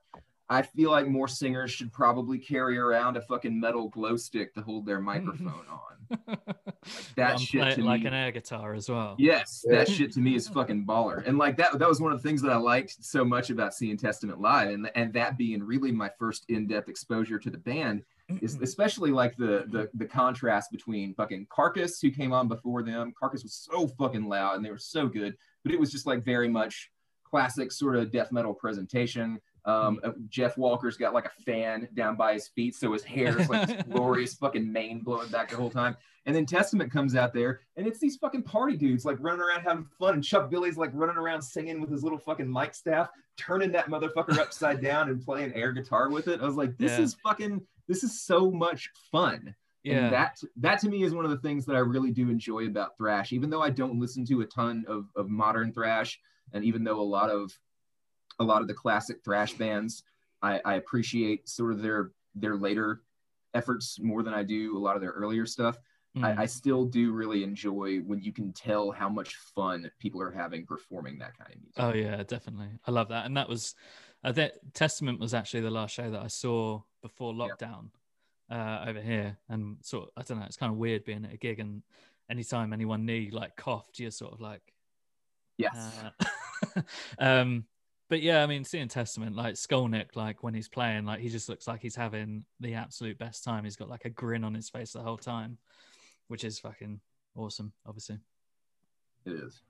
I 0.49 0.63
feel 0.63 0.93
like 0.93 1.09
more 1.09 1.27
singers 1.27 1.73
should 1.73 1.93
probably 1.93 2.39
carry 2.39 2.79
around 2.79 3.17
a 3.17 3.21
fucking 3.21 3.59
metal 3.59 3.89
glow 3.89 4.17
stick 4.17 4.55
to 4.55 4.61
hold 4.63 4.87
their 4.87 5.01
microphone 5.01 5.49
on. 5.69 6.37
that 7.17 7.33
And 7.33 7.41
shit 7.41 7.63
play 7.63 7.75
to 7.75 7.81
it 7.81 7.85
like 7.85 8.03
me- 8.03 8.07
an 8.07 8.15
air 8.15 8.31
guitar 8.31 8.75
as 8.75 8.89
well. 8.89 9.17
Yes, 9.19 9.65
Yeah. 9.69 9.79
that 9.79 9.89
shit 9.89 10.13
to 10.13 10.21
me 10.21 10.37
is 10.37 10.49
fucking 10.49 10.87
baller. 10.87 11.27
And 11.27 11.37
like 11.39 11.57
that 11.57 11.79
that 11.81 11.89
was 11.89 12.01
one 12.01 12.13
of 12.13 12.23
the 12.23 12.29
things 12.29 12.43
that 12.43 12.53
I 12.53 12.57
liked 12.57 13.03
so 13.05 13.25
much 13.25 13.51
about 13.51 13.75
seeing 13.75 13.97
Testament 13.97 14.41
live 14.41 14.71
and 14.71 14.89
and 14.95 15.13
that 15.15 15.37
being 15.37 15.63
really 15.65 15.91
my 15.91 16.11
first 16.19 16.45
in-depth 16.49 16.89
exposure 16.89 17.39
to 17.41 17.51
the 17.51 17.59
band 17.59 18.05
is 18.43 18.57
especially 18.61 19.11
like 19.11 19.37
the 19.37 19.65
the 19.69 19.89
the 19.95 20.05
contrast 20.07 20.71
between 20.73 21.15
fucking 21.15 21.47
Carcass 21.51 22.01
who 22.01 22.11
came 22.11 22.33
on 22.33 22.49
before 22.49 22.83
them. 22.83 23.13
Carcass 23.19 23.43
was 23.43 23.55
so 23.55 23.87
fucking 23.87 24.27
loud 24.29 24.57
and 24.57 24.65
they 24.65 24.71
were 24.71 24.79
so 24.79 25.07
good, 25.07 25.37
but 25.63 25.73
it 25.73 25.79
was 25.79 25.91
just 25.93 26.07
like 26.07 26.25
very 26.25 26.49
much 26.49 26.91
classic 27.25 27.71
sort 27.73 27.97
of 27.97 28.11
death 28.11 28.33
metal 28.33 28.55
presentation. 28.55 29.41
Um, 29.65 29.99
uh, 30.05 30.13
Jeff 30.29 30.57
Walker's 30.57 30.97
got 30.97 31.13
like 31.13 31.27
a 31.27 31.43
fan 31.43 31.89
down 31.95 32.15
by 32.15 32.35
his 32.35 32.47
feet, 32.49 32.77
so 32.77 32.93
his 32.93 33.03
hair 33.03 33.37
is 33.41 33.49
like 33.49 33.67
this 33.67 33.83
glorious 33.91 34.35
fucking 34.35 34.71
mane 34.73 35.01
blowing 35.01 35.29
back 35.29 35.51
the 35.51 35.57
whole 35.57 35.71
time. 35.71 35.97
And 36.25 36.35
then 36.35 36.47
Testament 36.47 36.93
comes 36.93 37.17
out 37.17 37.33
there, 37.35 37.61
and 37.77 37.85
it's 37.87 37.99
these 37.99 38.17
fucking 38.17 38.45
party 38.45 38.77
dudes 38.77 39.05
like 39.05 39.17
running 39.21 39.41
around 39.41 39.63
having 39.63 39.85
fun, 39.99 40.15
and 40.15 40.23
Chuck 40.25 40.51
Billy's 40.51 40.77
like 40.77 40.91
running 40.93 41.17
around 41.17 41.43
singing 41.43 41.81
with 41.81 41.91
his 41.91 42.05
little 42.05 42.19
fucking 42.19 42.51
mic 42.53 42.75
staff, 42.75 43.09
turning 43.37 43.73
that 43.73 43.87
motherfucker 43.89 44.39
upside 44.39 44.81
down 44.81 45.09
and 45.09 45.21
playing 45.25 45.53
air 45.55 45.73
guitar 45.73 46.11
with 46.11 46.29
it. 46.29 46.41
I 46.41 46.45
was 46.47 46.55
like, 46.57 46.77
this 46.79 46.93
Yeah. 46.93 47.01
is 47.05 47.15
fucking, 47.25 47.61
this 47.89 48.03
is 48.03 48.23
so 48.23 48.51
much 48.51 48.91
fun. 49.13 49.55
Yeah. 49.83 49.99
And 49.99 50.13
that 50.13 50.39
that 50.57 50.81
to 50.81 50.89
me 50.89 51.05
is 51.05 51.15
one 51.15 51.25
of 51.25 51.31
the 51.31 51.39
things 51.39 51.65
that 51.67 51.77
I 51.77 51.79
really 51.79 52.11
do 52.11 52.29
enjoy 52.29 52.67
about 52.67 52.97
thrash. 52.99 53.33
Even 53.33 53.51
though 53.51 53.63
I 53.63 53.71
don't 53.71 54.01
listen 54.01 54.25
to 54.27 54.41
a 54.41 54.47
ton 54.47 54.85
of, 54.89 55.07
of 55.15 55.29
modern 55.29 55.73
thrash, 55.73 56.19
and 56.53 56.65
even 56.65 56.83
though 56.83 57.01
a 57.01 57.03
lot 57.03 57.31
of 57.31 57.57
a 58.41 58.45
lot 58.45 58.63
of 58.63 58.69
the 58.69 58.75
classic 58.75 59.19
thrash 59.25 59.53
bands, 59.53 60.03
I, 60.43 60.61
I 60.65 60.75
appreciate 60.75 61.49
sort 61.49 61.73
of 61.73 61.83
their 61.83 62.11
their 62.35 62.57
later 62.57 63.03
efforts 63.55 63.99
more 64.01 64.23
than 64.23 64.35
I 64.35 64.43
do 64.43 64.77
a 64.77 64.81
lot 64.81 64.97
of 64.97 65.03
their 65.03 65.13
earlier 65.13 65.47
stuff. 65.47 65.79
Mm. 66.17 66.25
I, 66.25 66.43
I 66.43 66.47
still 66.47 66.85
do 66.85 67.13
really 67.13 67.43
enjoy 67.45 67.99
when 67.99 68.21
you 68.21 68.33
can 68.33 68.53
tell 68.53 68.91
how 68.91 69.09
much 69.09 69.37
fun 69.55 69.91
people 70.01 70.21
are 70.21 70.33
having 70.33 70.67
performing 70.67 71.19
that 71.19 71.39
kind 71.39 71.53
of 71.55 71.61
music. 71.61 71.75
Oh 71.79 71.95
yeah, 71.95 72.23
definitely. 72.25 72.71
I 72.87 72.91
love 72.91 73.09
that, 73.11 73.25
and 73.27 73.37
that 73.37 73.49
was, 73.49 73.75
uh, 74.25 74.33
that 74.33 74.55
Testament 74.75 75.21
was 75.21 75.33
actually 75.33 75.61
the 75.61 75.71
last 75.71 75.95
show 75.95 76.11
that 76.11 76.23
I 76.23 76.27
saw 76.27 76.83
before 77.09 77.33
Yeah. 77.35 77.47
lockdown 77.49 77.91
uh, 78.51 78.85
over 78.89 79.01
here, 79.01 79.39
and 79.49 79.77
sort 79.83 80.05
of, 80.05 80.11
I 80.17 80.23
don't 80.23 80.39
know, 80.39 80.47
it's 80.47 80.57
kind 80.57 80.73
of 80.73 80.79
weird 80.79 81.05
being 81.05 81.25
at 81.25 81.33
a 81.33 81.37
gig 81.37 81.61
and 81.61 81.83
anytime 82.29 82.73
anyone 82.73 83.07
knee 83.07 83.31
like 83.33 83.57
coughed, 83.57 83.99
you're 83.99 84.11
sort 84.11 84.33
of 84.33 84.41
like, 84.41 84.63
yes. 85.57 86.01
uh, 86.77 86.81
um, 87.19 87.65
but 88.09 88.23
yeah, 88.23 88.43
I 88.43 88.47
mean, 88.47 88.65
seeing 88.65 88.89
Testament 88.89 89.35
like 89.35 89.55
Skolnick, 89.55 90.15
like 90.15 90.43
when 90.43 90.55
he's 90.55 90.69
playing, 90.69 91.05
like 91.05 91.21
he 91.21 91.29
just 91.29 91.49
looks 91.49 91.67
like 91.67 91.81
he's 91.81 91.97
having 91.97 92.45
the 92.61 92.75
absolute 92.75 93.19
best 93.19 93.43
time. 93.43 93.65
He's 93.65 93.77
got 93.77 93.89
like 93.89 94.05
a 94.05 94.11
grin 94.11 94.45
on 94.45 94.55
his 94.55 94.69
face 94.69 94.93
the 94.93 95.03
whole 95.03 95.17
time, 95.17 95.59
which 96.29 96.45
is 96.45 96.59
fucking 96.59 97.01
awesome, 97.35 97.73
obviously. 97.85 98.19
it 99.25 99.33
is. 99.33 99.63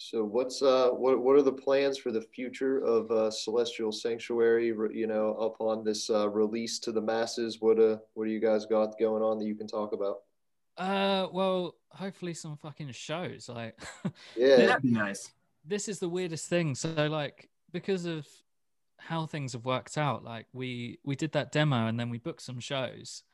So 0.00 0.24
what's 0.24 0.62
uh 0.62 0.90
what 0.90 1.18
what 1.22 1.34
are 1.36 1.42
the 1.42 1.52
plans 1.52 1.98
for 1.98 2.12
the 2.12 2.22
future 2.22 2.78
of 2.78 3.10
uh, 3.10 3.30
Celestial 3.32 3.90
Sanctuary? 3.90 4.68
You 4.68 5.06
know, 5.08 5.34
upon 5.34 5.82
this 5.84 6.08
uh, 6.08 6.28
release 6.30 6.78
to 6.80 6.92
the 6.92 7.00
masses, 7.00 7.60
what 7.60 7.80
uh 7.80 7.98
what 8.14 8.26
do 8.26 8.30
you 8.30 8.40
guys 8.40 8.64
got 8.64 8.96
going 8.98 9.22
on 9.24 9.38
that 9.38 9.44
you 9.44 9.56
can 9.56 9.66
talk 9.66 9.92
about? 9.92 10.18
Uh, 10.76 11.26
well, 11.32 11.74
hopefully 11.90 12.32
some 12.32 12.56
fucking 12.56 12.92
shows. 12.92 13.48
Like, 13.48 13.76
Yeah, 14.36 14.66
That'd 14.66 14.82
be 14.82 14.90
nice. 14.92 15.32
this 15.64 15.88
is 15.88 15.98
the 15.98 16.08
weirdest 16.08 16.48
thing. 16.48 16.76
So, 16.76 16.90
like, 17.08 17.50
because 17.72 18.04
of 18.04 18.24
how 18.98 19.26
things 19.26 19.54
have 19.54 19.64
worked 19.64 19.98
out, 19.98 20.22
like 20.22 20.46
we 20.52 21.00
we 21.04 21.16
did 21.16 21.32
that 21.32 21.50
demo 21.50 21.88
and 21.88 21.98
then 21.98 22.08
we 22.08 22.18
booked 22.18 22.42
some 22.42 22.60
shows 22.60 23.24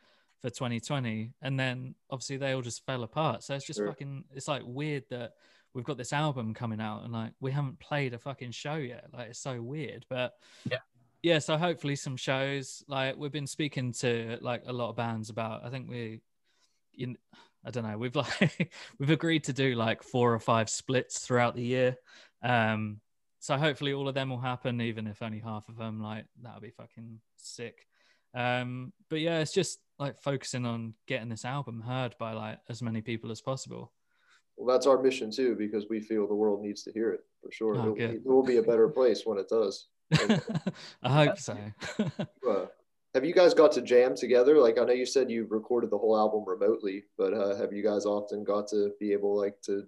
for 0.41 0.49
2020, 0.49 1.35
and 1.43 1.61
then 1.61 1.95
obviously 2.09 2.39
they 2.39 2.53
all 2.53 2.63
just 2.63 2.87
fell 2.87 3.03
apart. 3.03 3.43
So 3.43 3.55
it's 3.55 3.67
just 3.67 3.81
Sure. 3.81 3.89
fucking. 3.89 4.25
It's 4.33 4.49
like 4.49 4.63
weird 4.65 5.05
that 5.11 5.35
we've 5.75 5.85
got 5.85 5.99
this 5.99 6.13
album 6.13 6.55
coming 6.55 6.81
out 6.81 7.03
and 7.03 7.13
like 7.13 7.33
we 7.41 7.51
haven't 7.51 7.81
played 7.81 8.15
a 8.15 8.19
fucking 8.19 8.53
show 8.53 8.77
yet. 8.77 9.07
Like 9.13 9.31
it's 9.31 9.41
so 9.41 9.61
weird, 9.61 10.07
but 10.09 10.35
Yeah. 10.71 10.79
yeah. 11.23 11.39
So 11.41 11.57
hopefully 11.57 11.97
some 11.97 12.17
shows. 12.17 12.85
Like 12.89 13.17
we've 13.17 13.33
been 13.33 13.47
speaking 13.47 13.93
to 13.95 14.39
like 14.41 14.63
a 14.67 14.73
lot 14.73 14.91
of 14.91 14.97
bands 14.97 15.31
about. 15.31 15.65
I 15.65 15.71
think 15.71 15.91
we, 15.91 16.21
you, 16.93 17.17
I 17.65 17.71
don't 17.71 17.85
know. 17.85 17.99
We've 17.99 18.15
like 18.17 18.73
we've 18.99 19.11
agreed 19.11 19.45
to 19.45 19.53
do 19.53 19.75
like 19.75 20.03
four 20.03 20.33
or 20.33 20.39
five 20.39 20.71
splits 20.71 21.19
throughout 21.19 21.57
the 21.57 21.65
year. 21.65 21.97
Um, 22.43 23.01
so 23.41 23.57
hopefully 23.57 23.93
all 23.93 24.09
of 24.09 24.15
them 24.15 24.31
will 24.31 24.39
happen, 24.41 24.81
even 24.81 25.07
if 25.07 25.21
only 25.23 25.41
half 25.41 25.69
of 25.69 25.77
them. 25.77 26.01
Like 26.01 26.25
that'll 26.43 26.61
be 26.61 26.71
fucking 26.71 27.21
sick. 27.37 27.87
Um, 28.33 28.93
but 29.11 29.21
yeah, 29.21 29.41
it's 29.41 29.53
just 29.53 29.81
like 29.99 30.21
focusing 30.21 30.67
on 30.67 30.95
getting 31.07 31.29
this 31.29 31.45
album 31.45 31.81
heard 31.81 32.17
by 32.19 32.33
like 32.33 32.59
as 32.69 32.81
many 32.83 33.01
people 33.01 33.31
as 33.31 33.41
possible. 33.41 33.93
Well, 34.57 34.75
that's 34.75 34.87
our 34.87 35.03
mission 35.03 35.31
too 35.31 35.55
because 35.57 35.87
we 35.89 36.01
feel 36.01 36.27
the 36.27 36.35
world 36.35 36.63
needs 36.63 36.83
to 36.85 36.93
hear 36.93 37.13
it 37.13 37.21
for 37.43 37.51
sure. 37.51 37.77
Oh, 37.77 37.95
it 37.97 38.25
will 38.25 38.43
be 38.43 38.59
a 38.59 38.63
better 38.63 38.89
place 38.89 39.23
when 39.25 39.39
it 39.39 39.49
does. 39.49 39.89
I 41.03 41.25
hope 41.25 41.39
so. 41.39 41.57
Uh, 42.49 42.67
have 43.15 43.25
you 43.25 43.33
guys 43.33 43.55
got 43.55 43.73
to 43.73 43.81
jam 43.81 44.15
together? 44.15 44.59
Like 44.59 44.79
I 44.79 44.85
know 44.85 44.93
you 44.93 45.07
said 45.07 45.31
you 45.31 45.47
recorded 45.49 45.89
the 45.91 45.97
whole 45.97 46.17
album 46.17 46.45
remotely, 46.47 47.05
but 47.17 47.33
uh, 47.33 47.57
have 47.57 47.73
you 47.73 47.83
guys 47.83 48.05
often 48.05 48.45
got 48.45 48.69
to 48.69 48.91
be 49.01 49.13
able 49.13 49.39
like 49.39 49.61
to 49.63 49.87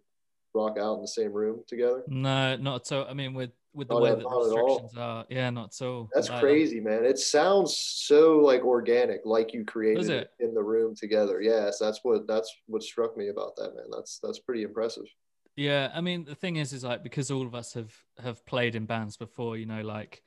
rock 0.54 0.78
out 0.78 0.94
in 0.94 1.02
the 1.02 1.08
same 1.08 1.32
room 1.32 1.62
together? 1.66 2.02
no, 2.06 2.56
not 2.56 2.86
so. 2.86 3.04
I 3.04 3.14
mean, 3.14 3.34
with 3.34 3.50
with 3.76 3.88
the 3.88 3.94
Not 3.94 4.02
way 4.02 4.10
at- 4.10 4.16
that 4.18 4.24
the 4.24 4.30
not 4.30 4.32
all. 4.34 4.66
restrictions 4.66 4.98
are, 4.98 5.24
yeah, 5.28 5.50
not 5.50 5.74
so. 5.74 6.08
That's 6.14 6.30
crazy, 6.30 6.80
man. 6.80 7.04
It 7.04 7.18
sounds 7.18 7.76
so 7.78 8.38
like 8.38 8.62
organic, 8.64 9.20
like 9.24 9.52
you 9.52 9.64
created 9.64 10.08
it 10.10 10.30
it? 10.40 10.44
in 10.44 10.54
the 10.54 10.62
room 10.62 10.94
together. 10.96 11.40
Yes, 11.40 11.78
that's 11.78 12.00
what 12.02 12.26
that's 12.26 12.52
what 12.66 12.82
struck 12.82 13.16
me 13.16 13.28
about 13.28 13.54
that, 13.56 13.76
man. 13.76 13.86
That's 13.92 14.18
that's 14.22 14.38
pretty 14.38 14.62
impressive. 14.62 15.04
Yeah, 15.56 15.90
I 15.94 16.00
mean 16.00 16.24
the 16.24 16.34
thing 16.34 16.56
is, 16.56 16.72
is 16.72 16.82
like 16.84 17.02
because 17.02 17.30
all 17.30 17.46
of 17.46 17.54
us 17.54 17.74
have 17.74 17.94
have 18.22 18.44
played 18.46 18.74
in 18.74 18.86
bands 18.86 19.16
before, 19.16 19.56
you 19.56 19.66
know, 19.66 19.82
like 19.82 20.22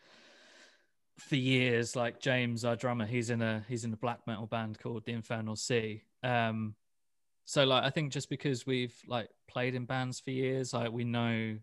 for 1.18 1.36
years. 1.36 1.96
Like 1.96 2.20
James, 2.20 2.64
our 2.64 2.76
drummer, 2.76 3.06
he's 3.06 3.30
in 3.30 3.42
a 3.42 3.66
he's 3.68 3.84
in 3.84 3.94
a 3.94 3.98
black 3.98 4.20
metal 4.28 4.46
band 4.48 4.80
called 4.80 5.06
the 5.06 5.12
Infernal 5.14 5.56
Sea. 5.56 6.04
Um, 6.24 6.76
so 7.46 7.64
like 7.66 7.84
I 7.84 7.90
think 7.90 8.12
just 8.12 8.30
because 8.30 8.66
we've 8.66 8.96
like 9.08 9.30
played 9.48 9.76
in 9.76 9.86
bands 9.86 10.20
for 10.20 10.32
years, 10.32 10.74
like 10.74 10.92
we 10.92 11.04
know, 11.04 11.58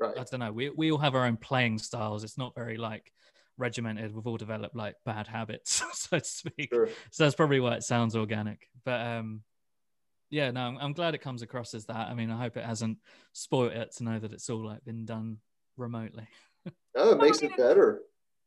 I 0.00 0.24
don't 0.30 0.40
know, 0.40 0.52
we 0.52 0.70
we 0.70 0.90
all 0.92 0.98
have 0.98 1.14
our 1.14 1.24
own 1.26 1.36
playing 1.36 1.78
styles. 1.78 2.24
It's 2.24 2.38
not 2.38 2.54
very 2.54 2.76
like 2.76 3.12
regimented. 3.58 4.14
We've 4.14 4.26
all 4.26 4.36
developed 4.36 4.74
like 4.76 4.96
bad 5.04 5.26
habits, 5.26 5.82
so 5.92 6.18
to 6.18 6.24
speak 6.24 6.70
Sure. 6.72 6.88
so 7.10 7.24
that's 7.24 7.36
probably 7.36 7.60
why 7.60 7.74
it 7.74 7.84
sounds 7.84 8.16
organic 8.16 8.68
but 8.84 9.00
um 9.00 9.42
yeah 10.30 10.50
no 10.50 10.60
I'm, 10.62 10.76
I'm 10.78 10.92
glad 10.92 11.14
it 11.14 11.20
comes 11.22 11.42
across 11.42 11.74
as 11.74 11.84
that 11.86 12.08
i 12.08 12.14
mean 12.14 12.30
i 12.30 12.38
hope 12.40 12.56
it 12.56 12.64
hasn't 12.64 12.98
spoiled 13.32 13.72
it 13.72 13.92
to 13.96 14.04
know 14.04 14.18
that 14.18 14.32
it's 14.32 14.50
all 14.50 14.64
like 14.66 14.84
been 14.84 15.04
done 15.04 15.38
remotely 15.76 16.26
Oh, 16.96 17.12
it 17.12 17.18
makes 17.18 17.42
it 17.42 17.56
better. 17.56 18.00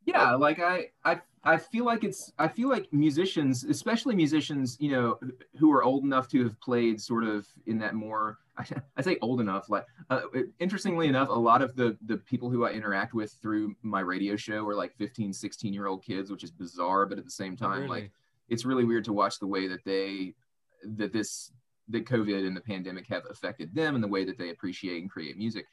yeah 0.06 0.34
like 0.36 0.60
I, 0.60 0.88
I 1.06 1.22
i 1.44 1.58
feel 1.58 1.86
like 1.86 2.04
it's 2.04 2.32
i 2.38 2.48
feel 2.48 2.70
like 2.70 2.92
musicians 2.92 3.64
especially 3.64 4.16
musicians 4.16 4.78
you 4.80 4.92
know 4.92 5.20
who 5.58 5.72
are 5.72 5.84
old 5.84 6.04
enough 6.04 6.28
to 6.30 6.44
have 6.44 6.60
played 6.60 7.00
sort 7.02 7.24
of 7.24 7.48
in 7.66 7.78
that 7.80 7.94
more 7.94 8.40
i, 8.97 9.01
say 9.01 9.18
old 9.22 9.39
enough 9.39 9.70
like 9.70 9.86
uh, 10.10 10.22
interestingly 10.60 11.08
enough 11.08 11.30
a 11.30 11.34
lot 11.34 11.62
of 11.62 11.76
the 11.76 11.97
the 12.05 12.18
people 12.18 12.49
who 12.49 12.66
i 12.66 12.72
interact 12.72 13.14
with 13.14 13.34
through 13.41 13.76
my 13.82 13.99
radio 13.99 14.36
show 14.36 14.68
are 14.68 14.76
like 14.76 14.95
15 14.95 15.34
16 15.34 15.74
year 15.74 15.88
old 15.88 16.03
kids 16.03 16.32
which 16.32 16.43
is 16.43 16.51
bizarre 16.51 17.05
but 17.05 17.18
at 17.18 17.26
the 17.26 17.32
same 17.32 17.55
time 17.55 17.82
Really? 17.84 18.01
like 18.01 18.12
it's 18.49 18.66
really 18.66 18.86
weird 18.86 19.05
to 19.05 19.14
watch 19.14 19.39
the 19.39 19.47
way 19.47 19.68
that 19.68 19.84
they 19.86 20.34
that 20.84 21.14
this 21.14 21.51
that 21.89 22.05
covid 22.05 22.45
and 22.45 22.55
the 22.55 22.62
pandemic 22.62 23.08
have 23.08 23.24
affected 23.30 23.74
them 23.74 23.95
and 23.95 24.03
the 24.03 24.08
way 24.08 24.24
that 24.26 24.38
they 24.38 24.49
appreciate 24.49 25.01
and 25.01 25.10
create 25.10 25.38
music 25.38 25.66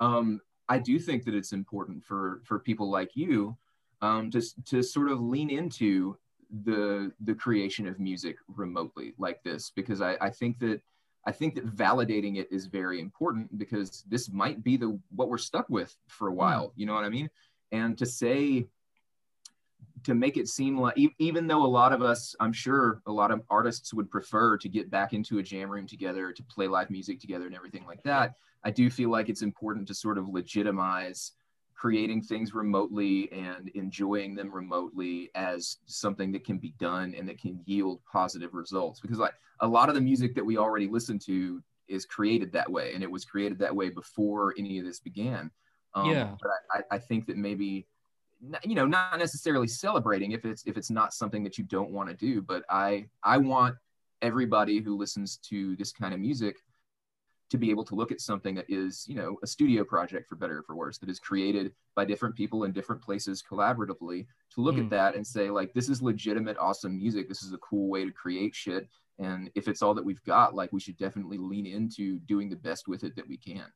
um, 0.00 0.40
i 0.68 0.78
do 0.78 0.98
think 0.98 1.24
that 1.24 1.34
it's 1.34 1.52
important 1.52 2.02
for 2.04 2.40
for 2.44 2.58
people 2.58 2.90
like 2.90 3.16
you 3.16 3.56
um, 4.02 4.30
to, 4.30 4.42
to 4.64 4.82
sort 4.82 5.10
of 5.10 5.20
lean 5.20 5.50
into 5.50 6.16
the 6.64 7.12
the 7.20 7.34
creation 7.34 7.86
of 7.86 8.00
music 8.00 8.36
remotely 8.48 9.14
like 9.18 9.42
this 9.42 9.70
because 9.74 10.00
I, 10.00 10.16
I 10.20 10.30
think 10.30 10.58
that 10.60 10.80
I 11.26 11.32
think 11.32 11.54
that 11.54 11.66
validating 11.66 12.36
it 12.36 12.48
is 12.50 12.66
very 12.66 13.00
important 13.00 13.58
because 13.58 14.04
this 14.08 14.30
might 14.30 14.64
be 14.64 14.76
the 14.76 14.98
what 15.14 15.28
we're 15.28 15.38
stuck 15.38 15.68
with 15.68 15.94
for 16.08 16.28
a 16.28 16.30
hmm. 16.30 16.38
while. 16.38 16.72
You 16.76 16.86
know 16.86 16.94
what 16.94 17.04
I 17.04 17.10
mean? 17.10 17.30
And 17.72 17.96
to 17.98 18.06
say 18.06 18.66
to 20.04 20.14
make 20.14 20.36
it 20.36 20.48
seem 20.48 20.78
like 20.78 20.96
even 21.18 21.46
though 21.46 21.64
a 21.64 21.66
lot 21.66 21.92
of 21.92 22.02
us 22.02 22.34
i'm 22.40 22.52
sure 22.52 23.02
a 23.06 23.12
lot 23.12 23.30
of 23.30 23.42
artists 23.50 23.92
would 23.92 24.10
prefer 24.10 24.56
to 24.56 24.68
get 24.68 24.90
back 24.90 25.12
into 25.12 25.38
a 25.38 25.42
jam 25.42 25.70
room 25.70 25.86
together 25.86 26.32
to 26.32 26.42
play 26.44 26.66
live 26.66 26.90
music 26.90 27.20
together 27.20 27.46
and 27.46 27.54
everything 27.54 27.84
like 27.86 28.02
that 28.02 28.34
i 28.64 28.70
do 28.70 28.88
feel 28.90 29.10
like 29.10 29.28
it's 29.28 29.42
important 29.42 29.86
to 29.86 29.94
sort 29.94 30.16
of 30.16 30.28
legitimize 30.28 31.32
creating 31.80 32.20
things 32.20 32.52
remotely 32.52 33.32
and 33.32 33.70
enjoying 33.70 34.34
them 34.34 34.54
remotely 34.54 35.30
as 35.34 35.78
something 35.86 36.30
that 36.30 36.44
can 36.44 36.58
be 36.58 36.74
done 36.78 37.14
and 37.16 37.26
that 37.26 37.40
can 37.40 37.58
yield 37.64 38.00
positive 38.04 38.52
results 38.52 39.00
because 39.00 39.18
like 39.18 39.32
a 39.60 39.66
lot 39.66 39.88
of 39.88 39.94
the 39.94 40.00
music 40.00 40.34
that 40.34 40.44
we 40.44 40.58
already 40.58 40.86
listen 40.86 41.18
to 41.18 41.62
is 41.88 42.04
created 42.04 42.52
that 42.52 42.70
way 42.70 42.92
and 42.92 43.02
it 43.02 43.10
was 43.10 43.24
created 43.24 43.58
that 43.58 43.74
way 43.74 43.88
before 43.88 44.52
any 44.58 44.78
of 44.78 44.84
this 44.84 45.00
began 45.00 45.50
um, 45.94 46.10
Yeah. 46.10 46.34
but 46.42 46.50
I, 46.70 46.96
I 46.96 46.98
think 46.98 47.26
that 47.28 47.38
maybe 47.38 47.86
you 48.62 48.74
know 48.74 48.86
not 48.86 49.18
necessarily 49.18 49.66
celebrating 49.66 50.32
if 50.32 50.44
it's 50.44 50.62
if 50.66 50.76
it's 50.76 50.90
not 50.90 51.14
something 51.14 51.42
that 51.44 51.56
you 51.56 51.64
don't 51.64 51.90
want 51.90 52.10
to 52.10 52.14
do 52.14 52.42
but 52.42 52.62
i 52.68 53.06
i 53.24 53.38
want 53.38 53.74
everybody 54.20 54.80
who 54.80 54.98
listens 54.98 55.38
to 55.38 55.76
this 55.76 55.92
kind 55.92 56.12
of 56.12 56.20
music 56.20 56.56
to 57.50 57.58
be 57.58 57.70
able 57.70 57.84
to 57.84 57.94
look 57.94 58.12
at 58.12 58.20
something 58.20 58.54
that 58.54 58.64
is 58.68 59.04
you 59.08 59.14
know 59.14 59.36
a 59.42 59.46
studio 59.46 59.84
project 59.84 60.28
for 60.28 60.36
better 60.36 60.58
or 60.58 60.62
for 60.62 60.74
worse 60.76 60.98
that 60.98 61.10
is 61.10 61.18
created 61.18 61.72
by 61.96 62.04
different 62.04 62.34
people 62.34 62.64
in 62.64 62.72
different 62.72 63.02
places 63.02 63.42
collaboratively 63.42 64.26
to 64.54 64.60
look 64.60 64.76
Mm. 64.76 64.84
at 64.84 64.90
that 64.90 65.14
and 65.16 65.26
say 65.26 65.50
like 65.50 65.72
this 65.74 65.88
is 65.88 66.00
legitimate 66.00 66.56
awesome 66.58 66.96
music 66.96 67.28
this 67.28 67.42
is 67.42 67.52
a 67.52 67.58
cool 67.58 67.88
way 67.90 68.04
to 68.04 68.12
create 68.12 68.54
shit 68.54 68.88
and 69.18 69.50
if 69.54 69.68
it's 69.68 69.82
all 69.82 69.94
that 69.94 70.04
we've 70.04 70.22
got 70.24 70.54
like 70.54 70.72
we 70.72 70.80
should 70.80 70.96
definitely 70.96 71.38
lean 71.38 71.66
into 71.66 72.18
doing 72.20 72.48
the 72.48 72.56
best 72.56 72.88
with 72.88 73.02
it 73.04 73.14
that 73.16 73.28
we 73.28 73.36
can 73.36 73.66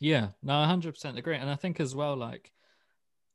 Yeah, 0.00 0.28
no, 0.42 0.52
100% 0.52 1.16
agree. 1.18 1.36
And 1.36 1.48
I 1.50 1.56
think 1.56 1.80
as 1.80 1.94
well, 1.94 2.16
like, 2.16 2.52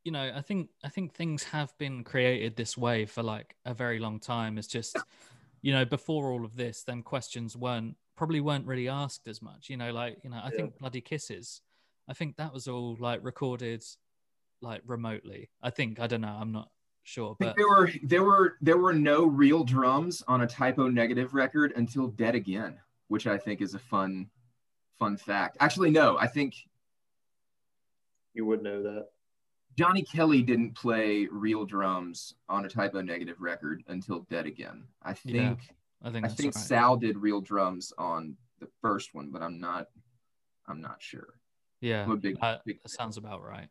you 0.03 0.11
know, 0.11 0.31
I 0.35 0.41
think 0.41 0.69
I 0.83 0.89
think 0.89 1.13
things 1.13 1.43
have 1.43 1.75
been 1.77 2.03
created 2.03 2.55
this 2.55 2.77
way 2.77 3.05
for 3.05 3.23
like 3.23 3.55
a 3.65 3.73
very 3.73 3.99
long 3.99 4.19
time. 4.19 4.57
It's 4.59 4.67
just, 4.67 4.95
you 5.61 5.71
know, 5.73 5.85
before 5.85 6.31
all 6.31 6.45
of 6.45 6.55
this, 6.55 6.83
then 6.83 7.01
questions 7.03 7.57
weren't 7.57 7.95
probably 8.21 8.39
weren't 8.39 8.67
really 8.67 8.87
asked 8.87 9.27
as 9.27 9.41
much. 9.41 9.67
You 9.67 9.77
know, 9.77 9.91
like, 9.91 10.19
you 10.23 10.29
know, 10.29 10.37
I 10.37 10.49
Yeah. 10.51 10.57
think 10.57 10.77
Bloody 10.77 11.01
Kisses, 11.01 11.59
I 12.07 12.13
think 12.13 12.35
that 12.35 12.53
was 12.53 12.67
all 12.67 12.95
like 12.99 13.19
recorded 13.23 13.83
like 14.61 14.83
remotely. 14.85 15.49
I 15.59 15.71
think, 15.71 15.99
I 15.99 16.05
don't 16.05 16.21
know, 16.21 16.37
I'm 16.39 16.51
not 16.51 16.69
sure. 17.01 17.35
But 17.39 17.55
there 17.55 17.67
were 17.67 17.89
there 18.03 18.23
were 18.23 18.57
there 18.61 18.77
were 18.77 18.93
no 18.93 19.25
real 19.25 19.63
drums 19.63 20.21
on 20.27 20.41
a 20.41 20.45
Type 20.47 20.77
O 20.77 20.87
Negative 20.87 21.33
record 21.33 21.73
until 21.75 22.09
Dead 22.09 22.35
Again, 22.35 22.79
which 23.07 23.25
I 23.25 23.39
think 23.39 23.59
is 23.59 23.73
a 23.73 23.79
fun 23.79 24.29
fun 24.99 25.17
fact. 25.17 25.57
Actually, 25.59 25.89
no, 25.89 26.15
I 26.19 26.27
think 26.27 26.53
You 28.35 28.45
would 28.45 28.61
know 28.61 28.83
that. 28.83 29.07
Johnny 29.79 30.03
Kelly 30.03 30.43
didn't 30.43 30.75
play 30.75 31.25
real 31.31 31.65
drums 31.65 32.35
on 32.47 32.65
a 32.65 32.69
Type 32.69 32.93
O 32.93 33.01
Negative 33.01 33.41
record 33.41 33.83
until 33.87 34.19
Dead 34.29 34.45
Again. 34.45 34.87
I 35.01 35.13
think 35.15 35.35
Yeah, 35.35 35.55
I 36.03 36.09
think 36.09 36.25
I 36.25 36.29
think 36.29 36.55
right. 36.55 36.63
Sal 36.63 36.97
did 36.97 37.17
real 37.17 37.41
drums 37.41 37.93
on 37.97 38.35
the 38.59 38.67
first 38.81 39.13
one, 39.13 39.29
but 39.31 39.41
I'm 39.41 39.59
not 39.59 39.87
I'm 40.67 40.81
not 40.81 40.97
sure. 41.01 41.35
yeah, 41.81 42.03
I'm 42.03 42.11
a 42.11 42.17
big, 42.17 42.39
that, 42.39 42.63
big 42.65 42.81
that 42.81 42.89
sounds 42.89 43.17
about 43.17 43.43
right. 43.43 43.67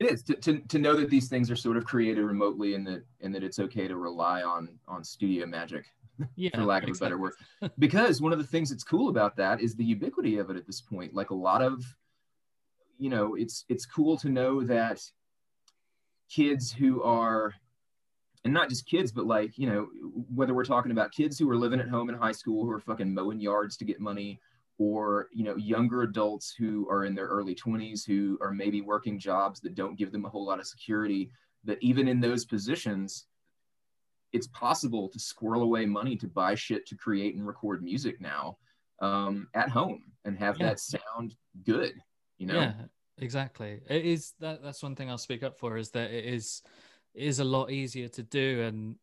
It 0.00 0.12
is 0.12 0.22
to, 0.24 0.34
to, 0.34 0.60
to 0.60 0.78
know 0.78 0.94
that 0.94 1.10
these 1.10 1.28
things 1.28 1.50
are 1.50 1.56
sort 1.56 1.76
of 1.76 1.84
created 1.84 2.22
remotely 2.22 2.74
and 2.74 2.86
that 2.86 3.04
and 3.20 3.34
that 3.34 3.42
it's 3.42 3.58
okay 3.58 3.88
to 3.88 3.96
rely 3.96 4.42
on 4.42 4.68
on 4.86 5.02
studio 5.02 5.44
magic 5.44 5.86
yeah, 6.36 6.50
for 6.54 6.64
lack 6.64 6.84
of 6.84 6.96
a 6.96 6.98
better 6.98 7.18
word. 7.18 7.34
Because 7.78 8.20
one 8.20 8.32
of 8.32 8.38
the 8.38 8.46
things 8.46 8.70
that's 8.70 8.84
cool 8.84 9.08
about 9.08 9.36
that 9.36 9.60
is 9.60 9.74
the 9.74 9.84
ubiquity 9.84 10.38
of 10.38 10.50
it 10.50 10.56
at 10.56 10.66
this 10.66 10.80
point. 10.80 11.14
Like 11.14 11.30
a 11.30 11.34
lot 11.34 11.62
of, 11.62 11.84
you 12.98 13.10
know, 13.10 13.34
it's 13.34 13.64
it's 13.68 13.86
cool 13.86 14.16
to 14.18 14.28
know 14.28 14.62
that 14.64 15.00
kids 16.28 16.70
who 16.70 17.02
are, 17.02 17.54
and 18.44 18.54
not 18.54 18.68
just 18.68 18.86
kids, 18.86 19.12
but 19.12 19.26
like 19.26 19.58
you 19.58 19.68
know, 19.68 19.88
whether 20.34 20.54
we're 20.54 20.64
talking 20.64 20.92
about 20.92 21.12
kids 21.12 21.38
who 21.38 21.48
are 21.50 21.56
living 21.56 21.80
at 21.80 21.88
home 21.88 22.08
in 22.08 22.14
high 22.16 22.32
school 22.32 22.64
who 22.64 22.70
are 22.70 22.80
fucking 22.80 23.12
mowing 23.12 23.40
yards 23.40 23.76
to 23.78 23.84
get 23.84 24.00
money, 24.00 24.40
or 24.78 25.28
you 25.32 25.44
know, 25.44 25.56
younger 25.56 26.02
adults 26.02 26.54
who 26.56 26.88
are 26.88 27.04
in 27.04 27.14
their 27.14 27.26
early 27.26 27.54
20s 27.54 28.06
who 28.06 28.38
are 28.40 28.52
maybe 28.52 28.80
working 28.80 29.18
jobs 29.18 29.60
that 29.60 29.74
don't 29.74 29.98
give 29.98 30.12
them 30.12 30.24
a 30.24 30.28
whole 30.28 30.46
lot 30.46 30.60
of 30.60 30.66
security. 30.66 31.30
That 31.64 31.78
even 31.82 32.06
in 32.06 32.20
those 32.20 32.44
positions, 32.44 33.26
it's 34.32 34.46
possible 34.48 35.08
to 35.08 35.18
squirrel 35.18 35.62
away 35.62 35.86
money 35.86 36.16
to 36.16 36.28
buy 36.28 36.54
shit 36.54 36.86
to 36.86 36.94
create 36.94 37.34
and 37.34 37.46
record 37.46 37.82
music 37.82 38.20
now 38.20 38.56
um, 39.00 39.48
at 39.54 39.68
home 39.68 40.04
and 40.24 40.38
have 40.38 40.58
Yeah. 40.58 40.68
that 40.68 40.80
sound 40.80 41.34
good. 41.64 41.94
You 42.38 42.46
know, 42.46 42.54
Yeah, 42.54 42.74
exactly. 43.18 43.80
It 43.88 44.04
is 44.04 44.34
that 44.38 44.62
that's 44.62 44.82
one 44.82 44.94
thing 44.94 45.10
I'll 45.10 45.18
speak 45.18 45.42
up 45.42 45.58
for 45.58 45.76
is 45.76 45.90
that 45.90 46.12
it 46.12 46.24
is 46.24 46.62
is 47.18 47.40
a 47.40 47.44
lot 47.44 47.70
easier 47.70 48.08
to 48.08 48.22
do 48.22 48.62
and 48.62 48.96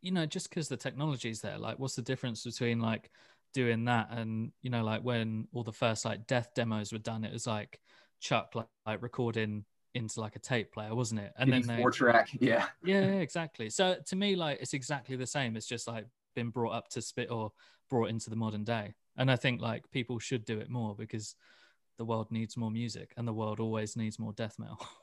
you 0.00 0.12
know 0.12 0.26
just 0.26 0.48
because 0.48 0.68
the 0.68 0.76
technology's 0.76 1.40
there 1.40 1.58
like 1.58 1.78
what's 1.78 1.94
the 1.94 2.02
difference 2.02 2.44
between 2.44 2.80
like 2.80 3.10
doing 3.54 3.84
that 3.84 4.08
and 4.10 4.52
you 4.62 4.70
know 4.70 4.84
like 4.84 5.02
when 5.02 5.46
all 5.52 5.62
the 5.62 5.72
first 5.72 6.04
like 6.04 6.26
death 6.26 6.48
demos 6.54 6.92
were 6.92 6.98
done 6.98 7.24
it 7.24 7.32
was 7.32 7.46
like 7.46 7.80
chuck 8.20 8.54
like, 8.54 8.66
like 8.86 9.02
recording 9.02 9.64
into 9.94 10.20
like 10.20 10.36
a 10.36 10.38
tape 10.38 10.72
player 10.72 10.94
wasn't 10.94 11.20
it 11.20 11.32
and 11.36 11.52
then 11.52 11.62
they, 11.62 11.76
four 11.76 11.90
track. 11.90 12.28
Yeah, 12.40 12.66
yeah 12.82 13.00
yeah, 13.00 13.20
exactly 13.20 13.68
so 13.68 13.96
to 14.06 14.16
me 14.16 14.36
like 14.36 14.58
it's 14.60 14.74
exactly 14.74 15.16
the 15.16 15.26
same 15.26 15.56
it's 15.56 15.66
just 15.66 15.86
like 15.86 16.06
been 16.34 16.48
brought 16.48 16.72
up 16.72 16.88
to 16.90 17.02
spit 17.02 17.30
or 17.30 17.52
brought 17.90 18.08
into 18.08 18.30
the 18.30 18.36
modern 18.36 18.64
day 18.64 18.94
and 19.18 19.30
i 19.30 19.36
think 19.36 19.60
like 19.60 19.90
people 19.90 20.18
should 20.18 20.46
do 20.46 20.58
it 20.58 20.70
more 20.70 20.94
because 20.94 21.34
the 21.98 22.04
world 22.06 22.30
needs 22.30 22.56
more 22.56 22.70
music 22.70 23.12
and 23.18 23.28
the 23.28 23.32
world 23.34 23.60
always 23.60 23.96
needs 23.96 24.18
more 24.18 24.32
death 24.32 24.58
metal 24.58 24.78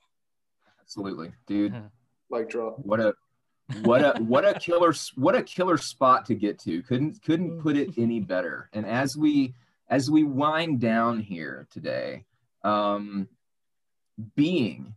absolutely, 0.89 1.31
dude. 1.45 1.71
Yeah. 1.71 1.81
Drop. 2.47 2.77
What 2.79 2.99
a 2.99 3.13
what 3.83 4.01
a 4.03 4.21
what 4.23 4.45
a 4.47 4.53
killer 4.59 4.93
what 5.15 5.35
a 5.35 5.43
killer 5.43 5.77
spot 5.77 6.25
to 6.27 6.35
get 6.35 6.59
to. 6.59 6.81
Couldn't 6.83 7.21
couldn't 7.23 7.59
put 7.61 7.75
it 7.75 7.89
any 7.97 8.19
better. 8.19 8.69
And 8.73 8.85
as 8.85 9.17
we 9.17 9.53
as 9.89 10.09
we 10.11 10.23
wind 10.23 10.79
down 10.79 11.19
here 11.19 11.67
today, 11.71 12.25
um, 12.63 13.27
being 14.35 14.95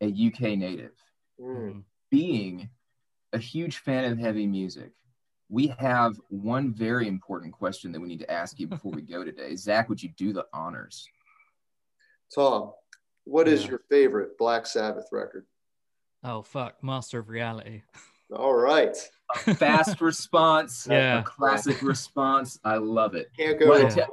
a 0.00 0.06
UK 0.06 0.56
native, 0.56 0.92
Mm. 1.40 1.84
Being 2.10 2.68
a 3.32 3.38
huge 3.38 3.78
fan 3.78 4.12
of 4.12 4.18
heavy 4.18 4.46
music, 4.46 4.90
we 5.48 5.68
have 5.78 6.20
one 6.28 6.70
very 6.74 7.08
important 7.08 7.52
question 7.54 7.92
that 7.92 8.00
we 8.00 8.08
need 8.08 8.18
to 8.18 8.30
ask 8.30 8.58
you 8.60 8.66
before 8.66 8.92
we 8.92 9.00
go 9.02 9.24
today. 9.24 9.56
Zach, 9.56 9.88
would 9.88 10.02
you 10.02 10.10
do 10.10 10.32
the 10.34 10.44
honors? 10.52 11.08
Tom, 12.34 12.72
what 13.24 13.48
is 13.48 13.62
Yeah. 13.64 13.70
your 13.70 13.78
favorite 13.88 14.36
Black 14.36 14.66
Sabbath 14.66 15.06
record? 15.12 15.46
Oh 16.24 16.42
fuck 16.42 16.82
master 16.82 17.18
of 17.18 17.28
reality 17.28 17.82
All 18.34 18.54
right. 18.54 18.96
A 19.46 19.54
fast 19.54 20.00
response, 20.10 20.86
Yeah. 20.88 21.20
a 21.20 21.22
classic 21.24 21.82
response. 21.82 22.58
I 22.64 22.76
love 22.76 23.14
it. 23.16 23.30
Can't 23.36 23.58
go 23.58 23.66
What- 23.68 23.82
wrong. 23.82 23.96
Yeah. 23.96 24.06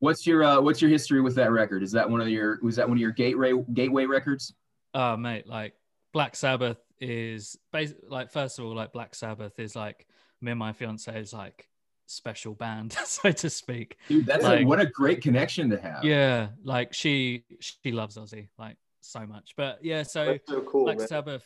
What's 0.00 0.26
your 0.26 0.42
uh, 0.42 0.60
what's 0.60 0.82
your 0.82 0.90
history 0.90 1.20
with 1.20 1.36
that 1.36 1.52
record? 1.52 1.82
Is 1.84 1.92
that 1.92 2.10
one 2.10 2.20
of 2.20 2.28
your 2.28 2.58
was 2.62 2.74
that 2.76 2.88
one 2.88 2.98
of 2.98 3.00
your 3.00 3.12
gateway 3.12 3.52
gateway 3.72 4.06
records? 4.06 4.52
oh 4.94 5.16
mate 5.16 5.46
like 5.46 5.72
black 6.12 6.36
sabbath 6.36 6.76
is 7.00 7.56
basically 7.72 8.08
like 8.10 8.30
first 8.30 8.58
of 8.58 8.64
all 8.66 8.74
like 8.74 8.92
black 8.92 9.14
sabbath 9.14 9.58
is 9.58 9.74
like 9.74 10.06
me 10.42 10.50
and 10.50 10.58
my 10.58 10.72
fiance's 10.72 11.32
like 11.32 11.66
special 12.06 12.52
band 12.54 12.92
so 13.06 13.30
to 13.30 13.48
speak 13.48 13.96
Dude, 14.08 14.26
that's 14.26 14.44
Like- 14.44 14.60
a, 14.60 14.64
what 14.64 14.80
a 14.80 14.86
great 14.86 15.22
connection 15.22 15.70
to 15.70 15.80
have. 15.80 16.04
yeah 16.04 16.48
like 16.64 16.92
she 16.92 17.44
she 17.60 17.90
loves 17.92 18.18
ozzy 18.18 18.48
like 18.58 18.76
so 19.02 19.26
much 19.26 19.52
but 19.56 19.78
yeah 19.84 20.02
so 20.02 20.38
so 20.48 20.60
cool, 20.62 20.84
Black 20.84 20.98
man. 20.98 21.08
Sabbath. 21.08 21.44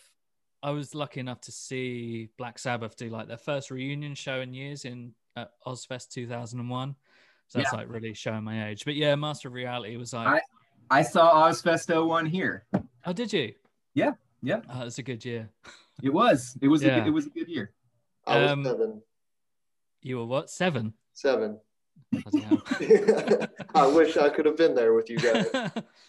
I 0.62 0.70
was 0.70 0.94
lucky 0.94 1.20
enough 1.20 1.40
to 1.42 1.52
see 1.52 2.30
Black 2.38 2.58
Sabbath 2.58 2.96
do 2.96 3.08
like 3.10 3.28
their 3.28 3.36
first 3.36 3.70
reunion 3.70 4.14
show 4.14 4.40
in 4.40 4.52
years 4.54 4.84
in 4.84 5.12
at 5.36 5.50
Ozzfest 5.66 6.08
2001. 6.10 6.96
So 7.48 7.58
that's 7.58 7.72
Yeah. 7.72 7.78
like 7.78 7.88
really 7.90 8.14
showing 8.14 8.42
my 8.42 8.68
age. 8.70 8.84
But 8.84 8.94
yeah, 8.96 9.14
Master 9.14 9.48
of 9.48 9.54
Reality 9.54 9.96
was 9.96 10.12
like, 10.14 10.42
I 10.90 11.02
saw 11.02 11.46
Ozzfest 11.48 12.06
one 12.08 12.26
here. 12.26 12.64
oh, 13.04 13.12
did 13.12 13.32
you? 13.32 13.52
Yeah, 13.94 14.12
yeah. 14.42 14.62
Oh, 14.72 14.86
it's 14.86 14.98
a 14.98 15.02
good 15.02 15.24
year. 15.24 15.50
It 16.02 16.12
was. 16.12 16.56
It 16.60 16.68
was. 16.68 16.82
A, 16.82 16.86
Yeah. 16.86 16.98
good- 17.00 17.08
it 17.08 17.12
was 17.12 17.26
a 17.26 17.30
good 17.30 17.48
year. 17.48 17.72
I 18.26 18.38
was 18.40 18.50
Um, 18.50 18.64
seven. 18.64 19.02
You 20.02 20.18
were 20.18 20.26
what? 20.26 20.50
Seven. 20.50 20.94
Seven. 21.12 21.60
Bloody 22.12 22.40
hell. 22.40 23.48
I 23.74 23.86
wish 23.86 24.16
I 24.16 24.28
could 24.28 24.46
have 24.46 24.56
been 24.56 24.74
there 24.74 24.94
with 24.94 25.10
you 25.10 25.18
guys. 25.18 25.46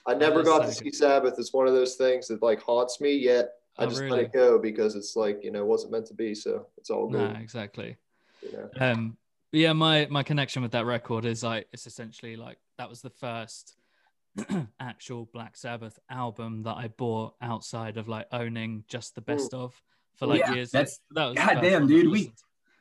I 0.06 0.14
never 0.16 0.44
got 0.44 0.60
to 0.66 0.72
see. 0.72 0.92
Sabbath. 0.92 1.36
It's 1.38 1.54
one 1.54 1.68
of 1.68 1.74
those 1.74 1.96
things 1.96 2.28
that 2.28 2.42
like 2.42 2.62
haunts 2.62 3.02
me. 3.02 3.14
Yet 3.14 3.50
I 3.78 3.86
Oh, 3.86 3.90
just 3.90 4.02
let 4.04 4.20
it 4.20 4.34
go 4.34 4.58
because 4.60 4.96
it's 4.96 5.16
like 5.16 5.44
you 5.44 5.52
know 5.52 5.60
it 5.62 5.68
wasn't 5.68 5.92
meant 5.92 6.06
to 6.08 6.14
be. 6.14 6.34
So 6.36 6.68
it's 6.78 6.90
all 6.90 7.10
no, 7.10 7.28
good. 7.28 7.38
exactly. 7.42 7.96
You 8.44 8.52
know. 8.54 8.70
Um, 8.80 9.18
yeah, 9.52 9.74
my 9.74 10.08
my 10.10 10.24
connection 10.24 10.62
with 10.62 10.72
that 10.72 10.86
record 10.86 11.26
is 11.26 11.44
like 11.44 11.68
it's 11.74 11.88
essentially 11.88 12.36
like 12.36 12.58
that 12.78 12.90
was 12.90 13.02
the 13.02 13.10
first 13.10 13.76
actual 14.80 15.28
Black 15.34 15.58
Sabbath 15.58 15.98
album 16.10 16.64
that 16.64 16.76
I 16.78 16.90
bought 16.90 17.34
outside 17.42 17.98
of 17.98 18.08
like 18.08 18.28
owning 18.32 18.84
just 18.88 19.16
the 19.16 19.22
best 19.22 19.54
of 19.54 19.74
for 20.16 20.28
like 20.28 20.40
Yeah, 20.42 20.54
years. 20.54 20.72
that's- 20.72 21.00
that 21.12 21.26
was 21.26 21.36
the 21.36 21.42
God 21.42 21.62
damn, 21.62 21.88
dude, 21.88 22.12
we- 22.12 22.26
to. 22.28 22.32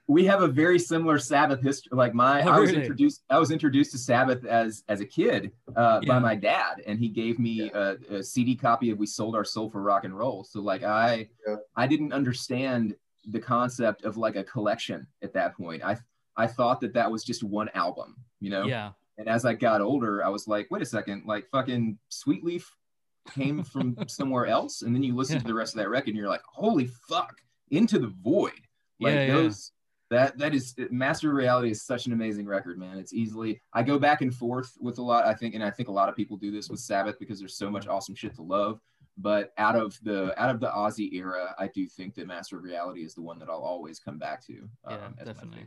We 0.08 0.24
have 0.26 0.40
a 0.42 0.46
very 0.48 0.78
similar 0.78 1.18
Sabbath 1.18 1.60
history. 1.62 1.90
Like 1.92 2.14
my, 2.14 2.42
Oh, 2.42 2.50
I 2.52 2.58
was 2.60 2.70
really? 2.70 2.82
introduced. 2.82 3.24
I 3.28 3.38
was 3.40 3.50
introduced 3.50 3.90
to 3.92 3.98
Sabbath 3.98 4.44
as 4.44 4.84
as 4.88 5.00
a 5.00 5.04
kid 5.06 5.50
uh, 5.74 6.00
Yeah. 6.02 6.08
by 6.08 6.18
my 6.20 6.36
dad, 6.36 6.82
and 6.86 6.98
he 6.98 7.08
gave 7.08 7.38
me 7.40 7.70
a, 7.72 7.96
a 8.10 8.22
CD 8.22 8.54
copy 8.54 8.90
of 8.90 8.98
"We 8.98 9.06
Sold 9.06 9.34
Our 9.34 9.44
Soul 9.44 9.68
for 9.68 9.82
Rock 9.82 10.04
and 10.04 10.16
Roll." 10.16 10.44
So 10.44 10.60
like 10.60 10.84
I, 10.84 11.28
Yeah. 11.46 11.56
I 11.74 11.86
didn't 11.88 12.12
understand 12.12 12.94
the 13.28 13.40
concept 13.40 14.04
of 14.04 14.16
like 14.16 14.36
a 14.36 14.44
collection 14.44 15.06
at 15.22 15.32
that 15.34 15.56
point. 15.56 15.82
I 15.84 15.96
I 16.36 16.46
thought 16.46 16.80
that 16.82 16.92
that 16.94 17.10
was 17.10 17.24
just 17.24 17.42
one 17.42 17.68
album, 17.74 18.14
you 18.40 18.50
know. 18.50 18.64
Yeah, 18.66 18.92
And 19.18 19.26
as 19.28 19.44
I 19.44 19.54
got 19.54 19.80
older, 19.80 20.24
I 20.24 20.28
was 20.28 20.46
like, 20.46 20.70
wait 20.70 20.82
a 20.82 20.86
second, 20.86 21.24
like 21.26 21.48
fucking 21.50 21.98
Sweet 22.10 22.44
Leaf 22.44 22.70
came 23.34 23.64
from 23.64 23.96
somewhere 24.06 24.46
else. 24.46 24.82
And 24.82 24.94
then 24.94 25.02
you 25.02 25.16
listen 25.16 25.36
Yeah. 25.36 25.40
to 25.42 25.46
the 25.48 25.54
rest 25.54 25.74
of 25.74 25.78
that 25.78 25.88
record 25.88 26.10
and 26.10 26.16
you're 26.18 26.28
like, 26.28 26.42
holy 26.46 26.86
fuck, 27.08 27.34
into 27.70 27.98
the 27.98 28.12
void. 28.22 28.52
Like 29.00 29.14
Yeah, 29.14 29.26
yeah. 29.26 29.32
those 29.34 29.72
that 30.10 30.38
that 30.38 30.54
is 30.54 30.74
Master 30.90 31.30
of 31.30 31.36
Reality 31.36 31.70
is 31.70 31.82
such 31.82 32.06
an 32.06 32.12
amazing 32.12 32.46
record, 32.46 32.78
man. 32.78 32.98
It's 32.98 33.12
easily 33.12 33.60
I 33.72 33.82
go 33.82 33.98
back 33.98 34.20
and 34.20 34.34
forth 34.34 34.76
with 34.80 34.98
a 34.98 35.02
lot, 35.02 35.26
I 35.26 35.34
think, 35.34 35.54
and 35.54 35.64
I 35.64 35.70
think 35.70 35.88
a 35.88 35.92
lot 35.92 36.08
of 36.08 36.16
people 36.16 36.36
do 36.36 36.50
this 36.50 36.68
with 36.68 36.80
Sabbath 36.80 37.18
because 37.18 37.40
there's 37.40 37.56
so 37.56 37.70
much 37.70 37.88
awesome 37.88 38.14
shit 38.14 38.34
to 38.36 38.42
love. 38.42 38.80
But 39.18 39.52
out 39.58 39.76
of 39.76 39.98
the 40.02 40.40
out 40.40 40.50
of 40.50 40.60
the 40.60 40.68
Ozzy 40.68 41.12
era, 41.14 41.54
I 41.58 41.68
do 41.68 41.86
think 41.86 42.14
that 42.14 42.26
Master 42.26 42.58
of 42.58 42.62
Reality 42.62 43.02
is 43.02 43.14
the 43.14 43.22
one 43.22 43.38
that 43.40 43.48
I'll 43.48 43.62
always 43.62 43.98
come 43.98 44.18
back 44.18 44.44
to. 44.46 44.68
Yeah, 44.88 44.94
um, 44.94 45.14
definitely. 45.24 45.66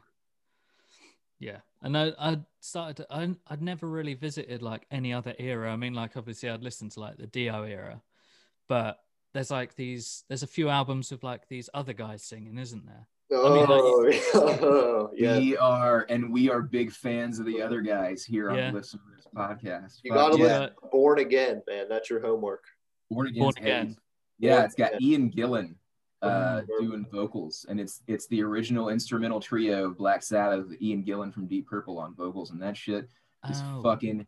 yeah. 1.40 1.58
And 1.82 1.98
I 1.98 2.14
I 2.18 2.40
started. 2.62 2.98
To, 2.98 3.08
I 3.10 3.36
I'd 3.48 3.62
never 3.62 3.88
really 3.88 4.14
visited 4.14 4.62
like 4.62 4.86
any 4.92 5.12
other 5.12 5.34
era. 5.38 5.74
I 5.74 5.76
mean, 5.76 5.96
like 5.96 6.16
obviously 6.16 6.50
I'd 6.50 6.64
listened 6.64 6.92
to 6.92 7.02
like 7.02 7.18
the 7.18 7.28
Dio 7.28 7.64
era, 7.64 8.02
but 8.70 9.00
there's 9.34 9.52
like 9.52 9.76
these. 9.76 10.24
There's 10.30 10.44
a 10.44 10.48
few 10.48 10.70
albums 10.70 11.12
with 11.12 11.24
like 11.24 11.48
these 11.50 11.70
other 11.74 11.94
guys 11.94 12.24
singing, 12.24 12.58
isn't 12.58 12.86
there? 12.86 13.08
Oh, 13.32 15.10
yeah. 15.16 15.38
We 15.38 15.58
are, 15.58 16.06
and 16.10 16.32
we 16.32 16.50
are 16.50 16.62
big 16.62 16.92
fans 16.92 17.40
of 17.40 17.46
the 17.46 17.62
other 17.62 17.82
guys 17.82 18.24
here 18.26 18.52
Yeah. 18.54 18.68
on 18.68 18.74
the 18.74 18.80
Listen 18.80 19.00
to 19.00 19.06
This 19.16 19.28
podcast. 19.36 20.00
You 20.04 20.12
gotta 20.14 20.38
yeah. 20.38 20.46
yeah. 20.46 20.60
listen 20.60 20.76
to 20.82 20.88
Born 20.92 21.20
Again, 21.20 21.62
man. 21.68 21.88
That's 21.90 22.10
your 22.10 22.22
homework. 22.22 22.64
Born 23.10 23.28
Again's 23.28 23.40
Born. 23.40 23.54
Again. 23.58 23.98
Yeah, 24.40 24.56
Born 24.56 24.66
it's 24.66 24.76
got 24.76 24.90
Again. 24.96 25.02
Ian 25.04 25.32
Gillan 25.32 25.76
uh, 26.22 26.62
doing 26.80 27.06
vocals, 27.12 27.66
and 27.70 27.80
it's 27.80 28.02
it's 28.08 28.28
the 28.28 28.42
original 28.44 28.90
instrumental 28.90 29.40
trio 29.40 29.86
of 29.86 29.98
Black 29.98 30.24
Sabbath, 30.24 30.68
Ian 30.82 31.04
Gillan 31.04 31.34
from 31.34 31.48
Deep 31.48 31.68
Purple 31.68 31.98
on 32.00 32.16
vocals, 32.16 32.52
and 32.52 32.62
that 32.62 32.76
shit 32.76 33.08
is 33.50 33.62
Oh. 33.64 33.82
fucking 33.84 34.26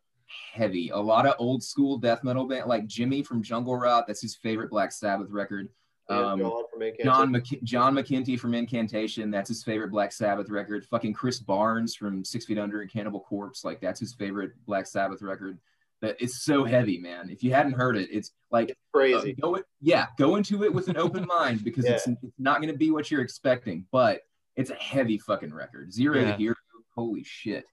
heavy. 0.53 0.90
A 0.90 0.98
lot 0.98 1.26
of 1.26 1.36
old 1.40 1.61
school 1.64 1.98
death 1.98 2.23
metal 2.23 2.48
band 2.48 2.68
like 2.68 2.88
Jimmy 2.88 3.23
from 3.23 3.44
Jungle 3.44 3.76
Rot, 3.76 4.06
that's 4.07 4.22
his 4.22 4.36
favorite 4.36 4.69
Black 4.69 4.91
Sabbath 4.91 5.30
record. 5.32 5.68
And 6.10 6.19
Um, 6.19 6.40
John 6.40 6.64
from 6.72 6.82
John 7.03 7.32
Mc- 7.32 7.64
John 7.64 7.94
McEntee 7.95 8.40
from 8.40 8.53
Incantation, 8.53 9.32
that's 9.32 9.48
his 9.48 9.64
favorite 9.64 9.91
Black 9.91 10.11
Sabbath 10.11 10.49
record. 10.49 10.86
Fucking 10.86 11.14
Chris 11.14 11.40
Barnes 11.40 11.95
from 11.95 12.26
Six 12.26 12.45
Feet 12.45 12.57
Under 12.57 12.82
and 12.82 12.91
Cannibal 12.91 13.22
Corpse, 13.22 13.64
like 13.64 13.80
that's 13.80 13.99
his 13.99 14.14
favorite 14.14 14.52
Black 14.65 14.88
Sabbath 14.88 15.22
record. 15.22 15.57
That 16.02 16.18
it's 16.19 16.44
so 16.44 16.64
heavy, 16.64 16.98
man. 16.98 17.30
If 17.30 17.44
you 17.44 17.53
hadn't 17.53 17.73
heard 17.73 17.95
it, 17.95 18.10
it's 18.11 18.32
like 18.49 18.76
Crazy. 18.91 19.36
uh, 19.44 19.48
go 19.48 19.60
yeah, 19.82 20.07
go 20.18 20.36
into 20.36 20.64
it 20.64 20.73
with 20.73 20.88
an 20.90 20.98
open 20.98 21.28
mind 21.40 21.64
because 21.64 21.86
it's, 21.86 22.07
it's 22.07 22.40
not 22.40 22.60
going 22.60 22.72
to 22.73 22.78
be 22.78 22.90
what 22.90 23.11
you're 23.11 23.22
expecting, 23.22 23.86
but 23.91 24.22
it's 24.56 24.72
a 24.72 24.76
heavy 24.76 25.19
fucking 25.19 25.53
record. 25.53 25.94
Zero 25.94 26.19
Yeah. 26.19 26.32
to 26.32 26.38
Hero, 26.38 26.56
holy 26.95 27.23
shit. 27.23 27.65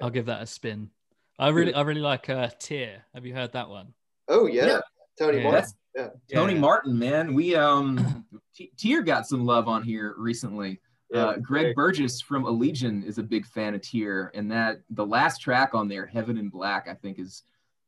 I'll 0.00 0.08
give 0.10 0.26
that 0.26 0.42
a 0.42 0.46
spin. 0.46 0.90
I 1.38 1.50
really, 1.50 1.74
I 1.74 1.82
really 1.82 2.00
like 2.00 2.30
uh, 2.30 2.48
Tyr. 2.58 3.02
Have 3.14 3.26
you 3.26 3.34
heard 3.34 3.52
that 3.52 3.68
one? 3.68 3.92
Oh 4.28 4.46
yeah, 4.46 4.66
Yeah. 4.66 4.80
Tony 5.18 5.38
Yeah. 5.38 5.44
Martin. 5.50 5.70
Yeah. 5.96 6.08
Tony 6.32 6.54
Yeah. 6.54 6.60
Martin, 6.60 6.98
man. 6.98 7.34
We 7.34 7.54
um, 7.54 8.24
T- 8.54 8.72
Tyr 8.76 9.02
got 9.02 9.26
some 9.26 9.44
love 9.44 9.68
on 9.68 9.82
here 9.82 10.14
recently. 10.16 10.80
Yeah. 11.10 11.26
Uh, 11.26 11.36
Greg 11.38 11.74
Burgess 11.76 12.20
from 12.20 12.44
Allegaeon 12.44 13.04
is 13.04 13.18
a 13.18 13.22
big 13.22 13.46
fan 13.46 13.74
of 13.74 13.82
Tyr, 13.82 14.32
and 14.34 14.50
that 14.50 14.80
the 14.90 15.06
last 15.06 15.38
track 15.38 15.74
on 15.74 15.86
there, 15.88 16.06
Heaven 16.06 16.36
in 16.38 16.48
Black, 16.48 16.88
I 16.88 16.94
think 16.94 17.18
is 17.18 17.42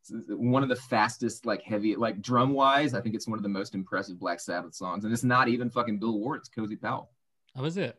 is 0.09 0.27
one 0.29 0.63
of 0.63 0.69
the 0.69 0.77
fastest, 0.77 1.45
like 1.47 1.63
heavy, 1.63 1.97
like 1.97 2.23
drum 2.23 2.53
wise. 2.53 2.95
I 2.95 3.01
think 3.01 3.17
it's 3.17 3.27
one 3.27 3.39
of 3.39 3.43
the 3.43 3.49
most 3.49 3.75
impressive 3.75 4.21
Black 4.21 4.39
Sabbath 4.39 4.75
songs, 4.75 5.05
and 5.05 5.13
it's 5.13 5.25
not 5.25 5.49
even 5.49 5.69
fucking 5.71 5.99
Bill 5.99 6.19
Ward. 6.21 6.41
It's 6.41 6.49
Cozy 6.49 6.77
Powell. 6.77 7.11
Oh, 7.57 7.65
is 7.65 7.77
it? 7.77 7.99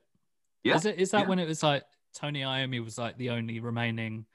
Yeah. 0.63 0.75
Is 0.75 0.85
it? 0.85 0.97
Is 0.99 1.11
that 1.11 1.21
Yeah. 1.23 1.27
when 1.27 1.39
it 1.39 1.47
was 1.47 1.63
like 1.63 1.83
Tony 2.13 2.41
Iommi 2.41 2.81
was 2.81 2.97
like 2.97 3.17
the 3.17 3.31
only 3.31 3.59
remaining? 3.59 4.25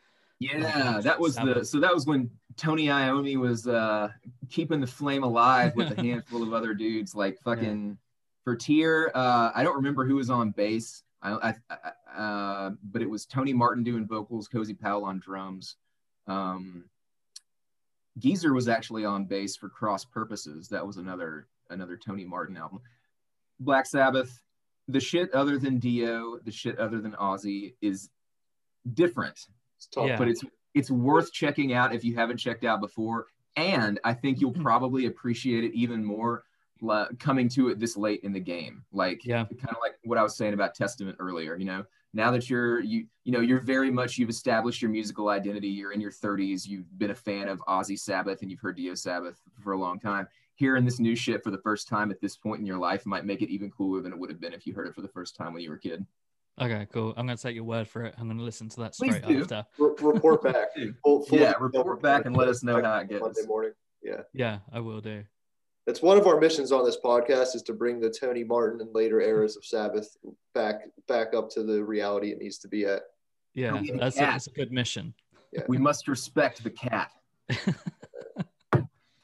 Yeah, 0.43 1.01
that 1.01 1.21
was 1.21 1.37
the 1.37 1.65
so 1.65 1.79
that 1.79 1.95
was 1.95 2.07
when 2.07 2.29
Tony 2.57 2.87
Iommi 2.87 3.37
was 3.37 3.69
uh 3.69 4.09
keeping 4.51 4.81
the 4.81 4.87
flame 4.87 5.23
alive 5.23 5.77
with 5.77 5.97
a 5.97 6.03
handful 6.03 6.43
of 6.43 6.53
other 6.53 6.75
dudes 6.75 7.15
like 7.15 7.39
fucking 7.41 7.97
for 8.43 8.57
Tyr. 8.57 9.13
Uh, 9.15 9.53
I 9.55 9.63
don't 9.63 9.77
remember 9.77 10.05
who 10.05 10.17
was 10.17 10.31
on 10.31 10.51
bass. 10.51 11.05
I, 11.23 11.31
I, 11.31 11.55
I 11.71 12.21
uh, 12.21 12.71
but 12.83 13.03
it 13.03 13.09
was 13.09 13.25
Tony 13.25 13.53
Martin 13.53 13.85
doing 13.85 14.05
vocals, 14.07 14.49
Cozy 14.49 14.75
Powell 14.75 15.05
on 15.05 15.21
drums. 15.21 15.77
Um, 16.27 16.87
Geezer 18.19 18.53
was 18.53 18.69
actually 18.69 19.05
on 19.05 19.27
bass 19.27 19.55
for 19.57 19.69
Cross 19.69 20.07
Purposes. 20.07 20.69
That 20.69 20.85
was 20.85 20.97
another 20.97 21.47
another 21.71 21.97
Tony 21.97 22.25
Martin 22.25 22.57
album. 22.57 22.81
Black 23.61 23.87
Sabbath, 23.87 24.43
the 24.89 24.99
shit 24.99 25.33
other 25.33 25.57
than 25.57 25.79
Dio, 25.79 26.39
the 26.45 26.51
shit 26.51 26.79
other 26.81 27.01
than 27.01 27.13
Ozzy 27.13 27.75
is 27.81 28.11
different 28.93 29.47
It's 29.83 29.89
tough. 29.89 30.07
Yeah. 30.07 30.17
but 30.17 30.29
it's 30.29 30.43
it's 30.75 30.91
worth 30.91 31.33
checking 31.33 31.73
out 31.73 31.93
if 31.93 32.05
you 32.05 32.15
haven't 32.15 32.37
checked 32.37 32.65
out 32.65 32.81
before 32.81 33.27
and 33.57 33.99
i 34.05 34.15
think 34.15 34.41
you'll 34.41 34.53
mm-hmm. 34.53 34.63
probably 34.63 35.07
appreciate 35.07 35.65
it 35.65 35.75
even 35.75 36.05
more 36.05 36.45
la- 36.81 37.09
coming 37.19 37.49
to 37.49 37.69
it 37.69 37.81
this 37.81 37.97
late 37.97 38.21
in 38.23 38.33
the 38.33 38.41
game 38.41 38.85
like 38.93 39.25
Yeah. 39.25 39.45
kind 39.45 39.71
of 39.71 39.79
like 39.83 39.99
what 40.05 40.19
i 40.19 40.23
was 40.23 40.37
saying 40.37 40.55
about 40.55 40.75
testament 40.75 41.17
earlier 41.19 41.57
you 41.57 41.65
know 41.65 41.85
now 42.15 42.31
that 42.31 42.49
you're 42.49 42.81
you 42.81 43.07
you 43.25 43.33
know 43.33 43.41
you're 43.41 43.61
very 43.61 43.91
much 43.91 44.19
you've 44.19 44.31
established 44.31 44.81
your 44.81 44.91
musical 44.91 45.29
identity 45.29 45.69
you're 45.69 45.93
in 45.93 46.01
your 46.01 46.13
30s 46.13 46.67
you've 46.67 46.97
been 46.99 47.11
a 47.11 47.15
fan 47.15 47.49
of 47.49 47.59
ozzy 47.69 47.99
sabbath 47.99 48.43
and 48.43 48.51
you've 48.51 48.61
heard 48.61 48.77
dio 48.77 48.95
sabbath 48.95 49.41
for 49.61 49.73
a 49.73 49.79
long 49.79 49.99
time 49.99 50.27
hearing 50.55 50.85
this 50.85 51.01
new 51.01 51.17
shit 51.17 51.43
for 51.43 51.51
the 51.51 51.59
first 51.59 51.89
time 51.89 52.11
at 52.11 52.21
this 52.21 52.37
point 52.37 52.61
in 52.61 52.67
your 52.67 52.79
life 52.79 53.05
might 53.05 53.25
make 53.25 53.43
it 53.43 53.51
even 53.51 53.71
cooler 53.71 54.01
than 54.01 54.13
it 54.13 54.19
would 54.19 54.31
have 54.31 54.41
been 54.41 54.53
if 54.53 54.67
you 54.67 54.73
heard 54.73 54.87
it 54.87 54.95
for 54.95 55.03
the 55.03 55.09
first 55.09 55.35
time 55.35 55.53
when 55.53 55.63
you 55.63 55.69
were 55.71 55.77
a 55.77 55.81
kid 55.81 56.07
Okay, 56.61 56.87
cool. 56.93 57.15
I'm 57.17 57.27
gonna 57.27 57.37
take 57.37 57.55
your 57.55 57.65
word 57.65 57.89
for 57.89 58.05
it. 58.05 58.15
I'm 58.19 58.29
gonna 58.29 58.43
listen 58.43 58.69
to 58.71 58.81
that 58.81 58.95
Please 58.95 59.17
straight 59.17 59.27
do. 59.27 59.43
after. 59.43 59.65
Re- 59.79 59.95
report 60.01 60.43
back. 60.43 60.69
Full, 61.05 61.25
full 61.25 61.39
Yeah, 61.39 61.55
report 61.59 62.03
back 62.03 62.27
and 62.27 62.37
let 62.37 62.49
us 62.49 62.63
know 62.63 62.83
how 62.83 62.99
it 62.99 63.09
goes. 63.09 63.21
Monday 63.21 63.41
morning. 63.47 63.73
Yeah. 64.03 64.23
Yeah, 64.35 64.59
I 64.73 64.81
will 64.81 65.01
do. 65.01 65.25
It's 65.87 66.03
one 66.03 66.19
of 66.19 66.27
our 66.27 66.39
missions 66.39 66.71
on 66.71 66.85
this 66.85 66.99
podcast 67.03 67.57
is 67.57 67.63
to 67.63 67.73
bring 67.73 68.01
the 68.01 68.11
Tony 68.11 68.45
Martin 68.45 68.81
and 68.81 68.95
later 68.95 69.21
eras 69.21 69.57
of 69.57 69.65
Sabbath 69.65 70.17
back 70.55 70.83
back 71.09 71.35
up 71.35 71.49
to 71.51 71.63
the 71.65 71.83
reality 71.83 72.31
it 72.31 72.39
needs 72.39 72.59
to 72.59 72.69
be 72.69 72.85
at. 72.85 73.03
Yeah, 73.55 73.81
that's 73.99 74.17
a, 74.17 74.21
that's 74.21 74.47
a 74.47 74.51
good 74.51 74.71
mission. 74.73 75.15
we 75.69 75.79
must 75.79 76.07
respect 76.07 76.63
the 76.63 76.71
cat 76.71 77.11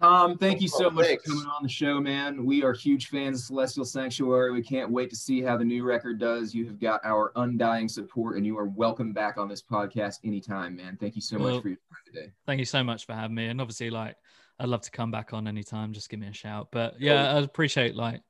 Tom, 0.01 0.39
thank 0.39 0.61
you 0.61 0.69
so 0.69 0.87
Oh, 0.87 0.91
much 0.91 1.07
thanks. 1.07 1.25
for 1.25 1.31
coming 1.31 1.47
on 1.49 1.63
the 1.65 1.69
show, 1.69 2.01
man. 2.01 2.45
We 2.47 2.63
are 2.63 2.73
huge 2.73 3.09
fans 3.09 3.41
of 3.41 3.47
Celestial 3.47 3.85
Sanctuary. 3.85 4.53
We 4.53 4.63
can't 4.63 4.91
wait 4.93 5.11
to 5.11 5.17
see 5.17 5.43
how 5.43 5.57
the 5.57 5.65
new 5.65 5.83
record 5.83 6.21
does. 6.21 6.55
You 6.55 6.67
have 6.67 6.79
got 6.79 7.01
our 7.05 7.33
undying 7.35 7.89
support, 7.89 8.37
and 8.37 8.47
you 8.47 8.57
are 8.59 8.67
welcome 8.67 9.13
back 9.13 9.39
on 9.39 9.49
this 9.49 9.61
podcast 9.61 10.19
anytime, 10.25 10.77
man. 10.77 10.97
Thank 11.01 11.17
you 11.17 11.21
so 11.23 11.37
Well, 11.37 11.55
much 11.55 11.63
for 11.63 11.69
your 11.71 11.79
time 11.79 11.99
today. 12.15 12.33
Thank 12.47 12.61
you 12.61 12.65
so 12.65 12.85
much 12.85 13.07
for 13.07 13.13
having 13.13 13.35
me. 13.35 13.47
And 13.47 13.61
obviously, 13.61 13.91
like, 13.91 14.15
I'd 14.61 14.69
love 14.69 14.83
to 14.83 14.91
come 14.93 15.11
back 15.11 15.33
on 15.33 15.49
anytime. 15.49 15.93
Just 15.93 16.09
give 16.11 16.21
me 16.21 16.29
a 16.29 16.33
shout. 16.33 16.69
But 16.71 17.01
yeah, 17.01 17.33
I 17.35 17.39
appreciate 17.41 17.97
like, 17.97 18.23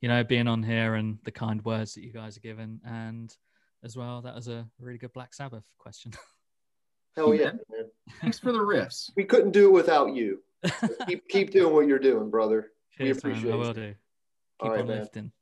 you 0.00 0.08
know, 0.08 0.24
being 0.24 0.48
on 0.48 0.62
here 0.64 0.94
and 0.94 1.18
the 1.24 1.30
kind 1.32 1.64
words 1.64 1.94
that 1.94 2.02
you 2.02 2.12
guys 2.12 2.36
are 2.36 2.40
giving. 2.40 2.80
And 2.84 3.32
as 3.84 3.96
well, 3.96 4.22
that 4.22 4.34
was 4.34 4.48
a 4.48 4.66
really 4.80 4.98
good 4.98 5.12
Black 5.12 5.34
Sabbath 5.34 5.64
question. 5.78 6.12
Hell 7.16 7.32
yeah, 7.34 7.42
Yeah. 7.42 7.50
man. 7.70 7.86
Thanks 8.20 8.38
for 8.40 8.50
the 8.52 8.58
riffs. 8.58 9.10
We 9.16 9.24
couldn't 9.24 9.50
do 9.52 9.66
it 9.68 9.72
without 9.72 10.14
you. 10.14 10.40
Keep 11.06 11.28
keep 11.28 11.50
doing 11.50 11.72
what 11.74 11.86
you're 11.86 11.98
doing, 11.98 12.30
brother. 12.30 12.70
We 12.98 13.06
Cheers, 13.06 13.24
man. 13.24 13.32
appreciate 13.32 13.50
I 13.52 13.54
it. 13.54 13.58
will 13.58 13.72
do. 13.72 13.94
All 14.60 14.66
Keep 14.68 14.70
right, 14.72 14.80
on 14.82 14.86
man. 14.88 14.98
lifting. 15.00 15.32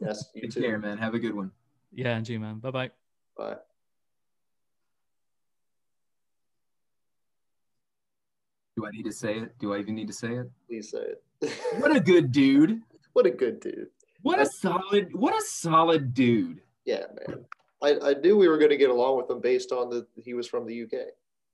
Yes, 0.00 0.24
you 0.34 0.42
Take 0.42 0.50
too. 0.52 0.60
care, 0.62 0.78
man. 0.78 0.98
Have 0.98 1.14
a 1.14 1.18
good 1.18 1.34
one. 1.34 1.50
Yeah, 1.92 2.16
and 2.16 2.28
you, 2.28 2.38
man. 2.38 2.58
Bye 2.58 2.70
bye. 2.70 2.90
Bye. 3.36 3.56
Do 8.76 8.86
I 8.86 8.90
need 8.90 9.04
to 9.04 9.12
say 9.12 9.34
it? 9.38 9.58
Do 9.58 9.74
I 9.74 9.78
even 9.78 9.94
need 9.94 10.06
to 10.06 10.12
say 10.12 10.34
it? 10.34 10.50
Please 10.68 10.90
say 10.90 10.98
it. 11.14 11.22
What 11.80 11.94
a 11.94 12.00
good 12.00 12.32
dude. 12.32 12.80
what 13.14 13.26
a 13.26 13.30
good 13.30 13.60
dude. 13.60 13.88
What 14.22 14.38
a 14.38 14.46
solid, 14.46 15.08
what 15.14 15.34
a 15.34 15.42
solid 15.46 16.12
dude. 16.12 16.60
Yeah, 16.84 17.04
man. 17.26 17.44
I, 17.82 18.10
I 18.10 18.14
knew 18.14 18.36
we 18.36 18.46
were 18.48 18.58
going 18.58 18.70
to 18.70 18.76
get 18.76 18.90
along 18.90 19.16
with 19.16 19.30
him 19.30 19.40
based 19.40 19.72
on 19.72 19.88
the 19.88 20.06
he 20.16 20.34
was 20.34 20.46
from 20.46 20.66
the 20.66 20.82
UK. 20.82 21.08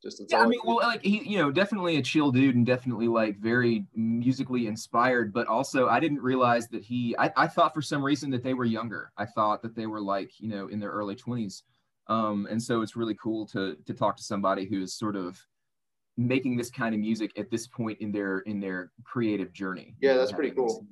Just 0.07 0.23
Yeah, 0.31 0.41
I 0.41 0.47
mean, 0.47 0.61
well, 0.65 0.77
like 0.77 1.03
he, 1.03 1.28
you 1.28 1.39
know, 1.39 1.51
definitely 1.51 1.97
a 1.97 2.03
chill 2.03 2.31
dude 2.31 2.55
and 2.55 2.65
definitely 2.65 3.09
like 3.09 3.39
very 3.39 3.87
musically 3.97 4.69
inspired, 4.69 5.33
but 5.33 5.49
also 5.49 5.89
I 5.89 5.99
didn't 5.99 6.23
realize 6.23 6.69
that 6.69 6.85
he. 6.85 7.16
I, 7.19 7.33
I 7.37 7.49
thought 7.49 7.74
for 7.74 7.83
some 7.83 8.05
reason 8.05 8.31
that 8.31 8.45
they 8.45 8.55
were 8.55 8.65
younger. 8.65 9.11
I 9.16 9.27
thought 9.27 9.62
that 9.62 9.74
they 9.74 9.87
were 9.87 10.01
like 10.01 10.39
you 10.39 10.49
know 10.49 10.69
in 10.69 10.78
their 10.78 10.91
early 10.91 11.16
twenties, 11.16 11.65
um, 12.07 12.47
and 12.49 12.62
so 12.62 12.83
it's 12.83 12.95
really 12.95 13.16
cool 13.16 13.47
to 13.49 13.77
to 13.85 13.95
talk 13.95 14.16
to 14.19 14.23
somebody 14.23 14.65
who 14.65 14.81
is 14.81 14.95
sort 14.95 15.16
of 15.16 15.45
making 16.16 16.57
this 16.57 16.70
kind 16.70 16.95
of 16.95 17.01
music 17.01 17.37
at 17.37 17.51
this 17.51 17.66
point 17.66 17.99
in 18.01 18.12
their 18.12 18.39
in 18.41 18.61
their 18.61 18.93
creative 19.03 19.53
journey. 19.53 19.97
Yeah, 20.01 20.15
that's 20.15 20.33
pretty 20.33 20.53
cool. 20.53 20.87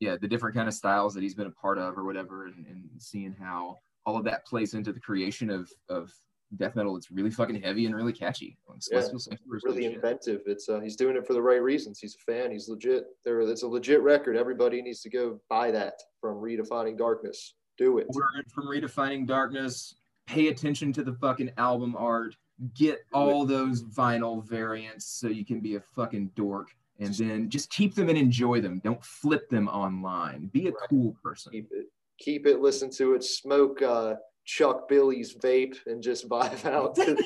Yeah, 0.00 0.16
the 0.18 0.28
different 0.28 0.56
kind 0.56 0.66
of 0.66 0.72
styles 0.72 1.12
that 1.12 1.22
he's 1.22 1.34
been 1.34 1.46
a 1.46 1.50
part 1.50 1.76
of 1.76 1.98
or 1.98 2.04
whatever, 2.04 2.46
and, 2.46 2.66
and 2.66 2.88
seeing 2.96 3.36
how 3.38 3.76
all 4.06 4.16
of 4.16 4.24
that 4.24 4.46
plays 4.46 4.72
into 4.72 4.94
the 4.94 5.00
creation 5.00 5.50
of 5.50 5.70
of 5.90 6.10
death 6.56 6.74
metal. 6.76 6.96
It's 6.96 7.10
really 7.10 7.30
fucking 7.30 7.62
heavy 7.62 7.86
and 7.86 7.94
really 7.94 8.12
catchy. 8.12 8.56
Yeah, 8.68 8.74
Celestial 8.80 9.18
Sanctuary 9.18 9.58
is 9.58 9.64
really 9.64 9.82
shit. 9.82 9.94
inventive. 9.94 10.40
It's 10.46 10.68
uh, 10.68 10.80
he's 10.80 10.96
doing 10.96 11.16
it 11.16 11.26
for 11.26 11.32
the 11.34 11.42
right 11.42 11.62
reasons. 11.62 11.98
He's 12.00 12.16
a 12.16 12.32
fan. 12.32 12.50
He's 12.50 12.68
legit. 12.68 13.04
There, 13.24 13.40
it's 13.40 13.62
a 13.62 13.68
legit 13.68 14.02
record. 14.02 14.36
Everybody 14.36 14.82
needs 14.82 15.00
to 15.02 15.10
go 15.10 15.40
buy 15.48 15.70
that 15.70 15.94
from 16.20 16.36
Redefining 16.36 16.98
Darkness. 16.98 17.54
Do 17.78 17.98
it. 17.98 18.06
Order 18.14 18.26
it 18.40 18.50
from 18.50 18.66
Redefining 18.66 19.26
Darkness. 19.26 19.94
Pay 20.26 20.48
attention 20.48 20.92
to 20.94 21.02
the 21.02 21.14
fucking 21.14 21.50
album 21.56 21.94
art. 21.96 22.36
Get 22.74 22.98
all 23.12 23.46
those 23.46 23.82
vinyl 23.84 24.44
variants 24.46 25.06
so 25.06 25.28
you 25.28 25.44
can 25.46 25.60
be 25.60 25.76
a 25.76 25.80
fucking 25.80 26.30
dork. 26.36 26.68
And 26.98 27.14
then 27.14 27.48
just 27.48 27.70
keep 27.70 27.94
them 27.94 28.10
and 28.10 28.18
enjoy 28.18 28.60
them. 28.60 28.80
Don't 28.84 29.02
flip 29.02 29.48
them 29.48 29.66
online. 29.68 30.48
Be 30.52 30.68
a 30.68 30.70
Right. 30.72 30.88
cool 30.90 31.16
person. 31.22 31.52
Keep 31.52 31.68
it. 31.72 31.86
Keep 32.18 32.46
it. 32.46 32.60
Listen 32.60 32.90
to 32.90 33.14
it. 33.14 33.24
Smoke 33.24 33.80
uh, 33.80 34.16
Chuck 34.50 34.88
Billy's 34.88 35.34
vape 35.34 35.76
and 35.86 36.02
just 36.02 36.28
vibe 36.28 36.64
out 36.70 36.96
to, 36.96 37.16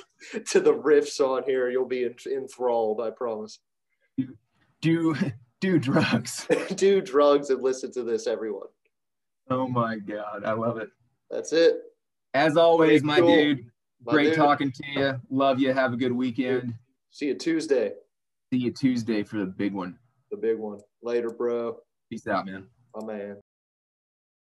to 0.51 0.61
the 0.61 0.75
riffs 0.75 1.21
on 1.21 1.43
here. 1.45 1.71
You'll 1.71 1.87
be 1.87 2.07
enthralled. 2.31 3.01
I 3.01 3.11
promise. 3.11 3.61
Do 4.83 5.17
do 5.63 5.79
drugs. 5.79 6.47
Do 6.77 7.01
drugs 7.01 7.49
and 7.49 7.63
listen 7.63 7.91
to 7.93 8.03
this, 8.03 8.27
everyone. 8.27 8.67
Oh 9.49 9.67
my 9.67 9.97
god, 9.97 10.45
I 10.45 10.53
love 10.53 10.77
it. 10.77 10.91
That's 11.31 11.55
it. 11.55 11.77
As 12.35 12.59
always, 12.59 13.01
Pretty 13.01 13.07
my 13.07 13.21
cool. 13.21 13.35
dude. 13.35 13.71
My 14.05 14.13
Great 14.13 14.25
dude. 14.27 14.35
talking 14.35 14.71
to 14.73 14.83
you. 14.95 15.21
Love 15.31 15.59
you. 15.59 15.73
Have 15.73 15.95
a 15.95 15.97
good 15.97 16.13
weekend. 16.13 16.75
See 17.11 17.27
you 17.27 17.35
Tuesday. 17.35 17.93
See 18.53 18.59
you 18.59 18.71
Tuesday 18.73 19.23
for 19.23 19.39
the 19.39 19.47
big 19.47 19.73
one. 19.73 19.99
The 20.31 20.37
big 20.37 20.59
one. 20.59 20.81
Later, 21.03 21.31
bro. 21.31 21.79
Peace 22.11 22.27
out, 22.27 22.45
man. 22.45 22.67
My 22.95 23.07
man. 23.07 23.37